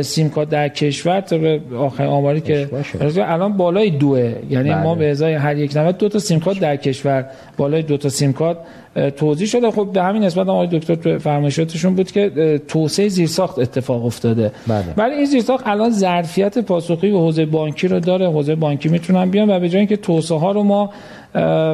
سیم 0.00 0.30
کارت 0.30 0.48
در 0.48 0.68
کشور 0.68 1.20
تا 1.20 1.36
آخر 1.78 2.06
آماری 2.06 2.40
که 2.40 2.68
الان 3.16 3.56
بالای 3.56 3.90
دوه. 3.90 4.34
یعنی 4.50 4.70
بله. 4.70 4.82
ما 4.82 4.94
به 4.94 5.10
ازای 5.10 5.34
هر 5.34 5.56
یک 5.56 5.76
نمت 5.76 5.98
دو 5.98 6.08
تا 6.08 6.18
سیم 6.18 6.40
کارت 6.40 6.60
در 6.60 6.76
کشور. 6.76 7.24
بالای 7.56 7.82
دو 7.82 7.96
تا 7.96 8.08
سیم 8.08 8.32
کارت 8.32 8.56
توضیح 9.16 9.46
شده. 9.46 9.70
خب 9.70 9.88
به 9.92 10.02
همین 10.02 10.24
نسبت 10.24 10.48
آقای 10.48 10.66
دکتر 10.66 10.94
تو 10.94 11.18
فرمایشاتشون 11.18 11.94
بود 11.94 12.10
که 12.10 12.60
توسعه 12.68 13.08
زیرساخت 13.08 13.58
اتفاق 13.58 14.06
افتاده. 14.06 14.52
بله. 14.66 14.84
ولی 14.96 15.14
این 15.14 15.24
زیرساخت 15.24 15.66
الان 15.66 15.90
ظرفیت 15.90 16.58
پاسخی 16.58 17.10
به 17.10 17.18
حوزه 17.18 17.46
بانکی 17.46 17.88
رو 17.88 18.00
داره. 18.00 18.26
حوزه 18.26 18.54
بانکی 18.54 18.88
می‌تونن 18.88 19.30
بیان 19.30 19.50
و 19.50 19.60
به 19.60 19.68
جای 19.68 19.78
اینکه 19.78 19.96
توسعه 19.96 20.38
ها 20.38 20.52
رو 20.52 20.62
ما 20.62 20.90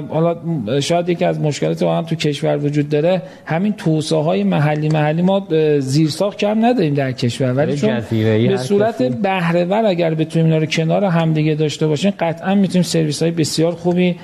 حالا 0.09 0.37
شاید 0.81 1.09
یکی 1.09 1.25
از 1.25 1.41
مشکلات 1.41 1.83
واقعا 1.83 2.03
تو 2.03 2.15
کشور 2.15 2.57
وجود 2.57 2.89
داره. 2.89 3.23
همین 3.45 3.73
توسعه 3.73 4.23
های 4.23 4.45
محلی 4.45 4.89
محلی 4.89 5.23
ما 5.23 5.47
زیرساخت 5.79 6.39
کم 6.39 6.65
نداریم 6.65 6.95
در 6.95 7.13
کشور. 7.13 7.53
ولی 7.53 7.77
چون 7.77 8.01
به 8.49 8.57
صورت 8.57 9.03
بهره 9.03 9.65
ور 9.65 9.87
اگر 9.87 10.15
بتونیم 10.15 10.47
اینا 10.47 10.59
رو 10.59 10.67
کنار 10.67 11.05
همدیگه 11.05 11.55
داشته 11.55 11.87
باشیم 11.87 12.13
قطعا 12.21 12.55
می‌تونیم 12.55 12.83
سرویس 12.83 13.23
های 13.23 13.31
بسیار 13.33 13.73
خوبی 13.73 14.17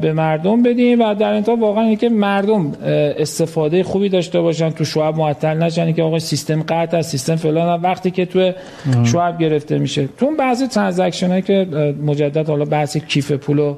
به 0.00 0.12
مردم 0.12 0.62
بدیم 0.62 1.00
و 1.00 1.14
در 1.14 1.32
انتها 1.32 1.56
واقعا 1.56 1.84
اینکه 1.84 2.08
مردم 2.08 2.72
استفاده 3.18 3.82
خوبی 3.82 4.08
داشته 4.08 4.40
باشن 4.40 4.70
تو 4.70 4.84
شعب 4.84 5.16
معطل 5.16 5.62
نشن 5.62 5.92
که 5.92 6.02
آقا 6.02 6.18
سیستم 6.18 6.62
قطع 6.62 6.96
از 6.96 7.06
سیستم 7.06 7.36
فلان 7.36 7.80
وقتی 7.82 8.10
که 8.10 8.26
تو 8.26 8.52
شعب 9.04 9.38
گرفته 9.38 9.78
میشه. 9.78 10.08
تو 10.18 10.30
بعضی 10.38 10.66
transaction 10.66 11.28
هایی 11.28 11.42
که 11.42 11.94
مجدد 12.06 12.48
حالا 12.48 12.64
بحث 12.64 12.96
کیف 12.96 13.32
پولو 13.32 13.76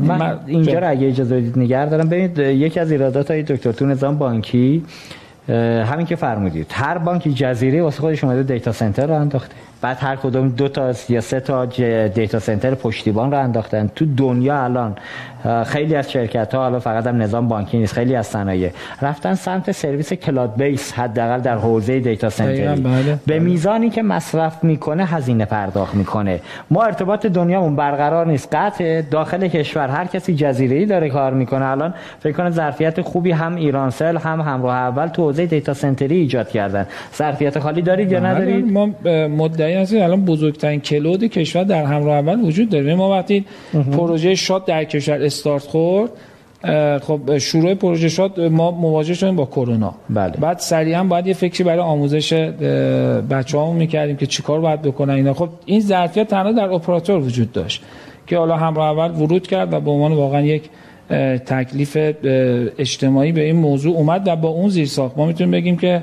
من 0.00 0.38
اینجا 0.46 0.78
رو 0.78 0.90
اگه 0.90 1.06
اجازه 1.08 1.36
بدید 1.36 1.58
نگه 1.58 1.86
دارم. 1.86 2.08
ببینید 2.08 2.38
یکی 2.38 2.80
از 2.80 2.92
ایرادات 2.92 3.30
های 3.30 3.42
دکتر 3.42 3.72
تو 3.72 3.86
نظام 3.86 4.18
بانکی 4.18 4.82
همین 5.84 6.06
که 6.06 6.16
فرمودید 6.16 6.66
هر 6.70 6.98
بانکی 6.98 7.32
جزیره 7.32 7.82
واسه 7.82 8.00
خودش 8.00 8.24
اومده 8.24 8.42
data 8.42 8.72
center 8.72 9.06
راه 9.06 9.14
انداخته. 9.14 9.54
بعد 9.86 9.96
هر 10.00 10.16
کدوم 10.16 10.48
دو 10.48 10.68
تا 10.68 10.92
یا 11.08 11.20
سه 11.20 11.40
تا 11.40 11.64
data 12.06 12.38
center 12.38 12.74
پشتیبان 12.74 13.30
راه 13.30 13.38
انداختن. 13.38 13.90
تو 13.94 14.04
دنیا 14.16 14.64
الان 14.64 14.96
خیلی 15.66 15.96
از 15.96 16.10
شرکت 16.12 16.54
ها 16.54 16.60
حالا 16.60 16.80
فقط 16.80 17.06
هم 17.06 17.22
نظام 17.22 17.48
بانکی 17.48 17.78
نیست 17.78 17.94
خیلی 17.94 18.16
از 18.16 18.26
صنایع 18.26 18.70
رفتن 19.02 19.34
سمت 19.34 19.72
سرویس 19.72 20.12
cloud 20.12 20.56
base 20.56 20.92
حداقل 20.92 21.40
در 21.40 21.58
حوزه 21.58 22.00
data 22.00 22.28
center 22.30 22.74
بله. 22.74 23.18
به 23.26 23.38
میزانی 23.38 23.90
که 23.90 24.02
مصرف 24.02 24.64
می‌کنه 24.64 25.04
هزینه 25.04 25.44
پرداخت 25.44 25.94
می‌کنه. 25.94 26.40
ما 26.70 26.82
ارتباط 26.82 27.26
دنیامون 27.26 27.76
برقرار 27.76 28.26
نیست. 28.26 28.54
قطع 28.54 29.02
داخل 29.02 29.48
کشور 29.48 29.88
هر 29.88 30.04
کسی 30.04 30.34
جزیره 30.34 30.76
ای 30.76 30.86
داره 30.86 31.08
کار 31.10 31.34
می‌کنه. 31.34 31.64
الان 31.64 31.94
فکر 32.20 32.32
کنه 32.32 32.50
ظرفیت 32.50 33.00
خوبی 33.00 33.30
هم 33.30 33.56
ایرانسل 33.56 34.16
هم 34.16 34.40
همراه 34.40 34.76
اول 34.76 35.06
تو 35.06 35.22
حوزه 35.22 35.46
دیتا 35.46 35.74
سنتری 35.74 36.16
ایجاد 36.16 36.48
کردن. 36.48 36.86
ظرفیت 37.16 37.58
خالی 37.58 37.82
دارید 37.82 38.12
یا 38.12 38.20
بله. 38.20 38.28
ندارید؟ 38.28 38.72
ما 38.72 38.86
مدعی 39.28 39.75
هستیم 39.76 40.02
الان 40.02 40.24
بزرگترین 40.24 40.80
کلود 40.80 41.24
کشور 41.24 41.64
در 41.64 41.84
همراه 41.84 42.16
اول 42.16 42.40
وجود 42.40 42.68
داره. 42.68 42.94
ما 42.94 43.10
وقتی 43.10 43.44
پروژه 43.92 44.34
شاد 44.34 44.64
در 44.64 44.84
کشور 44.84 45.22
استارت 45.22 45.62
خورد 45.62 46.10
خب 47.02 47.38
شروع 47.38 47.74
پروژه 47.74 48.08
شد 48.08 48.40
ما 48.40 48.70
مواجه 48.70 49.14
شدیم 49.14 49.36
با 49.36 49.44
کرونا. 49.46 49.94
بله. 50.10 50.32
بعد 50.32 50.58
سریعا 50.58 51.04
باید 51.04 51.26
یه 51.26 51.34
فکری 51.34 51.64
برای 51.64 51.78
آموزش 51.78 52.32
بچه‌هامون 53.30 53.76
می‌کردیم 53.76 54.16
که 54.16 54.26
چیکار 54.26 54.60
باید 54.60 54.82
بکنن 54.82 55.14
اینا. 55.14 55.34
خب 55.34 55.48
این 55.66 55.80
ظرفیت 55.80 56.28
تنها 56.28 56.52
در 56.52 56.72
اپراتور 56.72 57.18
وجود 57.18 57.52
داشت 57.52 57.82
که 58.26 58.38
حالا 58.38 58.56
همراه 58.56 58.98
اول 58.98 59.22
ورود 59.22 59.46
کرد 59.46 59.72
و 59.72 59.80
به 59.80 59.90
عنوان 59.90 60.12
واقعا 60.12 60.40
یک 60.40 60.62
تکلیف 61.46 61.96
اجتماعی 62.78 63.32
به 63.32 63.44
این 63.44 63.56
موضوع 63.56 63.96
اومد 63.96 64.28
و 64.28 64.36
با 64.36 64.48
اون 64.48 64.68
زیر 64.68 64.86
ساخت 64.86 65.18
ما 65.18 65.26
می‌تونیم 65.26 65.50
بگیم 65.50 65.76
که 65.76 66.02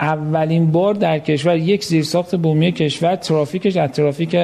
اولین 0.00 0.70
بار 0.70 0.94
در 0.94 1.18
کشور 1.18 1.56
یک 1.56 1.84
زیرساخت 1.84 2.36
بومی 2.36 2.72
کشور 2.72 3.16
ترافیکش 3.16 3.76
از 3.76 3.90
ترافیک 3.90 4.36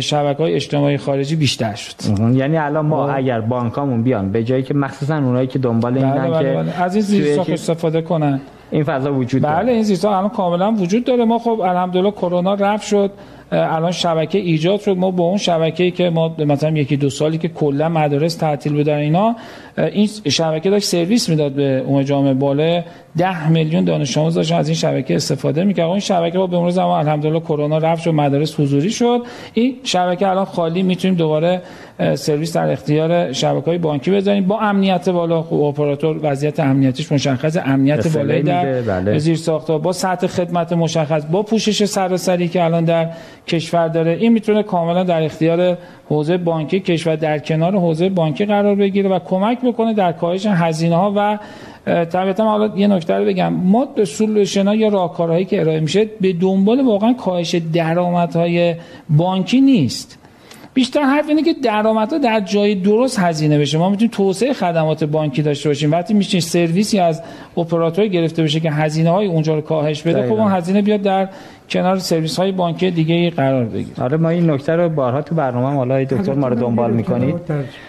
شبکه 0.00 0.42
های 0.42 0.54
اجتماعی 0.54 0.96
خارجی 0.96 1.36
بیشتر 1.36 1.74
شد 1.74 1.94
یعنی 2.34 2.56
الان 2.56 2.86
ما 2.86 3.06
بله. 3.06 3.16
اگر 3.16 3.40
بانکامون 3.40 4.02
بیان 4.02 4.32
به 4.32 4.44
جایی 4.44 4.62
که 4.62 4.74
مخصوصا 4.74 5.16
اونایی 5.16 5.46
که 5.46 5.58
دنبال 5.58 5.98
اینن 5.98 6.10
بله 6.10 6.30
بله 6.30 6.42
که 6.42 6.56
بله. 6.56 6.82
از 6.82 6.94
این 6.94 7.04
زیرساخت 7.04 7.50
استفاده 7.50 8.02
کنن 8.02 8.40
این 8.70 8.84
فضا 8.84 9.12
وجود 9.12 9.42
بله 9.42 9.52
داره. 9.52 9.72
این 9.72 9.82
زیرساخت 9.82 10.14
الان 10.14 10.28
کاملا 10.28 10.72
وجود 10.72 11.04
داره 11.04 11.24
ما 11.24 11.38
خب 11.38 11.60
الحمدلله 11.60 12.10
کرونا 12.10 12.54
رفت 12.54 12.86
شد 12.86 13.10
الان 13.52 13.92
شبکه 13.92 14.38
ایجاد 14.38 14.80
شد. 14.80 14.96
ما 14.96 15.10
با 15.10 15.24
اون 15.24 15.36
شبکه‌ای 15.36 15.90
که 15.90 16.10
ما 16.10 16.36
مثلا 16.38 16.70
یکی 16.70 16.96
دو 16.96 17.10
سالی 17.10 17.38
که 17.38 17.48
کلا 17.48 17.88
مدارس 17.88 18.34
تعطیل 18.34 18.72
بودن 18.72 18.96
اینا 18.96 19.36
این 19.78 20.08
شبکه 20.28 20.70
داشت 20.70 20.86
سرویس 20.86 21.28
می‌داد 21.28 21.52
به 21.52 21.82
اون 21.86 22.04
جامعه. 22.04 22.34
بالا 22.34 22.82
10 23.16 23.48
میلیون 23.48 23.84
دانش 23.84 24.18
آموز 24.18 24.34
داشتن 24.34 24.56
از 24.56 24.68
این 24.68 24.76
شبکه 24.76 25.14
استفاده 25.14 25.64
می‌کرد 25.64 25.88
این 25.88 25.98
شبکه 25.98 26.38
با 26.38 26.46
به 26.46 26.56
مرور 26.56 26.70
زمان 26.70 27.00
الحمدلله 27.00 27.40
کرونا 27.40 27.78
رفت 27.78 28.02
شد 28.02 28.10
مدارس 28.10 28.60
حضوری 28.60 28.90
شد. 28.90 29.22
این 29.54 29.76
شبکه 29.84 30.28
الان 30.28 30.44
خالی. 30.44 30.82
می‌تونیم 30.82 31.16
دوباره 31.16 31.62
سرویس 32.14 32.56
در 32.56 32.70
اختیار 32.70 33.32
شبکه 33.32 33.66
های 33.66 33.78
بانکی 33.78 34.10
بذاریم. 34.10 34.46
با 34.46 34.60
امنیت 34.60 35.08
بالا 35.08 35.42
خب 35.42 35.54
اپراتور 35.54 36.20
وضعیت 36.22 36.60
امنیتیش 36.60 37.12
مشخص 37.12 37.56
امنیت 37.64 38.16
بالایی 38.16 38.42
در 38.42 38.82
بله. 38.82 39.18
زیر 39.18 39.36
ساختا 39.36 39.78
با 39.78 39.92
سطح 39.92 40.26
خدمت 40.26 40.72
مشخص 40.72 41.22
با 41.30 41.42
پوشش 41.42 41.84
سراسری 41.84 42.48
که 42.48 42.64
الان 42.64 42.84
در 42.84 43.10
کشور 43.46 43.88
داره 43.88 44.12
این 44.12 44.32
می‌تونه 44.32 44.62
کاملا 44.62 45.04
در 45.04 45.22
اختیار 45.22 45.78
حوزه 46.08 46.36
بانکی 46.36 46.80
کشور 46.80 47.16
در 47.16 47.38
کنار 47.38 47.76
حوزه 47.76 48.08
بانکی 48.08 48.44
قرار 48.44 48.74
بگیره 48.74 49.10
و 49.10 49.18
کمک 49.18 49.58
بکنه 49.60 49.94
در 49.94 50.12
کاهش 50.12 50.46
هزینه 50.46 50.96
ها 50.96 51.12
و 51.16 51.38
طبیعتا 52.04 52.44
حالا 52.44 52.76
یه 52.76 52.86
نکته 52.86 53.14
رو 53.14 53.24
بگم. 53.24 53.52
ما 53.52 53.84
به 53.84 54.04
سولوشن 54.04 54.72
یا 54.72 54.88
راهکارهایی 54.88 55.44
که 55.44 55.60
ارائه 55.60 55.80
میشه 55.80 56.04
به 56.20 56.32
دنبال 56.32 56.80
واقعا 56.80 57.12
کاهش 57.12 57.54
درآمدهای 57.54 58.74
بانکی 59.08 59.60
نیست. 59.60 60.23
بیشتر 60.74 61.02
حرف 61.02 61.28
اینه 61.28 61.42
که 61.42 61.54
درآمدها 61.62 62.18
در 62.18 62.40
جای 62.40 62.74
درست 62.74 63.18
هزینه 63.18 63.58
بشه. 63.58 63.78
ما 63.78 63.88
می‌تونیم 63.90 64.10
توسعه 64.10 64.52
خدمات 64.52 65.04
بانکی 65.04 65.42
داشته 65.42 65.68
باشیم. 65.68 65.92
وقتی 65.92 66.14
میشه 66.14 66.40
سرویسی 66.40 66.98
از 66.98 67.22
اپراتور 67.56 68.06
گرفته 68.06 68.42
بشه 68.42 68.60
که 68.60 68.70
هزینه 68.70 69.10
های 69.10 69.26
اونجا 69.26 69.54
رو 69.54 69.60
کاهش 69.60 70.02
بده 70.02 70.28
خب 70.28 70.32
اون 70.32 70.52
هزینه 70.52 70.82
بیاد 70.82 71.02
در 71.02 71.28
کنار 71.70 71.98
سرویس 71.98 72.38
های 72.38 72.52
بانکی 72.52 72.90
دیگه 72.90 73.30
قرار 73.30 73.64
بگیره. 73.64 74.02
آره 74.02 74.16
ما 74.16 74.28
این 74.28 74.50
نکته 74.50 74.76
رو 74.76 74.88
بارها 74.88 75.22
تو 75.22 75.34
برنامه 75.34 75.76
حالا 75.76 76.04
دکتر 76.04 76.34
ما 76.34 76.48
رو 76.48 76.54
دنبال 76.54 76.92
می‌کنید. 76.92 77.34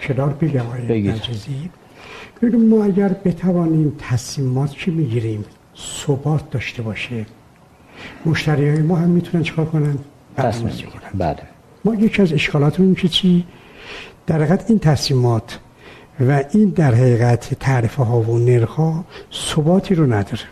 کنار 0.07 0.29
بگم 0.29 0.63
بگیم 0.89 2.69
ما 2.69 2.83
اگر 2.83 3.09
بتوانیم 3.25 3.93
تصمیمات 3.99 4.71
که 4.71 4.91
می‌گیریم؟ 4.91 5.45
ثبات 5.77 6.49
داشته 6.51 6.81
باشه 6.81 7.25
مشتری 8.25 8.69
های 8.69 8.79
ما 8.79 8.95
هم 8.95 9.09
می‌تونن 9.09 9.43
چکار 9.43 9.65
کنن؟ 9.65 9.97
تصمیم 10.37 10.73
بله. 11.13 11.54
ما 11.85 11.95
یکی 11.95 12.21
از 12.21 12.33
اشکالاتمون 12.33 12.95
که 12.95 13.07
چی؟ 13.07 13.45
در 14.27 14.35
حقیقت 14.35 14.69
این 14.69 14.79
تصمیمات 14.79 15.59
و 16.27 16.43
این 16.51 16.69
در 16.69 16.93
حقیقت 16.93 17.53
تعرفه 17.59 18.03
ها 18.03 18.19
و 18.19 18.37
نرخ 18.39 18.69
ها 18.69 19.05
ثباتی 19.33 19.95
رو 19.95 20.05
نداره. 20.05 20.43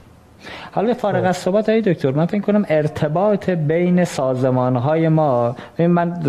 حالا 0.71 0.93
فارغ 0.93 1.25
از 1.25 1.37
ثبات 1.37 1.69
های 1.69 1.81
دکتر 1.81 2.11
من 2.11 2.25
فکر 2.25 2.41
کنم 2.41 2.65
ارتباط 2.69 3.49
بین 3.49 4.05
سازمان 4.05 4.75
های 4.75 5.09
ما 5.09 5.55
من 5.79 6.23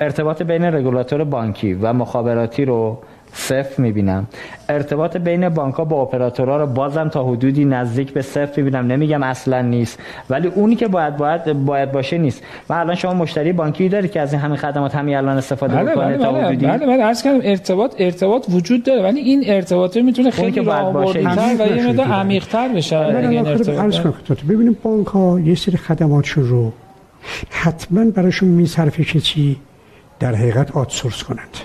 ارتباط 0.00 0.42
بین 0.42 0.64
رگولاتور 0.64 1.24
بانکی 1.24 1.74
و 1.74 1.92
مخابراتی 1.92 2.64
رو 2.64 2.98
صفر 3.32 3.82
می‌بینم. 3.82 4.26
ارتباط 4.68 5.16
بین 5.16 5.48
بانک 5.48 5.74
ها 5.74 5.84
با 5.84 6.02
اپراتورها 6.02 6.56
رو 6.56 6.66
بازم 6.66 7.08
تا 7.08 7.24
حدودی 7.24 7.64
نزدیک 7.64 8.12
به 8.12 8.22
صفر 8.22 8.52
می‌بینم. 8.56 8.86
نمیگم 8.86 9.22
اصلا 9.22 9.62
نیست 9.62 9.98
ولی 10.30 10.48
اونی 10.48 10.76
که 10.76 10.88
باید 10.88 11.16
باید 11.16 11.52
باید 11.52 11.92
باشه 11.92 12.18
نیست. 12.18 12.42
و 12.68 12.72
الان 12.72 12.94
شما 12.94 13.14
مشتری 13.14 13.52
بانکی 13.52 13.88
داری 13.88 14.08
که 14.08 14.20
از 14.20 14.32
این 14.32 14.42
همین 14.42 14.56
خدمات 14.56 14.94
همین 14.94 15.16
الان 15.16 15.36
استفاده 15.36 15.76
بله 15.76 15.90
بکنه 15.92 16.04
بله 16.04 16.18
تا 16.18 16.32
بله 16.32 16.46
حدودی؟ 16.46 16.66
بله 16.66 16.86
بله 16.86 17.02
عرض 17.02 17.22
کردم 17.22 17.40
ارتباط 17.42 17.94
ارتباط 17.98 18.46
وجود 18.48 18.82
داره 18.82 19.02
ولی 19.02 19.20
این 19.20 19.42
ارتباط 19.46 19.96
می‌تونه 19.96 20.30
خیلی 20.30 20.52
که 20.52 20.62
باید 20.62 20.92
باشه 20.92 21.18
و 21.18 21.76
یه 21.76 21.88
مقدار 21.88 22.06
عمیق‌تر 22.06 22.68
بشه. 22.68 22.98
این 22.98 23.46
ارتباط 23.46 24.42
ببینیم 24.48 24.76
بانک 24.82 25.06
ها 25.06 25.40
یه 25.40 25.54
سری 25.54 25.76
خدماتشون 25.76 26.48
رو 26.48 26.72
حتما 27.50 28.04
براشون 28.10 28.48
میصرفه 28.48 29.20
چی؟ 29.20 29.56
در 30.20 30.34
حقیقت 30.34 30.76
آتسورس 30.76 31.22
کنند. 31.22 31.56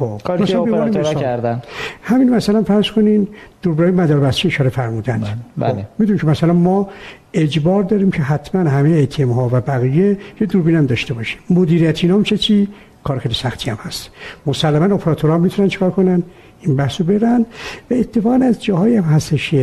خب 0.00 0.20
کاری 0.24 0.44
که 0.44 0.58
اپراتورها 0.58 1.14
کردن. 1.14 1.62
همین 2.02 2.34
مثلا 2.34 2.62
فرض 2.62 2.90
کنین 2.90 3.28
دوربین 3.62 3.94
مداربسته 3.94 4.46
اشاره 4.46 4.70
فرمودند. 4.70 5.20
بله, 5.56 5.72
بله. 5.72 5.82
خب. 5.82 5.88
می‌دونید 5.98 6.20
که 6.20 6.26
مثلا 6.26 6.52
ما 6.52 6.88
اجبار 7.32 7.82
داریم 7.82 8.10
که 8.10 8.22
حتما 8.22 8.70
همه 8.70 8.88
ایتیم 8.88 9.30
ها 9.30 9.46
و 9.52 9.60
بقیه 9.60 10.18
یه 10.40 10.46
دوربین 10.46 10.76
هم 10.76 10.86
داشته 10.86 11.14
باشیم. 11.14 11.38
مدیریت 11.50 12.04
اینا 12.04 12.22
چه 12.22 12.36
چی؟ 12.36 12.68
کار 13.04 13.18
خیلی 13.18 13.34
سختی 13.34 13.70
هم 13.70 13.78
هست. 13.82 14.10
مسلما 14.46 14.94
اپراتورها 14.94 15.38
می‌تونن 15.38 15.68
چیکار 15.68 15.90
کنن؟ 15.90 16.22
این 16.60 16.76
بحثو 16.76 17.04
برن 17.04 17.46
و 17.90 17.94
اتفاقا 17.94 18.40
از 18.44 18.64
جاهایی 18.64 18.96
هم 18.96 19.04
هستش 19.04 19.54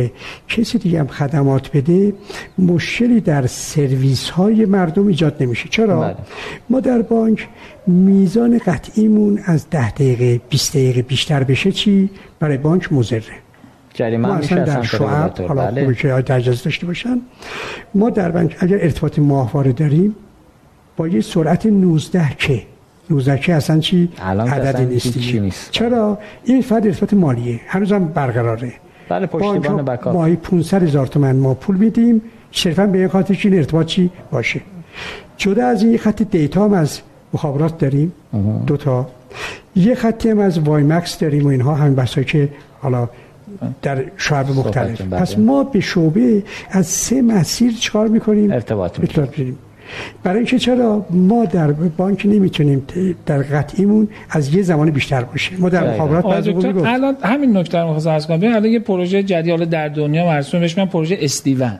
کسی 0.48 0.78
دیگه 0.78 1.00
هم 1.00 1.06
خدمات 1.06 1.76
بده 1.76 2.12
مشکلی 2.58 3.20
در 3.20 3.46
سرویس 3.46 4.30
های 4.30 4.64
مردم 4.64 5.06
ایجاد 5.06 5.42
نمیشه 5.42 5.68
چرا؟ 5.68 6.00
بله. 6.00 6.16
ما 6.70 6.80
در 6.80 7.02
بانک 7.02 7.48
میزان 7.86 8.58
قطعیمون 8.58 9.40
از 9.44 9.70
ده 9.70 9.90
دقیقه 9.90 10.40
20 10.48 10.72
دقیقه 10.72 11.02
بیشتر 11.02 11.44
بشه 11.44 11.72
چی؟ 11.72 12.10
برای 12.40 12.56
بانک 12.56 12.92
مزره 12.92 13.22
جریمه 13.94 14.28
ما 14.28 14.34
اصلا 14.34 14.64
در 14.64 14.82
شعب 14.82 15.40
حالا 15.48 15.70
بله. 15.70 15.94
که 15.94 16.14
اجازه 16.14 16.64
داشته 16.64 16.86
باشن 16.86 17.20
ما 17.94 18.10
در 18.10 18.30
بانک 18.30 18.56
اگر 18.60 18.78
ارتباط 18.80 19.18
ماهواره 19.18 19.72
داریم 19.72 20.16
با 20.96 21.08
یه 21.08 21.20
سرعت 21.20 21.66
19 21.66 22.36
که 22.38 22.62
نوزکی 23.10 23.52
اصلا 23.52 23.78
چی؟ 23.78 24.08
عددی 24.22 24.84
نیستی 24.84 25.40
نیست 25.40 25.70
چرا؟ 25.70 26.18
این 26.44 26.62
فقط 26.62 26.86
ارتباط 26.86 27.14
مالیه. 27.14 27.60
هنوزم 27.66 28.04
برقراره. 28.04 28.72
بله 29.08 29.26
پشتیبان 29.26 29.84
بکاپ. 29.84 30.14
ماهی 30.14 30.36
500 30.36 30.82
هزار 30.82 31.06
تومن 31.06 31.36
ما 31.36 31.54
پول 31.54 31.76
میدیم. 31.76 32.22
صرفا 32.52 32.86
به 32.86 32.98
این 32.98 33.08
خاطر 33.08 33.34
که 33.34 33.48
این 33.48 33.58
ارتباط 33.58 33.86
چی 33.86 34.10
باشه. 34.30 34.60
جدا 35.36 35.66
از 35.66 35.82
این 35.82 35.98
خط 35.98 36.22
دیتا 36.22 36.64
هم 36.64 36.72
از 36.72 37.00
مخابرات 37.32 37.78
داریم. 37.78 38.12
دو 38.66 38.76
تا. 38.76 39.08
یه 39.76 39.94
خطی 39.94 40.30
هم 40.30 40.38
از 40.38 40.58
وای 40.58 40.82
مکس 40.82 41.18
داریم 41.18 41.44
و 41.44 41.48
اینها 41.48 41.74
همین 41.74 41.94
بحثایی 41.94 42.24
که 42.24 42.48
حالا 42.80 43.08
در 43.82 44.04
شعب 44.16 44.50
مختلف. 44.50 45.02
پس 45.02 45.38
ما 45.38 45.64
به 45.64 45.80
شعبه 45.80 46.42
از 46.70 46.86
سه 46.86 47.22
مسیر 47.22 47.72
چکار 47.72 48.08
می‌کنیم؟ 48.08 48.50
ارتباط 48.52 49.00
می‌کنیم 49.00 49.58
برای 50.22 50.36
اینکه 50.36 50.58
چرا 50.58 51.06
ما 51.10 51.44
در 51.44 51.72
بانک 51.72 52.26
نمی‌تونیم 52.26 52.82
در 53.26 53.38
قطعیمون 53.38 54.08
از 54.30 54.54
یه 54.54 54.62
زمان 54.62 54.90
بیشتر 54.90 55.24
باشه؟ 55.24 55.50
ما 55.58 55.68
در 55.68 55.94
مخابرات 55.94 56.24
بعضی 56.24 56.50
الان 56.86 57.16
همین 57.22 57.56
نکته 57.56 57.78
رو 57.78 57.84
می‌خواستم 57.84 58.10
عرض 58.10 58.26
کنم. 58.26 58.40
الان 58.44 58.64
یه 58.64 58.78
پروژه 58.78 59.22
جدید 59.22 59.70
در 59.70 59.88
دنیا 59.88 60.26
مرسوم 60.26 60.60
بهش 60.60 60.78
من 60.78 60.86
پروژه 60.86 61.18
استیون. 61.20 61.78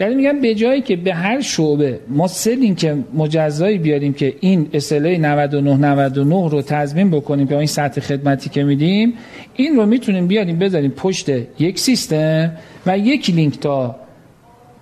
یعنی 0.00 0.14
میگم 0.14 0.40
به 0.40 0.54
جایی 0.54 0.80
که 0.82 0.96
به 0.96 1.14
هر 1.14 1.40
شعبه 1.40 2.00
ما 2.08 2.26
سه 2.26 2.54
لینک 2.54 2.96
مجزایی 3.14 3.78
بیاریم 3.78 4.12
که 4.12 4.34
این 4.40 4.68
SLA 4.74 4.92
99 4.92 5.76
99 5.76 6.48
رو 6.50 6.62
تضمین 6.62 7.10
بکنیم 7.10 7.46
که 7.46 7.56
این 7.56 7.66
سطح 7.66 8.00
خدمتی 8.00 8.50
که 8.50 8.64
میدیم 8.64 9.12
این 9.54 9.76
رو 9.76 9.86
می‌تونیم 9.86 10.26
بیاریم 10.26 10.58
بذاریم 10.58 10.90
پشت 10.90 11.28
یک 11.58 11.78
سیستم 11.78 12.52
و 12.86 12.98
یک 12.98 13.30
لینک 13.30 13.60
تا 13.60 13.96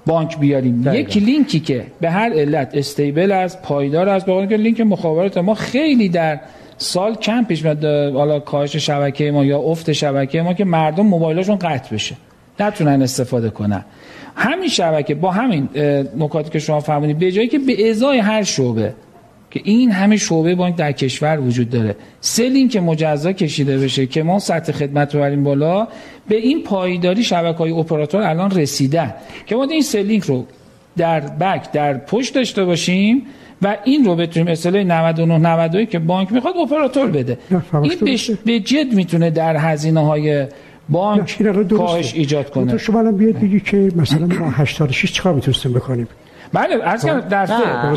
بانک 0.06 0.38
بیاریم. 0.38 0.82
دقیقا. 0.82 1.10
یک 1.10 1.16
لینکی 1.16 1.60
که 1.60 1.86
به 2.00 2.10
هر 2.10 2.32
علت 2.32 2.70
stable 2.74 3.32
است 3.32 3.62
پایدار 3.62 4.08
است 4.08 4.26
به 4.26 4.46
که 4.46 4.56
لینک 4.56 4.80
مخابرات 4.80 5.38
ما 5.38 5.54
خیلی 5.54 6.08
در 6.08 6.40
سال 6.78 7.14
کم 7.14 7.44
پیش 7.44 7.64
میاد 7.64 7.84
حالا 8.14 8.40
کاهش 8.40 8.76
شبکه 8.76 9.30
ما 9.30 9.44
یا 9.44 9.58
افت 9.58 9.92
شبکه 9.92 10.42
ما 10.42 10.54
که 10.54 10.64
مردم 10.64 11.06
موبایلشون 11.06 11.56
قطع 11.56 11.94
بشه. 11.94 12.16
نتونن 12.60 13.02
استفاده 13.02 13.50
کنن. 13.50 13.84
همین 14.36 14.68
شبکه 14.68 15.14
با 15.14 15.30
همین 15.30 15.68
نکاتی 16.18 16.50
که 16.50 16.58
شما 16.58 16.80
فرمودید 16.80 17.18
به 17.18 17.32
جایی 17.32 17.48
که 17.48 17.58
به 17.58 17.90
ازای 17.90 18.18
هر 18.18 18.42
شعبه 18.42 18.94
که 19.50 19.60
این 19.64 19.90
همه 19.90 20.16
شعبه 20.16 20.54
بانک 20.54 20.76
در 20.76 20.92
کشور 20.92 21.40
وجود 21.40 21.70
داره. 21.70 21.96
سه 22.20 22.48
لینک 22.48 22.76
مجزا 22.76 23.32
کشیده 23.32 23.78
بشه 23.78 24.06
که 24.06 24.22
ما 24.22 24.38
سطح 24.38 24.72
خدمت 24.72 25.14
رو 25.14 25.20
بریم 25.20 25.44
بالا. 25.44 25.88
به 26.28 26.36
این 26.36 26.62
پایداری 26.62 27.24
شبکه 27.24 27.58
های 27.58 27.70
اپراتور 27.70 28.22
الان 28.22 28.50
رسیدن 28.50 29.14
که 29.46 29.56
ما 29.56 29.64
این 29.64 29.82
سه 29.82 30.02
لینک 30.02 30.24
رو 30.24 30.46
در 30.96 31.20
بک 31.20 31.72
در 31.72 31.98
پشت 31.98 32.34
داشته 32.34 32.64
باشیم 32.64 33.22
و 33.62 33.76
این 33.84 34.04
رو 34.04 34.16
بتونیم 34.16 34.48
اصطلاح 34.48 34.82
99 34.82 35.38
92 35.38 35.84
که 35.84 35.98
بانک 35.98 36.32
می‌خواد 36.32 36.54
اپراتور 36.56 37.06
بده. 37.06 37.38
این 37.82 38.18
به 38.44 38.60
جد 38.60 38.92
می‌تونه 38.92 39.30
در 39.30 39.56
هزینه 39.56 40.00
های 40.06 40.46
بانک 40.88 41.42
کاهش 41.68 42.14
ایجاد 42.14 42.50
کنه. 42.50 42.78
شما 42.78 42.98
الان 42.98 43.16
بیاد 43.16 43.40
بگی 43.40 43.60
که 43.60 43.92
مثلا 43.96 44.26
ما 44.26 44.50
86 44.50 45.12
چیکار 45.12 45.34
می‌تونستیم 45.34 45.72
بکنیم؟ 45.72 46.08
بله 46.56 46.84
عرض 46.84 47.04
کردم 47.04 47.28
در 47.28 47.48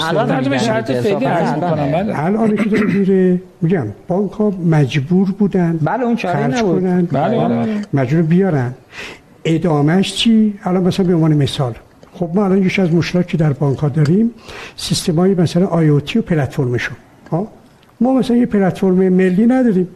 الان 0.09 0.49
به 0.49 0.57
شرط 0.57 0.91
فعلی 0.91 1.25
عرض 1.25 1.53
می‌کنم. 1.53 1.91
بله. 1.91 2.23
الان 2.25 2.55
که 2.55 2.69
داره 2.69 2.83
میره 2.83 3.41
میگم 3.61 3.87
بانک 4.07 4.31
ها 4.31 4.49
مجبور 4.49 5.31
بودن 5.31 5.79
بله 5.81 6.03
اون 6.03 6.15
چاره 6.15 6.47
نبود. 6.47 6.83
بله 6.83 7.37
بله, 7.37 7.47
بله. 7.47 7.81
مجبور 7.93 8.21
بیارن. 8.21 8.73
ادامهش 9.45 10.13
چی؟ 10.13 10.53
الان 10.63 10.83
مثلا 10.83 11.05
به 11.05 11.15
عنوان 11.15 11.33
مثال. 11.33 11.73
خب 12.13 12.29
ما 12.33 12.45
الان 12.45 12.63
یکی 12.63 12.81
از 12.81 12.93
مشکلات 12.93 13.27
که 13.27 13.37
در 13.37 13.53
بانک 13.53 13.77
ها 13.77 13.89
داریم 13.89 14.31
سیستم 14.75 15.15
های 15.15 15.35
مثلا 15.35 15.65
IoT 15.65 16.19
و 16.19 16.21
پلتفرمشون. 16.21 16.97
ها 17.31 17.47
ما 18.01 18.13
مثلا 18.13 18.37
یه 18.37 18.45
پلتفرم 18.45 19.09
ملی 19.09 19.45
نداریم. 19.45 19.87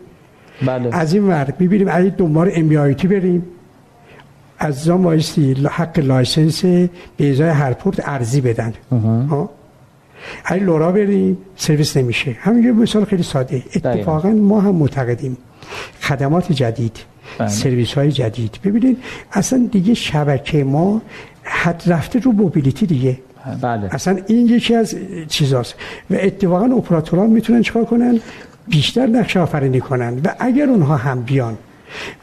بله. 0.65 0.89
از 0.91 1.13
این 1.13 1.27
ور 1.27 1.53
ببینیم 1.59 1.87
اگه 1.91 2.09
دنبال 2.09 2.51
NB-IoT 2.55 3.07
بریم. 3.07 3.43
از 4.63 4.83
زمان 4.83 5.03
بایستی 5.03 5.53
حق 5.53 5.99
license 5.99 6.65
به 7.17 7.31
ازای 7.31 7.49
هر 7.49 7.73
پورت 7.73 8.09
ارزی 8.09 8.41
بدن. 8.41 8.73
ها؟ 9.29 9.49
اگه 10.45 10.63
LoRa 10.63 10.91
بریم 10.91 11.37
سرویس 11.55 11.97
نمیشه. 11.97 12.31
همین 12.39 12.63
یه 12.63 12.71
مثال 12.71 13.05
خیلی 13.05 13.23
ساده. 13.23 13.63
اتفاقا 13.75 14.29
ما 14.29 14.61
هم 14.61 14.75
معتقدیم. 14.75 15.37
خدمات 16.01 16.51
جدید 16.51 16.97
بله. 17.37 17.47
سرویس 17.47 17.93
های 17.93 18.11
جدید. 18.11 18.59
ببینید 18.63 18.97
اصلا 19.31 19.69
دیگه 19.71 19.93
شبکه 19.93 20.63
ما 20.63 21.01
حد 21.43 21.83
رفته 21.87 22.19
رو 22.19 22.31
موبیلیتی 22.31 22.85
دیگه. 22.85 23.17
بله. 23.61 23.95
اصلا 23.95 24.19
این 24.27 24.47
یکی 24.47 24.75
از 24.75 24.95
چیزاست. 25.27 25.75
و 26.11 26.15
اتفاقا 26.19 26.65
اپراتوران 26.65 27.29
می‌تونن 27.29 27.61
چکار 27.61 27.85
کنن؟ 27.85 28.19
بیشتر 28.67 29.07
نقشه 29.07 29.39
آفرینی 29.39 29.79
کنن. 29.79 30.21
و 30.25 30.35
اگر 30.39 30.65
اونها 30.65 30.97
هم 30.97 31.21
بیان 31.21 31.57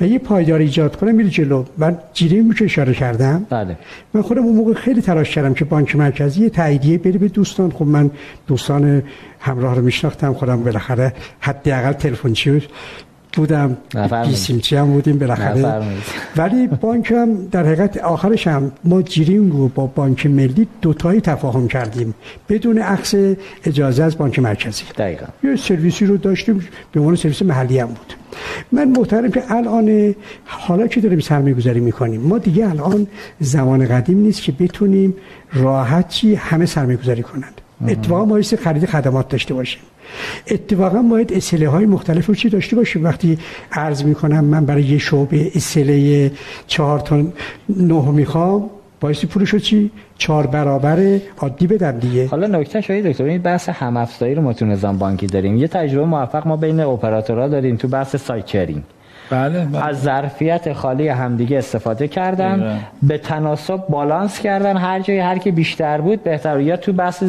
و 0.00 0.06
یه 0.06 0.18
پایدار 0.18 0.60
ایجاد 0.60 0.96
کنم 0.96 1.14
میره 1.14 1.28
جلو. 1.28 1.64
من 1.78 1.98
جیریم 2.12 2.52
که 2.52 2.64
اشاره 2.64 2.94
کردم. 2.94 3.46
بله. 3.50 3.76
من 4.14 4.22
خودم 4.22 4.42
اون 4.42 4.56
موقع 4.56 4.74
خیلی 4.74 5.02
تلاش 5.02 5.30
کردم 5.30 5.54
که 5.54 5.64
بانک 5.64 5.96
مرکزی 5.96 6.50
تاییدیه 6.50 6.98
بری 6.98 7.18
به 7.18 7.28
دوستان. 7.28 7.70
خب 7.70 7.84
من 7.84 8.10
دوستان 8.46 9.02
همراه 9.40 9.74
رو 9.74 9.82
میشناختم 9.82 10.32
خودم 10.32 10.62
بالاخره 10.62 11.12
حداقل 11.40 11.92
تلفنچی 11.92 12.62
بودم. 13.32 13.76
بیسیمچی 14.26 14.76
هم 14.76 14.92
بودیم 14.92 15.18
بالاخره. 15.18 15.82
ولی 16.36 16.66
بانک 16.66 17.10
هم 17.10 17.46
در 17.46 17.66
حقیقت 17.66 17.96
آخرش 17.96 18.46
هم 18.46 18.72
ما 18.84 19.02
جیرینگ 19.02 19.52
رو 19.52 19.68
با 19.68 19.86
بانک 19.86 20.26
ملی 20.26 20.66
دوتایی 20.82 21.20
تفاهم 21.20 21.68
کردیم 21.68 22.14
بدون 22.48 22.78
عکس 22.78 23.14
اجازه 23.64 24.02
از 24.02 24.18
بانک 24.18 24.38
مرکزی. 24.38 24.84
دقیقا. 24.98 25.26
یه 25.44 25.56
سرویسی 25.56 26.06
رو 26.06 26.16
داشتیم 26.16 26.68
به 26.92 27.00
عنوان 27.00 27.16
سرویس 27.16 27.42
محلی 27.42 27.78
هم 27.78 27.86
بود. 27.86 28.14
من 28.72 28.88
محترم 28.88 29.30
که 29.30 29.52
الان 29.52 30.14
حالا 30.44 30.86
که 30.86 31.00
داریم 31.00 31.20
سرمایه 31.20 31.54
گذاری 31.54 31.80
می‌کنیم 31.80 32.20
ما 32.20 32.38
دیگه 32.38 32.70
الان 32.70 33.06
زمان 33.40 33.86
قدیم 33.86 34.18
نیست 34.18 34.42
که 34.42 34.52
بتونیم 34.52 35.14
راحتی 35.52 36.34
همه 36.34 36.66
سرمایه 36.66 36.96
گذاری 36.96 37.22
کنند 37.22 37.60
اتفاقا 37.88 38.24
ما 38.24 38.40
خرید 38.64 38.86
خدمات 38.86 39.28
داشته 39.28 39.54
باشیم. 39.54 39.82
اتفاقا 40.50 41.02
باید 41.02 41.32
اسله 41.32 41.68
های 41.68 41.86
مختلف 41.86 42.26
رو 42.26 42.34
چی 42.34 42.48
داشته 42.48 42.76
باشیم؟ 42.76 43.04
وقتی 43.04 43.38
عرض 43.72 44.04
می‌کنم 44.04 44.44
من 44.44 44.66
برای 44.66 44.82
یه 44.82 44.98
شعبه 44.98 45.50
اسله 45.54 46.32
چهار 46.66 47.00
تا 47.00 47.22
نه 47.76 48.10
می‌خوام 48.10 48.70
بایستی 49.00 49.26
پولشو 49.26 49.58
چی؟ 49.58 49.90
چهار 50.18 50.46
برابر 50.46 51.18
عادی 51.38 51.66
بدم 51.66 51.98
دیگه. 51.98 52.26
حالا 52.26 52.46
نکته 52.46 52.80
شاید 52.80 53.06
دکتر 53.06 53.24
این 53.24 53.42
بحث 53.42 53.68
هم 53.68 53.96
افزایی 53.96 54.34
رو 54.34 54.42
ما 54.42 54.52
تو 54.52 54.66
نظام 54.66 54.98
بانکی 54.98 55.26
داریم. 55.26 55.56
یه 55.56 55.68
تجربه 55.68 56.06
موفق 56.06 56.46
ما 56.46 56.56
بین 56.56 56.80
اپراتورها 56.80 57.48
داریم 57.48 57.76
تو 57.76 57.88
بحث 57.88 58.16
سایت 58.16 58.46
بله, 59.30 59.64
بله. 59.64 59.86
از 59.86 60.02
ظرفیت 60.02 60.72
خالی 60.72 61.08
همدیگه 61.08 61.58
استفاده 61.58 62.08
کردن 62.08 62.80
به 63.02 63.18
تناسب 63.18 63.86
بالانس 63.88 64.40
کردن. 64.40 64.76
هر 64.76 65.00
جایی 65.00 65.18
هر 65.18 65.38
کی 65.38 65.50
بیشتر 65.50 66.00
بود 66.00 66.22
بهتر 66.22 66.60
یا 66.60 66.76
تو 66.76 66.92
بحث 66.92 67.22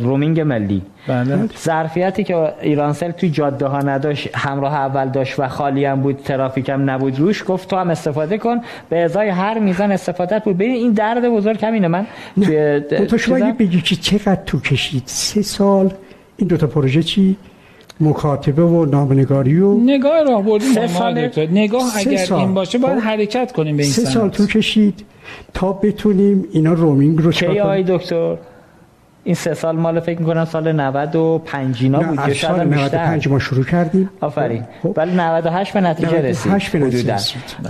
رومینگ 0.00 0.40
ملی. 0.40 0.82
بله. 1.08 1.38
ظرفیتی 1.58 2.24
که 2.24 2.52
ایرانسل 2.60 3.10
تو 3.10 3.26
جاده 3.26 3.66
ها 3.66 3.78
نداشت 3.78 4.28
همراه 4.34 4.74
اول 4.74 5.08
داشت 5.08 5.38
و 5.38 5.48
خالی 5.48 5.84
هم 5.84 6.00
بود 6.00 6.16
ترافیک 6.24 6.68
هم 6.68 6.90
نبود 6.90 7.18
روش 7.18 7.44
گفت 7.46 7.70
تو 7.70 7.76
هم 7.76 7.90
استفاده 7.90 8.38
کن. 8.38 8.60
به 8.88 9.02
ازای 9.04 9.28
هر 9.28 9.58
میزان 9.58 9.92
استفاده 9.92 10.38
بود. 10.38 10.56
ببین 10.56 10.70
این 10.70 10.92
درد 10.92 11.28
بزرگ 11.28 11.64
همینه. 11.64 11.88
من 11.88 12.06
توی 12.44 12.80
تو 13.08 13.18
شما 13.18 13.52
بگی 13.52 13.80
که 13.80 13.96
چقدر 13.96 14.40
تو 14.46 14.60
کشید؟ 14.60 15.02
سه 15.06 15.42
سال. 15.42 15.92
این 16.36 16.48
دوتا 16.48 16.66
پروژه 16.66 17.02
چی؟ 17.02 17.36
مکاتبه 18.00 18.62
و 18.62 18.84
نامنگاری 18.84 19.60
و 19.60 19.74
نگاه 19.74 20.22
راهبردی 20.22 20.66
نگاه 21.52 21.92
اگر 21.96 22.16
سال. 22.16 22.38
این 22.38 22.54
باشه 22.54 22.78
باید 22.78 22.98
خب. 22.98 23.06
حرکت 23.06 23.52
کنیم 23.52 23.76
به 23.76 23.82
این 23.82 23.92
سه 23.92 24.04
سال 24.04 24.28
تو 24.28 24.46
کشید 24.46 25.04
تا 25.54 25.72
بتونیم 25.72 26.44
اینا 26.52 26.72
رومینگ 26.72 27.18
رو 27.22 27.32
چه 27.32 27.62
آی 27.62 27.84
دکتر 27.88 28.36
این 29.24 29.34
سه 29.34 29.54
سال 29.54 29.76
مال 29.76 30.00
فکر 30.00 30.20
می‌کنم 30.20 30.44
سال 30.44 30.72
95 30.72 31.82
اینا 31.82 31.98
بود 31.98 32.18
یا 32.28 32.34
شاید 32.34 32.60
95 32.60 33.28
ما 33.28 33.38
شروع 33.38 33.64
کردیم. 33.64 34.10
آفرین. 34.20 34.64
خب. 34.82 34.92
ولی 34.96 35.14
98 35.14 35.72
به 35.72 35.80
نتیجه 35.80 36.20
رسید. 36.22 36.52
حدودا. 36.52 37.16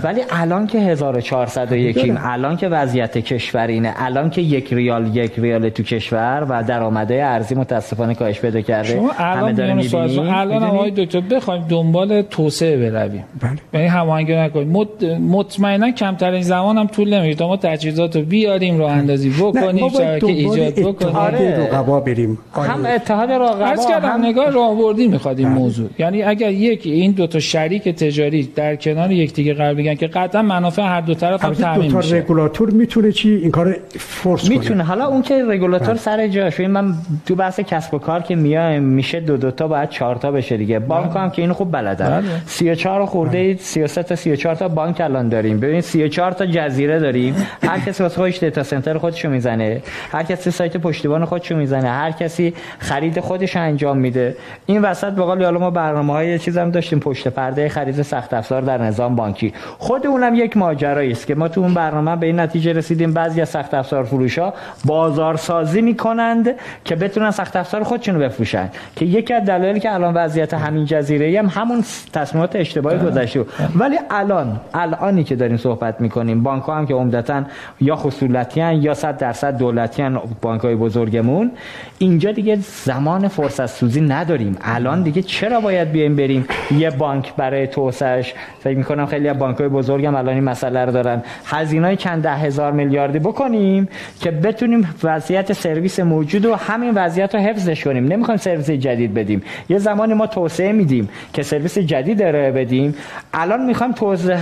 ولی 0.03 0.21
الان 0.29 0.67
که 0.67 0.79
1401 0.79 2.13
الان 2.23 2.57
که 2.57 2.67
وضعیت 2.67 3.17
کشور 3.17 3.67
اینه 3.67 3.93
الان 3.97 4.29
که 4.29 4.41
یک 4.41 4.73
ریال 4.73 5.15
یک 5.15 5.39
ریال 5.39 5.69
تو 5.69 5.83
کشور 5.83 6.45
و 6.49 6.63
درآمده 6.63 7.25
ارزی 7.25 7.55
متاسفانه 7.55 8.15
کاهش 8.15 8.39
پیدا 8.39 8.61
کرده. 8.61 8.89
شما 8.89 9.11
الان 9.17 9.75
می‌بینیم 9.75 10.19
الان 10.19 10.63
آقای 10.63 10.91
دکتر 10.91 11.21
بخوایم 11.21 11.65
دنبال 11.69 12.21
توسعه 12.21 12.91
برویم. 12.91 13.23
بله. 13.41 13.51
یعنی 13.73 13.87
هماهنگی 13.87 14.35
نکنیم. 14.35 14.87
مطمئنا 15.19 15.91
کمترین 15.91 16.41
زمان 16.41 16.77
هم 16.77 16.87
طول 16.87 17.33
تا 17.33 17.47
ما 17.47 17.57
تجهیزات 17.57 18.15
رو 18.15 18.21
بیاریم 18.21 18.79
راه 18.79 18.91
اندازی 18.91 19.29
بکنیم 19.29 19.89
شبکه 19.89 20.25
ایجاد 20.25 20.73
بکنیم. 20.73 21.48
آره. 21.53 21.63
رقبا 21.65 21.99
بریم. 21.99 22.37
هم 22.55 22.85
اتحاد 22.85 23.31
رقبا 23.31 23.65
از 23.65 23.87
کردم 23.87 24.09
هم... 24.09 24.25
نگاه 24.25 24.49
راهبردی 24.49 25.07
می‌خواد 25.07 25.39
این 25.39 25.49
بله. 25.49 25.57
موضوع. 25.57 25.89
یعنی 25.99 26.23
اگر 26.23 26.51
یک 26.51 26.81
این 26.85 27.11
دو 27.11 27.27
تا 27.27 27.39
شریک 27.39 27.89
تجاری 27.89 28.43
در 28.55 28.75
کنار 28.75 29.11
یکدیگه 29.11 29.53
قرار 29.53 29.73
بگیرن 29.73 29.95
که 29.95 30.07
قطعا 30.07 30.41
منافع 30.41 30.81
هر 30.81 31.01
دو 31.01 31.13
طرف 31.13 31.45
هم 31.45 31.53
تامین 31.53 31.95
میشه. 31.97 32.15
رگولاتور 32.15 32.69
می‌تونه 32.69 33.11
چی؟ 33.11 33.29
این 33.35 33.51
کار 33.51 33.77
فورس 33.97 34.49
می‌تونه. 34.49 34.83
حالا 34.83 35.07
اون 35.07 35.21
که 35.21 35.45
رگولاتور 35.49 35.87
بله. 35.87 35.97
سر 35.97 36.27
جاش 36.27 36.59
من 36.59 36.93
تو 37.25 37.35
بحث 37.35 37.59
کسب 37.59 37.93
و 37.93 37.97
کار 37.97 38.21
که 38.21 38.35
میایم 38.35 38.83
میشه 38.83 39.19
دو 39.19 39.37
دو 39.37 39.51
تا 39.51 39.67
بعد 39.67 39.89
چهار 39.89 40.15
تا 40.15 40.31
بشه 40.31 40.57
دیگه. 40.57 40.79
بانک 40.79 41.15
هم 41.15 41.29
که 41.29 41.41
اینو 41.41 41.53
خوب 41.53 41.71
بلدن 41.71 42.23
34 42.45 43.05
خورده 43.05 43.55
33 43.59 44.03
تا 44.03 44.15
34 44.15 44.55
تا 44.55 44.67
بانک 44.67 45.01
الان 45.01 45.29
داریم. 45.29 45.59
ببین 45.59 45.81
34 45.81 46.31
تا 46.31 46.45
جزیره 46.45 46.99
داریم. 46.99 47.35
هر 47.63 47.79
کسی 47.79 48.03
واسه 48.03 48.15
خودش 48.15 48.39
دیتا 48.39 48.63
سنتر 48.63 48.97
خودشو 48.97 49.29
می‌زنه. 49.29 49.81
هر 50.11 50.23
کسی 50.23 50.51
سایت 50.51 50.77
پشتیبان 50.77 51.25
خودشو 51.29 51.55
می‌زنه. 51.55 51.89
هر 51.89 52.11
کسی 52.11 52.53
خرید 52.79 53.19
خودش 53.19 53.55
انجام 53.55 53.97
میده. 53.97 54.35
این 54.65 54.81
وسط 54.81 55.13
به 55.13 55.23
قول 55.23 55.49
ما 55.49 55.69
برنامه 55.69 56.13
های 56.13 56.39
چیز 56.39 56.57
هم 56.57 56.71
داشتیم 56.71 56.99
پشت 56.99 57.27
پرده 57.27 57.69
خرید 57.69 58.01
سخت 58.01 58.33
افزار 58.33 58.61
در 58.61 58.81
نظام 58.81 59.15
بانکی. 59.15 59.53
خود 59.77 60.07
اونم 60.07 60.35
یک 60.35 60.57
ماجرایی 60.57 61.11
است 61.11 61.27
که 61.27 61.35
ما 61.35 61.47
تو 61.47 61.61
اون 61.61 61.73
برنامه 61.73 62.15
به 62.15 62.25
این 62.25 62.39
نتیجه 62.39 62.73
رسیدیم 62.73 63.13
بعضی 63.13 63.41
از 63.41 63.49
سخت 63.49 63.73
افزار 63.73 64.03
فروشا 64.03 64.53
بازار 64.85 65.37
سازی 65.37 65.81
می‌کنند 65.81 66.49
که 66.85 66.95
بتونن 66.95 67.31
سخت 67.31 67.55
افزار 67.55 67.83
خودشون 67.83 68.15
رو 68.15 68.21
بفروشن. 68.21 68.69
که 68.95 69.05
یکی 69.05 69.33
از 69.33 69.45
دلایلی 69.45 69.79
که 69.79 69.93
الان 69.93 70.13
وضعیت 70.13 70.53
همین 70.53 70.85
جزیره 70.85 71.39
هم 71.39 71.45
همون 71.45 71.83
تصمیمات 72.13 72.55
اشتباهی. 72.55 72.99
گذشته. 72.99 73.45
ولی 73.75 73.97
الان 74.09 74.59
الانی 74.73 75.23
که 75.23 75.35
داریم 75.35 75.57
صحبت 75.57 76.01
می‌کنیم 76.01 76.43
بانک 76.43 76.63
ها 76.63 76.75
هم 76.75 76.85
که 76.85 76.93
عمدتا 76.93 77.43
یا 77.81 77.95
خصولتی 77.95 78.75
یا 78.75 78.93
100 78.93 79.17
درصد 79.17 79.57
دولتی 79.57 80.09
بانک 80.41 80.61
های 80.61 80.75
بزرگمون 81.19 81.51
اینجا 81.97 82.31
دیگه 82.31 82.57
زمان 82.61 83.27
فرصت 83.27 83.65
سوزی 83.65 84.01
نداریم. 84.01 84.57
الان 84.61 85.03
دیگه 85.03 85.21
چرا 85.21 85.59
باید 85.59 85.91
بیایم 85.91 86.15
بریم 86.15 86.45
یه 86.77 86.89
بانک 86.89 87.35
برای 87.35 87.67
توسعهش؟ 87.67 88.33
فکر 88.59 88.77
می‌کنم 88.77 89.05
خیلی 89.05 89.27
از 89.27 89.39
بانک 89.39 89.57
های 89.57 89.67
بزرگم 89.67 90.15
الان 90.15 90.33
این 90.33 90.43
مسئله 90.43 90.85
رو 90.85 90.91
دارن. 90.91 91.23
هزینه 91.45 91.95
چند 91.95 92.23
ده 92.23 92.35
هزار 92.35 92.71
میلیاردی 92.71 93.19
بکنیم 93.19 93.87
که 94.21 94.31
بتونیم 94.31 94.95
وضعیت 95.03 95.53
سرویس 95.53 95.99
موجود 95.99 96.45
و 96.45 96.55
همین 96.55 96.91
وضعیت 96.95 97.35
رو 97.35 97.41
حفظش 97.41 97.83
کنیم. 97.83 98.05
نمی‌خوایم 98.05 98.37
سرویس 98.37 98.71
جدید 98.71 99.13
بدیم. 99.13 99.41
یه 99.69 99.77
زمانی 99.77 100.13
ما 100.13 100.27
توسعه 100.27 100.71
میدیم 100.71 101.09
که 101.33 101.43
سرویس 101.43 101.77
جدید 101.77 102.21
ارائه 102.21 102.51
بدیم. 102.51 102.95
الان 103.33 103.65
می‌خوایم 103.65 103.93
توسعه 103.93 104.39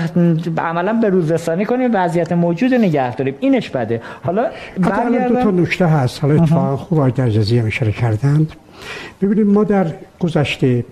عملا 0.58 0.94
به 0.94 1.10
روزرسانی 1.10 1.66
کنیم 1.66 1.91
وضعیت 1.94 2.32
موجود 2.32 2.74
نگه 2.74 3.16
داریم. 3.16 3.36
اینش 3.40 3.70
بده. 3.70 4.02
حالا 4.24 4.45
دو 4.84 4.90
تا 5.44 5.52
نکته 5.52 5.86
هست. 5.86 6.22
حالا 6.22 6.45
اتفاقا 6.73 6.84
خوب 6.85 7.10
درجزی 7.10 7.60
هم 7.60 7.65
اشاره 7.65 7.91
کردند. 7.91 8.52
ببینیم 9.22 9.48
ما 9.48 9.64
در 9.64 9.94
گذشته 10.19 10.85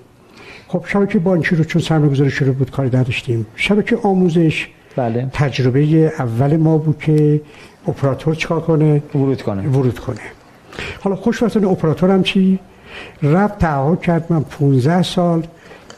خب 0.68 0.84
شبکه 0.88 1.20
بانکی 1.20 1.56
رو 1.56 1.64
چون 1.64 1.82
سرمایه 1.82 2.12
گذاری 2.12 2.32
شروع 2.32 2.54
بود 2.54 2.72
کاری 2.72 2.98
نداشتیم. 2.98 3.46
شبکه 3.56 3.98
آموزش 3.98 4.68
بله. 4.96 5.30
تجربه 5.34 5.82
اول 6.20 6.58
ما 6.58 6.78
بود 6.78 7.00
که 7.00 7.42
اپراتور 7.88 8.36
چیکار 8.36 8.62
کنه؟ 8.62 9.04
ورود 9.16 9.42
کنه. 9.42 9.68
ورود 9.68 10.00
کنه. 10.00 10.22
حالا 11.02 11.16
خوشبختانه 11.16 11.68
اپراتورم 11.68 12.24
چی؟ 12.24 12.60
رفت 13.24 13.58
تعهد 13.58 14.02
کرد 14.02 14.26
من 14.30 14.44
15 14.44 15.04
سال 15.04 15.48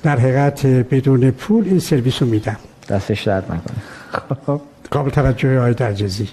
در 0.04 0.20
حقیقت 0.20 0.66
بدون 0.66 1.32
پول 1.32 1.64
این 1.66 1.80
سرویس 1.80 2.22
رو 2.22 2.28
میدم. 2.28 2.58
دستش 2.90 3.24
درد 3.24 3.44
نکنه. 3.44 3.78
خب 4.45 4.62
قابل 4.91 5.10
توجه 5.10 5.60
های 5.60 5.74
درجزی 5.74 6.28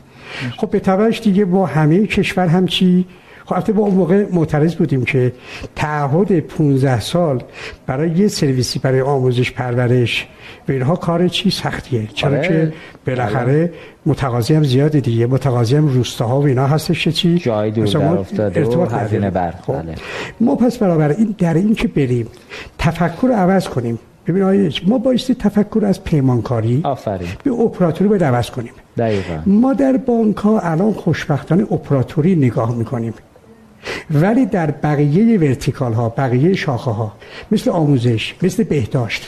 خب 0.56 0.70
به 0.70 0.80
تبعش 0.80 1.20
دیگه 1.20 1.44
با 1.44 1.66
همه 1.66 2.06
کشور 2.06 2.46
هم 2.46 2.66
چی؟ 2.66 3.06
خب 3.46 3.72
با 3.72 3.82
اون 3.82 3.94
موقع 3.94 4.26
معترض 4.32 4.74
بودیم 4.74 5.04
که 5.04 5.32
تعهد 5.76 6.40
15 6.40 7.00
سال 7.00 7.42
برای 7.86 8.10
یه 8.10 8.28
سرویسی 8.28 8.78
برای 8.78 9.00
آموزش 9.00 9.52
پرورش 9.52 10.28
و 10.68 10.72
اینها 10.72 10.96
کار 10.96 11.28
چی 11.28 11.50
سختیه 11.50 12.06
چرا 12.14 12.30
آره. 12.30 12.48
که 12.48 12.72
بالاخره 13.06 13.72
متقاضی 14.06 14.54
هم 14.54 14.64
زیاده 14.64 15.00
دیگه 15.00 15.26
متقاضی 15.26 15.76
هم 15.76 15.88
روستاها 15.88 16.40
و 16.40 16.44
اینا 16.44 16.66
هستش 16.66 17.08
چی 17.08 17.38
جای 17.38 17.70
دور 17.70 17.86
در 17.86 18.06
افتاده 18.06 18.66
و 18.66 18.84
هزینه 18.84 19.30
بر 19.30 19.50
خب. 19.50 19.82
بله. 19.82 19.94
ما 20.40 20.56
پس 20.56 20.78
برابر 20.78 21.08
این 21.08 21.34
در 21.38 21.54
این 21.54 21.74
که 21.74 21.88
بریم 21.88 22.28
تفکر 22.78 23.28
رو 23.28 23.34
عوض 23.34 23.68
کنیم 23.68 23.98
ببین 24.26 24.42
آیه 24.42 24.70
ما 24.86 24.98
بایستی 24.98 25.34
تفکر 25.34 25.84
از 25.84 26.04
پیمانکاری 26.04 26.80
آفرین 26.84 27.28
به 27.44 27.50
اپراتوری 27.50 28.18
به 28.18 28.24
عوض 28.24 28.50
کنیم 28.50 28.72
دقیقا. 28.96 29.42
ما 29.46 29.72
در 29.72 29.96
بانک 29.96 30.36
ها 30.36 30.60
الان 30.60 30.92
خوشبختانه 30.92 31.62
اپراتوری 31.62 32.36
نگاه 32.36 32.76
می‌کنیم 32.76 33.14
ولی 34.10 34.46
در 34.46 34.70
بقیه 34.70 35.38
ورتیکال 35.38 35.92
ها 35.92 36.08
بقیه 36.08 36.54
شاخه 36.54 36.90
ها 36.90 37.12
مثل 37.52 37.70
آموزش 37.70 38.34
مثل 38.42 38.64
بهداشت. 38.64 39.26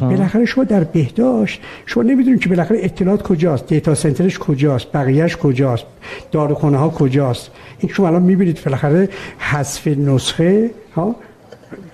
بالاخره 0.00 0.44
شما 0.44 0.64
در 0.64 0.84
بهداشت 0.84 1.60
شما 1.86 2.02
نمی‌دونید 2.02 2.40
که 2.40 2.48
بالاخره 2.48 2.78
اطلاعات 2.82 3.22
کجاست 3.22 3.66
دیتا 3.66 3.94
سنترش 3.94 4.38
کجاست 4.38 4.86
بقیهش 4.92 5.36
کجاست 5.36 5.84
داروخانه 6.32 6.76
ها 6.78 6.88
کجاست. 6.88 7.50
این 7.78 7.92
شما 7.92 8.08
الان 8.08 8.22
می‌بینید 8.22 8.64
بالاخره 8.64 9.08
حذف 9.38 9.86
نسخه 9.86 10.70
ها 10.94 11.16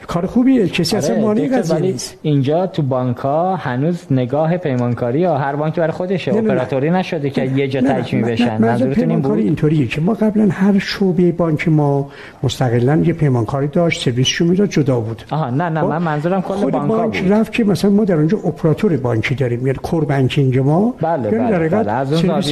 کار 0.07 0.27
خوبیه 0.27 0.69
کسی 0.69 0.97
اصلا 0.97 1.15
آره، 1.15 1.25
مانی 1.25 1.49
قضیه 1.49 1.79
نیست. 1.79 2.19
اینجا 2.23 2.67
تو 2.67 2.83
بانک 2.83 3.17
ها 3.17 3.57
هنوز 3.57 4.07
نگاه 4.11 4.57
پیمانکاری 4.57 5.21
یا 5.21 5.39
هر 5.39 5.57
بانک 5.57 5.77
برای 5.77 5.93
خودشه 5.93 6.35
اپراتوری 6.35 6.91
نشده 6.91 7.31
که 7.31 7.45
یه 7.45 7.69
جا 7.69 7.81
تجمی 7.81 8.23
بشن. 8.23 8.59
منظورتون 8.59 9.11
این 9.11 9.21
بود؟ 9.21 9.39
اینطوریه 9.39 9.87
که 9.87 10.01
ما 10.01 10.15
قبلا 10.15 10.49
هر 10.51 10.79
شعبه 10.79 11.33
بانک 11.33 11.69
ما 11.69 12.09
مستقلا 12.43 12.97
یه 12.97 13.13
پیمانکاری 13.13 13.69
داشت 13.69 14.03
سرویسشو 14.03 14.45
می‌داد 14.45 14.69
جدا 14.69 15.01
بود. 15.01 15.23
آها 15.31 15.51
نه 15.51 15.69
نه 15.69 15.81
خب، 15.81 15.87
من 15.87 16.03
منظورم 16.03 16.43
کل 16.43 16.71
بانک 16.71 16.89
بانک 16.89 17.25
رفت 17.29 17.53
که 17.53 17.65
مثلا 17.65 17.91
ما 17.91 18.05
در 18.05 18.15
اونجا 18.15 18.39
اپراتور 18.39 18.97
بانکی 18.97 19.35
داریم 19.35 19.67
یعنی 19.67 19.79
core 19.83 20.05
banking 20.05 20.59
ما. 20.59 20.95
بله 21.01 21.31
بله, 21.31 21.69
بله. 21.69 21.93
از 21.93 22.25
اون 22.25 22.43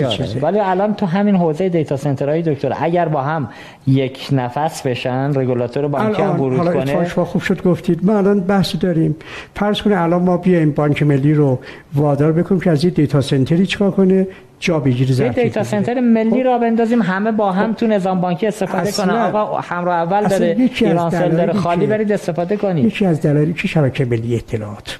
ولی 0.42 0.60
الان 0.60 0.94
تو 0.94 1.06
همین 1.06 1.36
حوزه 1.36 1.68
data 1.68 1.96
center 1.96 2.31
های 2.31 2.42
دکتر 2.42 2.72
اگر 2.80 3.08
با 3.08 3.22
هم 3.22 3.48
یک 3.86 4.28
نفس 4.32 4.82
بشن 4.86 5.32
رگولاتور 5.34 5.88
بانکی 5.88 6.22
هم 6.22 6.40
ورود 6.40 6.72
کنه 6.72 7.04
خوب 7.40 7.56
شد 7.56 7.62
گفتید. 7.62 8.04
ما 8.04 8.18
الان 8.18 8.40
بحث 8.40 8.76
داریم. 8.76 9.16
فرض 9.56 9.82
کنه 9.82 10.02
الان 10.02 10.22
ما 10.22 10.36
بیایم 10.36 10.70
بانک 10.70 11.02
ملی 11.02 11.34
رو 11.34 11.58
وادار 11.94 12.32
بکنیم 12.32 12.60
که 12.60 12.70
از 12.70 12.84
این 12.84 12.92
data 12.94 13.20
center 13.20 13.60
ی 13.60 13.66
چیکار 13.66 13.90
کنه؟ 13.90 14.26
جا 14.60 14.80
بگیره 14.80 15.12
ظرفیت 15.12 15.44
data 15.44 15.64
center 15.64 16.00
ملی 16.00 16.42
را 16.42 16.58
بندازیم 16.58 17.02
همه 17.02 17.32
با 17.32 17.52
هم 17.52 17.72
تو 17.72 17.86
نظام 17.86 18.20
بانکی 18.20 18.46
استفاده 18.46 18.92
کنن. 18.92 19.14
آقا 19.14 19.60
همراه 19.60 19.94
اول 19.94 20.28
داره 20.28 20.56
ایرانسل 20.80 21.30
داره 21.30 21.52
خالی 21.52 21.86
برید 21.86 22.12
استفاده 22.12 22.56
کنید. 22.56 22.84
یکی 22.84 23.06
از 23.06 23.20
دلایلی 23.20 23.52
که 23.52 23.68
شبکه 23.68 24.04
ملی 24.04 24.36
اطلاعات. 24.36 24.98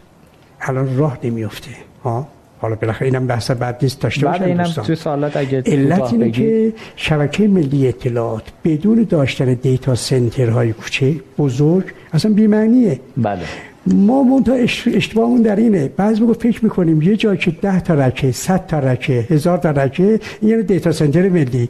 الان 0.61 0.99
راه 0.99 1.19
نمیفته 1.25 1.71
ها؟ 2.05 2.29
حالا 2.61 2.75
بالاخره 2.75 3.07
اینم 3.07 3.27
بحث 3.27 3.51
بعد 3.51 3.79
نیست 3.83 4.01
داشته 4.01 4.27
باشم 4.27 4.45
اینم 4.45 4.65
تو 4.65 4.95
سوالات 4.95 5.37
اگه 5.37 5.63
علت 5.67 6.13
اینه 6.13 6.31
که 6.31 6.73
شبکه 6.97 7.49
ملی 7.49 7.89
اطلاعات 7.89 8.43
بدون 8.65 9.07
داشتن 9.11 9.55
دیتا 9.55 9.95
سنترهای 9.95 10.73
کوچه 10.73 11.15
بزرگ 11.39 11.85
اصلا 12.13 12.33
بی‌معنیه. 12.33 13.01
بله. 13.17 13.43
ما 13.87 14.23
منتها 14.23 14.55
اشتباهمون 14.95 15.43
در 15.43 15.57
اینه. 15.57 15.89
بعضی 15.97 16.21
موقع 16.21 16.33
فکر 16.33 16.65
می‌کنیم 16.65 17.03
یه 17.03 17.17
جایی 17.17 17.39
که 17.39 17.51
ده 17.51 17.81
تا 17.81 17.95
رکه 17.95 18.33
100 18.33 18.67
تا 18.67 18.79
رکه 18.79 19.13
هزار 19.13 19.59
تا 19.59 19.71
رکه 19.71 20.21
این 20.41 20.51
یعنی 20.51 20.63
دیتا 20.63 20.93
سنتر 20.93 21.29
ملی. 21.29 21.69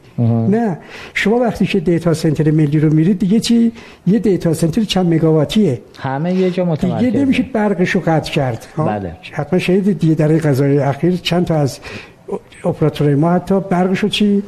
نه. 0.48 0.78
شما 1.14 1.36
وقتی 1.36 1.66
که 1.66 1.80
دیتا 1.80 2.14
سنتر 2.14 2.50
ملی 2.50 2.80
رو 2.80 2.92
میرید 2.92 3.18
دیگه 3.18 3.40
چی؟ 3.40 3.72
یه 4.06 4.18
دیتا 4.18 4.54
سنتر 4.54 4.82
چند 4.82 5.14
مگاواتیه. 5.14 5.80
همه 5.98 6.34
یه 6.34 6.50
جا 6.50 6.64
متمرکز 6.64 7.04
دیگه 7.04 7.20
نمیشه 7.20 7.42
برقش 7.42 7.90
رو 7.90 8.00
قطع 8.06 8.32
کرد. 8.32 8.66
بله. 8.78 9.16
حتما 9.32 9.58
شهید 9.58 9.98
دیگه 9.98 10.14
در 10.14 10.28
قضای 10.28 10.78
اخیر 10.78 11.16
چند 11.16 11.44
تا 11.44 11.56
از 11.56 11.78
اپراتورهای 12.64 13.14
ما 13.14 13.30
حتی 13.30 13.60
برقش 13.60 13.98
رو 13.98 14.08
چی؟ 14.08 14.42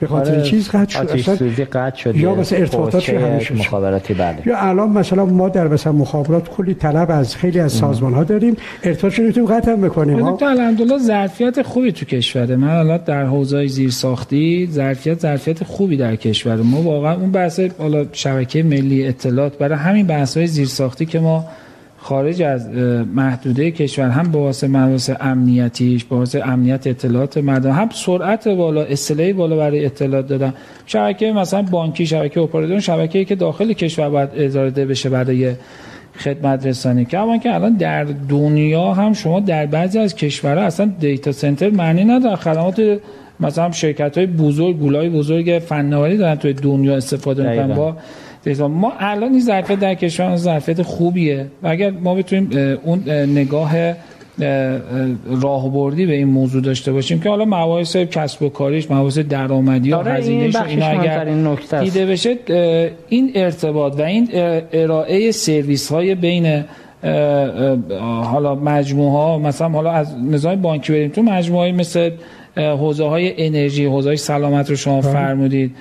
به 0.00 0.06
خاطر 0.06 0.32
آره 0.32 0.42
چیز 0.42 0.68
قطع 0.68 0.92
شد 0.92 1.10
اصلا 1.10 1.36
سوزی 1.36 1.64
قطع 1.64 1.96
شد 1.96 2.16
یا 2.16 2.34
مثلا 2.34 2.58
ارتباطات 2.58 3.10
همه 3.10 3.52
مخابراتی؟ 3.52 4.14
بله. 4.14 4.36
یا 4.46 4.58
الان 4.58 4.88
مثلا 4.88 5.24
ما 5.24 5.48
در 5.48 5.68
مثلا 5.68 5.92
مخابرات 5.92 6.48
کلی 6.48 6.74
طلب 6.74 7.10
از 7.10 7.36
خیلی 7.36 7.60
از 7.60 7.72
سازمان 7.72 8.14
ها 8.14 8.24
داریم 8.24 8.56
ارتباط 8.82 9.20
نمی‌تونیم 9.20 9.50
قطع 9.50 9.74
بکنیم. 9.74 10.24
الحمدلله 10.24 10.98
ظرفیت 10.98 11.62
خوبی 11.62 11.92
تو 11.92 12.06
کشوره. 12.06 12.56
من 12.56 12.68
الان 12.68 13.00
در 13.06 13.24
حوزه 13.24 13.66
زیر 13.66 13.90
ساختی 13.90 14.68
ظرفیت 14.72 15.18
ظرفیت 15.20 15.64
خوبی 15.64 15.96
در 15.96 16.16
کشور 16.16 16.56
ما 16.56 16.82
واقعا 16.82 17.14
اون 17.14 17.30
بحث 17.30 17.60
حالا 17.78 18.06
شبکه 18.12 18.62
ملی 18.62 19.08
اطلاعات 19.08 19.58
برای 19.58 19.78
همین 19.78 20.06
بحث 20.06 20.36
های 20.36 20.46
زیر 20.46 20.66
ساختی 20.66 21.06
که 21.06 21.20
ما 21.20 21.44
خارج 22.02 22.42
از 22.42 22.68
محدوده 23.14 23.70
کشور 23.70 24.08
هم 24.08 24.30
با 24.30 24.40
واسه 24.40 24.68
مباحث 24.68 25.10
امنیتیش 25.20 26.04
با 26.04 26.16
واسه 26.16 26.48
امنیت 26.48 26.86
اطلاعات 26.86 27.38
مردم 27.38 27.70
هم 27.70 27.88
سرعت 27.92 28.48
بالا 28.48 28.82
اصطلاحی 28.82 29.32
بالا 29.32 29.56
برای 29.56 29.84
اطلاعات 29.84 30.28
دادن. 30.28 30.54
شبکه 30.86 31.32
مثلا 31.32 31.62
بانکی 31.62 32.06
شبکه 32.06 32.40
اپراتور 32.40 32.80
شبکه‌ای 32.80 33.24
که 33.24 33.34
داخل 33.34 33.72
کشور 33.72 34.08
باید 34.08 34.28
اداره 34.34 34.70
بشه 34.70 35.08
برای 35.08 35.52
خدمت 36.16 36.66
رسانی 36.66 37.04
که 37.04 37.18
اما 37.18 37.38
که 37.38 37.54
الان 37.54 37.76
در 37.76 38.04
دنیا 38.28 38.92
هم 38.92 39.12
شما 39.12 39.40
در 39.40 39.66
بعضی 39.66 39.98
از 39.98 40.14
کشورها 40.14 40.64
اصلا 40.64 40.92
دیتا 41.00 41.32
سنتر 41.32 41.70
معنی 41.70 42.04
نداره. 42.04 42.36
خدمات 42.36 42.98
مثلا 43.40 43.70
شرکت 43.70 44.18
های 44.18 44.26
بزرگ 44.26 44.78
گولای 44.78 45.08
بزرگ 45.08 45.62
فناوری 45.66 46.16
دارن 46.16 46.34
توی 46.34 46.52
دنیا 46.52 46.96
استفاده 46.96 47.50
می‌کنن. 47.50 47.74
با 47.74 47.96
ما 48.60 48.92
الان 48.98 49.30
این 49.30 49.40
ظرفیت 49.40 49.78
در 49.78 49.94
کشور 49.94 50.36
ظرفیت 50.36 50.82
خوبیه. 50.82 51.46
و 51.62 51.68
اگر 51.68 51.90
ما 51.90 52.14
بتونیم 52.14 52.78
اون 52.84 53.10
نگاه 53.10 53.72
راهبردی 55.42 56.06
به 56.06 56.12
این 56.12 56.28
موضوع 56.28 56.62
داشته 56.62 56.92
باشیم 56.92 57.20
که 57.20 57.28
حالا 57.28 57.44
مباحث 57.44 57.96
کسب 57.96 58.42
و 58.42 58.48
کاریش 58.48 58.90
مباحث 58.90 59.18
درآمدی 59.18 59.92
آره 59.92 60.12
هزینه‌اش 60.12 60.56
اینا 60.56 60.86
اگر 60.86 61.24
دیده 61.80 62.06
بشه 62.06 62.36
این 63.08 63.32
ارتباط 63.34 63.98
و 63.98 64.02
این 64.02 64.28
ارائه 64.72 65.32
سرویس 65.32 65.92
های 65.92 66.14
بین 66.14 66.64
حالا 68.22 68.54
مجموعه 68.54 69.12
ها 69.12 69.38
مثلا 69.38 69.68
حالا 69.68 69.92
از 69.92 70.16
نظام 70.24 70.56
بانکی 70.56 70.92
بریم 70.92 71.08
تو 71.08 71.22
مجموعه 71.22 71.72
مثل 71.72 72.10
حوزه 72.56 73.04
های 73.04 73.46
انرژی 73.46 73.84
حوزه 73.84 74.08
های 74.08 74.16
سلامت 74.16 74.70
رو 74.70 74.76
شما 74.76 75.00
فرمودید. 75.00 75.74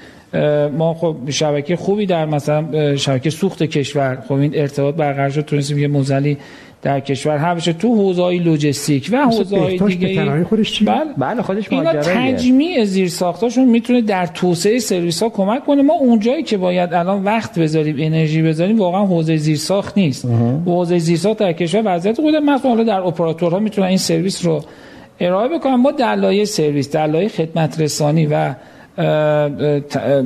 ما 0.78 0.94
خب 0.94 1.16
شبکه 1.30 1.76
خوبی 1.76 2.06
در 2.06 2.26
مثلا 2.26 2.96
شبکه 2.96 3.30
سوخت 3.30 3.64
کشور 3.64 4.24
خب 4.28 4.34
این 4.34 4.52
ارتباط 4.56 4.96
برقرار 4.96 5.30
شد 5.30 5.42
تونستیم 5.42 5.78
یه 5.78 5.88
موزلی 5.88 6.38
در 6.82 7.00
کشور 7.00 7.38
همیشه 7.38 7.74
تو 7.74 7.96
حوزه 7.96 8.24
های 8.24 8.38
لوجستیک 8.38 9.10
و 9.12 9.18
حوزه 9.18 9.58
های 9.58 9.78
دیگه 9.78 10.44
خودش 10.44 10.84
بله. 10.84 11.00
بله 11.18 11.42
خودش 11.42 11.72
اینا 11.72 11.94
تجمیع 11.94 12.84
زیر 12.84 13.08
ساختاشون 13.10 13.66
می‌تونه 13.66 14.02
در 14.02 14.26
توسعه 14.26 14.80
سرویس 14.80 15.24
ها 15.24 15.30
کمک 15.30 15.66
کنه. 15.66 15.82
ما 15.82 15.94
اونجایی 15.94 16.44
که 16.44 16.58
باید 16.58 16.94
الان 16.94 17.24
وقت 17.24 17.60
بذاریم 17.60 17.96
انرژی 18.00 18.42
بذاریم 18.42 18.80
واقعا 18.80 19.06
حوزه 19.06 19.38
زیر 19.38 19.58
ساخت 19.58 19.98
نیست 19.98 20.26
حوزه 20.66 20.98
زیر 20.98 21.18
ساخت 21.18 21.40
در 21.40 21.54
کشور 21.54 21.82
وضعیت 21.86 22.22
خود 22.22 22.36
مثلا 22.36 22.84
در 22.84 23.00
اپراتورها 23.00 23.60
می‌تونن 23.60 23.88
این 23.88 23.98
سرویس 23.98 24.46
رو 24.46 24.64
ارائه 25.20 25.58
بکنن. 25.58 25.76
ما 25.76 25.92
دلایل 25.92 26.46
سرویس 26.46 26.92
دلایل 26.92 27.28
خدمت 27.28 27.82
رسانی 27.82 28.26
و 28.26 28.54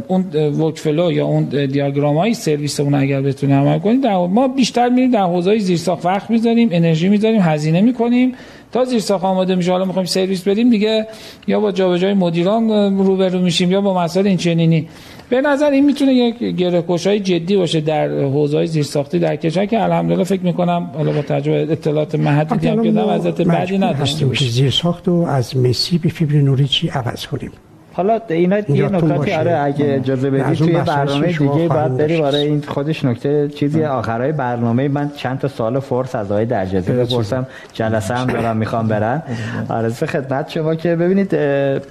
اون 0.08 0.26
وکفلو 0.60 1.12
یا 1.12 1.26
اون 1.26 1.44
دیاگرام 1.44 2.18
های 2.18 2.34
سرویس 2.34 2.80
اون 2.80 2.94
اگر 2.94 3.22
بتونه 3.22 3.56
عمل 3.56 3.80
کنیم 3.80 4.02
در 4.02 4.18
ما 4.18 4.48
بیشتر 4.48 4.90
میریم 4.90 5.12
در 5.12 5.24
حوزه 5.24 5.58
زیر 5.58 5.78
ساخت 5.78 6.06
وقت 6.06 6.30
می‌ذاریم 6.30 6.70
انرژی 6.72 7.10
می‌ذاریم 7.10 7.42
هزینه 7.42 7.82
می‌کنیم. 7.82 8.32
تا 8.72 8.86
زیر 8.86 9.00
ساخت 9.00 9.24
آماده 9.24 9.56
میشه 9.56 9.72
حالا 9.72 9.86
می‌خوایم 9.86 10.06
سرویس 10.06 10.48
بدیم 10.48 10.70
دیگه 10.70 11.08
یا 11.48 11.60
با 11.60 11.72
جابجایی 11.72 12.14
مدیران 12.14 12.70
روبرو 12.98 13.40
میشیم 13.40 13.72
یا 13.72 13.82
با 13.82 14.04
مسائل 14.04 14.28
این 14.28 14.38
چنینی 14.38 14.88
به 15.30 15.42
نظر 15.42 15.70
این 15.70 15.86
می‌تونه 15.86 16.14
یک 16.14 16.38
گره 16.44 16.84
های 17.06 17.20
جدی 17.20 17.56
باشه 17.58 17.82
در 17.82 18.10
حوزه 18.10 18.58
های 18.58 18.68
زیر 18.68 18.84
ساختی 18.84 19.20
در 19.20 19.36
کشور 19.36 19.66
که 19.66 19.84
الحمدلله 19.84 20.24
فکر 20.24 20.42
می‌کنم 20.42 20.90
حالا 20.94 21.12
با 21.12 21.22
تجربه 21.22 21.72
اطلاعات 21.72 22.16
محدودی 22.16 22.68
هم 22.68 22.84
که 22.84 22.92
وضعیت 22.92 23.42
بعدی 23.42 23.78
نداشته 23.78 24.26
باشه 24.26 24.46
زیر 24.46 24.70
ساخت 24.70 25.08
و 25.08 25.12
از 25.12 25.58
مسی 25.58 25.98
به 25.98 26.10
فیبر 26.10 26.36
نوری 26.36 26.68
چی 26.68 26.90
عوض 26.90 27.28
کنیم. 27.28 27.52
حالا 27.94 28.20
اینا 28.30 28.60
یه 28.60 28.90
نکاتی 28.90 29.34
آره 29.34 29.58
اگه 29.58 29.86
اجازه 29.94 30.30
بدید 30.30 30.58
توی 30.58 30.74
برنامه 30.74 31.28
دیگه 31.28 31.68
باید 31.68 31.98
بریم. 31.98 32.24
آره 32.24 32.40
این 32.40 32.64
خودش 32.68 33.06
نکته 33.06 33.48
چیزی 33.48 33.84
آخرای 33.86 34.32
برنامه. 34.32 34.88
من 34.88 35.12
چند 35.16 35.40
تا 35.40 35.48
سوال 35.48 35.80
فرص 35.80 36.16
از 36.16 36.32
آقای 36.32 36.46
درجزی 36.46 36.92
بپرسم. 36.92 37.48
جلسه 37.74 38.16
هم 38.16 38.28
دارم 38.28 38.58
می‌خوام 38.58 38.88
برن 38.88 39.24
آره 39.70 39.90
خدمت 39.90 40.50
شما 40.50 40.76
که 40.76 40.96
ببینید 40.96 41.36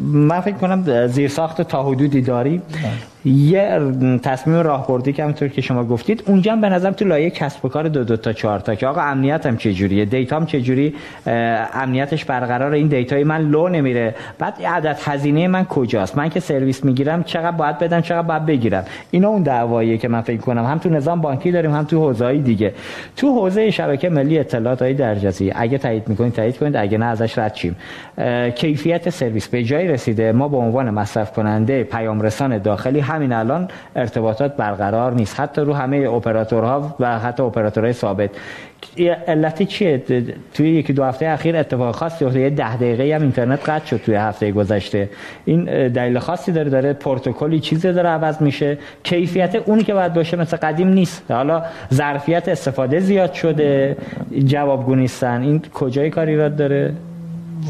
من 0.00 0.40
فکر 0.40 0.56
کنم 0.56 1.06
زیر 1.06 1.28
ساخت 1.28 1.62
تا 1.62 1.82
حدودی 1.82 2.22
داریم. 2.22 2.62
یه 3.24 3.80
تصمیم 4.22 4.56
راهبردی 4.56 5.12
که 5.12 5.22
همونطور 5.22 5.48
که 5.48 5.60
شما 5.60 5.84
گفتید 5.84 6.22
اونجا 6.26 6.56
به 6.56 6.68
نظر 6.68 6.90
تو 6.90 7.04
لایه 7.04 7.30
کسب 7.30 7.64
و 7.64 7.68
کار 7.68 7.88
دو 7.88 8.04
دو 8.04 8.16
تا 8.16 8.32
چهار 8.32 8.60
تا 8.60 8.74
که 8.74 8.86
آقا 8.86 9.00
امنیت 9.00 9.46
هم 9.46 9.56
چه 9.56 9.72
جوریه 9.72 10.04
دیتا 10.04 10.36
هم 10.36 10.46
چه 10.46 10.60
جوری 10.60 10.94
امنیتش 11.74 12.24
برقرار 12.24 12.72
این 12.72 12.88
data 12.88 13.17
ی 13.17 13.24
من 13.24 13.40
لو 13.40 13.68
نمیره. 13.68 14.14
بعد 14.38 14.62
عدد 14.66 14.98
هزینه 15.04 15.48
من 15.48 15.64
کجاست؟ 15.64 16.18
من 16.18 16.28
که 16.28 16.40
سرویس 16.40 16.84
می‌گیرم 16.84 17.22
چقدر 17.22 17.56
باید 17.56 17.78
بدم 17.78 18.00
چقدر 18.00 18.22
باید 18.22 18.46
بگیرم؟ 18.46 18.84
اینا 19.10 19.28
اون 19.28 19.42
دعواییه 19.42 19.98
که 19.98 20.08
من 20.08 20.20
فکر 20.20 20.40
کنم 20.40 20.64
هم 20.64 20.78
تو 20.78 20.88
نظام 20.88 21.20
بانکی 21.20 21.50
داریم 21.50 21.70
هم 21.70 21.84
تو 21.84 21.98
حوزه‌های 22.00 22.38
دیگه. 22.38 22.74
تو 23.16 23.34
حوزه 23.34 23.70
شبکه 23.70 24.08
ملی 24.08 24.38
اطلاعات 24.38 24.82
آقای 24.82 24.94
درجاتی 24.94 25.52
اگه 25.56 25.78
تایید 25.78 26.08
می‌کنید 26.08 26.32
تایید 26.32 26.58
کنید 26.58 26.76
اگه 26.76 26.98
نه 26.98 27.06
ازش 27.06 27.38
رد 27.38 27.54
شیم. 27.54 27.76
کیفیت 28.54 29.10
سرویس 29.10 29.48
به 29.48 29.64
جای 29.64 29.88
رسیده؟ 29.88 30.32
ما 30.32 30.48
به 30.48 30.56
عنوان 30.56 30.90
مصرف 30.90 31.32
کننده 31.32 31.84
پیام 31.84 32.20
رسان 32.20 32.58
داخلی 32.58 33.00
همین 33.12 33.32
الان 33.32 33.68
ارتباطات 33.96 34.56
برقرار 34.56 35.14
نیست. 35.14 35.40
حتی 35.40 35.60
رو 35.60 35.74
همه 35.74 35.96
اپراتورها 35.96 36.96
و 37.00 37.18
حتی 37.18 37.42
اپراتورهای 37.42 37.92
ثابت. 37.92 38.30
علتی 39.26 39.64
چیه؟ 39.64 40.02
توی 40.54 40.70
یکی 40.70 40.92
دو 40.92 41.04
هفته 41.04 41.26
اخیر 41.26 41.56
اتفاق 41.56 41.94
خاصی 41.94 42.24
افتاد. 42.24 42.40
یه 42.40 42.50
ده 42.50 42.76
دقیقه 42.76 43.14
هم 43.14 43.22
اینترنت 43.22 43.68
قطع 43.68 43.86
شد 43.86 43.96
توی 43.96 44.14
هفته 44.14 44.52
گذشته. 44.52 45.10
این 45.44 45.88
دلیل 45.88 46.18
خاصی 46.18 46.52
داره 46.52 46.70
داره 46.70 46.92
پروتکلی 46.92 47.60
چیزی 47.60 47.92
داره 47.92 48.08
عوض 48.08 48.42
میشه. 48.42 48.78
کیفیت 49.02 49.54
اونی 49.54 49.82
که 49.82 49.94
باید 49.94 50.14
باشه 50.14 50.36
مثل 50.36 50.56
قدیم 50.56 50.88
نیست. 50.88 51.30
حالا 51.30 51.62
ظرفیت 51.94 52.48
استفاده 52.48 53.00
زیاد 53.00 53.32
شده. 53.32 53.96
جوابگو 54.44 54.94
نیستن. 54.94 55.42
این 55.42 55.62
کجای 55.74 56.10
کاری 56.10 56.36
را 56.36 56.48
داره؟ 56.48 56.92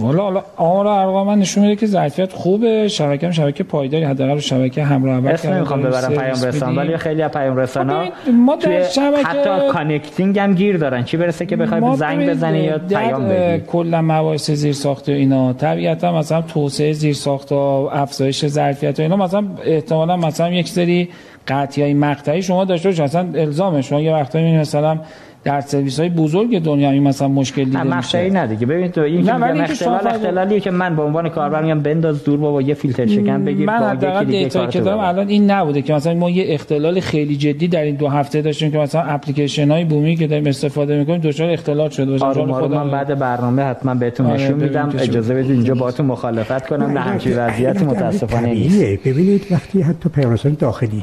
والا 0.01 0.23
حالا 0.23 0.43
آمار 0.57 0.87
ارقام 0.87 1.27
من 1.27 1.39
نشون 1.39 1.65
میده 1.65 1.77
که 1.77 1.87
ظرفیت 1.87 2.33
خوبه. 2.33 2.89
شبکه 2.89 3.27
هم 3.27 3.33
شبکه 3.33 3.65
پایداری 3.65 4.05
حداقل 4.05 4.39
شبکه 4.39 4.85
همراه 4.85 5.17
اول 5.17 5.31
اسم 5.31 5.53
نمی‌خوام 5.53 5.83
ببرم 5.83 6.09
پیام 6.09 6.45
رسان 6.45 6.77
ولی 6.77 6.97
خیلی 6.97 7.23
از 7.23 7.31
پیام 7.31 7.57
رسان 7.57 7.91
ها 7.91 8.05
ما 8.33 8.57
در 8.57 8.83
شبکه 8.83 9.29
حتی 9.29 9.69
connecting 9.69 10.39
هم 10.39 10.55
گیر 10.55 10.77
دارن. 10.77 11.05
چی 11.05 11.17
برسه 11.17 11.47
که 11.47 11.57
بخوای 11.57 11.97
زنگ 11.97 12.31
بزنی 12.31 12.59
یا 12.59 12.79
پیام 12.79 13.29
بدی؟ 13.29 13.65
کلا 13.67 14.03
مباحث 14.03 14.51
زیر 14.51 14.73
ساخت 14.73 15.09
و 15.09 15.13
اینا 15.13 15.53
طبیعتا 15.53 16.19
مثلا 16.19 16.43
توسعه 16.43 16.93
زیر 16.93 17.15
ساخت 17.15 17.53
و 17.53 17.57
افزایش 17.93 18.47
ظرفیت 18.47 18.99
و 18.99 19.03
اینا 19.03 19.17
مثلا 19.17 19.45
احتمالا 19.65 20.17
مثلا 20.17 20.51
یک 20.51 20.69
سری 20.69 21.09
قطعی 21.49 21.85
های 21.85 21.95
مقطعی 21.95 22.43
شما 22.43 22.65
داشته 22.65 22.89
باشید 22.89 23.05
مثلا 23.05 23.29
الزامه 23.35 23.83
شما 23.83 24.01
یه 24.01 24.13
وقتایی 24.13 24.59
مثلا 24.59 24.99
در 25.45 25.61
سرویس 25.61 26.01
های 26.01 26.09
بزرگ 26.09 26.63
دنیا 26.63 26.91
این 26.91 27.03
مثلا 27.03 27.29
مشکل 27.29 27.65
دیده 27.65 27.97
میشه 27.97 28.31
نه 28.31 28.47
دیگه 28.47 28.67
ببین 28.67 28.91
تو 28.91 29.01
این 29.01 29.25
که 29.25 29.63
اختلال 29.63 30.07
اختلالیه 30.07 30.61
که 30.61 30.71
من 30.71 30.97
به 30.97 31.03
عنوان 31.03 31.29
کاربر 31.29 31.63
میگم 31.63 31.81
بنداز 31.81 32.25
دور 32.25 32.39
بابا 32.39 32.63
یه 32.63 32.75
فیلتر 32.75 33.07
شکن 33.07 33.45
بگیر 33.45 33.67
من 33.67 33.83
حداقل 33.83 34.25
data 34.25 34.67
که 34.67 34.81
دارم 34.81 34.99
الان 34.99 35.29
این 35.29 35.51
نبوده 35.51 35.83
که 35.83 35.95
مثلا 35.95 36.15
ما 36.15 36.31
یه 36.31 36.45
اختلال 36.49 37.01
خیلی 37.01 37.37
جدی 37.37 37.69
در 37.69 37.83
این 37.83 37.97
دو 37.97 38.09
هفته 38.09 38.43
داشتیم 38.43 38.71
که 38.71 38.79
مثلا 38.79 39.03
اپلیکیشن 39.03 39.71
های 39.71 39.85
بومی 39.85 40.17
که 40.17 40.27
داریم 40.27 40.47
استفاده 40.47 40.99
می‌کنیم 40.99 41.21
دچار 41.21 41.51
اختلال 41.51 41.89
شده 41.89 42.11
باشه 42.11 42.25
آره 42.25 42.53
خود 42.53 42.75
من 42.75 42.91
بعد 42.91 43.19
برنامه 43.19 43.63
حتما 43.63 43.95
بهتون 43.95 44.27
آره 44.27 44.35
نشون 44.35 44.63
میدم 44.63 44.93
اجازه 44.99 45.35
بدید 45.35 45.51
اینجا 45.51 45.75
باهاتون 45.75 46.07
مخالفت 46.07 46.67
کنم 46.67 46.87
نه 46.87 47.01
همچین 47.01 47.39
وضعیت 47.39 47.83
متاسفانه 47.83 48.49
نیست 48.49 49.09
ببینید 49.09 49.47
وقتی 49.51 49.83
حتی 49.83 50.09
پیام 50.09 50.37
داخلی 50.59 51.03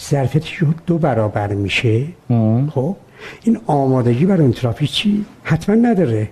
ظرفیتش 0.00 0.62
دو 0.86 0.98
برابر 0.98 1.52
میشه 1.52 2.04
خب 2.74 2.96
این 3.44 3.58
آمادگی 3.66 4.26
برای 4.26 4.42
اون 4.42 4.52
ترافیک 4.52 4.90
چی؟ 4.90 5.24
حتما 5.42 5.74
نداره. 5.74 6.28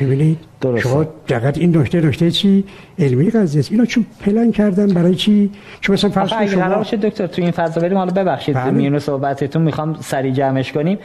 ببینید 0.00 0.38
شما 0.82 1.04
دقیقا 1.28 1.52
این 1.60 1.76
نکته 1.76 2.00
نکته 2.00 2.30
چی؟ 2.30 2.64
علمی 2.98 3.30
قضیه 3.30 3.60
است. 3.60 3.72
اینا 3.72 3.84
چون 3.84 4.06
پلن 4.20 4.52
کردن 4.52 4.86
برای 4.86 5.14
چی؟ 5.14 5.50
چون 5.80 5.94
مثلا 5.94 6.10
فرض 6.10 6.30
کنید 6.30 6.48
شما 6.48 6.82
دکتر 6.82 7.26
تو 7.26 7.42
این 7.42 7.50
فضا 7.50 7.80
بریم 7.80 7.96
حالا 7.96 8.12
ببخشید 8.12 8.54
بله. 8.54 8.70
میون 8.70 8.98
صحبتتون 8.98 9.62
می‌خوام 9.62 9.96
سریع 10.00 10.32
جمعش 10.32 10.72
کنیم. 10.72 10.98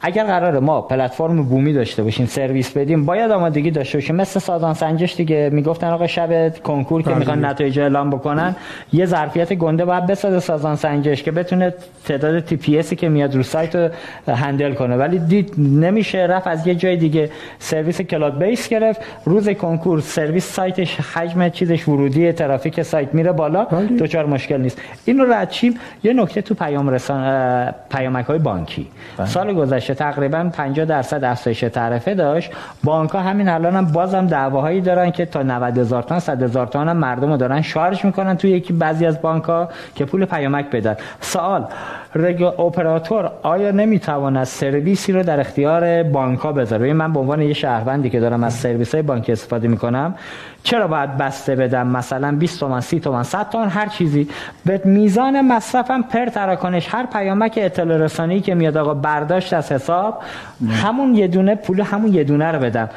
اگر 0.00 0.24
قرار 0.24 0.58
ما 0.58 0.80
پلتفرم 0.80 1.42
بومی 1.42 1.72
داشته 1.72 2.02
باشیم 2.02 2.26
سرویس 2.26 2.70
بدیم 2.70 3.04
باید 3.04 3.30
آمادگی 3.30 3.70
داشته 3.70 3.98
باشیم 3.98 4.16
مثل 4.16 4.40
سازمان 4.40 4.74
سنجش 4.74 5.16
دیگه 5.16 5.50
می‌گفتن 5.52 5.86
آقا 5.86 6.06
شب 6.06 6.58
کنکور 6.62 7.02
که. 7.02 7.14
می‌خوان 7.14 7.44
نتایج 7.44 7.78
اعلام 7.78 8.10
بکنن 8.10 8.56
یه 8.92 9.06
ظرفیت 9.06 9.52
گنده 9.52 9.84
باید 9.84 10.06
بسازه 10.06 10.40
سازمان 10.40 10.76
سنجش 10.76 11.22
که 11.22 11.30
بتونه 11.30 11.74
تعداد 12.04 12.40
TPS 12.40 12.78
ی 12.78 12.96
که 12.96 13.08
میاد 13.08 13.34
رو 13.34 13.42
سایت 13.42 13.76
رو 13.76 13.90
handle 14.34 14.74
کنه 14.74 14.96
ولی 14.96 15.18
دیدن 15.18 15.54
میشه 15.58 16.18
رفت 16.18 16.46
از 16.46 16.66
یه 16.66 16.74
جای 16.74 16.96
دیگه 16.96 17.30
سرویس 17.58 18.00
cloud 18.00 18.44
base 18.44 18.68
گرفت 18.68 19.00
روز 19.24 19.48
کنکور 19.48 20.00
سرویس 20.00 20.52
سایتش 20.52 21.00
حجم 21.00 21.48
چیزش 21.48 21.88
ورودی 21.88 22.32
ترافیک 22.32 22.82
سایت 22.82 23.14
میره 23.14 23.32
بالا. 23.32 23.66
دچار 24.08 24.26
مشکل 24.26 24.60
نیست 24.60 24.80
اینو 25.04 25.32
رد 25.32 25.54
یه 26.02 26.12
نکته 26.12 26.42
تو 26.42 26.54
پیام 26.54 26.88
رسان 26.88 27.74
پیامک 27.90 28.24
های 28.24 28.38
بانکی 28.38 28.86
بله. 29.16 29.26
سال 29.26 29.54
گذشته 29.54 29.87
تقریبا 29.90 30.50
50 30.52 30.86
درصد 30.86 31.24
افزایش 31.24 31.60
تعرفه 31.60 32.14
داشت. 32.14 32.50
بانک 32.84 33.10
ها 33.10 33.20
همین 33.20 33.48
الان 33.48 33.76
هم 33.76 33.84
بازم 33.84 34.26
دعواهایی 34.26 34.80
دارن 34.80 35.10
که 35.10 35.26
تا 35.26 35.42
90 35.42 35.78
هزار 35.78 36.02
تا 36.02 36.20
100 36.20 36.42
هزار 36.42 36.68
هم 36.74 36.96
مردم 36.96 37.30
رو 37.30 37.36
دارن 37.36 37.62
شارژ 37.62 38.04
می‌کنن 38.04 38.36
توی 38.36 38.50
یکی 38.50 38.72
بعضی 38.72 39.06
از 39.06 39.22
بانک 39.22 39.44
ها 39.44 39.68
که 39.94 40.04
پول 40.04 40.24
پیامک 40.24 40.70
بدن. 40.70 40.96
سوال 41.20 41.66
رگ 42.14 42.42
اپراتور 42.42 43.30
آیا 43.42 43.70
نمی‌تواند 43.70 44.44
سرویسی 44.44 45.12
رو 45.12 45.22
در 45.22 45.40
اختیار 45.40 46.02
بانک 46.02 46.38
ها 46.38 46.52
بذاره 46.52 46.92
من 46.92 47.12
به 47.12 47.20
عنوان 47.20 47.42
یه 47.42 47.52
شهروندی 47.52 48.10
که 48.10 48.20
دارم 48.20 48.44
از 48.44 48.54
سرویس 48.54 48.94
های 48.94 49.02
بانک 49.02 49.30
استفاده 49.30 49.68
می‌کنم 49.68 50.14
چرا 50.62 50.86
باید 50.86 51.16
بسته 51.16 51.56
بدم؟ 51.56 51.86
مثلا 51.86 52.32
20 52.32 52.60
تومن 52.60 52.80
30 52.80 53.00
تومن 53.00 53.22
100 53.22 53.50
تومن 53.50 53.68
هر 53.68 53.86
چیزی. 53.86 54.28
به 54.64 54.82
میزان 54.84 55.48
مصرفم 55.48 56.02
پر 56.02 56.26
تراکنش 56.26 56.94
هر 56.94 57.06
پیامک 57.06 57.58
اطلاع 57.62 57.96
رسانی 57.96 58.40
که 58.40 58.54
میاد 58.54 58.76
آقا 58.76 58.94
برداشت 58.94 59.52
از 59.52 59.72
حساب 59.72 60.22
همون 60.70 61.14
یه 61.14 61.28
دونه 61.28 61.54
پول 61.54 61.80
همون 61.80 62.14
یه 62.14 62.24
دونه 62.24 62.52
رو 62.52 62.58
بدم. 62.58 62.88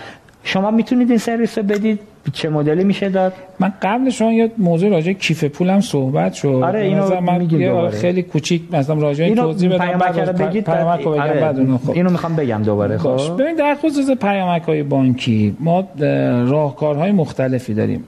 شما 0.44 0.72
می‌تونید 0.72 1.10
این 1.10 1.20
سرویس 1.20 1.58
رو 1.58 1.64
بدید؟ 1.64 2.00
چه 2.34 2.50
مدلی 2.50 2.84
میشه 2.84 3.10
داد؟ 3.10 3.34
من 3.60 3.74
قبل 3.82 4.10
شما 4.10 4.34
یه 4.34 4.52
موضوع 4.58 4.90
راجع 4.90 5.14
کیف 5.14 5.44
پولم 5.44 5.82
صحبت 5.82 6.34
شد. 6.34 6.48
آره 6.48 6.80
اینو 6.80 7.22
من 7.22 7.50
یه 7.50 7.90
خیلی 7.90 8.24
کوچیک 8.24 8.62
مثلا 8.72 8.96
راجع 8.96 9.24
این 9.24 9.36
توضیح 9.36 9.70
بدم 9.70 9.98
بعد 10.00 10.20
رو 10.20 10.34
بگید 10.34 10.64
پیامک 10.64 11.02
رو 11.02 11.12
بگم 11.12 11.22
آره. 11.22 11.42
بعد 11.42 11.60
اونو 11.60 11.78
خب. 11.78 11.92
اینو 11.92 12.10
می‌خوام 12.10 12.36
بگم 12.36 12.62
دوباره 12.64 12.98
خب. 12.98 13.42
ببین 13.42 13.56
در 13.56 13.76
خصوص 13.76 14.10
پیامک 14.10 14.62
های 14.62 14.84
بانکی 14.84 15.56
ما 15.60 15.88
راهکارهای 16.48 17.12
مختلفی 17.12 17.74
داریم. 17.74 18.04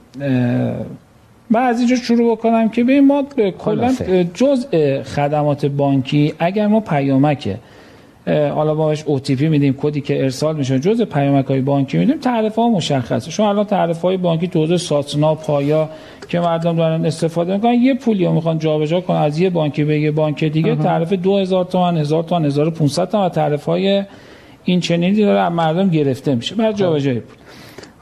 من 1.50 1.60
از 1.60 1.78
اینجا 1.78 1.96
شروع 1.96 2.36
بکنم 2.36 2.68
که 2.68 2.84
ببین 2.84 3.06
ما 3.06 3.24
کلا 3.58 3.94
جزء 4.34 5.02
خدمات 5.02 5.66
بانکی 5.66 6.34
اگر 6.38 6.66
ما 6.66 6.80
پیامک 6.80 7.56
حالا 8.26 8.74
ما 8.74 8.88
بهش 8.88 9.02
OTP 9.02 9.40
میدیم 9.40 9.74
کدی 9.82 10.00
که 10.00 10.22
ارسال 10.22 10.56
میشه. 10.56 10.78
جزء 10.78 11.04
پیامک 11.04 11.46
های 11.46 11.60
بانکی 11.60 11.98
میدیم 11.98 12.18
تعرفه 12.18 12.62
ها 12.62 12.68
مشخصه. 12.68 13.30
شما 13.30 13.48
الان 13.48 13.64
تعرفه 13.64 14.02
های 14.02 14.16
بانکی 14.16 14.48
تو 14.48 14.76
ساتنا 14.76 15.34
پایا 15.34 15.88
که 16.28 16.40
مردم 16.40 16.76
دارن 16.76 17.04
استفاده 17.04 17.54
می‌کنن 17.54 17.74
یه 17.74 17.94
پولی 17.94 18.24
رو 18.24 18.32
می‌خوان 18.32 18.58
جابجا 18.58 19.00
کنن 19.00 19.16
از 19.16 19.38
یه 19.38 19.50
بانکی 19.50 19.84
به 19.84 20.00
یه 20.00 20.10
بانک 20.10 20.44
دیگه. 20.44 20.76
تعرفه 20.76 21.16
2000 21.16 21.64
تومان 21.64 21.96
1000 21.96 22.22
تومان 22.22 22.44
1500 22.44 23.08
تومان 23.08 23.26
و 23.26 23.28
تعرفه 23.28 23.72
های 23.72 24.04
این 24.64 24.80
چنینی 24.80 25.16
داره 25.16 25.40
از 25.40 25.52
مردم 25.52 25.88
گرفته 25.88 26.34
میشه. 26.34 26.54
برای 26.54 26.74
جابجایی 26.74 27.20
پول. 27.20 27.36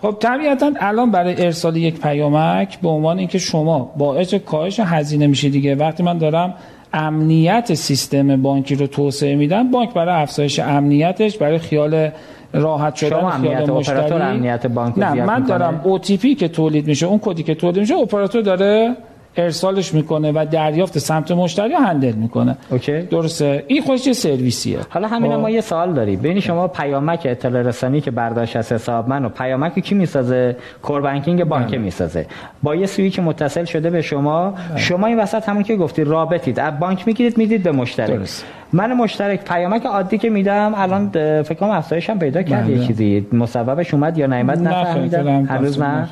خب 0.03 0.17
طبیعتا 0.21 0.73
الان 0.81 1.11
برای 1.11 1.45
ارسال 1.45 1.77
یک 1.77 2.01
پیامک 2.01 2.81
به 2.81 2.89
عنوان 2.89 3.19
اینکه 3.19 3.39
شما 3.39 3.93
باعث 3.97 4.35
کاهش 4.35 4.81
هزینه 4.81 5.27
میشه 5.27 5.49
دیگه. 5.49 5.75
وقتی 5.75 6.03
من 6.03 6.19
دارم 6.19 6.55
امنیت 6.93 7.75
سیستم 7.75 8.43
بانکی 8.43 8.75
رو 8.75 8.87
توسعه 8.87 9.37
میدن. 9.37 9.71
بانک 9.71 9.95
برای 9.95 10.23
افزایش 10.23 10.59
امنیتش 10.59 11.39
برای 11.39 11.59
خیال 11.59 12.11
راحت 12.53 12.95
شدن 12.95 13.11
شما 13.11 13.31
امنیت 13.31 13.69
مشتری. 13.69 14.13
امنیت 14.13 14.67
بانک 14.67 14.99
نه 14.99 15.25
من 15.25 15.43
دارم 15.45 15.81
OTP 15.85 16.37
که 16.39 16.49
تولید 16.49 16.87
میشه 16.87 17.07
اون 17.07 17.19
کدی 17.23 17.43
که 17.43 17.55
تولید 17.55 17.79
میشه 17.79 17.95
اپراتور 17.95 18.43
داره 18.43 18.97
ارسالش 19.37 19.95
می‌کنه 19.95 20.33
و 20.33 20.47
دریافت 20.51 20.99
سمت 20.99 21.31
مشتری 21.31 21.75
هندل 21.75 22.13
می‌کنه. 22.13 22.57
اوکی. 22.71 23.01
درسته. 23.01 23.65
این 23.67 23.83
خودش 23.83 24.07
یه 24.07 24.13
سرویسیه. 24.13 24.79
حالا 24.89 25.09
همین 25.09 25.37
ما 25.37 25.51
یه 25.51 25.61
سوال 25.61 25.93
داریم. 25.93 26.21
بین 26.21 26.41
شما 26.41 26.69
پیامک 26.69 27.21
اطلاع 27.25 27.63
رسانی 27.63 28.01
که 28.01 28.11
برداشت 28.11 28.57
از 28.57 28.73
حساب 28.73 29.09
من 29.09 29.25
و 29.25 29.29
پیامک 29.29 29.79
کی 29.79 29.95
می‌سازه؟ 29.95 30.57
کور 30.83 31.01
بانکینگ 31.01 31.45
بانک 31.45 31.69
بله. 31.69 31.79
می‌سازه. 31.79 32.27
با 32.63 32.75
یه 32.75 32.87
سویچ 32.87 33.19
متصل 33.19 33.65
شده 33.65 33.91
به 33.91 34.03
شما 34.03 34.51
بله. 34.51 34.79
شما 34.79 35.07
این 35.07 35.19
وسط 35.19 35.49
همون 35.49 35.63
که 35.63 35.77
گفتی 35.77 36.05
رابطید. 36.05 36.61
از 36.61 36.79
بانک 36.79 37.07
می‌گیرید 37.07 37.39
می‌دید 37.39 37.63
به 37.63 37.73
مشتری. 37.73 38.17
درست. 38.17 38.45
من 38.73 38.93
مشترک 38.93 39.45
پیامک 39.45 39.87
عادی 39.87 40.19
که 40.19 40.31
میدم 40.31 40.73
الان 40.77 41.09
فکر 41.43 41.55
کنم 41.55 41.71
افزایش 41.71 42.11
هم 42.11 42.19
پیدا 42.19 42.43
کرد 42.43 42.69
یه 42.69 42.77
بله. 42.77 42.87
چیزی. 42.87 43.27
مصوبش 43.33 43.95
اومد 43.95 44.19
یا 44.19 44.27
نیامد 44.27 44.69
نفهمیدم. 44.69 45.47
هنوز 45.47 45.81
نه. 45.81 46.09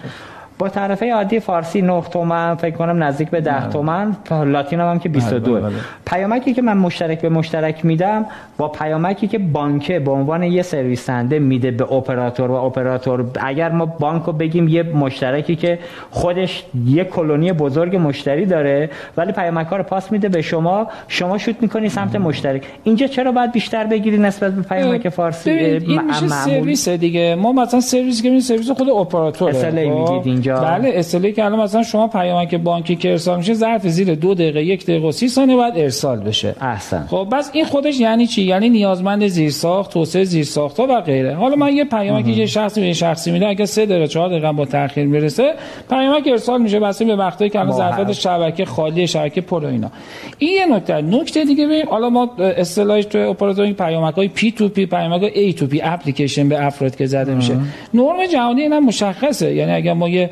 با 0.61 0.69
تعرفه 0.69 1.13
عادی 1.13 1.41
فارسی 1.41 1.83
9 1.83 2.01
تومن 2.01 2.55
فکر 2.55 2.77
کنم 2.77 3.03
نزدیک 3.03 3.31
به 3.31 3.41
10 3.41 3.69
تومن. 3.69 4.17
لاتین 4.31 4.81
هم, 4.81 4.91
هم 4.91 4.99
که 4.99 5.09
22 5.09 5.53
بله، 5.53 5.61
بله، 5.61 5.71
بله. 5.71 5.81
پیامکی 6.07 6.55
که 6.55 6.63
من 6.63 6.77
مشترک 6.77 7.21
به 7.21 7.29
مشترک 7.29 7.85
میدم 7.85 8.27
با 8.59 8.69
پیامکی 8.69 9.27
که 9.27 9.39
بانک 9.39 9.93
به 9.93 10.11
عنوان 10.11 10.43
یه 10.43 10.63
سرویس 10.63 11.07
دهنده 11.07 11.39
میده 11.39 11.71
به 11.71 11.93
اپراتور 11.93 12.51
و 12.51 12.55
اپراتور. 12.55 13.25
اگر 13.41 13.73
ما 13.73 13.87
بانک 13.87 14.23
رو 14.25 14.33
بگیم 14.33 14.69
یه 14.69 14.83
مشترکی 14.83 15.57
که 15.57 15.79
خودش 16.11 16.65
یه 16.87 17.05
کلونی 17.05 17.53
بزرگ 17.53 17.97
مشتری 17.97 18.47
داره 18.47 18.91
ولی 19.17 19.33
پیامک 19.33 19.67
ها 19.67 19.77
رو 19.77 19.83
پاس 19.83 20.13
میده 20.13 20.29
به 20.29 20.43
شما 20.43 20.87
شما 21.09 21.39
شوت 21.39 21.57
می‌کنی 21.61 21.89
سمت 21.89 22.17
مشترک. 22.17 22.63
اینجا 22.85 23.07
چرا 23.07 23.33
باید 23.33 23.53
بیشتر 23.53 23.85
بگیری 23.85 24.19
نسبت 24.19 24.53
به 24.53 24.63
پیامک 24.63 25.09
فارسی؟ 25.09 25.51
این 25.51 26.03
میشه 26.07 26.29
سرویس 26.29 26.89
دیگه. 26.89 27.35
ما 27.35 27.53
مثلا 27.53 27.81
سرویس 27.81 28.23
که 28.23 28.41
سرویس 28.41 28.71
خود 28.71 28.89
اپراتور 28.89 29.53
خب؟ 29.53 29.75
میگید 29.75 30.27
اینجا. 30.27 30.50
بله 30.55 30.93
SLA 30.95 31.23
ای 31.23 31.33
که 31.33 31.45
الان 31.45 31.61
مثلا 31.61 31.83
شما 31.83 32.09
پیامک 32.09 32.55
بانکی 32.55 32.97
که 32.97 33.11
ارسال 33.11 33.39
میشه 33.39 33.55
ظرف 33.55 33.89
زیر 33.89 34.15
دو 34.15 34.35
دقیقه 34.35 34.65
یک 34.65 34.85
دقیقه 34.85 35.09
و 35.09 35.13
سی 35.13 35.29
ثانیه 35.29 35.57
بعد 35.57 35.73
ارسال 35.79 36.21
بشه. 36.21 36.55
احسن. 36.61 37.07
خب 37.11 37.29
پس 37.33 37.51
این 37.53 37.65
خودش 37.65 38.01
یعنی 38.01 38.27
چی؟ 38.27 38.43
یعنی 38.43 38.69
نیازمند 38.69 39.27
زیرساخت 39.27 39.93
توسعه 39.93 40.25
زیرساخت 40.25 40.81
ها 40.81 40.87
و 40.91 41.01
غیره. 41.01 41.35
حالا 41.35 41.57
من 41.57 41.77
یه 41.77 41.85
پیامکی 41.85 42.33
یه 42.33 42.47
شخصی 42.47 42.81
به 42.81 42.93
شخصی 42.93 43.31
میده 43.31 43.47
اگه 43.47 43.67
3 43.67 43.87
دقیقه 43.87 44.07
4 44.07 44.29
دقیقه 44.29 44.53
با 44.53 44.65
تاخیر 44.65 45.07
می‌رسه 45.07 45.55
پیامک 45.91 46.29
ارسال 46.29 46.63
میشه. 46.63 46.81
پس 46.81 47.03
به 47.03 47.17
وقتی 47.17 47.49
که 47.49 47.61
الان 47.61 47.73
ظرفیت 47.73 48.13
شبکه 48.13 48.65
خالی 48.65 49.07
شبکه 49.07 49.41
پر 49.41 49.67
اینا. 49.67 49.91
این 50.39 50.51
یه 50.53 50.77
نکته 50.77 51.01
نکته 51.01 51.45
دیگه 51.45 51.67
ببین 51.67 51.87
حالا 51.87 52.11
ما 52.11 52.31
اصطلاحش 52.39 53.05
تو 53.05 53.19
اپراتور 53.19 53.73
پیامک 53.73 54.15
های 54.15 54.29
P2P 54.29 54.87
پیامک 54.87 55.31
A2P 55.35 55.81
اپلیکیشن 55.85 56.49
به 56.49 56.67
افراد 56.67 56.97
که 56.97 57.07
زده 57.07 57.35
میشه. 57.35 57.55
نرم 57.95 58.27
جهانی 58.33 58.63
اینا 58.63 58.81
مشخصه. 58.81 59.55
یعنی 59.55 59.73
اگر 59.73 59.93
ما 59.93 60.09
یه 60.09 60.31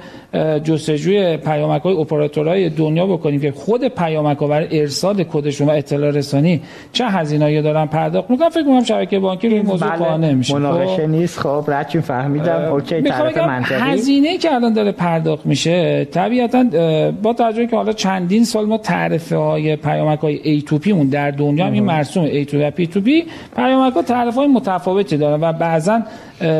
جستجوی 0.64 1.36
پیامک 1.36 1.82
های 1.82 1.94
اپراتورهای 1.94 2.70
دنیا 2.70 3.06
بکنیم 3.06 3.40
که 3.40 3.52
خود 3.52 3.88
پیامک 3.88 4.38
ها 4.38 4.46
برای 4.46 4.80
ارسال 4.80 5.24
کدشون 5.24 5.68
و 5.68 5.70
اطلاع 5.70 6.10
رسانی 6.10 6.62
چه 6.92 7.06
هزینه‌ای 7.06 7.62
دارن 7.62 7.86
پرداخت 7.86 8.30
می‌کنن. 8.30 8.48
فکر 8.48 8.64
کنم 8.64 8.84
شبکه 8.84 9.18
بانکی 9.18 9.48
روی 9.48 9.62
موضوع 9.62 9.88
بله. 9.88 9.98
قانع 9.98 10.32
میشه. 10.32 10.54
مناقشه 10.54 11.02
خب. 11.02 11.08
نیست. 11.08 11.38
خب 11.38 11.64
رد 11.68 12.00
فهمیدم. 12.00 12.72
اوکی 12.72 13.02
طرف 13.02 13.38
منطقی؟ 13.38 13.74
هزینه 13.74 14.38
که 14.38 14.54
الان 14.54 14.72
داره 14.72 14.92
پرداخت 14.92 15.46
میشه 15.46 16.04
طبیعتا 16.04 16.64
با 17.22 17.32
توجه 17.32 17.66
که 17.66 17.76
حالا 17.76 17.92
چندین 17.92 18.44
سال 18.44 18.66
ما 18.66 18.78
تعرفه 18.78 19.36
های 19.36 19.76
پیامک 19.76 20.18
های 20.18 20.60
A2P 20.60 20.88
مون 20.88 21.08
در 21.08 21.30
دنیا 21.30 21.66
هم 21.66 21.72
این 21.72 21.84
مرسوم 21.84 22.28
A2 22.28 22.54
و 22.54 22.70
P2P 22.70 23.08
پیامک 23.56 23.94
ها 23.94 24.02
تعرفه 24.02 24.36
های 24.36 24.48
متفاوتی 24.48 25.16
دارن 25.16 25.40
و 25.40 25.52
بعضا 25.52 26.00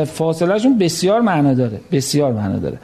فاصلهشون 0.05 0.77
بسیار 0.77 1.21
معنا 1.21 1.53
داره 1.53 1.79
بسیار 1.91 2.33
معنا 2.33 2.59
داره. 2.59 2.77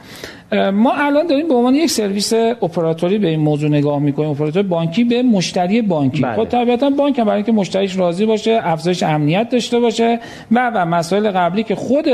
ما 0.52 0.92
الان 0.94 1.26
داریم 1.26 1.48
به 1.48 1.54
عنوان 1.54 1.74
یک 1.74 1.90
سرویس 1.90 2.32
اپراتوری 2.32 3.18
به 3.18 3.28
این 3.28 3.40
موضوع 3.40 3.70
نگاه 3.70 3.98
می‌کنیم 3.98 4.30
اپراتور 4.30 4.62
بانکی 4.62 5.04
به 5.04 5.22
مشتری 5.22 5.82
بانکی 5.82 6.22
بله. 6.22 6.36
خب 6.36 6.44
طبیعتا 6.44 6.90
بانک 6.90 7.20
برای 7.20 7.36
اینکه 7.36 7.52
مشتریش 7.52 7.98
راضی 7.98 8.26
باشه 8.26 8.60
افزایش 8.62 9.02
امنیت 9.02 9.48
داشته 9.48 9.80
باشه 9.80 10.20
و 10.52 10.70
و 10.74 10.84
مسائل 10.84 11.30
قبلی 11.30 11.62
که 11.62 11.74
خود 11.74 12.04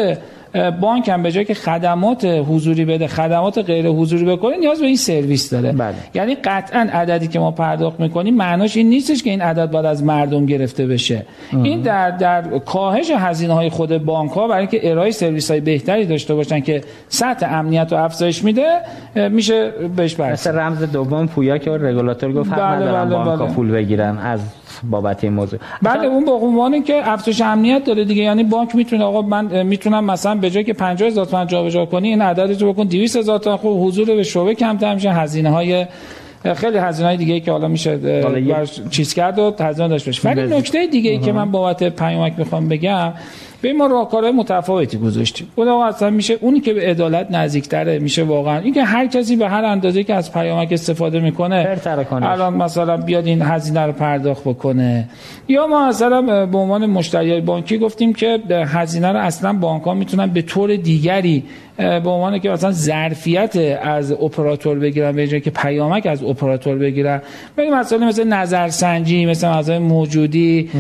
بانک 0.80 1.08
هم 1.08 1.22
به 1.22 1.32
جای 1.32 1.44
که 1.44 1.54
خدمات 1.54 2.24
حضوری 2.24 2.84
بده 2.84 3.06
خدمات 3.06 3.58
غیر 3.58 3.86
حضوری 3.86 4.24
بکنه 4.24 4.56
نیاز 4.56 4.80
به 4.80 4.86
این 4.86 4.96
سرویس 4.96 5.50
داره. 5.50 5.72
بله. 5.72 5.94
یعنی 6.14 6.34
قطعا 6.34 6.88
عددی 6.92 7.28
که 7.28 7.38
ما 7.38 7.50
پرداخت 7.50 8.00
می‌کنیم 8.00 8.34
معناش 8.34 8.76
این 8.76 8.88
نیستش 8.88 9.22
که 9.22 9.30
این 9.30 9.40
عدد 9.40 9.70
باید 9.70 9.86
از 9.86 10.04
مردم 10.04 10.46
گرفته 10.46 10.86
بشه. 10.86 11.26
این 11.52 11.80
در 11.80 12.10
در 12.10 12.42
کاهش 12.58 13.10
هزینه 13.10 13.54
های 13.54 13.70
خود 13.70 14.04
بانک 14.04 14.30
ها 14.30 14.48
برای 14.48 14.60
اینکه 14.60 14.90
ارائه 14.90 15.10
سرویس 15.10 15.50
های 15.50 15.60
بهتری 15.60 16.06
داشته 16.06 16.34
باشن 16.34 16.60
که 16.60 16.80
سطح 17.08 17.54
امنیت 17.58 17.88
و 17.92 17.94
افزایش 17.94 18.44
میده 18.44 18.66
میشه 19.30 19.70
بهش 19.96 20.14
برسه. 20.14 20.50
مثل 20.50 20.58
رمز 20.58 20.82
دوم 20.82 21.26
پویا 21.26 21.58
که 21.58 21.70
رگولاتور 21.70 22.32
گفت 22.32 22.50
بله 22.50 22.92
بله 22.92 23.04
بانک 23.04 23.38
بله. 23.38 23.52
پول 23.52 23.70
بگیرن. 23.70 24.18
از 24.18 24.40
بابت 24.90 25.24
این 25.24 25.32
موضوع. 25.32 25.58
بله 25.82 26.06
اون 26.06 26.24
به 26.24 26.30
عنوانی 26.30 26.82
که 26.82 27.00
افزایش 27.04 27.40
امنیت 27.40 27.84
داره 27.84 28.04
دیگه. 28.04 28.22
یعنی 28.22 28.44
بانک 28.44 28.74
می‌تونه 28.74 29.04
آقا 29.04 29.22
من 29.22 29.62
می‌تونم 29.62 30.04
مثلا 30.04 30.34
به 30.34 30.50
جای 30.50 30.64
که 30.64 30.72
50000 30.72 31.26
تومان 31.26 31.46
جابجا 31.46 31.84
کنی 31.86 32.08
این 32.08 32.22
عدد 32.22 32.62
رو 32.62 32.72
بکن 32.72 32.84
200000 32.84 33.38
تومان. 33.38 33.58
خب 33.58 33.86
حضور 33.86 34.06
به 34.06 34.22
شعبه 34.22 34.54
کمتر 34.54 34.94
میشه. 34.94 35.12
هزینه 35.12 35.50
های 35.50 35.86
خیلی 36.54 36.78
هزینه 36.78 37.08
های 37.08 37.16
دیگه 37.16 37.34
ای 37.34 37.40
که 37.40 37.52
حالا 37.52 37.68
میشه 37.68 37.98
چیز 38.90 39.14
کرد 39.14 39.38
و 39.38 39.54
هزینه 39.60 39.88
داشت 39.88 40.08
بشه 40.08 40.28
ولی 40.28 40.56
نکته 40.56 40.86
دیگه 40.86 41.10
ای 41.10 41.18
که 41.18 41.32
من 41.32 41.50
بابت 41.50 41.96
پیامک 41.96 42.32
می‌خوام 42.38 42.68
بگم 42.68 43.12
به 43.62 43.72
ما 43.72 43.86
راهکارهای 43.86 44.32
متفاوتی 44.32 44.98
گذاشتیم. 44.98 45.48
اون 45.55 45.68
اصلا 45.68 46.10
میشه 46.10 46.39
اونی 46.40 46.60
که 46.60 46.72
به 46.72 46.80
عدالت 46.90 47.30
نزدیکتره 47.30 47.98
میشه 47.98 48.22
واقعا. 48.22 48.59
اینکه 48.59 48.84
هر 48.84 49.06
کسی 49.06 49.36
به 49.36 49.48
هر 49.48 49.64
اندازه 49.64 50.05
که 50.05 50.14
از 50.14 50.32
پیامک 50.32 50.72
استفاده 50.72 51.20
می‌کنه 51.20 51.78
الان 52.10 52.55
مثلا 52.55 52.97
بیاد 52.97 53.26
این 53.26 53.43
هزینه 53.43 53.86
رو 53.86 53.93
پرداخت 53.93 54.43
بکنه. 54.44 55.09
یا 55.48 55.66
ما 55.66 55.89
مثلا 55.89 56.47
به 56.47 56.59
عنوان 56.59 56.86
مشتری 56.86 57.40
بانکی 57.40 57.78
گفتیم 57.78 58.12
که 58.12 58.39
هزینه 58.51 59.12
رو 59.12 59.18
اصلا 59.18 59.52
بانک 59.52 59.82
ها 59.82 59.94
می‌تونن 59.94 60.26
به 60.26 60.43
طور 60.43 60.76
دیگری 60.76 61.44
به 61.76 62.10
عنوان 62.10 62.38
که 62.38 62.50
مثلا 62.50 62.72
ظرفیت 62.72 63.78
از 63.82 64.12
اپراتور 64.12 64.78
بگیرن 64.78 65.16
به 65.16 65.28
جای 65.28 65.40
که 65.40 65.50
پیامک 65.50 66.06
از 66.06 66.22
اپراتور 66.22 66.78
بگیرن. 66.78 67.22
ولی 67.58 67.70
مثلا 67.70 68.06
مثل 68.06 68.24
نظرسنجی 68.24 69.26
مثل 69.26 69.48
مثلا 69.48 69.78
موجودی 69.78 70.70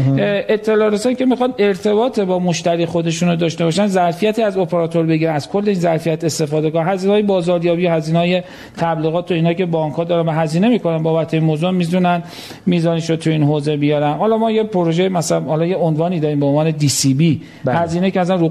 اطلاع 0.48 0.88
رسانی 0.88 1.14
که 1.14 1.26
می‌خواد 1.26 1.54
ارتباط 1.58 2.20
با 2.20 2.38
مشتری 2.38 2.86
خودشون 2.86 3.28
رو 3.28 3.36
داشته 3.36 3.64
باشن 3.64 3.86
ظرفیتی 3.86 4.42
از 4.42 4.56
اپراتور 4.56 5.06
بگیرن. 5.06 5.34
از 5.34 5.48
کل 5.48 5.62
این 5.66 5.78
ظرفیت 5.78 6.24
استفاده 6.24 6.70
کنن. 6.70 6.88
هزینه 6.88 7.12
های 7.12 7.22
بازاریابی 7.22 7.86
هزینه 7.86 8.18
های 8.18 8.42
تبلیغات 8.76 9.30
و 9.30 9.34
اینا 9.34 9.52
که 9.52 9.66
بانک 9.66 9.94
ها 9.94 10.04
دارن 10.04 10.28
هزینه 10.28 10.68
می‌کنن 10.68 11.02
بابت 11.02 11.34
این 11.34 11.44
موضوع 11.44 11.70
میزونن 11.70 12.22
میزانش 12.66 13.10
رو 13.10 13.16
تو 13.16 13.30
این 13.30 13.42
حوزه 13.42 13.76
بیارن. 13.76 14.12
حالا 14.12 14.36
ما 14.38 14.50
یه 14.50 14.62
پروژه 14.62 15.08
مثلا 15.08 15.40
حالا 15.40 15.66
یه 15.66 15.76
عنوانی 15.76 16.20
داریم 16.20 16.40
به 16.40 16.46
عنوان 16.46 16.70
دی 16.70 16.88
سی 16.88 17.14
بی 17.14 17.40
هزینه 17.66 18.10
که 18.10 18.20
اصلا 18.20 18.36
رو 18.36 18.48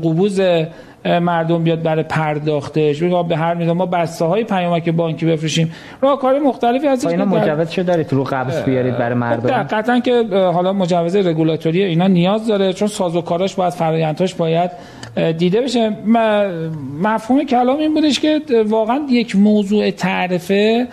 مردم 1.05 1.63
بیاد 1.63 1.83
برای 1.83 2.03
پرداختش. 2.03 3.03
به 3.29 3.37
هر 3.37 3.53
میزان 3.53 3.77
ما 3.77 3.85
بسته 3.85 4.25
های 4.25 4.43
پیامک 4.43 4.89
بانکی 4.89 5.25
بفروشیم 5.25 5.71
راهکار 6.01 6.39
مختلفی 6.39 6.87
از 6.87 7.05
اینا 7.05 7.25
مجوز 7.25 7.69
شده 7.69 7.83
دارید 7.83 8.13
رو 8.13 8.23
قبض 8.23 8.63
بیارید 8.63 8.97
برای 8.97 9.15
مردم؟ 9.15 9.63
خب 9.63 9.75
قطعا 9.75 9.99
که 9.99 10.23
حالا 10.31 10.73
مجوز 10.73 11.15
رگولاتوری 11.15 11.83
اینا 11.83 12.07
نیاز 12.07 12.47
داره 12.47 12.73
چون 12.73 12.87
سازوکاراش 12.87 13.55
باید 13.55 13.73
فرآیندهاش 13.73 14.33
باید 14.33 14.71
دیده 15.37 15.61
بشه. 15.61 15.89
مفهوم 17.01 17.43
کلام 17.43 17.79
این 17.79 17.93
بودش 17.93 18.19
که 18.19 18.41
واقعا 18.67 19.01
یک 19.09 19.35
موضوع 19.35 19.91
تعرفه 19.91 20.87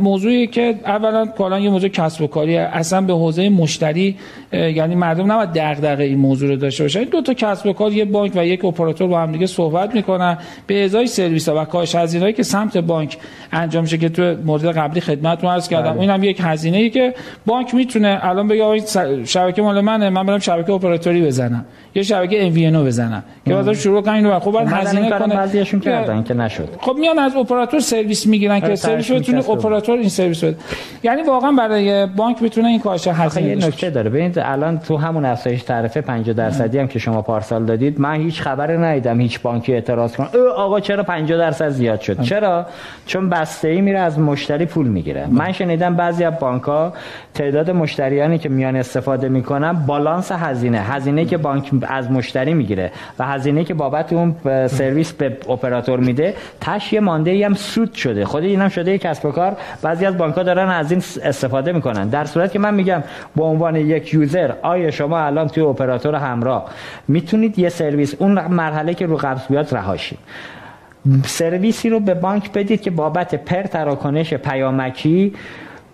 موضوعی 0.00 0.46
که 0.46 0.74
اولا 0.84 1.26
کلا 1.26 1.58
یه 1.58 1.70
موضوع 1.70 1.88
کسب 1.88 2.22
و 2.22 2.26
کاری 2.26 2.56
اصلا 2.56 3.00
به 3.00 3.12
حوزه 3.12 3.48
مشتری 3.48 4.16
یعنی 4.52 4.94
مردم 4.94 5.32
نباید 5.32 5.48
دغدغه 5.48 6.04
این 6.04 6.18
موضوع 6.18 6.48
رو 6.48 6.56
داشته 6.56 6.84
باشن. 6.84 7.02
دو 7.02 7.22
تا 7.22 7.34
کسب 7.34 7.66
و 7.66 7.72
کار 7.72 7.92
یه 7.92 8.04
بانک 8.04 8.32
و 8.34 8.46
یک 8.46 8.64
اپراتور 8.64 9.08
با 9.08 9.20
هم 9.20 9.32
دیگه 9.32 9.46
صحبت 9.46 9.94
می‌کنن. 9.94 10.38
به 10.66 10.84
ازای 10.84 11.06
سرویس 11.06 11.48
ها 11.48 11.62
و 11.62 11.64
کاهش 11.64 11.94
هزینه‌ای 11.94 12.32
که 12.32 12.42
سمت 12.42 12.76
بانک 12.76 13.16
انجام 13.52 13.82
میشه 13.82 13.98
که 13.98 14.08
تو 14.08 14.36
مورد 14.44 14.64
قبلی 14.64 15.00
خدمتتون 15.00 15.50
عرض 15.50 15.68
کردم. 15.68 15.90
بله. 15.90 16.00
این 16.00 16.10
هم 16.10 16.24
یک 16.24 16.40
هزینه 16.44 16.76
ای 16.76 16.90
که 16.90 17.14
بانک 17.46 17.74
می‌تونه 17.74 18.18
الان 18.22 18.48
بگه 18.48 18.82
شبکه 19.24 19.62
مال 19.62 19.80
منه 19.80 20.10
من 20.10 20.26
برم 20.26 20.38
شبکه 20.38 20.72
اپراتوری 20.72 21.22
بزنم. 21.22 21.64
یه 21.94 22.02
شبکه 22.02 22.46
MVNO 22.46 22.84
بزنن 22.84 23.22
که 23.46 23.54
بعدا 23.54 23.74
شروع 23.74 24.02
کنن 24.02 24.14
اینو 24.14 24.40
خب 24.40 24.50
بعد 24.50 24.68
هزینه 24.68 25.10
کنه. 25.10 25.36
بعضیشون 25.36 25.80
کردن 25.80 26.22
که 26.22 26.34
نشد. 26.34 26.68
خب 26.80 26.96
میان 27.00 27.18
از 27.18 27.36
اپراتور 27.36 27.80
سرویس 27.80 28.26
می‌گیرن 28.26 28.60
که 28.60 28.66
آره، 28.66 28.74
سرویس 28.74 29.10
بتونه 29.10 29.40
اپراتور 29.50 29.98
این 29.98 30.08
سرویس 30.08 30.44
بده. 30.44 30.56
یعنی 31.02 31.22
واقعا 31.22 31.52
برای 31.52 32.06
بانک 32.06 32.42
می‌تونه 32.42 32.68
این 32.68 32.80
کاهش 32.80 33.08
هزینه 33.08 33.48
یه 33.48 33.66
نکته 33.66 33.90
داره. 33.90 34.10
ببینید 34.10 34.38
الان 34.38 34.78
تو 34.78 34.96
همون 34.96 35.24
افزایش 35.24 35.62
تعرفه 35.62 36.00
50 36.00 36.34
درصدی 36.34 36.78
هم 36.78 36.88
که 36.88 36.98
شما 36.98 37.22
پارسال 37.22 37.64
دادید 37.64 38.00
من 38.00 38.14
هیچ 38.14 38.40
خبری 38.40 38.78
ندیدم 38.78 39.20
هیچ 39.20 39.40
بانکی 39.40 39.74
اعتراض 39.74 40.16
کنه. 40.16 40.28
آقا 40.56 40.80
چرا 40.80 41.02
50 41.02 41.38
درصد 41.38 41.68
زیاد 41.68 42.00
شد؟ 42.00 42.20
چرا؟ 42.20 42.66
چون 43.06 43.28
بسته 43.28 43.68
ای 43.68 43.80
میره 43.80 43.98
از 43.98 44.18
مشتری 44.18 44.66
پول 44.66 44.86
می‌گیره. 44.86 45.26
من 45.30 45.52
شنیدم 45.52 45.96
بعضی 45.96 46.24
از 46.24 46.38
بانک 46.40 46.92
تعداد 47.34 47.70
مشتریانی 47.70 48.38
که 48.38 48.48
میان 48.48 48.76
استفاده 48.76 49.28
می‌کنن 49.28 49.72
بالانس 49.72 50.32
هزینه 50.32 50.80
هزینه 50.80 51.24
که 51.24 51.36
بانک 51.36 51.70
از 51.88 52.10
مشتری 52.10 52.54
می‌گیره 52.54 52.92
و 53.18 53.26
هزینه 53.26 53.64
که 53.64 53.74
بابت 53.74 54.12
اون 54.12 54.36
سرویس 54.66 55.12
به 55.12 55.36
اپراتور 55.48 56.00
میده 56.00 56.34
تش 56.60 56.92
یه 56.92 57.00
مانده 57.00 57.46
هم 57.46 57.54
سود 57.54 57.92
شده. 57.92 58.24
خود 58.24 58.42
اینم 58.42 58.68
شده 58.68 58.92
یک 58.92 59.00
کسب 59.00 59.26
و 59.26 59.32
کار 59.40 59.56
بعضی 59.82 60.06
از 60.06 60.18
بانک 60.18 60.34
ها 60.34 60.42
دارن 60.42 60.68
از 60.68 60.90
این 60.90 61.02
استفاده 61.22 61.72
می‌کنن. 61.72 62.08
در 62.08 62.24
صورت 62.24 62.52
که 62.52 62.58
من 62.58 62.74
میگم 62.74 63.02
به 63.36 63.44
عنوان 63.44 63.76
یک 63.76 64.14
یوزر 64.14 64.52
آیا 64.62 64.90
شما 64.90 65.18
الان 65.18 65.48
توی 65.48 65.62
اپراتور 65.62 66.14
همراه 66.14 66.64
می‌تونید 67.08 67.58
یه 67.58 67.68
سرویس 67.68 68.14
اون 68.18 68.32
مرحله 68.46 68.94
که 68.94 69.06
رو 69.06 69.16
قبض 69.16 69.40
بیاد 69.48 69.74
رهاشید 69.74 70.18
سرویسی 71.24 71.88
رو 71.88 72.00
به 72.00 72.14
بانک 72.14 72.52
بدید 72.52 72.80
که 72.80 72.90
بابت 72.90 73.34
پر 73.34 73.62
تراکنش 73.62 74.34
پیامکی 74.34 75.32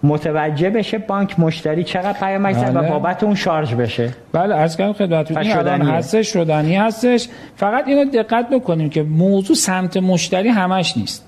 متوجه 0.02 0.70
بشه 0.70 0.98
بانک 0.98 1.40
مشتری 1.40 1.84
چقدر 1.84 2.12
پیامک 2.12 2.54
زد 2.54 2.76
و 2.76 2.80
بله. 2.80 2.90
بابت 2.90 3.22
اون 3.24 3.34
شارژ 3.34 3.74
بشه. 3.74 4.10
بله 4.32 4.54
عرض 4.54 4.76
کردم 4.76 4.92
خدمتتون 4.92 5.38
این 5.38 5.54
شدنی 5.54 5.90
هستش 5.90 6.32
شدنی 6.32 6.76
هستش. 6.76 7.28
فقط 7.56 7.88
اینو 7.88 8.10
دقت 8.10 8.50
بکنیم 8.50 8.90
که 8.90 9.02
موضوع 9.02 9.56
سمت 9.56 9.96
مشتری 9.96 10.48
همش 10.48 10.96
نیست. 10.96 11.24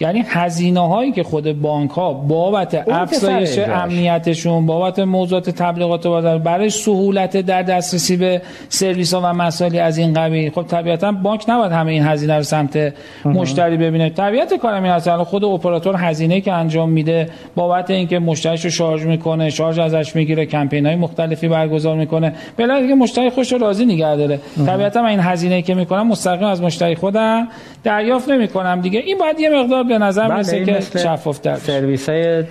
یعنی 0.00 0.24
هزینه 0.28 0.88
هایی 0.88 1.12
که 1.12 1.22
خود 1.22 1.60
بانک 1.60 1.90
ها 1.90 2.12
بابت 2.12 2.88
افزایش 2.88 3.58
امنیتشون 3.58 4.66
بابت 4.66 4.98
موضوعات 4.98 5.50
تبلیغات 5.50 6.06
بازار 6.06 6.38
برای 6.38 6.70
سهولت 6.70 7.36
در 7.36 7.62
دسترسی 7.62 8.16
به 8.16 8.42
سرویس 8.68 9.14
ها 9.14 9.20
و 9.20 9.32
مسائلی 9.32 9.78
از 9.78 9.98
این 9.98 10.12
قبیل. 10.12 10.50
خب 10.50 10.62
طبیعتا 10.62 11.12
بانک 11.12 11.44
نباید 11.48 11.72
همه 11.72 11.92
این 11.92 12.02
هزینه 12.02 12.36
رو 12.36 12.42
سمت 12.42 12.94
مشتری 13.24 13.76
ببینه. 13.76 14.10
طبیعت 14.10 14.54
کارم 14.54 14.82
این 14.82 14.92
هست 14.92 15.10
خود 15.16 15.44
اپراتور 15.44 15.96
هزینه 15.96 16.40
که 16.40 16.52
انجام 16.52 16.90
میده 16.90 17.28
بابت 17.56 17.90
اینکه 17.90 18.18
مشتریش 18.18 18.64
رو 18.64 18.70
شارژ 18.70 19.02
می‌کنه 19.02 19.50
شارژ 19.50 19.78
ازش 19.78 20.16
می‌گیره 20.16 20.46
کمپین 20.46 20.86
های 20.86 20.96
مختلفی 20.96 21.48
برگزار 21.48 21.96
می‌کنه 21.96 22.34
بلا 22.56 22.80
دیگه 22.80 22.94
مشتری 22.94 23.30
خوش 23.30 23.52
راضی 23.52 23.84
نگه 23.84 24.16
داره. 24.16 24.40
طبیعتا 24.66 25.02
من 25.02 25.08
این 25.08 25.20
هزینه 25.20 25.62
که 25.62 25.74
می‌کنم 25.74 26.06
مستقیم 26.06 26.48
از 26.48 26.62
مشتری 26.62 26.94
خودم 26.94 27.48
دریافت 27.84 28.28
نمی‌کنم 28.28 28.80
دیگه. 28.80 29.00
این 29.00 29.18
باید 29.18 29.40
یه 29.40 29.50
مقدار 29.50 29.84
به 29.84 29.98
نظر 29.98 30.28
بله، 30.28 30.60
می‌رسه 30.60 30.90
که 30.92 30.98
شفاف 30.98 31.38
تو 31.38 31.56
سرویس 31.56 32.08
های 32.08 32.44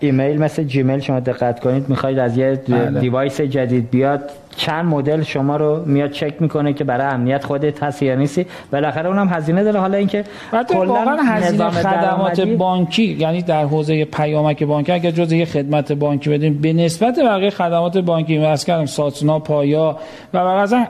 ایمیل 0.00 0.38
مثل 0.38 0.62
جیمیل 0.62 1.00
شما 1.00 1.20
دقت 1.20 1.60
کنید. 1.60 1.88
می‌خواید 1.88 2.18
از 2.18 2.36
یه 2.36 2.60
بله. 2.68 3.00
device 3.00 3.40
جدید 3.40 3.90
بیاد 3.90 4.30
چند 4.56 4.84
مدل 4.84 5.22
شما 5.22 5.56
رو 5.56 5.82
میاد 5.86 6.10
چک 6.10 6.42
می‌کنه 6.42 6.72
که 6.72 6.84
برای 6.84 7.06
امنیت 7.06 7.44
خودت 7.44 7.82
هست 7.82 8.02
یا 8.02 8.14
نیستی. 8.14 8.46
بالاخره 8.72 9.08
اونم 9.08 9.28
هزینه 9.28 9.64
داره. 9.64 9.80
حالا 9.80 9.98
اینکه 9.98 10.24
واقعا 10.70 11.22
هزینه 11.22 11.70
خدمات 11.70 12.40
بانکی 12.40 13.16
یعنی 13.18 13.42
در 13.42 13.64
حوزه 13.64 14.04
پیامک 14.04 14.62
بانکی 14.62 14.92
اگر 14.92 15.10
جز 15.10 15.32
یه 15.32 15.44
خدمت 15.44 15.92
بانکی 15.92 16.30
بدیم 16.30 16.58
به 16.62 16.72
نسبت 16.72 17.18
بقیه 17.18 17.50
خدمات 17.50 17.98
بانکی 17.98 18.38
مثل 18.38 18.66
کردم 18.66 18.86
ساتنا 18.86 19.38
پایا 19.38 19.96
و 20.34 20.38
اصلا 20.38 20.86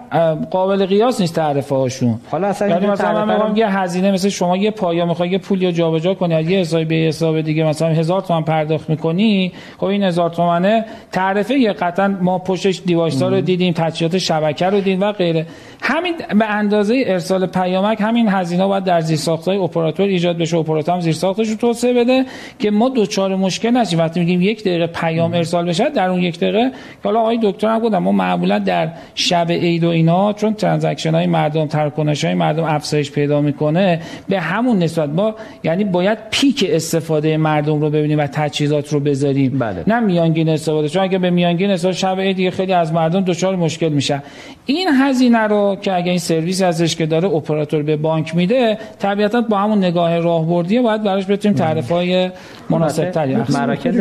قابل 0.51 0.87
قیاس 0.87 1.21
نیست 1.21 1.35
تعرفه 1.35 1.75
هاشون 1.75 2.19
حالا 2.31 2.47
اصلا 2.49 2.69
یعنی 2.69 2.87
مثلا 2.87 3.25
من 3.25 3.37
میگم 3.37 3.57
یه 3.57 3.79
هزینه 3.79 4.11
مثل 4.13 4.29
شما 4.29 4.57
یه 4.57 4.71
پایا 4.71 5.07
می‌خوای 5.07 5.29
یه 5.29 5.39
پول 5.39 5.63
یا 5.63 5.73
جابجا 5.73 6.15
کنی 6.15 6.35
از 6.35 6.51
یه 6.51 6.59
حساب 6.59 6.85
به 6.85 6.95
حساب 6.95 7.41
دیگه 7.41 7.65
مثلا 7.65 7.89
هزار 7.89 8.21
تومان 8.21 8.45
پرداخت 8.45 8.91
می‌کنی 8.91 9.53
خب 9.79 9.87
این 9.87 10.03
هزار 10.03 10.31
تومنه 10.31 10.85
تعرفه 11.13 11.55
یه 11.55 11.73
قطعا 11.73 12.17
ما 12.21 12.39
پشتش 12.39 12.83
دیوایس 12.87 13.23
رو 13.23 13.41
دیدیم 13.57 13.73
تجهیزات 13.73 14.19
شبکه 14.19 14.67
رو 14.67 14.77
دیدیم 14.77 15.01
و 15.01 15.13
غیره. 15.13 15.47
همین 15.83 16.15
به 16.39 16.45
اندازه 16.45 17.05
ارسال 17.07 17.47
پیامک 17.47 18.01
همین 18.01 18.29
هزینه 18.29 18.67
باید 18.67 18.85
در 18.85 19.01
زیر 19.01 19.17
ساختای 19.17 19.57
اپراتور 19.57 20.07
ایجاد 20.07 20.39
بشه. 20.39 20.57
اپراتور 20.57 20.95
هم 20.95 21.01
زیر 21.01 21.13
ساختش 21.13 21.49
رو 21.49 21.57
توسعه 21.57 21.93
بده 21.93 22.25
که 22.59 22.71
ما 22.71 22.89
دوچار 22.89 23.37
مشکل 23.37 23.71
نشیم. 23.71 23.99
وقتی 23.99 24.21
میگیم 24.21 24.43
یک 24.43 24.61
دقیقه 24.61 24.87
پیام 24.87 25.35
ارسال 25.35 25.67
بشه 25.69 25.91
در 25.91 26.09
اون 26.09 26.21
یک 26.21 26.41
دقیقه 26.41 26.71
که 26.71 26.77
حالا 27.05 27.21
آقای 27.21 27.39
دکتر 27.43 27.69
هم 27.69 27.79
گفتم 27.79 27.99
ما 27.99 28.13
معمولا 28.13 28.59
در 28.59 28.89
شب 29.15 29.47
عید 29.51 29.85
و 29.85 29.89
اینا 29.89 30.33
چون 30.33 30.55
transaction 30.55 31.15
های 31.15 31.27
مردم 31.27 31.67
تراکنش 31.67 32.25
های 32.25 32.35
مردم 32.35 32.65
افزایش 32.65 33.11
پیدا 33.11 33.41
می‌کنه 33.41 34.01
به 34.29 34.41
همون 34.41 34.79
نسبت 34.79 35.09
ما 35.09 35.35
یعنی 35.65 35.85
باید 35.85 36.19
peak 36.31 36.67
استفاده 36.69 37.37
مردم 37.37 37.81
رو 37.81 37.91
ببینیم 37.91 38.19
و 38.19 38.27
تجهیزات 38.27 38.93
رو 38.93 39.01
بذاریم. 39.01 39.59
بله. 39.59 39.85
نه 39.87 40.01
میانگین 40.01 40.49
استفاده. 40.49 40.89
چون 40.89 41.03
اگه 41.03 41.19
به 41.19 41.31
میانگین 41.31 41.71
استفاده 41.71 41.97
شب 41.97 42.21
عید 42.21 42.51
خیلی 42.51 42.73
از 42.73 42.93
مردم 42.93 43.25
دچار 43.43 43.57
مشکل 43.57 43.89
میشه. 43.89 44.23
این 44.67 44.89
هزینه 44.89 45.39
رو 45.39 45.77
که 45.83 45.93
اگه 45.93 46.11
این 46.11 46.19
سرویس 46.19 46.63
ازش 46.63 46.97
که 46.97 47.07
داره 47.07 47.29
اپراتور 47.29 47.83
به 47.83 47.97
بانک 47.97 48.37
میده 48.37 48.79
طبیعتا 48.99 49.41
با 49.41 49.59
همون 49.59 49.79
نگاه 49.79 50.19
راهبردی 50.19 50.81
باید 50.81 51.03
براش 51.03 51.27
بتونیم 51.27 51.59
تعرفه 51.59 51.95
های 51.95 52.31
مناسب 52.71 53.11
تری 53.11 53.37
مراکز 53.37 53.97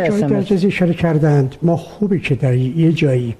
اس. 0.51 0.65
اشاره 0.65 0.93
کردند. 0.93 1.55
ما 1.61 1.77
خوبه 1.77 2.19
که 2.19 2.35
در 2.35 2.55
یه 2.55 2.91
جایی 2.91 3.35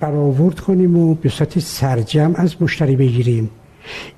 برآورد 0.00 0.60
کنیم 0.60 0.96
و 0.96 1.14
به 1.14 1.28
صورت 1.28 1.58
سرجم 1.58 2.34
از 2.36 2.62
مشتری 2.62 2.96
بگیریم. 2.96 3.50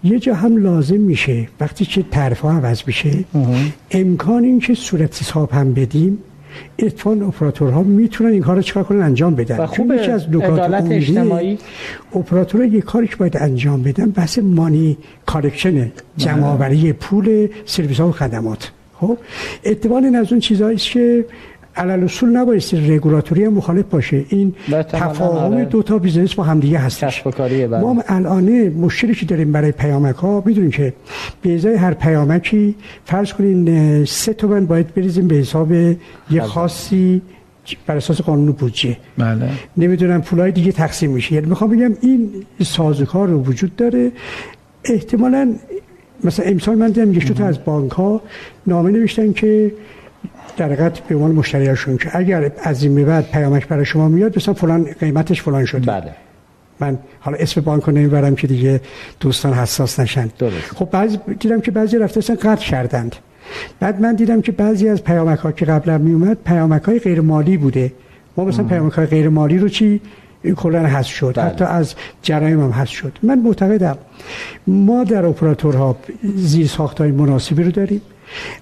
یه 0.04 0.18
جا 0.18 0.34
هم 0.34 0.56
لازم 0.56 1.00
میشه 1.00 1.48
وقتی 1.60 1.84
که 1.84 2.02
تعرفه 2.02 2.48
عوض 2.48 2.82
میشه 2.86 3.24
امکان 3.90 4.44
این 4.44 4.60
که 4.60 4.74
صورت 4.74 5.22
حساب 5.22 5.50
هم 5.52 5.74
بدیم 5.74 6.18
اتفاق 6.78 7.28
اپراتورها 7.28 7.82
می‌تونن 7.82 8.30
این 8.30 8.42
کار 8.42 8.56
رو 8.56 8.62
چکار 8.62 8.84
کنن؟ 8.84 9.02
انجام 9.02 9.34
بدن. 9.34 9.56
و 9.56 9.66
خوب 9.66 9.92
یکی 9.92 10.10
از 10.10 10.30
نکات 10.30 10.72
اجتماعی. 10.90 11.58
اپراتورها 12.14 12.66
یه 12.66 12.80
کاری 12.80 13.06
که 13.06 13.16
باید 13.16 13.36
انجام 13.36 13.82
بدن 13.82 14.10
بحث 14.10 14.38
مانی 14.38 14.96
collection 15.26 15.92
جمع 16.16 16.46
آوری 16.46 16.92
پول 16.92 17.48
سرویس 17.64 18.00
ها 18.00 18.08
و 18.08 18.12
خدمات. 18.12 18.70
خب 19.00 19.18
اتفاقا 19.64 20.12
از 20.18 20.32
اون 20.32 20.40
چیزهایی 20.40 20.76
که 20.76 21.24
علی‌الاصول 21.76 22.28
نبایست 22.36 22.74
رگولاتوری 22.74 23.44
هم 23.44 23.52
مخالف 23.52 23.84
باشه. 23.84 24.24
این 24.28 24.54
تفاهم 24.70 25.52
آره. 25.52 25.64
دو 25.64 25.82
تا 25.82 25.98
business 25.98 26.34
با 26.34 26.44
همدیگه 26.44 26.78
هستش. 26.78 27.22
بله. 27.22 27.66
ما 27.66 28.02
الان 28.06 28.68
مشکلی 28.68 29.14
که 29.14 29.26
داریم 29.26 29.52
برای 29.52 29.72
پیامک 29.72 30.14
ها 30.14 30.42
می‌دونیم 30.46 30.70
که 30.70 30.92
به 31.42 31.54
ازای 31.54 31.74
هر 31.74 31.94
پیامکی 31.94 32.74
فرض 33.04 33.32
کنین 33.32 34.04
سه 34.04 34.32
تومن 34.32 34.66
باید 34.66 34.94
بریزیم 34.94 35.28
به 35.28 35.34
حساب 35.34 35.72
یه 35.72 35.96
بله. 36.30 36.40
خاصی 36.42 37.22
بر 37.86 37.96
اساس 37.96 38.20
قانون 38.20 38.52
بودجه. 38.52 38.96
بله. 39.18 39.48
نمی‌دونم 39.76 40.22
پولای 40.22 40.52
دیگه 40.52 40.72
تقسیم 40.72 41.10
میشه. 41.10 41.34
یعنی 41.34 41.46
می‌خوام 41.46 41.70
بگم 41.70 41.96
این 42.00 42.30
سازوکار 42.62 43.28
رو 43.28 43.42
وجود 43.42 43.76
داره. 43.76 44.12
احتمالا 44.84 45.54
مثلا 46.24 46.46
امسال 46.46 46.74
من 46.74 46.90
دیدم 46.90 47.12
یک 47.12 47.32
تا 47.32 47.46
از 47.46 47.64
بانک 47.64 47.92
ها 47.92 48.22
نامه 48.66 48.90
نوشتن 48.90 49.32
که 49.32 49.72
در 50.56 50.64
حقیقت 50.64 51.00
به 51.00 51.14
عنوان 51.14 51.30
مشتریاشون 51.30 51.96
که 51.96 52.16
اگر 52.16 52.50
از 52.62 52.82
این 52.82 53.04
بعد 53.04 53.30
پیامک 53.30 53.68
برای 53.68 53.84
شما 53.84 54.08
میاد 54.08 54.36
مثلا 54.36 54.54
فلان 54.54 54.84
قیمتش 55.00 55.42
فلان 55.42 55.64
شده. 55.64 55.86
بله. 55.86 56.14
من 56.80 56.98
حالا 57.20 57.36
اسم 57.36 57.60
بانک 57.60 57.82
رو 57.82 57.92
نمی‌برم 57.92 58.34
که 58.34 58.46
دیگه 58.46 58.80
دوستان 59.20 59.52
حساس 59.52 60.00
نشن. 60.00 60.30
درست. 60.38 60.74
خب 60.74 60.90
بعضی 60.90 61.18
دیدم 61.38 61.60
که 61.60 61.70
بعضی 61.70 61.98
رفته 61.98 62.18
اصلا 62.18 62.36
قطع 62.36 62.66
کردند. 62.66 63.16
بعد 63.80 64.00
من 64.00 64.14
دیدم 64.14 64.40
که 64.40 64.52
بعضی 64.52 64.88
از 64.88 65.04
پیامک 65.04 65.38
ها 65.38 65.52
که 65.52 65.64
قبلا 65.64 65.98
می 65.98 66.12
اومد 66.12 66.38
پیامک 66.44 66.82
های 66.82 66.98
غیر 66.98 67.20
مالی 67.20 67.56
بوده. 67.56 67.92
ما 68.36 68.44
مثلا 68.44 68.64
پیامک 68.64 68.92
های 68.92 69.06
غیر 69.06 69.28
مالی 69.28 69.58
رو 69.58 69.68
چی؟ 69.68 70.00
کلا 70.56 70.82
هست 70.82 71.08
شد. 71.08 71.32
بله. 71.36 71.44
حتی 71.44 71.64
از 71.64 71.94
جرایم 72.22 72.60
هم 72.60 72.70
هست 72.70 72.92
شد. 72.92 73.18
من 73.22 73.38
معتقدم 73.38 73.98
ما 74.66 75.04
در 75.04 75.26
اپراتورها 75.26 75.96
زیر 76.36 76.70
های 76.98 77.10
مناسبی 77.10 77.62
رو 77.62 77.70
داریم. 77.70 78.00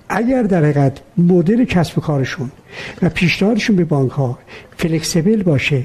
اگر 0.09 0.43
در 0.43 0.59
حقیقت 0.59 1.01
مدل 1.19 1.65
کسب 1.65 2.01
کارشون 2.01 2.51
و 3.03 3.09
پیشنهادشون 3.09 3.77
به 3.77 3.85
بانک 3.85 4.11
ها 4.11 4.39
فلکسیبل 4.77 5.43
باشه 5.43 5.83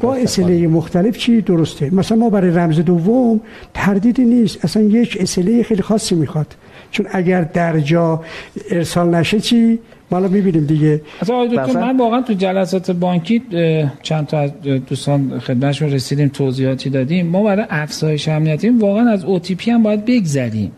با 0.00 0.14
اسله 0.14 0.66
مختلف 0.66 1.18
چی؟ 1.18 1.40
درسته. 1.40 1.94
مثلا 1.94 2.18
ما 2.18 2.30
برای 2.30 2.50
رمز 2.50 2.80
دوم 2.80 3.40
تردیدی 3.74 4.24
نیست. 4.24 4.64
اصلا 4.64 4.82
یک 4.82 5.18
اسله 5.20 5.62
خیلی 5.62 5.82
خاصی 5.82 6.14
می‌خواد. 6.14 6.46
چون 6.90 7.06
اگر 7.10 7.42
در 7.42 7.80
جا 7.80 8.22
ارسال 8.70 9.14
نشه 9.14 9.40
چی؟ 9.40 9.78
مالا 10.10 10.28
می‌بینیم 10.28 10.66
دیگه. 10.66 11.00
من 11.74 11.96
واقعا 11.96 12.22
تو 12.22 12.32
جلسات 12.32 12.90
بانکی 12.90 13.42
چند 14.02 14.26
تا 14.26 14.38
از 14.38 14.50
دوستان 14.62 15.38
خدمتشون 15.38 15.92
رسیدیم 15.92 16.28
توضیحاتی 16.28 16.90
دادیم. 16.90 17.26
ما 17.26 17.42
برای 17.42 17.66
افزایش 17.70 18.28
امنیتی 18.28 18.68
واقعا 18.68 19.10
از 19.10 19.24
OTP 19.24 19.68
هم 19.68 19.82
باید 19.82 20.04
بگذریم. 20.04 20.72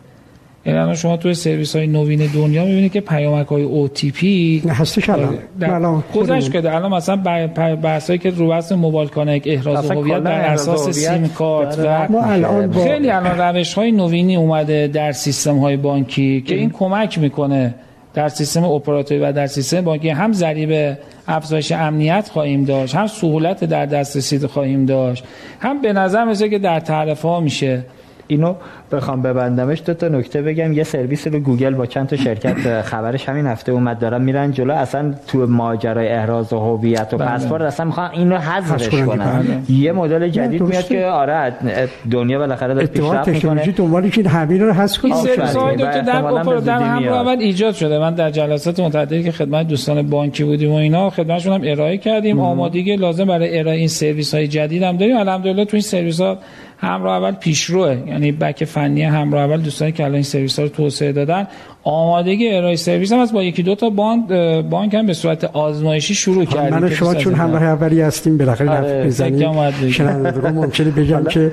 یعنی 0.66 0.78
الان 0.78 0.95
شما 0.95 1.16
توی 1.16 1.35
سرویس 1.35 1.77
های 1.77 1.87
نوین 1.87 2.31
دنیا 2.35 2.65
می‌بینید 2.65 2.93
که 2.93 3.01
پیامک 3.01 3.47
های 3.47 3.89
OTP 3.89 4.24
هستش 4.69 5.09
الان. 5.11 5.39
گذشت 6.15 6.53
کرده 6.53 6.74
الان 6.74 6.93
مثلا 6.93 7.16
بحثایی 7.77 8.19
که 8.19 8.31
رو 8.31 8.49
بحث 8.49 8.73
موبایل 8.73 9.09
کانک 9.09 9.43
احراز 9.47 9.91
هویت 9.91 10.19
بر 10.19 10.41
اساس 10.41 10.89
سیم 10.89 11.28
کارت 11.28 11.78
و 11.78 12.12
ما 12.12 12.23
الان 12.23 12.73
خیلی 12.73 13.11
الان 13.11 13.39
روش 13.39 13.74
های 13.74 13.93
نوینی 13.93 14.37
اومده 14.37 14.87
در 14.87 15.12
سیستم 15.12 15.59
های 15.59 15.77
بانکی 15.77 16.41
که 16.41 16.55
این 16.55 16.70
کمک 16.70 17.19
می‌کنه 17.19 17.74
در 18.15 18.28
سیستم 18.28 18.65
اپراتوری 18.65 19.20
و 19.20 19.32
در 19.32 19.47
سیستم 19.47 19.81
بانکی. 19.81 20.09
هم 20.09 20.32
ذریب 20.32 20.97
افزایش 21.28 21.73
امنیت 21.73 22.28
خواهیم 22.32 22.65
داشت 22.65 22.95
هم 22.95 23.07
سهولت 23.07 23.65
در 23.65 23.87
دسترسی 23.87 24.47
خواهیم 24.47 24.87
داشت 24.87 25.24
هم 25.61 25.82
به 25.82 25.93
نظر 25.93 26.24
میسه 26.24 26.49
که 26.49 26.59
در 26.59 26.81
تعرفه 26.81 27.28
ها 27.28 27.41
میشه. 27.41 27.85
اینو 28.31 28.55
بخوام 28.93 29.23
ببندمش 29.23 29.82
دو 29.86 29.94
تا 29.94 30.09
نکته 30.09 30.43
بگم. 30.43 30.73
یه 30.73 30.85
سرویس 30.85 31.27
رو 31.27 31.39
گوگل 31.39 31.74
با 31.74 31.86
چند 31.86 32.07
تا 32.07 32.16
شرکت 32.16 32.82
خبرش 32.82 33.28
همین 33.28 33.47
هفته 33.47 33.73
اومد 33.73 33.98
دارن 33.98 34.23
میرن 34.23 34.52
جلو. 34.52 34.74
اصلا 34.74 35.15
تو 35.27 35.47
ماجرای 35.47 36.09
احراز 36.09 36.52
هویت 36.52 37.15
و 37.15 37.16
بله. 37.16 37.28
پسورد 37.28 37.62
اصلا 37.62 37.86
می‌خوان 37.86 38.11
اینو 38.11 38.36
حذفش 38.36 38.89
کنن 38.89 39.62
یه 39.69 39.93
مدل 39.93 40.28
جدید 40.28 40.62
میاد 40.62 40.85
که 40.85 41.05
آره 41.05 41.52
دنیا 42.11 42.39
بالاخره 42.39 42.74
داره 42.74 42.86
پیشرفت 42.86 43.28
می‌کنه. 43.28 43.66
دنبالی 43.66 44.11
که 44.11 44.28
همین 44.28 44.61
رو 44.61 44.73
حذف 44.73 44.98
کنه. 44.98 45.15
این 45.15 45.77
در 45.77 46.01
در 46.01 46.82
هم 46.82 47.09
اول 47.09 47.36
ایجاد 47.39 47.74
شده. 47.74 47.98
من 47.98 48.15
در 48.15 48.31
جلسات 48.31 48.81
متعددی 48.81 49.23
که 49.23 49.32
خدمت 49.32 49.69
دوستان 49.69 50.02
بانکی 50.02 50.44
بودیم 50.44 50.73
و 50.73 50.74
اینا 50.74 51.11
خدمتشون 51.11 51.52
هم 51.52 51.61
ارائه 51.65 51.98
کردیم. 51.98 52.40
آمادگی 52.40 52.97
لازم 52.97 53.24
برای 53.24 53.59
ارائه 53.59 53.78
این 53.78 53.89
سرویس 53.89 54.35
های 54.35 54.48
جدید 54.48 54.82
هم 54.82 54.97
داریم. 54.97 55.16
الحمدلله 55.16 55.65
تو 55.65 55.77
این 55.77 55.82
سرویس 55.82 56.20
ها 56.20 56.39
همراه 56.81 57.16
اول 57.23 57.32
پیشروه 57.32 58.02
یعنی 58.07 58.32
بک 58.32 58.65
فنی 58.65 59.02
همراه 59.02 59.43
اول 59.43 59.61
دوستانی 59.61 59.93
که 59.93 60.02
الان 60.05 60.15
این 60.15 60.23
سرویس 60.23 60.59
ها 60.59 60.65
رو 60.65 60.69
توسعه 60.69 61.12
دادن 61.12 61.47
آمادگی 61.85 62.48
ارائه 62.48 62.77
سرویس 62.77 63.12
هم 63.12 63.19
از 63.19 63.32
با 63.32 63.43
یکی 63.43 63.62
دو 63.62 63.74
تا 63.74 63.90
بانک 63.90 64.28
بانک 64.62 64.94
هم 64.94 65.07
به 65.07 65.12
صورت 65.12 65.44
آزمایشی 65.44 66.15
شروع 66.15 66.44
خب، 66.44 66.55
کردیم 66.55 66.78
من 66.78 66.90
شما 66.90 67.15
چون 67.15 67.35
همراه 67.35 67.62
اولی 67.62 68.01
هستیم 68.01 68.39
بالاخره 68.39 68.70
آره 68.70 69.05
بزنیم 69.07 69.48
ممکنه 70.55 70.90
بگم 70.90 71.24
که 71.24 71.52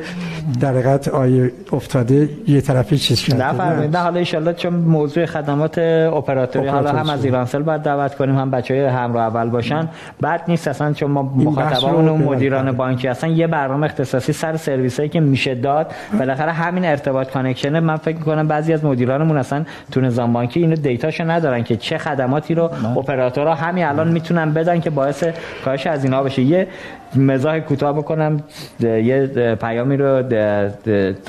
در 0.60 0.72
حقیقت 0.72 1.08
آیه 1.08 1.52
افتاده 1.74 2.30
یه 2.48 2.62
طرفی 2.62 2.98
چیز 2.98 3.20
شده. 3.20 3.36
نه 3.36 3.54
بفرمایید 3.53 3.98
نه 3.98 4.04
حالا 4.04 4.20
ان 4.34 4.54
چون 4.54 4.74
موضوع 4.74 5.26
خدمات 5.26 5.78
اپراتوری 5.78 6.68
حالا 6.68 6.91
هم 6.91 7.10
از 7.10 7.26
ایرانسل 7.26 7.62
باید 7.62 7.82
دعوت 7.82 8.16
کنیم 8.16 8.38
هم 8.38 8.52
بچه‌های 8.52 8.86
همراه 8.86 9.24
اول 9.24 9.49
باشن. 9.49 9.90
بعد 10.22 10.41
نیست 10.48 10.68
اصلا 10.68 10.94
چون 10.94 11.12
ما 11.12 11.22
مخاطبان 11.24 12.08
و 12.08 12.18
مدیران 12.18 12.72
بانکی 12.72 13.08
هستن 13.08 13.30
یه 13.30 13.48
برنامه 13.48 13.86
اختصاصی 13.86 14.34
سر 14.34 14.58
سرویسایی 14.58 15.10
که 15.10 15.20
میشه 15.20 15.56
داد 15.56 15.91
بالاخره 16.20 16.52
همین 16.52 16.86
ارتباط 16.86 17.32
connection 17.32 17.80
من 17.80 17.95
فکر 17.95 18.18
می‌کنم 18.18 18.48
بعضی 18.48 18.74
از 18.74 18.86
مدیرانمون 18.86 19.38
اصلا 19.38 19.66
تو 19.91 20.02
نظام 20.18 20.34
بانکی 20.34 20.60
اینو 20.60 20.76
data 20.76 21.07
شو 21.07 21.32
ندارن 21.31 21.64
که 21.64 21.76
چه 21.76 21.98
خدماتی 21.98 22.56
رو 22.56 22.69
اپراتورها 22.98 23.53
همین 23.56 23.85
الان 23.85 24.07
می‌تونن 24.07 24.53
بدن 24.53 24.80
که 24.80 24.89
باعث 24.89 25.23
کاهش 25.65 25.88
از 25.88 26.03
اینا 26.03 26.23
بشه. 26.23 26.41
یه 26.41 26.68
مزاح 27.15 27.60
کوتاه 27.60 27.94
بکنم. 27.94 28.44
یه 28.80 29.27
پیامی 29.61 29.98
رو 29.98 30.23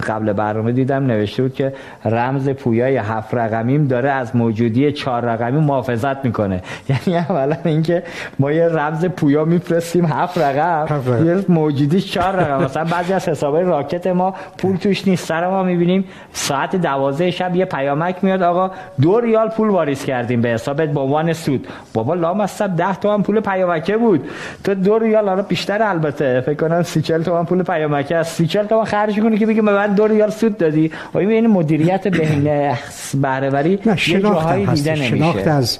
قبل 0.07 0.33
برنامه 0.33 0.73
دیدم 0.73 1.07
نوشته 1.07 1.43
بود 1.43 1.55
که 1.55 1.73
رمز 2.05 2.49
پویای 2.49 2.97
هفت 2.97 3.35
رقمیم 3.35 3.87
داره 3.87 4.11
از 4.11 4.37
موجودی 4.37 4.93
چهار 4.93 5.25
رقمی 5.25 5.61
محافظت 5.61 6.25
می‌کنه. 6.25 6.63
یعنی 6.91 7.19
اولا 7.19 7.57
اینکه 7.65 8.03
ما 8.39 8.53
یه 8.53 8.69
رمز 8.69 9.05
پویا 9.05 9.45
میفرستیم 9.45 10.05
هفت 10.05 10.39
رقم. 10.39 11.03
یه 11.27 11.45
موجودی 11.49 12.01
چهار 12.01 12.37
رقم. 12.37 12.65
مثلا 12.65 12.85
بعضی 12.85 13.13
از 13.13 13.29
حسابای 13.29 13.65
راکت 13.65 14.07
ما 14.07 14.35
پول 14.59 14.77
توش 14.77 15.09
نیست. 15.09 15.27
سر 15.27 15.49
ما 15.49 15.63
می‌بینیم 15.63 16.05
ساعت 16.33 16.77
دوازده 16.77 17.31
شب 17.31 17.57
یه 17.57 17.65
پیامک 17.65 18.17
میاد. 18.23 18.43
آقا 18.43 18.71
دو 19.01 19.21
ریال 19.21 19.49
پول 19.49 19.69
واریز 19.69 20.05
کردیم 20.05 20.41
به 20.41 20.49
حسابت 20.49 20.89
به 20.89 21.01
عنوان 21.01 21.33
سود. 21.33 21.67
بابا 21.95 22.15
لام 22.15 22.41
از 22.41 22.59
10 22.59 22.95
تومن 22.95 23.23
پول 23.23 23.41
پیامکه 23.41 23.97
بود. 23.97 24.29
تو 24.65 24.75
دو 24.75 24.99
ریال 24.99 25.29
حالا 25.29 25.43
بیشتر 25.43 25.83
البته. 25.83 26.41
فکر 26.41 26.55
کنم 26.55 26.83
30 26.83 27.03
40 27.03 27.23
تومن 27.23 27.45
پول 27.45 27.63
پیامکه 27.63 28.17
از 28.17 28.29
30 28.29 28.47
40 28.47 28.67
تومن 28.67 28.85
خرج 28.85 29.21
کنی 29.21 29.39
که 29.39 29.47
بگی 29.47 29.61
من 29.61 29.95
دو 29.95 30.07
ریال 30.07 30.31
سود 30.31 30.57
دادی. 30.57 30.93
و 31.15 31.19
این 31.19 31.47
مدیریت 31.47 32.09
بهینه 32.09 32.79
بهره 33.23 33.51
وری 33.51 33.79
یه 34.09 34.21
جاهایی 34.21 34.67
دیده 34.67 34.91
نمیشه. 34.91 35.17
شناخت 35.17 35.49
از 35.49 35.79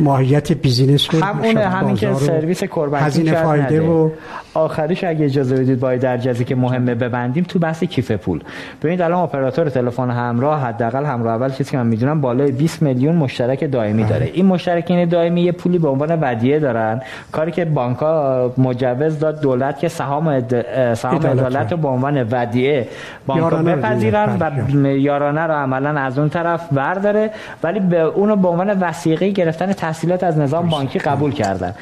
ماهیت 0.00 0.52
business 0.52 1.14
رو 1.14 1.24
همون 1.24 1.56
همین 1.56 1.96
که 1.96 2.14
سرویس 2.14 2.64
قربانی 2.64 3.04
هزینه 3.04 3.32
فایده 3.32 3.80
و 3.80 4.10
آخرش 4.54 5.04
اگه 5.04 5.24
اجازه 5.24 5.56
بدید 5.56 5.80
باید 5.80 6.00
در 6.00 6.16
جزی 6.16 6.44
که 6.44 6.54
مهمه 6.54 6.94
ببندیم 6.94 7.44
تو 7.44 7.58
بحث 7.58 7.84
کیف 7.84 8.10
پول. 8.10 8.40
ببینید 8.80 9.02
الان 9.02 9.20
اپراتور 9.20 9.68
تلفن 9.68 10.10
همراه 10.10 10.60
حداقل 10.60 11.04
همراه 11.04 11.34
اول 11.34 11.50
چیزی 11.50 11.70
که 11.70 11.76
من 11.76 11.86
می‌دونم 11.86 12.20
بالای 12.20 12.52
20 12.52 12.82
میلیون 12.82 13.16
مشترک 13.16 13.70
دائمی 13.70 14.04
داره. 14.04 14.30
این 14.32 14.46
مشترکین 14.46 15.08
دائمی 15.08 15.40
یه 15.40 15.52
پولی 15.52 15.78
به 15.78 15.88
عنوان 15.88 16.18
ودیعه 16.20 16.58
دارن. 16.58 17.00
کاری 17.32 17.52
که 17.52 17.64
بانک 17.64 17.98
ها 17.98 18.52
مجوز 18.58 19.18
داد 19.18 19.40
دولت 19.40 19.78
که 19.78 19.88
سهام 19.88 20.26
اد... 20.26 20.94
سهام 20.94 21.26
عدالت 21.26 21.72
رو 21.72 21.78
به 21.78 21.88
عنوان 21.88 22.26
ودیه 22.30 22.88
بانک 23.26 23.52
بپذیرن 23.52 24.36
و 24.40 24.50
بله. 24.50 25.00
یارانه 25.00 25.40
رو 25.40 25.54
عملا 25.54 26.00
از 26.00 26.18
اون 26.18 26.28
طرف 26.28 26.72
برداره. 26.72 27.30
ولی 27.62 27.80
به 27.80 28.00
اونو 28.00 28.36
به 28.36 28.48
عنوان 28.48 28.80
وثیقه 28.80 29.30
گرفتن 29.30 29.72
تحصیلات 29.86 30.24
از 30.24 30.38
نظام 30.38 30.68
بانکی 30.68 30.98
قبول 30.98 31.32
کردن. 31.32 31.74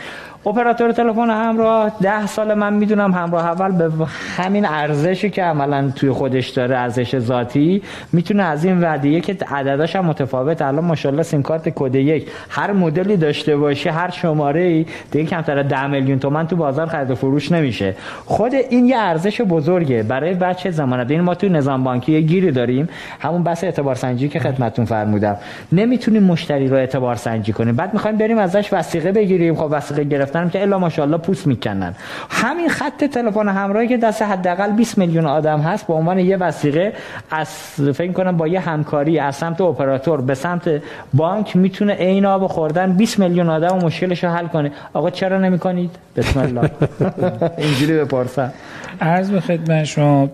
اپراتور 0.47 0.93
تلفن 0.93 1.31
همراه 1.31 1.93
ده 2.01 2.27
سال 2.27 2.55
من 2.55 2.73
می‌دونم 2.73 3.13
همراه 3.13 3.47
اول 3.47 3.73
به 3.73 4.07
همین 4.37 4.67
ارزشی 4.67 5.31
که 5.31 5.43
عملا 5.43 5.93
توی 5.97 6.11
خودش 6.11 6.49
داره 6.49 6.79
ارزش 6.79 7.19
ذاتی 7.19 7.83
می‌تونه 8.13 8.43
از 8.43 8.65
این 8.65 8.79
ودیه 8.85 9.21
که 9.21 9.37
عدداش 9.51 9.97
هم 9.97 10.05
متفاوت 10.05 10.63
الان 10.63 10.85
ماشاءالله 10.85 11.23
سیم 11.23 11.43
کارت 11.43 11.69
کد 11.69 11.95
یک. 11.95 12.29
هر 12.49 12.73
مدلی 12.73 13.17
داشته 13.17 13.57
باشی 13.57 13.89
هر 13.89 14.11
شماره 14.11 14.61
ای 14.61 14.87
دیگه 15.11 15.25
کمتر 15.25 15.63
10 15.63 15.87
میلیون 15.87 16.19
تومن 16.19 16.47
تو 16.47 16.57
بازار 16.57 16.87
خرید 16.87 17.11
و 17.11 17.15
فروش 17.15 17.53
نمیشه. 17.53 17.95
خود 18.25 18.55
این 18.55 18.87
یه 18.87 18.99
ارزش 18.99 19.41
بزرگه. 19.41 20.03
برای 20.03 20.35
بچه 20.35 20.71
زمانه 20.71 21.11
این 21.11 21.21
ما 21.21 21.35
توی 21.35 21.49
نظام 21.49 21.85
بانکی 21.85 22.13
یه 22.13 22.21
گیری 22.21 22.51
داریم 22.51 22.89
همون 23.21 23.43
بحث 23.43 23.65
اعتبار 23.65 23.95
سنجی 23.95 24.29
که 24.29 24.41
خدمتتون 24.41 24.85
فرمودم. 24.85 25.37
نمی‌تونیم 25.73 26.23
مشتری 26.23 26.69
رو 26.69 26.77
اعتبار 26.77 27.15
سنجی 27.15 27.53
کنیم. 27.53 27.77
بعد 27.77 27.95
می‌خوایم 27.95 28.17
بریم 28.17 28.39
ازش 28.39 28.73
وثیقه 28.73 29.13
بگیریم. 29.13 29.55
خب 29.55 29.69
وثیقه 29.71 30.05
گرفت 30.05 30.34
گرفتنم 30.35 30.51
که 30.51 30.63
الا 30.63 30.79
ماشاءالله 30.79 31.19
پوست 31.19 31.47
می‌کنن. 31.47 31.95
همین 32.31 32.69
خط 32.69 33.05
تلفن 33.05 33.49
همراهی 33.49 33.89
که 33.89 33.97
دست 33.97 34.23
حداقل 34.23 34.71
20 34.71 34.99
میلیون 34.99 35.27
آدم 35.27 35.61
هست 35.61 35.87
به 35.87 35.95
عنوان 35.95 36.19
یه 36.19 36.37
وسیقه 36.37 36.93
از 37.31 37.49
فکر 37.95 38.13
کنم 38.13 38.37
با 38.37 38.49
یه 38.49 38.61
همکاری 38.61 39.19
از 39.19 39.37
سمت 39.37 39.61
اپراتور 39.61 40.21
به 40.21 40.35
سمت 40.35 40.83
بانک 41.15 41.57
می‌تونه 41.57 41.93
عین 41.93 42.27
آب 42.27 42.47
خوردن 42.47 42.93
20 42.93 43.19
میلیون 43.19 43.51
آدم 43.51 43.77
و 43.77 43.87
مشکلش 43.87 44.25
رو 44.25 44.31
حل 44.31 44.47
کنه. 44.47 44.73
آقا 44.93 45.11
چرا 45.11 45.39
نمی‌کنید؟ 45.39 45.91
بسم 46.17 46.41
الله. 46.41 46.71
اینجوری 47.59 47.99
بپرسم. 47.99 48.53
عرض 49.01 49.31
به 49.31 49.41
خدمت 49.41 49.85
شما 49.85 50.31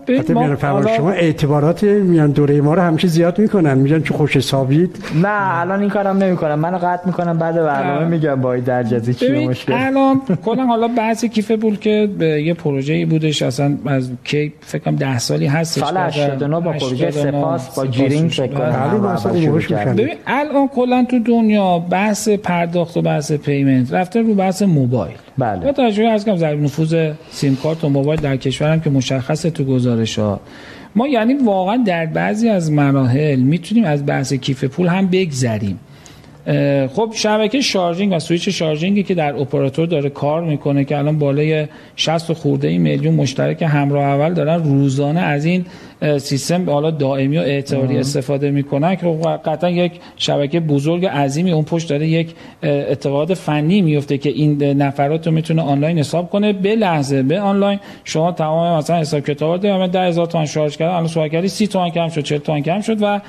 ما 0.73 0.87
شما 0.97 1.11
اعتبارات 1.11 1.83
میان 1.83 2.31
دوره 2.31 2.61
ما 2.61 2.73
رو 2.73 2.81
همیشه 2.81 3.07
زیاد 3.07 3.39
می‌کنن. 3.39 3.77
میگن 3.77 4.01
چه 4.01 4.13
خوش 4.13 4.37
حسابید. 4.37 5.03
نه 5.23 5.59
الان 5.59 5.79
این 5.79 5.89
کارم 5.89 6.17
نمی‌کنم. 6.17 6.59
منو 6.59 6.77
قطع 6.77 7.05
می‌کنم 7.05 7.37
بعد 7.37 7.55
برنامه 7.55 8.05
میگم 8.05 8.41
با 8.41 8.55
در 8.55 8.83
جزی 8.83 9.13
چی 9.13 9.47
مشکل. 9.47 9.73
الان 9.91 10.21
کلا 10.45 10.65
حالا 10.65 10.87
بعضی 10.87 11.29
کیف 11.29 11.51
پول 11.51 11.75
که 11.75 12.09
به 12.17 12.43
یه 12.43 12.53
پروژه 12.53 12.93
ای 12.93 13.05
بودش 13.05 13.41
اصلا 13.41 13.77
از 13.85 14.11
کی 14.23 14.53
فکر 14.61 14.81
کنم 14.81 14.95
10 14.95 15.19
سالی 15.19 15.45
هستش 15.45 15.81
سال 15.81 15.97
89 15.97 16.59
با 16.59 16.71
پروژه 16.71 17.11
سپاس 17.11 17.75
با 17.75 17.87
جیرینگ 17.87 18.29
فکر 18.29 18.47
کنم. 18.47 19.95
ببین 19.95 20.15
الان 20.27 20.67
کلا 20.67 21.05
تو 21.09 21.19
دنیا 21.19 21.79
بحث 21.79 22.29
پرداخت 22.29 22.97
و 22.97 23.01
بحث 23.01 23.31
payment 23.31 23.93
رفته 23.93 24.21
رو 24.21 24.33
بحث 24.33 24.61
موبایل. 24.61 25.15
بله. 25.37 25.65
با 25.65 25.71
توجه 25.71 26.03
از 26.03 26.25
کم 26.25 26.35
ضریب 26.35 26.63
نفوذ 26.63 27.11
سیم 27.31 27.55
کارت 27.55 27.83
و 27.83 27.89
موبایل 27.89 28.21
در 28.21 28.37
کشورم 28.37 28.79
که 28.81 28.89
مشخصه 28.89 29.49
تو 29.49 29.63
گزارش 29.63 30.19
ها 30.19 30.39
ما 30.95 31.07
یعنی 31.07 31.33
واقعا 31.33 31.77
در 31.77 32.05
بعضی 32.05 32.49
از 32.49 32.71
مراحل 32.71 33.39
می‌تونیم 33.39 33.85
از 33.85 34.05
بحث 34.05 34.33
کیف 34.33 34.63
پول 34.63 34.87
هم 34.87 35.07
بگذریم. 35.07 35.79
خب 36.95 37.11
شبکه 37.15 37.61
charging 37.61 38.13
و 38.13 38.19
switch 38.19 38.49
charging 38.49 38.97
ی 38.97 39.03
که 39.03 39.15
در 39.15 39.35
اپراتور 39.35 39.87
داره 39.87 40.09
کار 40.09 40.43
می‌کنه 40.43 40.83
که 40.85 40.97
الان 40.97 41.19
بالای 41.19 41.67
60 41.95 42.33
خورده 42.33 42.77
میلیون 42.77 43.13
مشترک 43.13 43.61
همراه 43.61 44.03
اول 44.03 44.33
دارن 44.33 44.63
روزانه 44.63 45.19
از 45.19 45.45
این 45.45 45.65
سیستم 46.17 46.69
حالا 46.69 46.91
دائمی 46.91 47.37
و 47.37 47.41
اعتباری 47.41 47.97
استفاده 47.97 48.51
می‌کنن 48.51 48.95
که 48.95 49.07
قطعا 49.45 49.69
یک 49.69 49.91
شبکه 50.17 50.59
بزرگ 50.59 51.05
عظیمی 51.05 51.51
اون 51.51 51.63
پشت 51.63 51.89
داره 51.89 52.07
یک 52.07 52.35
اتفاقات 52.63 53.33
فنی 53.33 53.81
میفته 53.81 54.17
که 54.17 54.29
این 54.29 54.63
نفرات 54.63 55.27
رو 55.27 55.33
می‌تونه 55.33 55.61
آنلاین 55.61 55.99
حساب 55.99 56.29
کنه. 56.29 56.53
به 56.53 56.75
لحظه 56.75 57.23
به 57.23 57.39
آنلاین 57.39 57.79
شما 58.03 58.31
تمام 58.31 58.77
مثلا 58.77 58.99
حساب 58.99 59.19
کتاب 59.19 59.61
ده 59.61 59.87
10000 59.87 60.25
تومان 60.25 60.45
شارژ 60.45 60.77
کردن 60.77 60.93
الان 60.93 61.07
سوال 61.07 61.27
کردی 61.27 61.47
30 61.47 61.67
تومان 61.67 61.89
کم 61.89 62.09
شد 62.09 62.21
40 62.21 62.39
تومان 62.39 62.61
کم 62.61 62.81
شد 62.81 62.97
و 63.01 63.21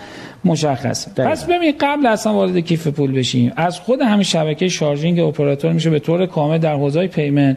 مشخص 0.45 1.09
پس 1.17 1.47
ببین 1.47 1.75
قبل 1.81 2.07
اصلا 2.07 2.35
وارد 2.35 2.59
کیف 2.59 2.87
پول 2.87 3.13
بشیم 3.13 3.53
از 3.57 3.81
خود 3.81 4.01
همین 4.01 4.23
شبکه 4.23 4.69
charging 4.69 5.21
اپراتور 5.21 5.73
میشه 5.73 5.91
به 5.91 5.99
طور 5.99 6.27
کامل 6.27 6.59
در 6.59 6.75
حوزه 6.75 7.07
payment. 7.07 7.57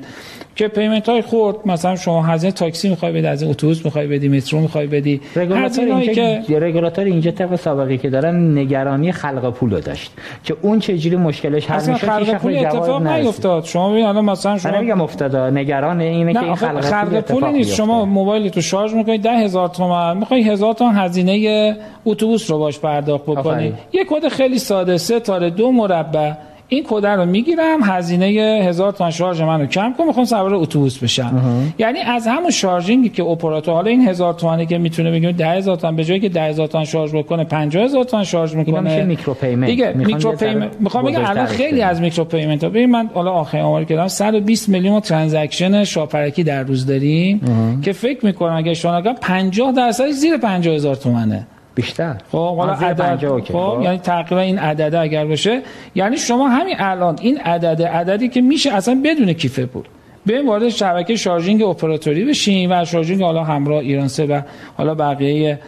که 0.55 0.67
payment 0.67 1.09
های 1.09 1.21
خورد 1.21 1.57
مثلا 1.65 1.95
شما 1.95 2.23
هزینه 2.23 2.51
تاکسی 2.51 2.89
می‌خوای 2.89 3.11
بدی 3.11 3.27
از 3.27 3.43
اتوبوس 3.43 3.85
می‌خوای 3.85 4.07
بدی 4.07 4.27
مترو 4.27 4.59
می‌خوای 4.59 4.87
بدی. 4.87 5.21
رگولاتور 5.35 5.85
اینجا 5.85 6.41
که 6.41 6.59
رگولاتور 6.59 7.05
اینجا 7.05 7.31
طبق 7.31 7.55
سابقه 7.55 7.97
که 7.97 8.09
دارن 8.09 8.57
نگرانی 8.57 9.11
خلق 9.11 9.53
پول 9.53 9.79
داشت. 9.79 10.11
که 10.43 10.55
اون 10.61 10.79
چجوری 10.79 11.15
مشکلش 11.15 11.65
حل 11.65 11.91
میشه 11.91 12.07
خلق 12.07 12.33
پول 12.37 12.57
اتفاق 12.57 13.07
نیفتاد. 13.07 13.65
شما 13.65 13.91
ببین 13.91 14.05
الان 14.05 14.25
مثلا 14.25 14.57
شما 14.57 14.77
نمیگم 14.77 15.01
افتاد 15.01 15.35
نگران 15.35 16.01
اینه 16.01 16.33
که 16.33 16.43
این 16.43 16.55
خلق, 16.55 16.81
خلق 16.81 17.21
پول 17.21 17.45
نیست. 17.45 17.75
شما 17.75 18.05
موبایل 18.05 18.49
تو 18.49 18.61
شارژ 18.61 18.93
می‌کنی 18.93 19.17
10000 19.17 19.67
تومان 19.67 20.17
می‌خوای 20.17 20.43
1000 20.43 20.73
تومان 20.73 20.95
هزینه 20.95 21.77
اتوبوس 22.05 22.51
رو 22.51 22.57
باش 22.57 22.79
پرداخت 22.79 23.23
بکنی. 23.23 23.73
یه 23.93 24.05
کد 24.09 24.27
خیلی 24.27 24.59
ساده 24.59 24.97
سه 24.97 25.19
تاره 25.19 25.49
دو 25.49 25.71
مربع. 25.71 26.31
این 26.67 26.83
کد 26.89 27.05
رو 27.05 27.25
می‌گیرم 27.25 27.83
هزینه 27.83 28.25
هزار 28.63 28.91
تومن 28.91 29.11
شارژ 29.11 29.41
منو 29.41 29.65
کم 29.65 29.93
کنم 29.97 30.07
می‌خوام 30.07 30.25
سوار 30.25 30.55
اتوبوس 30.55 30.97
بشم. 30.97 31.41
یعنی 31.79 31.99
از 31.99 32.27
همون 32.27 32.51
charging 32.51 33.03
ی 33.03 33.09
که 33.09 33.23
اپراتور 33.23 33.73
حالا 33.73 33.89
این 33.89 34.07
هزار 34.07 34.33
تومانی 34.33 34.65
که 34.65 34.77
می‌تونه 34.77 35.11
بگیم 35.11 35.31
10000 35.31 35.75
تومن 35.75 35.95
به 35.95 36.03
جایی 36.03 36.19
که 36.19 36.29
10000 36.29 36.67
تومن 36.67 36.85
شارژ 36.85 37.15
بکنه 37.15 37.43
50000 37.43 38.03
تومن 38.03 38.23
شارژ 38.23 38.55
می‌کنه. 38.55 38.79
میشه 38.79 39.03
میکرو 39.03 39.33
پیمنت 39.33 39.69
دیگه 39.69 39.93
micro 39.95 40.31
payment 40.31 40.71
می‌خوام 40.79 41.05
بگم 41.05 41.25
الان 41.25 41.45
خیلی 41.45 41.81
از 41.81 42.01
micro 42.01 42.23
payment 42.23 42.63
ها 42.63 42.69
ببین 42.69 42.91
من 42.91 43.09
حالا 43.13 43.31
آخرین 43.31 43.63
آماری 43.63 43.85
که 43.85 43.95
دارم 43.95 44.07
120 44.07 44.69
میلیون 44.69 44.99
transaction 44.99 45.83
شاپرکی 45.83 46.43
در 46.43 46.63
روز 46.63 46.85
داریم 46.85 47.41
که 47.81 47.91
فکر 47.91 48.25
می‌کنم 48.25 48.55
اگه 48.55 48.73
شما 48.73 49.01
50 49.01 49.71
درصد 49.71 50.09
زیر 50.09 50.37
50000 50.37 50.95
تومنه. 50.95 51.47
بیشتر. 51.75 52.15
خب 52.31 52.57
حالا 52.57 52.73
عدد. 52.73 53.27
خب, 53.27 53.39
خب. 53.39 53.81
یعنی 53.83 53.97
تقریبا 53.97 54.41
این 54.41 54.59
عدد 54.59 54.95
اگر 54.95 55.25
باشه 55.25 55.61
یعنی 55.95 56.17
شما 56.17 56.47
همین 56.47 56.75
الان 56.79 57.17
این 57.21 57.37
عدد 57.37 57.81
عددی 57.81 58.29
که 58.29 58.41
میشه 58.41 58.73
اصلا 58.73 59.01
بدون 59.03 59.33
کیف 59.33 59.59
پول. 59.59 59.83
بریم 60.25 60.47
وارد 60.47 60.69
شبکه 60.69 61.15
charging 61.15 61.63
اپراتوری 61.63 62.25
بشیم 62.25 62.71
و 62.71 62.85
charging 62.85 63.21
حالا 63.21 63.43
همراه 63.43 63.79
ایرانسل 63.79 64.25
و 64.25 64.41
حالا 64.77 64.95
بقیه 64.95 65.59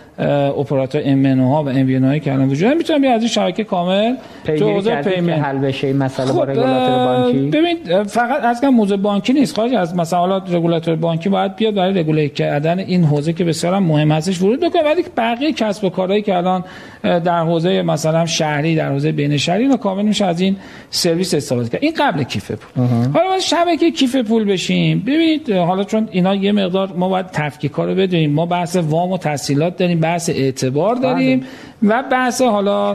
اپراتور 0.57 1.01
ام 1.05 1.39
ها 1.39 1.63
و 1.63 1.69
ام 1.69 2.03
هایی 2.03 2.19
که 2.19 2.33
الان 2.33 2.49
وجود 2.49 2.73
می‌تونن 2.73 3.01
بیا 3.01 3.13
از 3.13 3.21
این 3.21 3.29
شبکه 3.29 3.63
کامل 3.63 4.15
تو 4.45 4.73
حوزه 4.73 5.01
payment. 5.01 5.39
حل 5.45 5.57
بشه 5.57 5.87
این 5.87 5.97
مسئله 5.97 6.27
خب 6.27 6.33
با 6.33 6.43
رگولاتور 6.43 7.05
بانکی؟ 7.05 7.39
ببین 7.39 8.03
فقط 8.03 8.43
از 8.43 8.61
کم 8.61 8.67
موضوع 8.67 8.97
بانکی 8.97 9.33
نیست 9.33 9.55
خارج 9.55 9.73
از 9.73 9.95
مثلا 9.95 10.19
حالا 10.19 10.37
رگولاتور 10.37 10.95
بانکی 10.95 11.29
باید 11.29 11.55
بیاد 11.55 11.73
برای 11.75 11.99
رگوله 11.99 12.29
کردن 12.29 12.79
این 12.79 13.03
حوزه 13.03 13.33
که 13.33 13.43
بسیار 13.43 13.79
مهم 13.79 14.11
هستش 14.11 14.41
ورود 14.41 14.59
بکنه. 14.59 14.83
ولی 14.83 15.03
بقیه 15.17 15.53
کسب 15.53 15.83
و 15.83 15.89
کارهایی 15.89 16.21
که 16.21 16.35
الان 16.35 16.63
در 17.03 17.43
حوزه 17.43 17.81
مثلا 17.81 18.25
شهری 18.25 18.75
در 18.75 18.89
حوزه 18.89 19.11
بین 19.11 19.37
شهری 19.37 19.67
و 19.67 19.77
کامل 19.77 20.03
میشه 20.03 20.25
از 20.25 20.41
این 20.41 20.55
سرویس 20.89 21.33
استفاده 21.33 21.69
کرد. 21.69 21.83
این 21.83 21.93
قبل 21.97 22.23
کیف 22.23 22.51
پول. 22.51 22.83
حالا 23.13 23.39
شبکه 23.39 23.91
کیف 23.91 24.15
پول 24.15 24.46
بشیم. 24.47 24.99
ببینید 24.99 25.51
حالا 25.51 25.83
چون 25.83 26.09
اینا 26.11 26.35
یه 26.35 26.51
مقدار 26.51 26.93
ما 26.97 27.09
باید 27.09 27.25
تفکیک 27.27 27.71
رو 27.71 27.95
بدونیم. 27.95 28.31
ما 28.31 28.45
بحث 28.45 28.75
وام 28.75 29.11
و 29.11 29.17
تسهیلات 29.17 29.77
داریم 29.77 29.99
بحث 29.99 30.29
اعتبار 30.29 30.95
داریم 30.95 31.43
و 31.83 32.03
بحث 32.11 32.41
حالا 32.41 32.93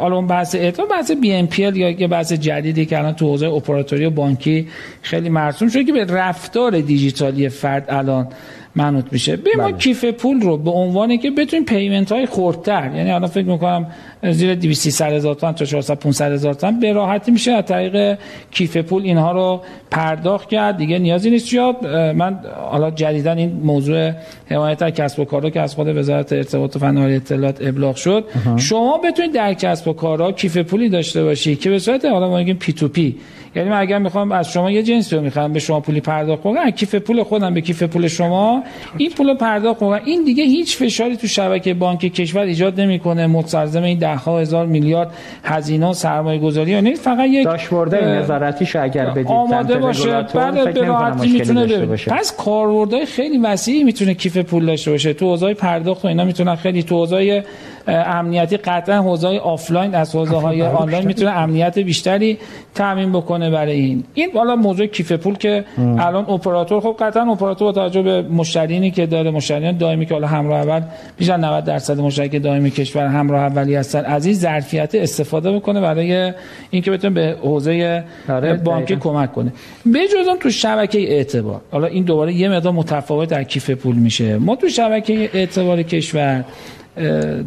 حالا 0.00 0.16
اون 0.16 0.26
بحث 0.26 0.54
اعتبار 0.54 0.86
بحث 0.88 1.10
BNPL 1.10 1.62
یا 1.62 1.90
یه 1.90 2.08
بحث 2.08 2.32
جدیدی 2.32 2.86
که 2.86 2.98
الان 2.98 3.14
تو 3.14 3.26
حوزه 3.26 3.46
اپراتوری 3.46 4.04
و 4.04 4.10
بانکی 4.10 4.68
خیلی 5.02 5.28
مرسوم 5.28 5.68
شده 5.68 5.84
که 5.84 5.92
به 5.92 6.04
رفتار 6.04 6.80
دیجیتالی 6.80 7.48
فرد 7.48 7.84
الان 7.88 8.28
منوط 8.76 9.04
میشه. 9.12 9.36
به 9.36 9.50
ما 9.56 9.62
بله. 9.62 9.76
کیف 9.76 10.04
پول 10.04 10.40
رو 10.40 10.56
به 10.56 10.70
عنوانی 10.70 11.18
که 11.18 11.30
بتونیم 11.30 11.64
payment 11.64 12.12
های 12.12 12.26
خردتر 12.26 12.90
یعنی 12.94 13.10
الان 13.10 13.28
فکر 13.28 13.46
می‌کنم 13.46 13.86
زیر 14.22 14.54
200 14.54 15.02
هزار 15.02 15.34
تومان 15.34 15.54
تا 15.54 15.64
400 15.64 15.94
500 15.94 16.32
هزار 16.32 16.54
تومان. 16.54 16.80
به 16.80 16.92
راحتی 16.92 17.30
میشه 17.30 17.52
از 17.52 17.64
طریق 17.64 18.18
کیف 18.50 18.76
پول 18.76 19.02
اینها 19.02 19.32
رو 19.32 19.62
پرداخت 19.90 20.48
کرد. 20.48 20.76
دیگه 20.76 20.98
نیازی 20.98 21.30
نیست 21.30 21.52
یا 21.52 21.76
من 22.14 22.38
حالا 22.70 22.90
جدیدا 22.90 23.32
این 23.32 23.52
موضوع 23.52 24.12
حمایت 24.46 24.82
از 24.82 24.92
کسب 24.92 25.20
و 25.20 25.24
کارا 25.24 25.50
که 25.50 25.60
از 25.60 25.74
خود 25.74 25.96
وزارت 25.96 26.32
ارتباطات 26.32 26.76
و 26.76 26.78
فناوری 26.78 27.16
اطلاعات 27.16 27.58
ابلاغ 27.66 27.96
شد. 27.96 28.24
شما 28.56 28.98
بتونید 28.98 29.32
در 29.32 29.54
کسب 29.54 29.88
و 29.88 29.92
کارا 29.92 30.32
کیف 30.32 30.56
پولی 30.56 30.88
داشته 30.88 31.24
باشی 31.24 31.56
که 31.56 31.70
به 31.70 31.78
صورت 31.78 32.04
حالا 32.04 32.28
ما 32.28 32.38
میگیم 32.38 32.56
P2P 32.56 33.16
یعنی 33.54 33.68
من 33.68 33.80
اگر 33.80 33.98
می‌خوام 33.98 34.32
از 34.32 34.52
شما 34.52 34.70
یه 34.70 34.82
جنسی 34.82 35.16
رو 35.16 35.22
می‌خوام 35.22 35.52
به 35.52 35.58
شما 35.58 35.80
پولی 35.80 36.00
پرداخت 36.00 36.42
کنم 36.42 36.70
کیف 36.70 36.94
پول 36.94 37.22
خودم 37.22 37.54
به 37.54 37.60
کیف 37.60 37.82
پول 37.82 38.08
شما 38.08 38.62
این 38.96 39.10
پول 39.10 39.34
پرداخت 39.34 39.80
کنم. 39.80 40.00
این 40.04 40.24
دیگه 40.24 40.44
هیچ 40.44 40.76
فشاری 40.76 41.16
تو 41.16 41.26
شبکه 41.26 41.74
بانک 41.74 42.00
کشور 42.00 42.40
ایجاد 42.40 42.80
نمی‌کنه. 42.80 43.26
مستلزم 43.26 43.82
این 43.82 43.98
ده 44.16 44.22
ها 44.22 44.40
هزار 44.40 44.66
میلیارد 44.66 45.10
هزینه 45.44 45.92
سرمایه 45.92 46.40
گذاری 46.40 46.82
نیست 46.82 47.02
فقط 47.02 47.28
یک 47.28 47.44
داشبورد 47.44 47.94
نظارتیشو 47.94 48.82
اگر 48.82 49.06
بدید 49.06 49.26
آماده 49.26 49.78
باشه 49.78 50.22
بعد 50.22 50.74
به 50.74 50.80
راحتی 50.80 51.32
می‌تونه 51.32 51.86
پس 51.86 52.36
کاربردهای 52.36 53.06
خیلی 53.06 53.38
وسیعی 53.38 53.84
می‌تونه 53.84 54.14
کیف 54.14 54.36
پول 54.36 54.66
داشته 54.66 54.90
باشه. 54.90 55.12
تو 55.12 55.30
حوزه 55.30 55.54
پرداخت 55.54 56.04
و 56.04 56.08
اینا 56.08 56.24
می‌تونن 56.24 56.56
خیلی 56.56 56.82
تو 56.82 56.96
حوزه 56.96 57.44
امنیتی 57.88 58.56
قطعا 58.56 59.02
حوزه 59.02 59.28
آفلاین 59.28 59.94
از 59.94 60.14
حوزه 60.16 60.36
های 60.36 60.62
آنلاین 60.62 61.06
می‌تونه 61.06 61.30
امنیت 61.30 61.78
بیشتری 61.78 62.38
تامین 62.74 63.12
بکنه 63.12 63.50
برای 63.50 63.80
این. 63.80 64.04
این 64.14 64.30
حالا 64.34 64.56
موضوع 64.56 64.86
کیف 64.86 65.12
پول 65.12 65.36
که 65.36 65.64
الان 65.78 66.30
اپراتور 66.30 66.80
خب 66.80 66.96
قطعا 67.00 67.32
اپراتور 67.32 67.66
با 67.66 67.72
توجه 67.72 68.02
به 68.02 68.22
مشترینی 68.22 68.90
که 68.90 69.06
داره 69.06 69.30
مشتریان 69.30 69.76
دائمی 69.76 70.06
که 70.06 70.14
حالا 70.14 70.26
همراه 70.26 70.60
اول 70.60 70.80
بیش 71.18 71.30
از 71.30 71.40
90 71.40 71.64
درصد 71.64 72.00
مشتری 72.00 72.28
که 72.28 72.38
دائمی 72.38 72.70
کشور 72.70 73.06
همراه 73.06 73.42
اولی 73.42 73.74
هستن 73.74 74.04
از 74.04 74.26
این 74.26 74.34
ظرفیت 74.34 74.94
استفاده 74.94 75.52
بکنه 75.52 75.80
برای 75.80 76.32
اینکه 76.70 76.90
بتونه 76.90 77.14
به 77.14 77.36
حوزه 77.42 78.04
آره، 78.28 78.54
بانکی 78.54 78.96
کمک 78.96 79.32
کنه. 79.32 79.52
به 79.86 79.98
جز 80.08 80.38
تو 80.40 80.50
شبکه 80.50 80.98
اعتبار. 80.98 81.60
حالا 81.70 81.86
این 81.86 82.04
دوباره 82.04 82.32
یه 82.32 82.48
مقدار 82.48 82.72
متفاوت 82.72 83.28
در 83.28 83.44
کیف 83.44 83.70
پول 83.70 83.96
میشه. 83.96 84.38
ما 84.38 84.56
تو 84.56 84.68
شبکه 84.68 85.30
اعتبار 85.34 85.82
کشور 85.82 86.44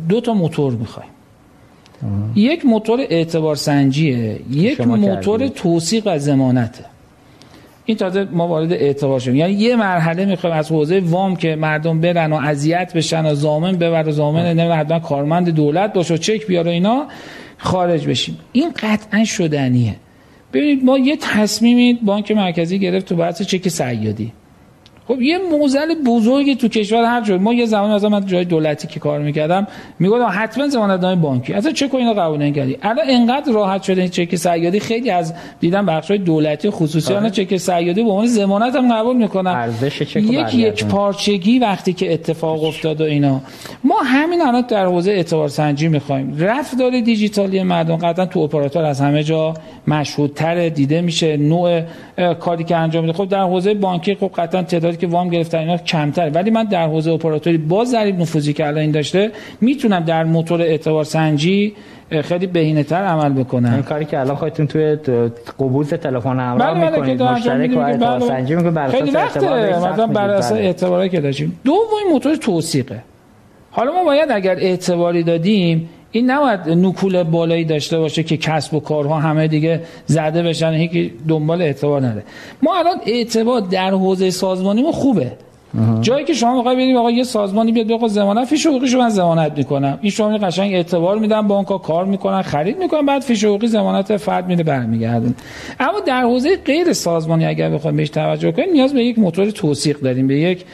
دو 0.10 0.22
تا 0.22 0.34
موتور 0.34 0.74
می‌خوایم. 0.74 1.10
یک 2.36 2.66
موتور 2.66 3.00
اعتبار 3.10 3.56
سنجیه 3.56 4.40
یک 4.52 4.82
موتور 4.82 5.48
توصیق 5.48 6.04
و 6.06 6.20
زمانته 6.20 6.86
این 7.86 7.98
تازه 7.98 8.28
ما 8.32 8.48
وارد 8.48 8.74
اعتبار 8.74 9.20
شدیم. 9.20 9.36
یعنی 9.36 9.54
یه 9.54 9.76
مرحله 9.76 10.26
می‌خوایم 10.26 10.56
از 10.56 10.72
حوزه 10.72 11.00
وام 11.00 11.36
که 11.36 11.56
مردم 11.56 12.02
برن 12.02 12.34
و 12.34 12.36
اذیت 12.36 12.94
بشن 12.96 13.26
و 13.26 13.36
زامن 13.36 13.76
ببر 13.76 14.08
و 14.08 14.12
زامن 14.12 14.46
نمی‌دونم 14.46 14.80
حتما 14.80 15.00
کارمند 15.00 15.50
دولت 15.50 15.94
باشه 15.94 16.14
و 16.14 16.18
چک 16.18 16.48
بیاره 16.48 16.72
اینا 16.72 17.08
خارج 17.58 18.08
بشیم. 18.08 18.38
این 18.52 18.72
قطعا 18.80 19.24
شدنیه. 19.24 19.96
ببینید 20.54 20.86
ما 20.86 20.98
یه 20.98 21.18
تصمیمی 21.22 21.94
بانک 21.94 22.32
مرکزی 22.32 22.80
گرفت 22.80 23.06
تو 23.06 23.16
بحث 23.16 23.42
چک 23.42 23.68
سیادی. 23.68 24.32
خب 25.10 25.22
یه 25.22 25.38
موزل 25.38 25.96
بزرگی 26.06 26.56
تو 26.56 26.68
کشور 26.68 27.04
هر 27.04 27.22
جای 27.22 27.38
ما 27.38 27.54
یه 27.54 27.66
زمانی 27.66 27.94
از 27.94 28.06
من 28.06 28.26
جای 28.26 28.46
دولتی 28.46 28.88
که 28.88 29.00
کار 29.00 29.20
می‌کردم 29.20 29.68
می‌گفتم 30.00 30.30
حتما 30.32 30.66
نامه 30.66 31.16
بانکی. 31.16 31.54
اصلا 31.54 31.72
چه 31.72 31.90
اینا 31.94 32.14
قبول 32.14 32.42
نکردی. 32.42 32.78
الان 32.82 33.06
انقدر 33.10 33.52
راحت 33.52 33.84
شده 33.84 34.02
این 34.02 34.10
چک 34.10 34.36
سیادی. 34.36 34.80
خیلی 34.80 35.10
از 35.10 35.34
دیدم 35.60 35.86
بخشای 35.86 36.18
دولتی 36.18 36.70
خصوصی 36.70 37.14
الان 37.14 37.30
چک 37.30 37.58
سیادی 37.58 38.04
به 38.04 38.10
عنوان 38.10 38.28
ضمانت 38.28 38.76
هم 38.76 38.94
قبول 38.94 39.18
می‌کنن. 39.18 39.52
ارزش 39.52 40.04
چک 40.04 40.18
یک 40.18 40.56
یک 40.56 40.86
پارچگی 40.86 41.60
وقتی 41.60 41.94
که 41.94 42.14
اتفاق 42.14 42.64
افتاد 42.64 43.02
و 43.02 43.04
اینا. 43.04 43.42
ما 43.84 43.96
همین 44.06 44.42
الان 44.42 44.62
در 44.62 44.86
حوزه 44.86 45.12
اعتبار 45.12 45.48
سنجی 45.48 45.88
می‌خوایم. 45.88 46.38
رفتار 46.40 47.02
دیجیتالی 47.02 47.64
مردم 47.64 47.96
قطعا 47.96 48.26
تو 48.26 48.40
اپراتور 48.40 48.84
از 48.84 49.02
همه 49.02 49.24
جا 49.24 49.54
مشهودتر 49.88 50.70
دیده 50.70 51.02
میشه 51.02 51.38
نوع 51.38 51.82
کاری 52.40 52.64
که 52.64 52.76
انجام 52.76 53.06
میده. 53.06 53.18
خب 53.18 53.30
در 53.30 53.44
حوزه 53.44 53.74
بانکی 53.74 54.16
خب 54.16 54.32
قطعا 54.38 54.64
تعدادی 54.64 54.99
که 55.00 55.08
وام 55.08 55.30
گرفتن 55.30 55.58
اینا 55.58 55.78
کمتره 55.78 56.30
ولی 56.30 56.52
من 56.52 56.64
در 56.64 56.88
حوزه 56.88 57.12
اپراتوری 57.12 57.58
با 57.58 57.86
ضریب 57.86 58.20
نفوذی 58.20 58.54
که 58.54 58.68
الان 58.68 58.92
داشته 58.92 59.32
می‌تونم 59.62 60.00
در 60.00 60.24
موتور 60.24 60.62
اعتبار 60.62 61.04
سنجی 61.04 61.74
خیلی 62.22 62.48
بهینه 62.48 62.84
تر 62.84 63.04
عمل 63.04 63.34
بکنم. 63.44 63.74
این 63.74 63.84
کاری 63.84 64.06
که 64.06 64.20
الان 64.20 64.36
خودتون 64.36 64.68
توی 64.68 64.96
قبوز 65.60 65.94
تلفن 65.94 66.40
همراه 66.40 66.74
بله 66.74 66.82
بله 66.82 67.00
می‌کنید. 67.00 67.24
مشترک 67.24 67.78
و 67.78 67.80
اعتبار 67.80 68.20
سنجی 68.20 68.56
می‌کنید. 68.56 68.74
بر 68.74 68.86
اساس 68.86 69.16
اعتبار 69.16 69.76
مثلا 69.76 70.08
بر 70.08 70.30
اساس 70.30 70.52
بله. 70.52 70.66
اعتباری 70.66 71.10
که 71.10 71.20
داشتیم. 71.22 71.60
دومین 71.64 72.08
موتور 72.12 72.36
توثیقه. 72.36 73.04
حالا 73.72 73.92
ما 73.92 74.04
باید 74.04 74.32
اگر 74.32 74.56
اعتباری 74.56 75.24
دادیم 75.24 75.90
این 76.12 76.32
نباید 76.32 76.60
نکول 76.60 77.24
بالایی 77.24 77.66
داشته 77.66 78.00
باشه 78.00 78.24
که 78.24 78.38
کسب 78.38 78.74
و 78.74 78.80
کارها 78.80 79.20
همه 79.20 79.48
دیگه 79.48 79.82
زده 80.06 80.44
بشن 80.44 80.74
هیچ 80.74 81.12
دنبال 81.28 81.62
اعتبار 81.62 82.02
نده. 82.02 82.24
ما 82.64 82.78
الان 82.78 82.98
اعتبار 83.06 83.62
در 83.62 83.92
حوزه 83.92 84.30
سازمانی 84.30 84.82
ما 84.82 84.92
خوبه. 84.92 85.32
جایی 86.02 86.26
که 86.26 86.34
شما 86.34 86.56
می‌خوای 86.56 86.76
برید 86.76 86.96
آقا 86.96 87.12
یه 87.12 87.24
سازمانی 87.24 87.72
بیاد 87.72 87.88
بگه 87.88 88.08
ضمانت 88.08 88.48
فیش 88.48 88.68
حقوقیشو 88.68 88.98
من 88.98 89.10
ضمانت 89.10 89.58
می‌کنم. 89.58 90.00
این 90.02 90.12
شما 90.12 90.38
قشنگ 90.38 90.74
اعتبار 90.74 91.20
میدن 91.20 91.48
بانک‌ها 91.48 91.78
کار 91.78 92.06
می‌کنن 92.06 92.42
خرید 92.42 92.80
می‌کنن 92.80 93.06
بعد 93.06 93.22
فیش 93.22 93.44
حقوقی 93.44 93.68
ضمانت 93.68 94.18
فرد 94.18 94.48
میده 94.48 94.64
برمیگردن 94.64 95.36
اما 95.80 96.00
در 96.00 96.22
حوزه 96.22 96.58
غیر 96.58 96.94
سازمانی 96.94 97.46
اگر 97.46 97.70
بخوایم 97.70 97.98
بهش 97.98 98.10
توجه 98.10 98.52
کنیم 98.52 98.72
نیاز 98.74 98.94
به 98.94 99.04
یک 99.04 99.20
موتور 99.20 99.50
توثیق 99.50 100.00
داریم 100.00 100.28
به 100.28 100.40
یک 100.40 100.66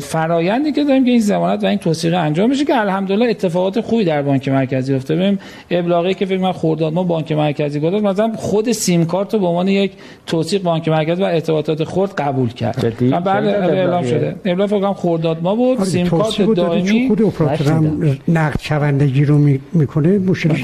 فرایندی 0.00 0.72
که 0.72 0.84
داریم 0.84 1.04
که 1.04 1.10
این 1.10 1.20
ضمانت 1.20 1.64
و 1.64 1.66
این 1.66 1.78
توثیق 1.78 2.14
انجام 2.14 2.50
بشه 2.50 2.64
که 2.64 2.80
الحمدلله 2.80 3.30
اتفاقات 3.30 3.80
خوبی 3.80 4.04
در 4.04 4.22
بانک 4.22 4.48
مرکزی 4.48 4.94
افتاده. 4.94 5.20
ببین 5.20 5.38
ابلاغی 5.70 6.14
که 6.14 6.26
فکر 6.26 6.38
من 6.38 6.52
خورداد 6.52 6.92
ما 6.92 7.02
بانک 7.02 7.32
مرکزی 7.32 7.80
گذاشت 7.80 8.04
مثلا 8.04 8.32
خود 8.36 8.72
سیم 8.72 9.04
کارت 9.04 9.34
رو 9.34 9.40
به 9.40 9.46
عنوان 9.46 9.68
یک 9.68 9.92
توثیق 10.26 10.62
بانک 10.62 10.88
مرکزی 10.88 11.22
و 11.22 11.24
ارتباطات 11.24 11.84
خرد 11.84 12.14
قبول 12.14 12.48
کرد. 12.48 12.94
بعد 13.24 13.44
اعلام 13.46 14.04
شده. 14.04 14.36
ابلاغ 14.44 14.68
فکر 14.68 14.92
خرداد 14.92 15.42
ما 15.42 15.54
بود 15.54 15.78
آره، 15.78 15.86
سیم 15.86 16.08
کارت 16.08 16.54
دائمی 16.54 17.08
خود 17.08 17.22
اپراتور 17.22 18.18
نقد 18.28 18.60
شوندگی 18.60 19.24
رو 19.24 19.38
می‌کنه 19.72 20.18
مشکلش 20.18 20.62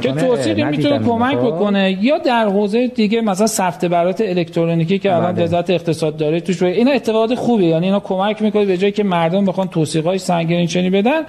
که 0.00 0.12
توصیقی 0.12 0.64
می‌تونه 0.64 0.98
کمک 0.98 1.36
بکنه. 1.36 1.98
یا 2.00 2.18
در 2.18 2.48
حوزه 2.48 2.88
دیگه 2.88 3.20
مثلا 3.20 3.46
سفته 3.46 3.88
برات 3.88 4.20
الکترونیکی 4.20 4.98
که 4.98 5.16
الان 5.16 5.32
بله. 5.32 5.44
وزارت 5.44 5.70
اقتصاد 5.70 6.16
داره 6.16 6.40
توش 6.40 6.62
اینا 6.62 6.92
اتفاقات 6.92 7.34
خوبه 7.34 7.64
یعنی 7.64 7.86
اینا 7.86 8.01
کمک 8.04 8.42
می‌کنه 8.42 8.64
به 8.64 8.76
جایی 8.76 8.92
که 8.92 9.04
مردم 9.04 9.44
بخوان 9.44 9.68
توصیقای 9.68 10.18
سنگین 10.18 10.66
چنی 10.66 10.90
بدن. 10.90 11.20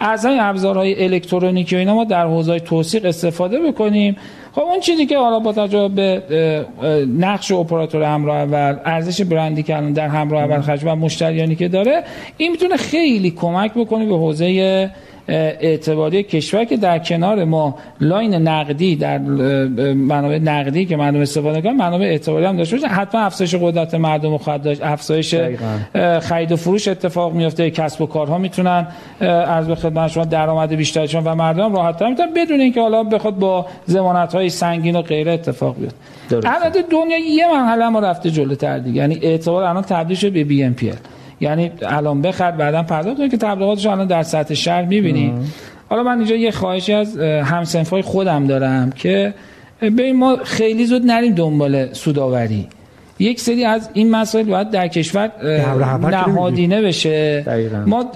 از 0.00 0.24
این 0.24 0.40
ابزارهای 0.40 1.04
الکترونیکی 1.04 1.76
و 1.76 1.78
اینا 1.78 1.94
ما 1.94 2.04
در 2.04 2.26
حوزه 2.26 2.58
توصیق 2.58 3.04
استفاده 3.04 3.58
بکنیم 3.58 4.16
خب 4.52 4.60
اون 4.60 4.80
چیزی 4.80 5.06
که 5.06 5.18
حالا 5.18 5.38
با 5.38 5.52
توجه 5.52 5.88
به 5.88 6.22
نقش 7.18 7.52
اپراتور 7.52 8.02
همراه 8.02 8.36
اول 8.36 8.76
ارزش 8.84 9.20
برندی 9.20 9.62
که 9.62 9.76
الان 9.76 9.92
در 9.92 10.08
همراه 10.08 10.42
اول 10.42 10.60
خرج 10.60 10.80
و 10.84 10.96
مشتریانی 10.96 11.56
که 11.56 11.68
داره 11.68 12.04
این 12.36 12.52
می‌تونه 12.52 12.76
خیلی 12.76 13.30
کمک 13.30 13.74
بکنه 13.74 14.06
به 14.06 14.14
حوزه 14.14 14.90
اعتباری 15.30 16.22
کشور 16.22 16.64
که 16.64 16.76
در 16.76 16.98
کنار 16.98 17.44
ما 17.44 17.74
line 18.00 18.34
نقدی 18.34 18.96
در 18.96 19.18
منابع 19.94 20.38
نقدی 20.38 20.86
که 20.86 20.96
مردم 20.96 21.20
استفاده 21.20 21.60
کنن 21.60 21.76
منابع 21.76 22.04
اعتباری 22.04 22.44
هم 22.44 22.56
داشته 22.56 22.76
باشه 22.76 22.88
حتما 22.88 23.20
افزایش 23.20 23.54
قدرت 23.54 23.94
مردم 23.94 24.38
خواهد 24.38 24.62
داشت 24.62 24.82
افزایش 24.82 25.34
خرید 26.20 26.52
و 26.52 26.56
فروش 26.56 26.88
اتفاق 26.88 27.34
میفته 27.34 27.70
کسب 27.70 28.02
و 28.02 28.06
کارها 28.06 28.38
می‌تونن 28.38 28.86
از 29.20 29.66
به 29.66 29.74
خدمت 29.74 30.10
شما 30.10 30.24
درآمد 30.24 30.74
بیشترشون 30.74 31.24
و 31.24 31.34
مردم 31.34 31.76
راحت 31.76 31.98
تر 31.98 32.08
می‌تونن 32.08 32.34
بدون 32.36 32.60
اینکه 32.60 32.80
حالا 32.80 33.02
بخواد 33.02 33.38
با 33.38 33.66
ضمانت 33.88 34.34
های 34.34 34.48
سنگین 34.48 34.96
و 34.96 35.02
غیره 35.02 35.32
اتفاق 35.32 35.76
بیفته. 35.76 36.48
البته 36.48 36.82
دنیا 36.90 37.18
یه 37.18 37.52
مرحله 37.52 37.88
ما 37.88 38.00
رفته 38.00 38.30
جلوتر 38.30 38.78
دیگه. 38.78 38.96
یعنی 38.96 39.18
اعتبار 39.22 39.64
الان 39.64 39.82
تبدیل 39.82 40.16
شده 40.16 40.30
به 40.30 40.44
BNPL 40.44 40.92
یعنی 41.40 41.72
الان 41.82 42.22
بخرد 42.22 42.56
بعدا 42.56 42.82
پرداخت 42.82 43.30
که 43.30 43.36
تبلیغاتش 43.36 43.86
الان 43.86 44.06
در 44.06 44.22
سطح 44.22 44.54
شهر 44.54 44.84
می‌بینی. 44.84 45.32
حالا 45.88 46.02
من 46.02 46.18
اینجا 46.18 46.36
یه 46.36 46.50
خواهشی 46.50 46.92
از 46.92 47.18
همسنفای 47.18 48.02
خودم 48.02 48.46
دارم 48.46 48.90
که 48.90 49.34
به 49.80 50.12
ما 50.12 50.36
خیلی 50.44 50.86
زود 50.86 51.02
نریم 51.06 51.34
دنبال 51.34 51.92
سوداوری 51.92 52.66
یک 53.20 53.40
سری 53.40 53.64
از 53.64 53.90
این 53.92 54.10
مسائل 54.10 54.44
باید 54.44 54.70
در 54.70 54.88
کشور 54.88 55.32
نهادینه 56.10 56.82
بشه. 56.82 57.44
ما 57.86 58.06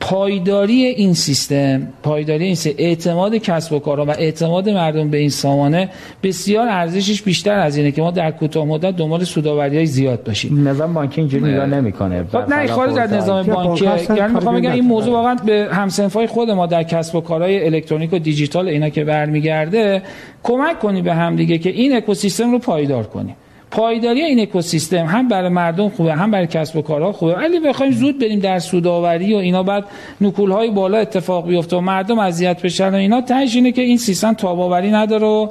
پایداری 0.00 0.84
این 0.84 1.14
سیستم 1.14 1.88
پایداری 2.02 2.44
این 2.44 2.54
سیستم 2.54 2.82
اعتماد 2.82 3.34
کسب 3.34 3.72
و 3.72 3.78
کارها 3.78 4.04
و 4.04 4.10
اعتماد 4.10 4.68
مردم 4.68 5.10
به 5.10 5.18
این 5.18 5.30
سامانه 5.30 5.88
بسیار 6.22 6.68
ارزشش 6.68 7.22
بیشتر 7.22 7.58
از 7.58 7.76
اینه 7.76 7.90
که 7.90 8.02
ما 8.02 8.10
در 8.10 8.30
کوتاه 8.30 8.64
مدت 8.64 8.96
دنبال 8.96 9.24
سوداوری 9.24 9.76
های 9.76 9.86
زیاد 9.86 10.24
باشیم. 10.24 10.68
نظام 10.68 10.94
بانکی 10.94 11.20
اینجوری 11.20 11.52
نگاه 11.52 11.66
نمی‌کنه. 11.66 12.24
خب 12.32 12.48
نه 12.48 12.66
خارج 12.66 12.98
از 12.98 13.12
نظام 13.12 13.46
بانکی 13.46 13.84
یعنی 13.84 14.34
می‌خوام 14.34 14.56
بگم 14.56 14.72
این 14.72 14.84
موضوع 14.84 15.12
واقعا 15.12 15.34
به 15.34 15.68
همسنفای 15.72 16.26
خود 16.26 16.50
ما 16.50 16.66
در 16.66 16.82
کسب 16.82 17.14
و 17.14 17.20
کارهای 17.20 17.66
الکترونیک 17.66 18.12
و 18.12 18.18
دیجیتال 18.18 18.68
اینا 18.68 18.88
که 18.88 19.04
برمیگرده 19.04 20.02
کمک 20.42 20.78
کنی 20.78 21.02
به 21.02 21.14
هم 21.14 21.36
دیگه 21.36 21.58
که 21.58 21.70
این 21.70 21.96
اکوسیستم 21.96 22.52
رو 22.52 22.58
پایدار 22.58 23.04
کنیم 23.04 23.36
پایداری 23.70 24.22
این 24.22 24.40
اکوسیستم 24.40 25.06
هم 25.06 25.28
برای 25.28 25.48
مردم 25.48 25.88
خوبه 25.88 26.14
هم 26.14 26.30
برای 26.30 26.46
کسب 26.46 26.76
و 26.76 26.82
کارها 26.82 27.12
خوبه. 27.12 27.34
ولی 27.34 27.60
بخوایم 27.60 27.92
زود 27.92 28.18
بریم 28.18 28.38
در 28.38 28.58
سوداوری 28.58 29.34
و 29.34 29.36
اینا 29.36 29.62
بعد 29.62 29.84
نکول 30.20 30.50
های 30.50 30.70
بالا 30.70 30.98
اتفاق 30.98 31.48
بیفته 31.48 31.76
و 31.76 31.80
مردم 31.80 32.18
اذیت 32.18 32.62
بشن 32.62 32.94
و 32.94 32.94
اینا. 32.94 33.20
تهش 33.20 33.54
اینه 33.54 33.72
که 33.72 33.82
این 33.82 33.96
سیستم 33.96 34.32
تاباوری 34.32 34.90
نداره 34.90 35.26
و 35.26 35.48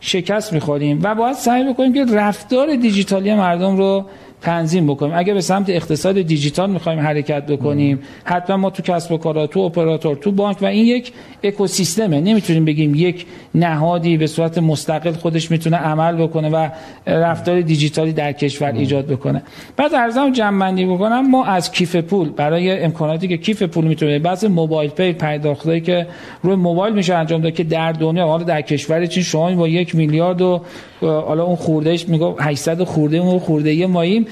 شکست 0.00 0.52
می‌خوریم. 0.52 1.00
و 1.02 1.14
باید 1.14 1.36
سعی 1.36 1.72
بکنیم 1.72 1.92
که 1.92 2.04
رفتار 2.04 2.76
دیجیتالی 2.76 3.34
مردم 3.34 3.76
رو 3.76 4.04
تنظیم 4.42 4.86
بکنیم. 4.86 5.12
اگه 5.16 5.34
به 5.34 5.40
سمت 5.40 5.70
اقتصاد 5.70 6.22
دیجیتال 6.22 6.70
می‌خوایم 6.70 7.00
حرکت 7.00 7.46
بکنیم 7.46 7.98
حتما 8.24 8.56
ما 8.56 8.70
تو 8.70 8.82
کسب 8.82 9.12
و 9.12 9.16
کارا 9.18 9.46
تو 9.46 9.60
اپراتور 9.60 10.16
تو 10.16 10.32
بانک 10.32 10.62
و 10.62 10.66
این 10.66 10.86
یک 10.86 11.12
اکوسیستمه. 11.42 12.20
نمی‌تونیم 12.20 12.64
بگیم 12.64 12.94
یک 12.94 13.26
نهادی 13.54 14.16
به 14.16 14.26
صورت 14.26 14.58
مستقل 14.58 15.12
خودش 15.12 15.50
می‌تونه 15.50 15.76
عمل 15.76 16.16
بکنه 16.16 16.48
و 16.48 16.68
رفتار 17.06 17.60
دیجیتالی 17.60 18.12
در 18.12 18.32
کشور 18.32 18.72
ایجاد 18.72 19.06
بکنه. 19.06 19.42
بعد 19.76 19.94
ارزم 19.94 20.32
جمع 20.32 20.60
بکنم 20.94 21.30
ما 21.30 21.44
از 21.44 21.72
کیف 21.72 21.96
پول 21.96 22.28
برای 22.28 22.82
امکاناتی 22.82 23.28
که 23.28 23.36
کیف 23.36 23.62
پول 23.62 23.84
می‌تونه 23.84 24.18
بعضی 24.18 24.48
موبایل 24.48 24.90
پی 24.90 25.12
پرداختایی 25.12 25.80
که 25.80 26.06
روی 26.42 26.54
موبایل 26.54 26.94
میشه 26.94 27.14
انجام 27.14 27.40
داد 27.40 27.52
که 27.52 27.64
در 27.64 27.92
دنیا 27.92 28.26
حالا 28.26 28.44
در 28.44 28.62
کشور 28.62 29.06
چین 29.06 29.22
شما 29.22 29.54
با 29.54 29.68
یک 29.68 29.94
میلیارد 29.94 30.42
و 30.42 30.60
حالا 31.00 31.44
اون 31.44 31.56
خوردهش 31.56 32.08
میگه 32.08 32.34
800 32.40 32.84
خورده 32.84 33.16
اون 33.16 33.38
خورده 33.38 33.86
ماییم 33.86 34.26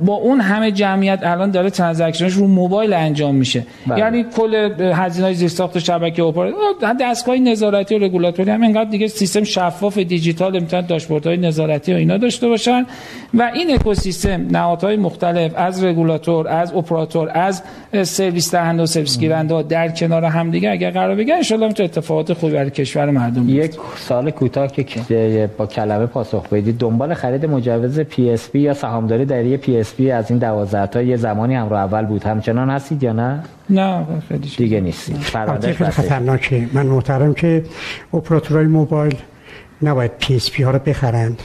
با 0.00 0.14
اون 0.14 0.40
همه 0.40 0.72
جمعیت 0.72 1.18
الان 1.22 1.50
داره 1.50 1.70
ترانزکشنش 1.70 2.32
رو 2.32 2.46
موبایل 2.46 2.92
انجام 2.92 3.34
میشه. 3.34 3.66
بله. 3.86 3.98
یعنی 3.98 4.24
کل 4.36 4.54
هزینه 4.94 5.26
های 5.26 5.34
زیرساخت 5.34 5.78
شبکه 5.78 6.22
اپراتور 6.22 6.94
دستگاه 7.00 7.36
نظارتی 7.36 7.94
و 7.94 7.98
رگولاتوری 7.98 8.50
هم 8.50 8.62
اینقدر 8.62 8.90
دیگه 8.90 9.08
سیستم 9.08 9.44
شفاف 9.44 9.98
دیجیتال 9.98 10.60
می‌تونن 10.60 10.86
داشبوردهای 10.86 11.36
نظارتی 11.36 11.92
و 11.92 11.96
اینا 11.96 12.16
داشته 12.16 12.48
باشن. 12.48 12.86
و 13.34 13.50
این 13.54 13.74
اکوسیستم 13.74 14.46
نهادهای 14.50 14.96
مختلف 14.96 15.52
از 15.56 15.84
رگولاتور 15.84 16.48
از 16.48 16.74
اپراتور 16.74 17.30
از 17.34 17.62
سرویس 18.02 18.54
دهنده 18.54 18.82
و 18.82 18.86
سرویس 18.86 19.18
گیرنده 19.18 19.62
در 19.62 19.88
کنار 19.88 20.24
هم 20.24 20.50
دیگه 20.50 20.70
اگر 20.70 20.90
قرار 20.90 21.14
بگیرن 21.14 21.36
ان 21.36 21.42
شاء 21.42 21.58
الله 21.58 21.74
اتفاقات 21.80 22.32
خوبی 22.32 22.52
برای 22.52 22.70
کشور 22.70 23.10
مردم 23.10 23.48
یک 23.48 23.72
سال 23.96 24.30
کوتاه 24.30 24.68
که 24.68 25.50
با 25.58 25.66
کلمه 25.66 26.06
پاسخ 26.06 26.48
بدید. 26.48 26.78
دنبال 26.78 27.14
خرید 27.14 27.46
مجوز 27.46 28.00
PSP 28.00 28.58
یا 28.58 28.74
سهامداری 28.74 29.24
در 29.26 29.44
یه 29.44 29.56
PSP 29.56 30.10
از 30.10 30.30
این 30.30 30.38
12 30.38 30.86
تا 30.86 31.02
یه 31.02 31.16
زمانی 31.16 31.54
هم 31.54 31.68
رو 31.68 31.76
اول 31.76 32.04
بود. 32.04 32.24
همچنان 32.24 32.70
هستید 32.70 33.02
یا 33.02 33.12
نه؟ 33.12 33.42
نه 33.70 34.06
خیلی 34.28 34.52
دیگه 34.56 34.80
نیستید. 34.80 35.18
خیلی 35.18 35.90
خطرناکه. 35.90 36.68
من 36.72 36.86
محترم 36.86 37.34
که 37.34 37.64
اپراتورهای 38.14 38.66
موبایل 38.66 39.16
نباید 39.82 40.10
PSP 40.18 40.62
ها 40.62 40.70
رو 40.70 40.78
بخرند 40.78 41.42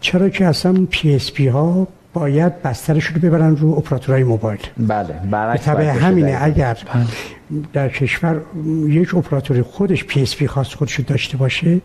چرا 0.00 0.28
که 0.28 0.46
اصلا 0.46 0.86
PSP 0.90 1.48
ها 1.48 1.88
باید 2.12 2.62
بسترش 2.62 3.04
رو 3.04 3.20
ببرن 3.20 3.56
رو 3.56 3.74
اپراتورهای 3.74 4.24
موبایل؟ 4.24 4.58
بله 4.78 5.14
برعکس 5.30 5.68
همینه. 5.68 6.38
اگر 6.40 6.78
بله. 6.94 7.04
در 7.72 7.88
کشور 7.88 8.40
یک 8.86 9.14
اپراتور 9.14 9.62
خودش 9.62 10.04
PSP 10.04 10.46
خاص 10.46 10.74
خودش 10.74 11.00
داشته 11.00 11.36
باشه 11.36 11.80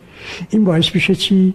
این 0.50 0.64
باعث 0.64 0.96
میشه 0.96 1.16
چی؟ 1.16 1.54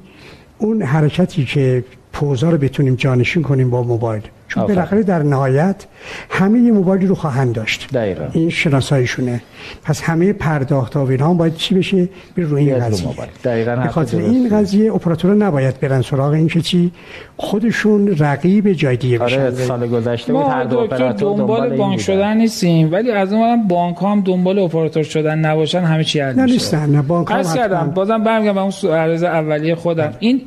اون 0.59 0.83
حرکتی 0.83 1.45
که 1.45 1.85
POS 2.13 2.41
ا 2.41 2.51
رو 2.51 2.59
بتونیم 2.59 2.95
جانشین 2.95 3.43
کنیم 3.43 3.71
با 3.71 3.83
موبایل. 3.83 4.23
چون 4.49 4.67
بالاخره 4.67 5.03
در 5.03 5.23
نهایت 5.23 5.87
همه 6.31 6.59
یه 6.59 6.73
موبایلی 6.73 7.07
رو 7.07 7.15
خواهند 7.15 7.53
داشت. 7.53 7.89
دقیقا. 7.93 8.25
این 8.33 8.51
شناساییشونه. 8.51 9.43
پس 9.85 10.03
همه 10.03 10.33
پرداخت 10.33 10.97
ها 10.97 11.05
هم 11.05 11.37
باید 11.37 11.55
چی 11.55 11.75
بشه؟ 11.75 12.09
به 12.35 12.43
روی 12.43 12.71
این 12.71 12.79
قضیه. 12.79 13.09
به 13.43 13.89
خاطر 13.89 14.19
این 14.19 14.49
قضیه 14.49 14.95
اپراتور 14.95 15.35
نباید 15.35 15.81
برن 15.81 16.03
سراغ 16.03 16.33
این 16.33 16.49
که 16.49 16.61
چی؟ 16.61 16.93
خودشون 17.37 18.17
رقیب 18.19 18.73
جای 18.73 18.97
دیگه 18.97 19.19
آره 19.19 19.51
سال 19.51 19.87
گذشته 19.87 20.33
بود 20.33 20.43
هر 20.43 20.65
دو 20.65 20.87
دنبال, 20.87 21.13
دنبال 21.13 21.77
بانک 21.77 22.01
شدن 22.01 22.37
نیستیم. 22.37 22.93
ولی 22.93 23.11
از 23.11 23.33
اون 23.33 23.69
بانک 23.69 23.97
هم 24.03 24.21
دنبال 24.21 24.59
اپراتور 24.59 25.03
شدن 25.03 25.39
نباشن 25.39 25.81
همه 25.81 26.05
چی 26.05 26.21
حل 26.21 26.35
نه 26.35 26.45
نیستن. 26.45 26.91
نه 26.91 27.03
بانک 27.03 27.31
هم 27.31 27.43
کردم 27.55 27.91
بازم 27.95 28.25
برمیگردم 28.25 28.55
به 28.55 28.61
اون 28.61 28.95
عرض 28.97 29.23
اولیه 29.23 29.75
خودم. 29.75 30.13
این 30.19 30.43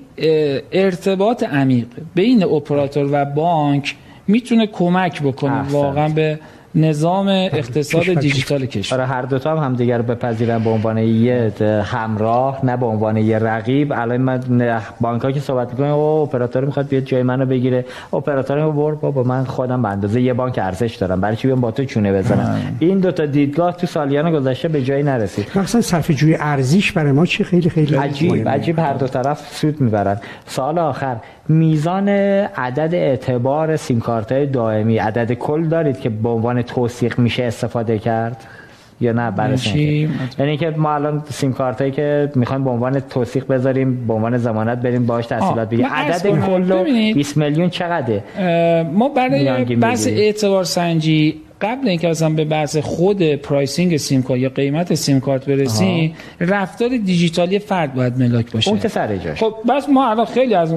ارتباط 0.72 1.44
عمیق 1.44 1.88
بین 2.16 2.44
اپراتور 2.44 3.10
و 3.12 3.26
بانک 3.26 3.96
می‌تونه 4.28 4.68
کمک 4.68 5.22
بکنه. 5.22 5.62
واقعا 5.70 6.10
به 6.10 6.40
نظام 6.76 7.28
اقتصاد 7.28 8.20
دیجیتال 8.20 8.66
کشور. 8.66 9.00
آره 9.00 9.08
هر 9.08 9.22
دو 9.22 9.40
تا 9.40 9.52
هم 9.52 9.64
همدیگه 9.64 9.98
رو 9.98 10.04
بپذیرن 10.04 10.64
به 10.64 10.70
عنوان 10.70 10.98
یه 10.98 11.52
همراه 11.84 12.66
نه 12.66 12.78
به 12.78 12.86
عنوان 12.86 13.18
یه 13.18 13.40
رقیب. 13.40 13.94
الان 13.96 14.22
من 14.22 14.40
بانک 15.02 15.34
که 15.34 15.40
صحبت 15.40 15.72
می‌کنه 15.72 15.88
او 15.88 16.22
اپراتور 16.22 16.66
می‌خواد 16.66 16.88
بیاد 16.88 17.04
جای 17.04 17.24
منو 17.24 17.46
بگیره. 17.46 17.86
اپراتور 18.14 18.58
رو 18.58 18.72
بر 18.72 18.92
بابا 18.92 19.24
من 19.24 19.44
خودم 19.44 19.82
به 19.82 19.90
اندازه 19.90 20.22
یه 20.22 20.34
بانک 20.34 20.60
ارزش 20.64 20.96
دارم. 20.96 21.22
برای 21.22 21.36
چی 21.36 21.48
بیام 21.48 21.62
با 21.62 21.72
تو 21.72 21.86
چونه 21.86 22.14
بزنم؟ 22.14 22.76
این 22.80 23.00
دو 23.00 23.12
تا 23.12 23.26
دیدگاه 23.26 23.78
تو 23.78 23.88
سالیان 23.88 24.32
گذشته 24.32 24.68
به 24.68 24.82
جایی 24.82 25.04
نرسید. 25.04 25.48
مثلا 25.56 25.82
صرف 25.82 26.12
جوی 26.12 26.36
ارزش 26.40 26.92
برای 26.92 27.12
ما 27.12 27.26
چی؟ 27.26 27.44
خیلی 27.44 27.70
خیلی 27.70 27.96
عجیب 27.96 28.50
عجیب 28.50 28.80
هر 28.80 28.94
دو 28.94 29.08
طرف 29.08 29.56
سود 29.56 29.82
می‌برن. 29.82 30.18
سال 30.46 30.80
آخر 30.80 31.16
میزان 31.50 32.10
عدد 32.10 32.94
اعتبار 32.94 33.76
سیم 33.76 34.00
کارت 34.00 34.34
دائمی 34.52 34.98
عدد 34.98 35.34
کل 35.34 35.64
دارید 35.64 36.00
که 36.00 36.10
به 36.10 36.30
عنوان 36.30 36.62
توثیق 36.62 37.20
میشه 37.20 37.44
استفاده 37.44 38.00
کرد؟ 38.00 38.48
یا 39.02 39.12
نه؟ 39.12 39.32
برای 39.32 40.10
یعنی 40.40 40.58
که 40.58 40.70
ما 40.70 40.94
الان 40.94 41.24
سیم 41.30 41.54
کارتایی 41.54 41.92
که 41.92 42.32
می‌خوایم 42.36 42.64
به 42.64 42.70
عنوان 42.70 43.00
توثیق 43.00 43.48
بذاریم 43.48 44.08
به 44.08 44.14
عنوان 44.14 44.38
ضمانت 44.38 44.78
بریم 44.78 45.06
باهاش 45.06 45.26
تسهیلات 45.26 45.70
بگیریم. 45.70 45.86
عدد 45.86 46.46
کل 46.46 47.14
20 47.14 47.38
میلیون 47.38 47.70
چقدره؟ 47.70 48.24
ما 48.94 49.10
برای 49.10 49.76
بحث 49.76 50.08
اعتبار 50.08 50.64
سنجی 50.64 51.42
قبل 51.64 51.90
اینکه 51.90 52.10
اصلا 52.10 52.30
به 52.30 52.46
بحث 52.46 52.78
خود 52.78 53.36
pricing 53.36 53.98
سیم 53.98 54.22
کارت 54.24 54.40
یا 54.40 54.50
قیمت 54.50 54.94
سیم 54.94 55.20
کارت 55.20 55.46
برسیم 55.46 56.14
رفتار 56.40 56.90
دیجیتالی 56.90 57.60
فرد 57.60 57.94
باید 57.96 58.18
ملاک 58.18 58.52
باشه. 58.52 58.70
اون 58.72 58.80
سر 58.80 59.18
جاش. 59.18 59.44
خب 59.44 59.54
پس 59.70 59.90
ما 59.90 60.10
الان 60.10 60.26
خیلی 60.26 60.56
از 60.56 60.74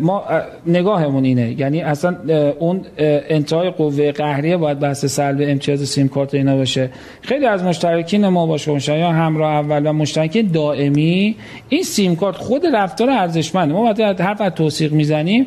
ما 0.00 0.24
نگاهمون 0.66 1.24
اینه. 1.24 1.60
یعنی 1.60 1.80
اصلا 1.80 2.16
اون 2.58 2.80
انتهای 2.98 3.70
قوه 3.70 4.12
قهریه 4.12 4.56
باید 4.56 4.78
بحث 4.78 5.04
سلب 5.04 5.38
امتیاز 5.42 5.88
سیم 5.88 6.08
کارت 6.08 6.34
اینا 6.34 6.56
باشه. 6.56 6.90
خیلی 7.20 7.46
از 7.46 7.62
مشترکین 7.62 8.28
ما 8.28 8.46
باشه 8.46 8.98
یا 8.98 9.10
همراه 9.10 9.54
اول 9.54 9.86
و 9.86 9.92
مشترکین 9.92 10.46
دائمی 10.46 11.36
این 11.68 11.82
سیم 11.82 12.16
کارت 12.16 12.36
خود 12.36 12.66
رفتار 12.66 13.10
ارزشمند 13.10 13.72
ما 13.72 13.92
باید 13.92 14.20
حرف 14.20 14.54
توثیق 14.56 14.92
می‌زنیم 14.92 15.46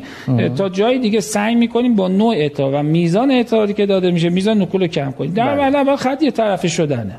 تا 0.56 0.68
جای 0.68 0.98
دیگه 0.98 1.20
سعی 1.20 1.54
می‌کنیم 1.54 1.96
با 1.96 2.08
نوع 2.08 2.34
اعطا 2.34 2.70
و 2.70 2.82
میزان 2.82 3.30
اعطایی 3.30 3.72
که 3.72 3.86
داده 3.86 4.10
میشه 4.10 4.28
میزان 4.28 4.58
پول 4.76 4.86
کم 4.86 5.10
کنید 5.12 5.34
در 5.34 5.54
بله. 5.54 5.62
علاوه 5.64 5.96
خط 5.96 6.22
یه 6.22 6.30
طرفه 6.30 6.68
شدنه 6.68 7.18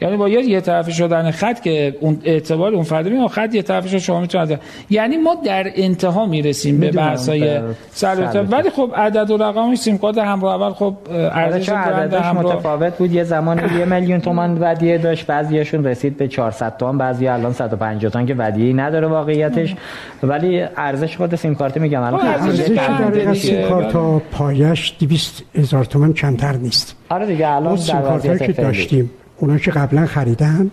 یعنی 0.00 0.16
با 0.16 0.28
یه 0.28 0.60
طرفی 0.60 0.92
شدن 0.92 1.30
خط 1.30 1.60
که 1.60 1.96
اون 2.00 2.20
اعتبار 2.24 2.74
اون 2.74 2.84
فرد 2.84 3.08
میاد 3.08 3.28
خط 3.28 3.54
یه 3.54 3.62
طرفش 3.62 3.92
رو 3.92 3.98
شما 3.98 4.20
می‌تونید 4.20 4.58
یعنی 4.90 5.16
ما 5.16 5.34
در 5.34 5.70
انتها 5.74 6.26
می‌رسیم 6.26 6.80
به 6.80 6.90
بحثای 6.90 7.60
سلوته 7.90 8.40
ولی 8.40 8.70
خب 8.70 8.92
عدد 8.96 9.30
و 9.30 9.36
رقم 9.36 9.74
سیم 9.74 9.98
کارت 9.98 10.18
همراه 10.18 10.54
اول 10.54 10.72
خب 10.72 10.94
ارزش 11.10 11.68
عددش 11.68 12.24
متفاوت 12.24 12.98
بود؟ 12.98 13.12
یه 13.12 13.24
زمان 13.24 13.58
یه 13.78 13.84
میلیون 13.84 14.20
تومان 14.20 14.58
ودیعه 14.60 14.98
داشت 14.98 15.26
بعضیاشون 15.26 15.84
رسید 15.84 16.16
به 16.16 16.28
400 16.28 16.76
تومان 16.76 16.98
بعضی 16.98 17.28
الان 17.28 17.52
150 17.52 18.12
تومان 18.12 18.26
که 18.26 18.34
ودیعه 18.38 18.72
نداره 18.72 19.06
واقعیتش. 19.06 19.74
ولی 20.22 20.64
ارزش 20.76 21.16
خود 21.16 21.34
سیم 21.34 21.54
کارت 21.54 21.76
میگم. 21.76 22.02
الان 22.02 22.20
خب، 22.20 22.26
ارزش 22.26 22.66
در 22.68 23.34
سیم 23.34 23.68
کارت 23.68 24.22
پایش 24.32 24.96
200 24.98 25.42
هزار 25.54 25.84
تومان 25.84 26.12
کمتر 26.12 26.52
نیست. 26.52 26.96
آره 27.08 27.26
دیگه 27.26 27.48
الان 27.48 27.74
در 27.74 28.38
که 28.38 28.52
داشتیم. 28.52 29.10
اونا 29.38 29.58
که 29.58 29.70
قبلا 29.70 30.06
خریدند 30.06 30.70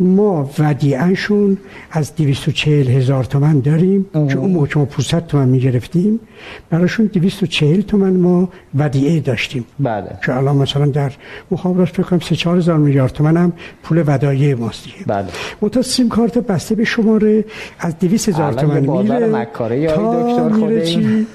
ما 0.00 0.50
ودیعهشون 0.58 1.58
از 1.90 2.14
240 2.16 2.88
هزار 2.88 3.24
تومن 3.24 3.60
داریم 3.60 4.06
که 4.12 4.38
اون 4.38 4.50
موقع 4.50 4.68
ما 4.76 4.84
500 4.84 5.26
تومن 5.26 5.48
می‌گرفتیم 5.48 6.20
براشون 6.70 7.06
240 7.06 7.80
تومن 7.80 8.16
ما 8.16 8.48
ودیعه 8.74 9.20
داشتیم. 9.20 9.64
بله. 9.78 10.18
که 10.26 10.36
الان 10.36 10.56
مثلا 10.56 10.86
در 10.86 11.12
مخابرات 11.50 11.88
فکر 11.88 12.02
کنم 12.02 12.20
3 12.20 12.36
4 12.36 12.56
هزار 12.56 12.78
میلیارد 12.78 13.12
تومن 13.12 13.36
هم 13.36 13.52
پول 13.82 14.04
ودایع 14.06 14.54
ماست 14.54 14.84
دیگه. 14.84 14.96
بله. 15.06 15.26
منتها 15.62 15.82
سیم 15.82 16.08
کارت 16.08 16.38
بسته 16.38 16.74
به 16.74 16.84
شماره 16.84 17.44
از 17.78 17.98
200 17.98 18.28
هزار 18.28 18.52
تومن 18.52 18.80
میره 18.80 19.46
تا 19.54 20.48
میره 20.48 20.82
چی؟ 20.86 21.26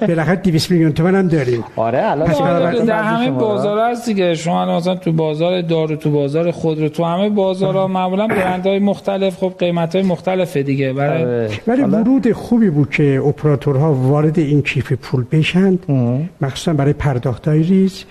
بالاخره 0.00 0.36
200 0.36 0.70
میلیون 0.70 0.92
تومن 0.92 1.14
هم 1.14 1.28
داریم. 1.28 1.64
آره 1.76 2.10
الان 2.10 2.84
در 2.84 3.02
همه 3.02 3.30
بازار 3.30 3.90
هست 3.90 4.06
دیگه. 4.06 4.34
شما 4.34 4.76
مثلا 4.76 4.94
تو 4.94 5.12
بازار 5.12 5.60
دارو 5.60 5.96
تو 5.96 6.10
بازار 6.10 6.50
خودرو 6.50 6.88
تو 6.88 7.04
همه 7.04 7.28
بازارها 7.28 7.86
معمولا 7.86 8.26
برندهای 8.26 8.78
مختلف. 8.78 9.36
خب 9.36 9.54
قیمت 9.58 9.94
های 9.94 10.04
مختلفه 10.04 10.62
دیگه 10.62 10.92
برای 10.92 11.24
آره. 11.24 11.50
ولی 11.66 11.82
ورود 11.82 12.32
خوبی 12.32 12.70
بود 12.70 12.90
که 12.90 13.22
اپراتورها 13.26 13.94
وارد 13.94 14.38
این 14.38 14.62
کیف 14.62 14.92
پول 14.92 15.24
بشند. 15.32 15.86
مخصوصا 16.40 16.72
برای 16.72 16.92
پرداخت 16.92 17.48
های 17.48 17.62
ریز 17.62 18.04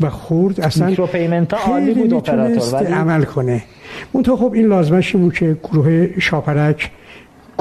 و 0.00 0.10
خورد 0.10 0.60
اصلا 0.60 0.86
micro 0.86 1.06
payment 1.06 1.54
عالی 1.54 1.94
بود 1.94 2.14
اپراتور 2.14 2.80
ولی؟ 2.80 2.92
عمل 2.92 3.24
کنه. 3.24 3.62
منتها 4.14 4.36
خب 4.36 4.52
این 4.54 4.66
لازمش 4.66 5.16
بود 5.16 5.34
که 5.34 5.56
گروه 5.62 6.20
شاپرک 6.20 6.90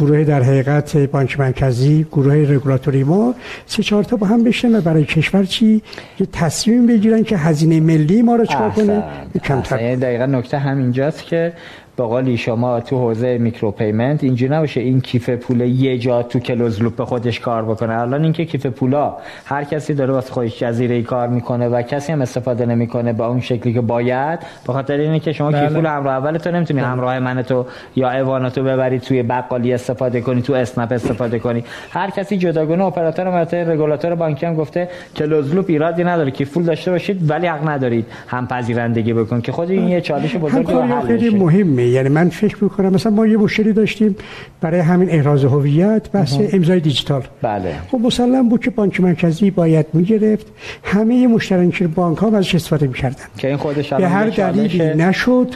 گروه 0.01 0.23
در 0.23 0.43
حقیقت 0.43 0.97
بانک 0.97 1.39
مرکزی 1.39 2.05
گروه 2.11 2.35
رگولاتوری 2.49 3.03
ما 3.03 3.35
سه 3.65 3.83
چهار 3.83 4.03
تا 4.03 4.15
با 4.15 4.27
هم 4.27 4.43
بشن 4.43 4.75
و 4.75 4.81
برای 4.81 5.05
کشور 5.05 5.43
چی؟ 5.43 5.81
یه 6.19 6.27
تصمیم 6.33 6.87
بگیرن 6.87 7.23
که 7.23 7.37
هزینه 7.37 7.79
ملی 7.79 8.21
ما 8.21 8.35
رو 8.35 8.45
چکار 8.45 8.69
کنه؟ 8.69 9.03
کمتر. 9.43 9.81
یعنی 9.81 9.95
دقیقا 9.95 10.25
نکته 10.25 10.57
همینجاست 10.57 11.23
که 11.23 11.53
به 11.97 12.03
قولی 12.03 12.37
شما 12.37 12.79
تو 12.79 12.97
حوزه 12.97 13.37
micro 13.37 13.71
payment 13.71 14.23
اینجوری 14.23 14.53
نباشه 14.53 14.81
این 14.81 15.01
کیف 15.01 15.29
پول 15.29 15.61
یه 15.61 15.97
جا 15.97 16.23
تو 16.23 16.39
closed 16.39 16.81
loop 16.81 17.03
خودش 17.03 17.39
کار 17.39 17.65
بکنه. 17.65 17.99
الان 17.99 18.23
اینکه 18.23 18.45
کیف 18.45 18.65
پولا 18.65 19.13
هر 19.45 19.63
کسی 19.63 19.93
داره 19.93 20.13
واسه 20.13 20.33
خودش 20.33 20.59
جزیره 20.59 20.95
ای 20.95 21.03
کار 21.03 21.27
می‌کنه 21.27 21.67
و 21.67 21.81
کسی 21.81 22.11
هم 22.11 22.21
استفاده 22.21 22.65
نمی‌کنه 22.65 23.13
با 23.13 23.27
اون 23.27 23.41
شکلی 23.41 23.73
که 23.73 23.81
باید 23.81 24.39
به 24.67 24.73
خاطر 24.73 24.97
اینه 24.97 25.19
که 25.19 25.33
شما 25.33 25.51
بله. 25.51 25.61
کیف 25.61 25.75
پول 25.75 25.85
همراه 25.85 26.13
اول 26.13 26.37
تو 26.37 26.51
نمی‌تونی 26.51 26.79
بله. 26.81 26.89
همراه 26.89 27.19
من 27.19 27.41
تو 27.41 27.65
یا 27.95 28.11
ایوانوتو 28.11 28.63
ببری 28.63 28.99
توی 28.99 29.23
بقالی 29.23 29.73
استفاده 29.73 30.21
کنی 30.21 30.41
تو 30.41 30.53
اسنپ 30.53 30.91
استفاده 30.91 31.39
کنی. 31.39 31.63
هر 31.89 32.09
کسی 32.09 32.37
جداگانه 32.37 32.83
اپراتور 32.83 33.41
مثلا 33.41 33.61
رگولاتور 33.61 34.15
بانکی 34.15 34.45
هم 34.45 34.55
گفته 34.55 34.89
closed 35.15 35.55
loop 35.55 35.65
ایرادی 35.69 36.03
نداره. 36.03 36.31
کیف 36.31 36.53
پول 36.53 36.63
داشته 36.63 36.91
باشید 36.91 37.29
ولی 37.29 37.47
حق 37.47 37.69
ندارید. 37.69 38.05
هم 38.27 38.47
پذیرندگی 38.47 39.13
بکن 39.13 39.41
که 39.41 39.51
خود 39.51 39.71
این 39.71 39.87
یه 39.87 40.01
چالش 40.01 40.35
بزرگ 40.35 40.67
خیلی 41.07 41.37
مهمه 41.37 41.80
یعنی 41.87 42.09
من 42.09 42.29
فکر 42.29 42.63
می‌کنم 42.63 42.89
مثلا 42.89 43.11
ما 43.11 43.27
یه 43.27 43.37
مشکلی 43.37 43.73
داشتیم 43.73 44.15
برای 44.61 44.79
همین 44.79 45.09
احراز 45.09 45.43
هویت 45.43 46.11
بحث 46.11 46.37
امضای 46.53 46.79
دیجیتال. 46.79 47.23
بله. 47.41 47.75
خب 47.91 47.99
مسلم 47.99 48.49
بود 48.49 48.63
که 48.63 48.69
بانک 48.69 49.01
مرکزی 49.01 49.51
باید 49.51 49.85
می‌گرفت. 49.93 50.47
همه 50.83 51.27
مشترکین 51.27 51.87
بانک 51.87 52.17
ها 52.17 52.37
ازش 52.37 52.55
استفاده 52.55 52.87
می‌کردن. 52.87 53.23
که 53.37 53.47
این 53.47 53.57
خودش 53.57 53.93
به 53.93 54.07
هر 54.07 54.29
دلیلی 54.29 54.79
نشد. 54.79 55.47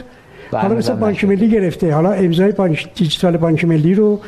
حالا 0.52 0.74
مثلا 0.74 0.96
بانک 0.96 1.24
ملی 1.24 1.50
گرفته. 1.50 1.94
حالا 1.94 2.12
امضای 2.12 2.52
بانک 2.52 2.86
دیجیتال 2.94 3.36
بانک 3.36 3.64
ملی 3.64 3.94
رو 3.94 4.20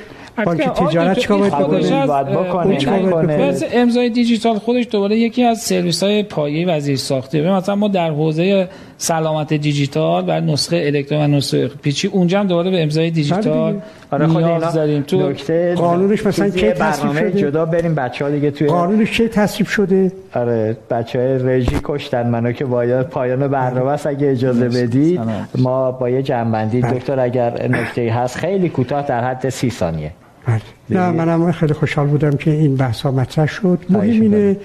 بانک 0.44 0.60
تجارت 0.60 1.18
چیکار 1.18 1.50
باید 1.50 2.26
بکنه 2.26 3.54
امضای 3.72 4.10
دیجیتال 4.10 4.58
خودش 4.58 4.86
دوباره 4.90 5.16
یکی 5.16 5.44
از 5.44 5.58
سرویس 5.58 6.02
های 6.02 6.22
پایه 6.22 6.68
وزیر 6.68 6.96
ساخته 6.96 7.52
مثلا 7.52 7.74
ما 7.74 7.88
در 7.88 8.10
حوزه 8.10 8.68
سلامت 9.00 9.52
دیجیتال 9.52 10.24
و 10.28 10.40
نسخه 10.40 10.82
الکترون 10.86 11.34
و 11.34 11.36
نسخه 11.36 11.68
پیچی. 11.68 12.08
اونجا 12.08 12.40
هم 12.40 12.46
دوباره 12.46 12.70
به 12.70 12.82
امضای 12.82 13.10
دیجیتال 13.10 13.80
آره 14.10 14.26
خود 14.26 14.42
اینا 14.44 14.70
داریم. 14.70 15.02
تو 15.02 15.32
قانونش 15.76 16.26
مثلا 16.26 16.50
کی 16.50 16.70
تصویب 16.70 17.12
شده؟ 17.12 17.32
جدا 17.32 17.64
بریم 17.66 17.94
بچه‌ها 17.94 18.30
دیگه 18.30 18.50
توی 18.50 18.66
قانونش 18.66 19.16
چه 19.18 19.28
تصویب 19.28 19.66
شده؟ 19.66 20.12
آره 20.34 20.76
بچهای 20.90 21.38
رژی 21.38 21.80
کشتن 21.84 22.26
منو 22.26 22.52
که 22.52 22.64
باید 22.64 23.06
پایان 23.06 23.48
برنامه 23.48 23.90
است 23.90 24.06
اگه 24.06 24.30
اجازه 24.30 24.68
بدید. 24.68 25.20
ما 25.58 25.92
با 25.92 26.10
یه 26.10 26.22
جنبندی 26.22 26.80
بله. 26.80 26.92
دکتر 26.92 27.20
اگر 27.20 27.68
نکته 27.68 28.12
هست 28.12 28.36
خیلی 28.36 28.68
کوتاه 28.68 29.06
در 29.06 29.24
حد 29.24 29.48
سی 29.48 29.70
ثانیه. 29.70 30.12
بله. 30.46 30.60
نه 30.90 31.10
منم 31.10 31.52
خیلی 31.52 31.72
خوشحال 31.72 32.06
بودم 32.06 32.36
که 32.36 32.50
این 32.50 32.76
بحث 32.76 33.00
ها 33.00 33.10
مطرح 33.10 33.46
شد. 33.46 33.78
مهم 33.90 34.20
اینه 34.20 34.56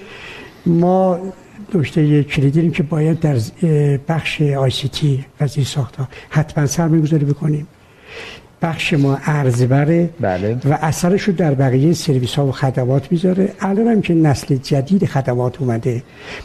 ما 0.66 1.18
نکته 1.74 2.22
کلیدی 2.22 2.70
که 2.70 2.82
باید 2.82 3.20
در 3.20 3.36
بخش 4.08 4.42
آی 4.42 4.70
سی 4.70 4.88
تی 4.88 5.24
وزیر 5.40 5.64
ساختا 5.64 6.08
حتما 6.30 6.66
سرمایه 6.66 7.02
گذاری 7.02 7.24
بکنیم. 7.24 7.66
بخش 8.62 8.92
ما 8.94 9.18
ارزبره 9.24 10.10
بله. 10.20 10.56
و 10.64 10.78
اثرش 10.82 11.22
رو 11.22 11.32
در 11.32 11.54
بقیه 11.54 11.92
سرویس 11.92 12.34
ها 12.34 12.46
و 12.46 12.52
خدمات 12.52 13.12
می‌ذاره. 13.12 13.52
الان 13.60 13.86
هم 13.86 14.02
که 14.02 14.14
نسل 14.14 14.56
جدید 14.56 15.06
خدمات 15.06 15.62
اومده 15.62 16.02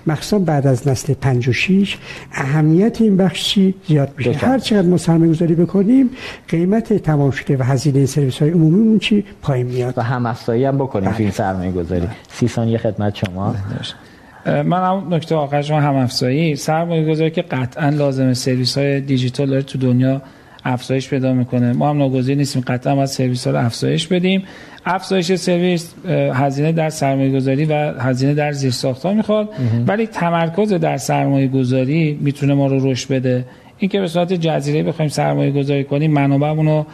مخصوصا 0.07 0.39
بعد 0.39 0.67
از 0.67 0.87
نسل 0.87 1.13
5 1.13 1.49
و 1.49 1.53
6 1.53 1.97
اهمیت 2.33 3.01
این 3.01 3.17
بخشی 3.17 3.75
زیاد 3.87 4.13
میشه. 4.17 4.31
هر 4.31 4.59
چقدر 4.59 4.87
ما 4.87 4.97
سرمایه 4.97 5.31
گذاری 5.31 5.55
بکنیم 5.55 6.09
قیمت 6.47 6.93
تمام 6.93 7.31
شده 7.31 7.57
و 7.57 7.63
هزینه 7.63 8.05
سرویس 8.05 8.39
های 8.39 8.49
عمومی 8.51 8.87
اون 8.87 8.99
چی؟ 8.99 9.25
پایین 9.41 9.67
میاد. 9.67 9.97
و 9.97 10.01
هم 10.01 10.25
افزایی 10.25 10.65
هم 10.65 10.77
بکنیم 10.77 11.09
بله. 11.09 11.19
این 11.19 11.31
سرمایه 11.31 11.71
گذاری 11.71 12.07
سی 12.31 12.47
ثانیه 12.47 12.77
خدمت 12.77 13.15
شما. 13.15 13.55
من 14.45 14.83
هم 14.83 15.13
نکته 15.13 15.35
آخر 15.35 15.61
شما 15.61 15.81
هم 15.81 15.95
افزایی. 15.95 16.55
سرمایه 16.55 17.09
گذاری 17.11 17.31
که 17.31 17.41
قطعا 17.41 17.89
لازمه. 17.89 18.33
سرویس 18.33 18.77
های 18.77 19.01
دیجیتال 19.01 19.49
داره 19.49 19.61
تو 19.61 19.77
دنیا 19.77 20.21
افزایش 20.65 21.09
پیدا 21.09 21.33
می‌کنه. 21.33 21.73
ما 21.73 21.89
هم 21.89 21.97
ناگزیر 21.97 22.37
نیستیم. 22.37 22.63
قطعا 22.67 22.95
باید 22.95 23.07
سرویس 23.07 23.47
ها 23.47 23.53
رو 23.53 23.65
افزایش 23.65 24.07
بدیم. 24.07 24.43
افزایش 24.85 25.35
سرویس 25.35 25.93
هزینه 26.33 26.71
در 26.71 26.89
سرمایه 26.89 27.31
گذاری 27.31 27.65
و 27.65 27.73
هزینه 27.99 28.33
در 28.33 28.51
زیر 28.51 28.73
ها 29.03 29.13
می‌خواد. 29.13 29.49
ولی 29.87 30.07
تمرکز 30.07 30.73
در 30.73 30.97
سرمایه 30.97 31.47
گذاری 31.47 32.19
می‌تونه 32.21 32.53
ما 32.53 32.67
رو 32.67 32.91
رشد 32.91 33.13
بده. 33.13 33.45
اینکه 33.77 33.99
به 33.99 34.07
صورت 34.07 34.33
جزیره 34.33 34.83
بخوایم 34.83 35.09
سرمایه 35.09 35.51
گذاری 35.51 35.83
کنیم 35.83 36.11
منابعمون 36.11 36.65
رو 36.65 36.85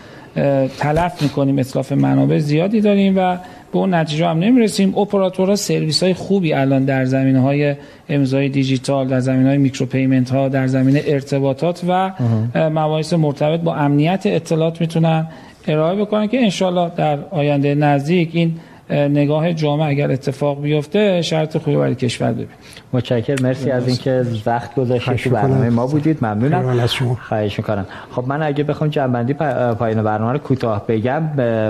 تلف 0.78 1.22
می‌کنیم. 1.22 1.60
اطلاف 1.60 1.92
منابع 1.92 2.38
زیادی 2.38 2.82
داریم 2.82 3.14
و 3.18 3.38
به 3.76 3.80
اون 3.80 3.94
نتیجه 3.94 4.28
هم 4.28 4.40
نمی‌رسیم. 4.40 4.98
اپراتورها 4.98 5.56
سرویس 5.56 6.04
های 6.04 6.14
خوبی 6.14 6.54
الان 6.54 6.86
در 6.86 7.06
زمینه 7.06 7.42
های 7.42 7.76
امضای 8.10 8.50
دیجیتال 8.50 9.08
در 9.08 9.20
زمینه 9.20 9.50
های 9.50 9.58
میکرو 9.58 9.86
پیمنت 9.86 10.30
ها 10.30 10.48
در 10.48 10.68
زمینه 10.68 11.02
ارتباطات 11.06 11.82
و 11.88 12.12
مباحث 12.56 13.14
مرتبط 13.14 13.60
با 13.60 13.76
امنیت 13.76 14.24
اطلاعات 14.26 14.82
می‌تونن 14.82 15.28
ارائه 15.68 15.96
بکنن 15.96 16.28
که 16.28 16.40
انشالله 16.40 16.92
در 16.98 17.18
آینده 17.32 17.76
نزدیک 17.76 18.30
این 18.34 18.56
نگاه 18.90 19.54
جامعه 19.54 19.88
اگر 19.88 20.12
اتفاق 20.12 20.62
بیفته 20.62 21.22
شرط 21.22 21.58
خوبی 21.58 21.78
برای 21.78 21.96
کشور 21.96 22.32
ببین. 22.32 22.48
متشکرم. 22.94 23.44
مرسی 23.44 23.72
از 23.72 23.88
اینکه 23.88 24.26
وقت 24.46 24.76
گذاشتید 24.76 25.18
تو 25.18 25.30
برنامه 25.30 25.70
ما 25.70 25.88
بودید. 25.88 26.18
ممنونم. 26.22 26.88
خواهش 27.30 27.58
می‌کنم. 27.58 27.86
خب 28.12 28.24
من 28.28 28.44
اگه 28.44 28.64
بخوام 28.64 28.90
جنبندی 28.90 29.34
پایین 29.80 30.04
برنامه 30.04 30.32
رو 30.32 30.38
کوتاه 30.38 30.88
بگم 30.88 31.24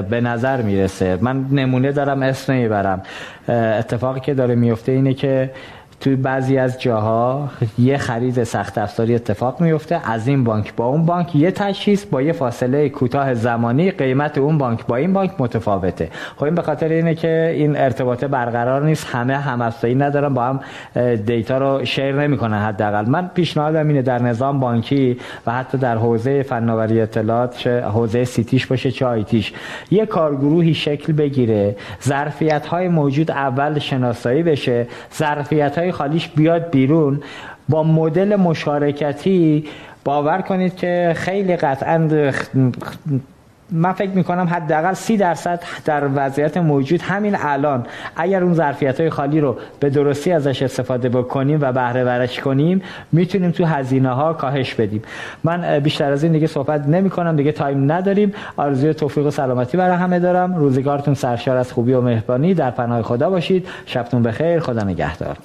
به 0.10 0.22
نظر 0.22 0.62
می‌رسه. 0.62 1.18
من 1.22 1.46
نمونه 1.52 1.92
دارم 1.92 2.24
اسم 2.24 2.54
نمی‌برم 2.54 3.02
اتفاقی 3.80 4.20
که 4.20 4.34
داره 4.34 4.56
میفته 4.56 4.92
اینه 4.92 5.14
که 5.14 5.52
توی 6.00 6.16
بعضی 6.16 6.58
از 6.58 6.82
جاها 6.82 7.50
یه 7.80 7.98
خرید 7.98 8.44
سخت 8.44 8.78
افزاری 8.78 9.16
اتفاق 9.16 9.62
میفته. 9.62 10.12
از 10.12 10.28
این 10.28 10.44
بانک 10.44 10.76
با 10.76 10.86
اون 10.86 11.06
بانک 11.06 11.36
یه 11.36 11.52
تشخیص 11.52 12.06
با 12.06 12.22
یه 12.22 12.32
فاصله 12.32 12.90
کوتاه 12.90 13.34
زمانی 13.34 13.92
قیمت 13.92 14.38
اون 14.38 14.58
بانک 14.58 14.86
با 14.86 14.96
این 14.96 15.14
بانک 15.14 15.32
متفاوته. 15.40 16.10
خب 16.36 16.44
این 16.44 16.56
به 16.56 16.62
خاطر 16.62 16.88
اینه 16.88 17.16
که 17.16 17.54
این 17.56 17.78
ارتباط 17.78 18.26
برقرار 18.26 18.86
نیست. 18.86 19.08
همه 19.12 19.38
هم 19.38 19.74
ندارن 19.84 20.34
با 20.34 20.44
هم 20.44 20.60
دیتا 21.16 21.58
رو 21.58 21.86
شیر 21.86 22.22
نمی‌کنن 22.22 22.60
حداقل. 22.60 23.10
من 23.10 23.30
پیشنهادم 23.34 23.88
اینه 23.88 24.02
در 24.02 24.22
نظام 24.22 24.60
بانکی 24.60 25.20
و 25.48 25.52
حتی 25.52 25.78
در 25.78 25.98
حوزه 25.98 26.44
فناوری 26.44 27.02
اطلاعات 27.02 27.58
چه 27.58 27.82
حوزه 27.82 28.24
سیتیش 28.24 28.68
باشه 28.68 28.92
چه 28.92 29.06
آیتیش 29.06 29.54
یه 29.92 30.06
کارگروهی 30.06 30.74
شکل 30.74 31.14
بگیره 31.14 31.76
ظرفیت 32.04 32.66
های 32.66 32.88
موجود 32.88 33.32
اول 33.32 33.80
شناسایی 33.80 34.44
بشه 34.44 34.88
ظرفیت 35.18 35.78
خالیش 35.92 36.28
بیاد 36.28 36.70
بیرون 36.70 37.22
با 37.70 37.84
مدل 37.84 38.36
مشارکتی 38.36 39.66
باور 40.04 40.42
کنید 40.42 40.76
که 40.76 41.14
خیلی 41.16 41.56
قطعا 41.56 41.98
من 43.72 43.94
فکر 43.94 44.10
می‌کنم 44.10 44.48
حداقل 44.52 44.94
سی 44.94 45.18
درصد 45.18 45.60
در 45.86 46.04
وضعیت 46.16 46.58
موجود 46.58 47.02
همین 47.02 47.36
الان 47.40 47.86
اگر 48.16 48.44
اون 48.44 48.54
ظرفیت 48.54 49.00
های 49.00 49.10
خالی 49.10 49.40
رو 49.40 49.58
به 49.80 49.90
درستی 49.90 50.32
ازش 50.32 50.62
استفاده 50.62 51.10
بکنیم 51.10 51.60
و 51.62 51.72
بهره 51.72 52.04
ورش 52.04 52.40
کنیم 52.40 52.82
می‌تونیم 53.12 53.52
تو 53.52 53.66
هزینه 53.66 54.10
ها 54.10 54.34
کاهش 54.34 54.74
بدیم. 54.74 55.02
من 55.44 55.80
بیشتر 55.80 56.12
از 56.12 56.24
این 56.24 56.32
دیگه 56.32 56.48
صحبت 56.48 56.88
نمی 56.88 57.10
کنم 57.10 57.36
دیگه 57.36 57.52
تایم 57.52 57.92
نداریم. 57.92 58.34
آرزوی 58.58 58.94
توفیق 58.94 59.26
و 59.26 59.32
سلامتی 59.32 59.78
برای 59.78 59.96
همه 59.96 60.20
دارم. 60.20 60.56
روزگارتون 60.56 61.14
سرشار 61.14 61.58
از 61.58 61.72
خوبی 61.72 61.94
و 61.94 62.02
مهربانی. 62.02 62.54
در 62.54 62.72
پناه 62.72 63.02
خدا 63.02 63.30
باشید. 63.30 63.68
شبتون 63.86 64.24
بخیر. 64.24 64.60
خدا 64.60 64.84
نگهدار. 64.84 65.38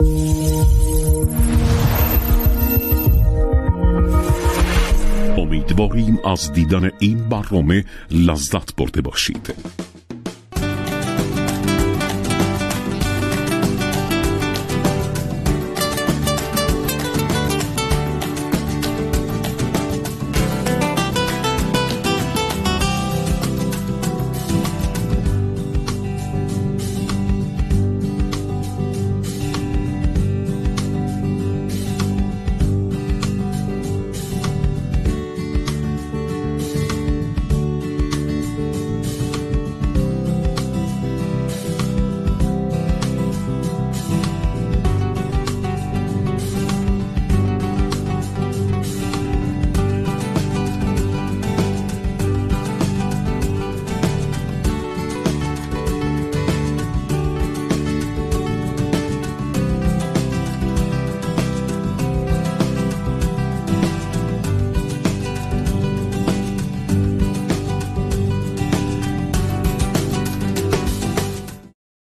امیدواریم 5.71 6.19
از 6.25 6.53
دیدن 6.53 6.91
این 6.99 7.29
برنامه 7.29 7.85
لذت 8.11 8.77
برده 8.77 9.01
باشید. 9.01 9.55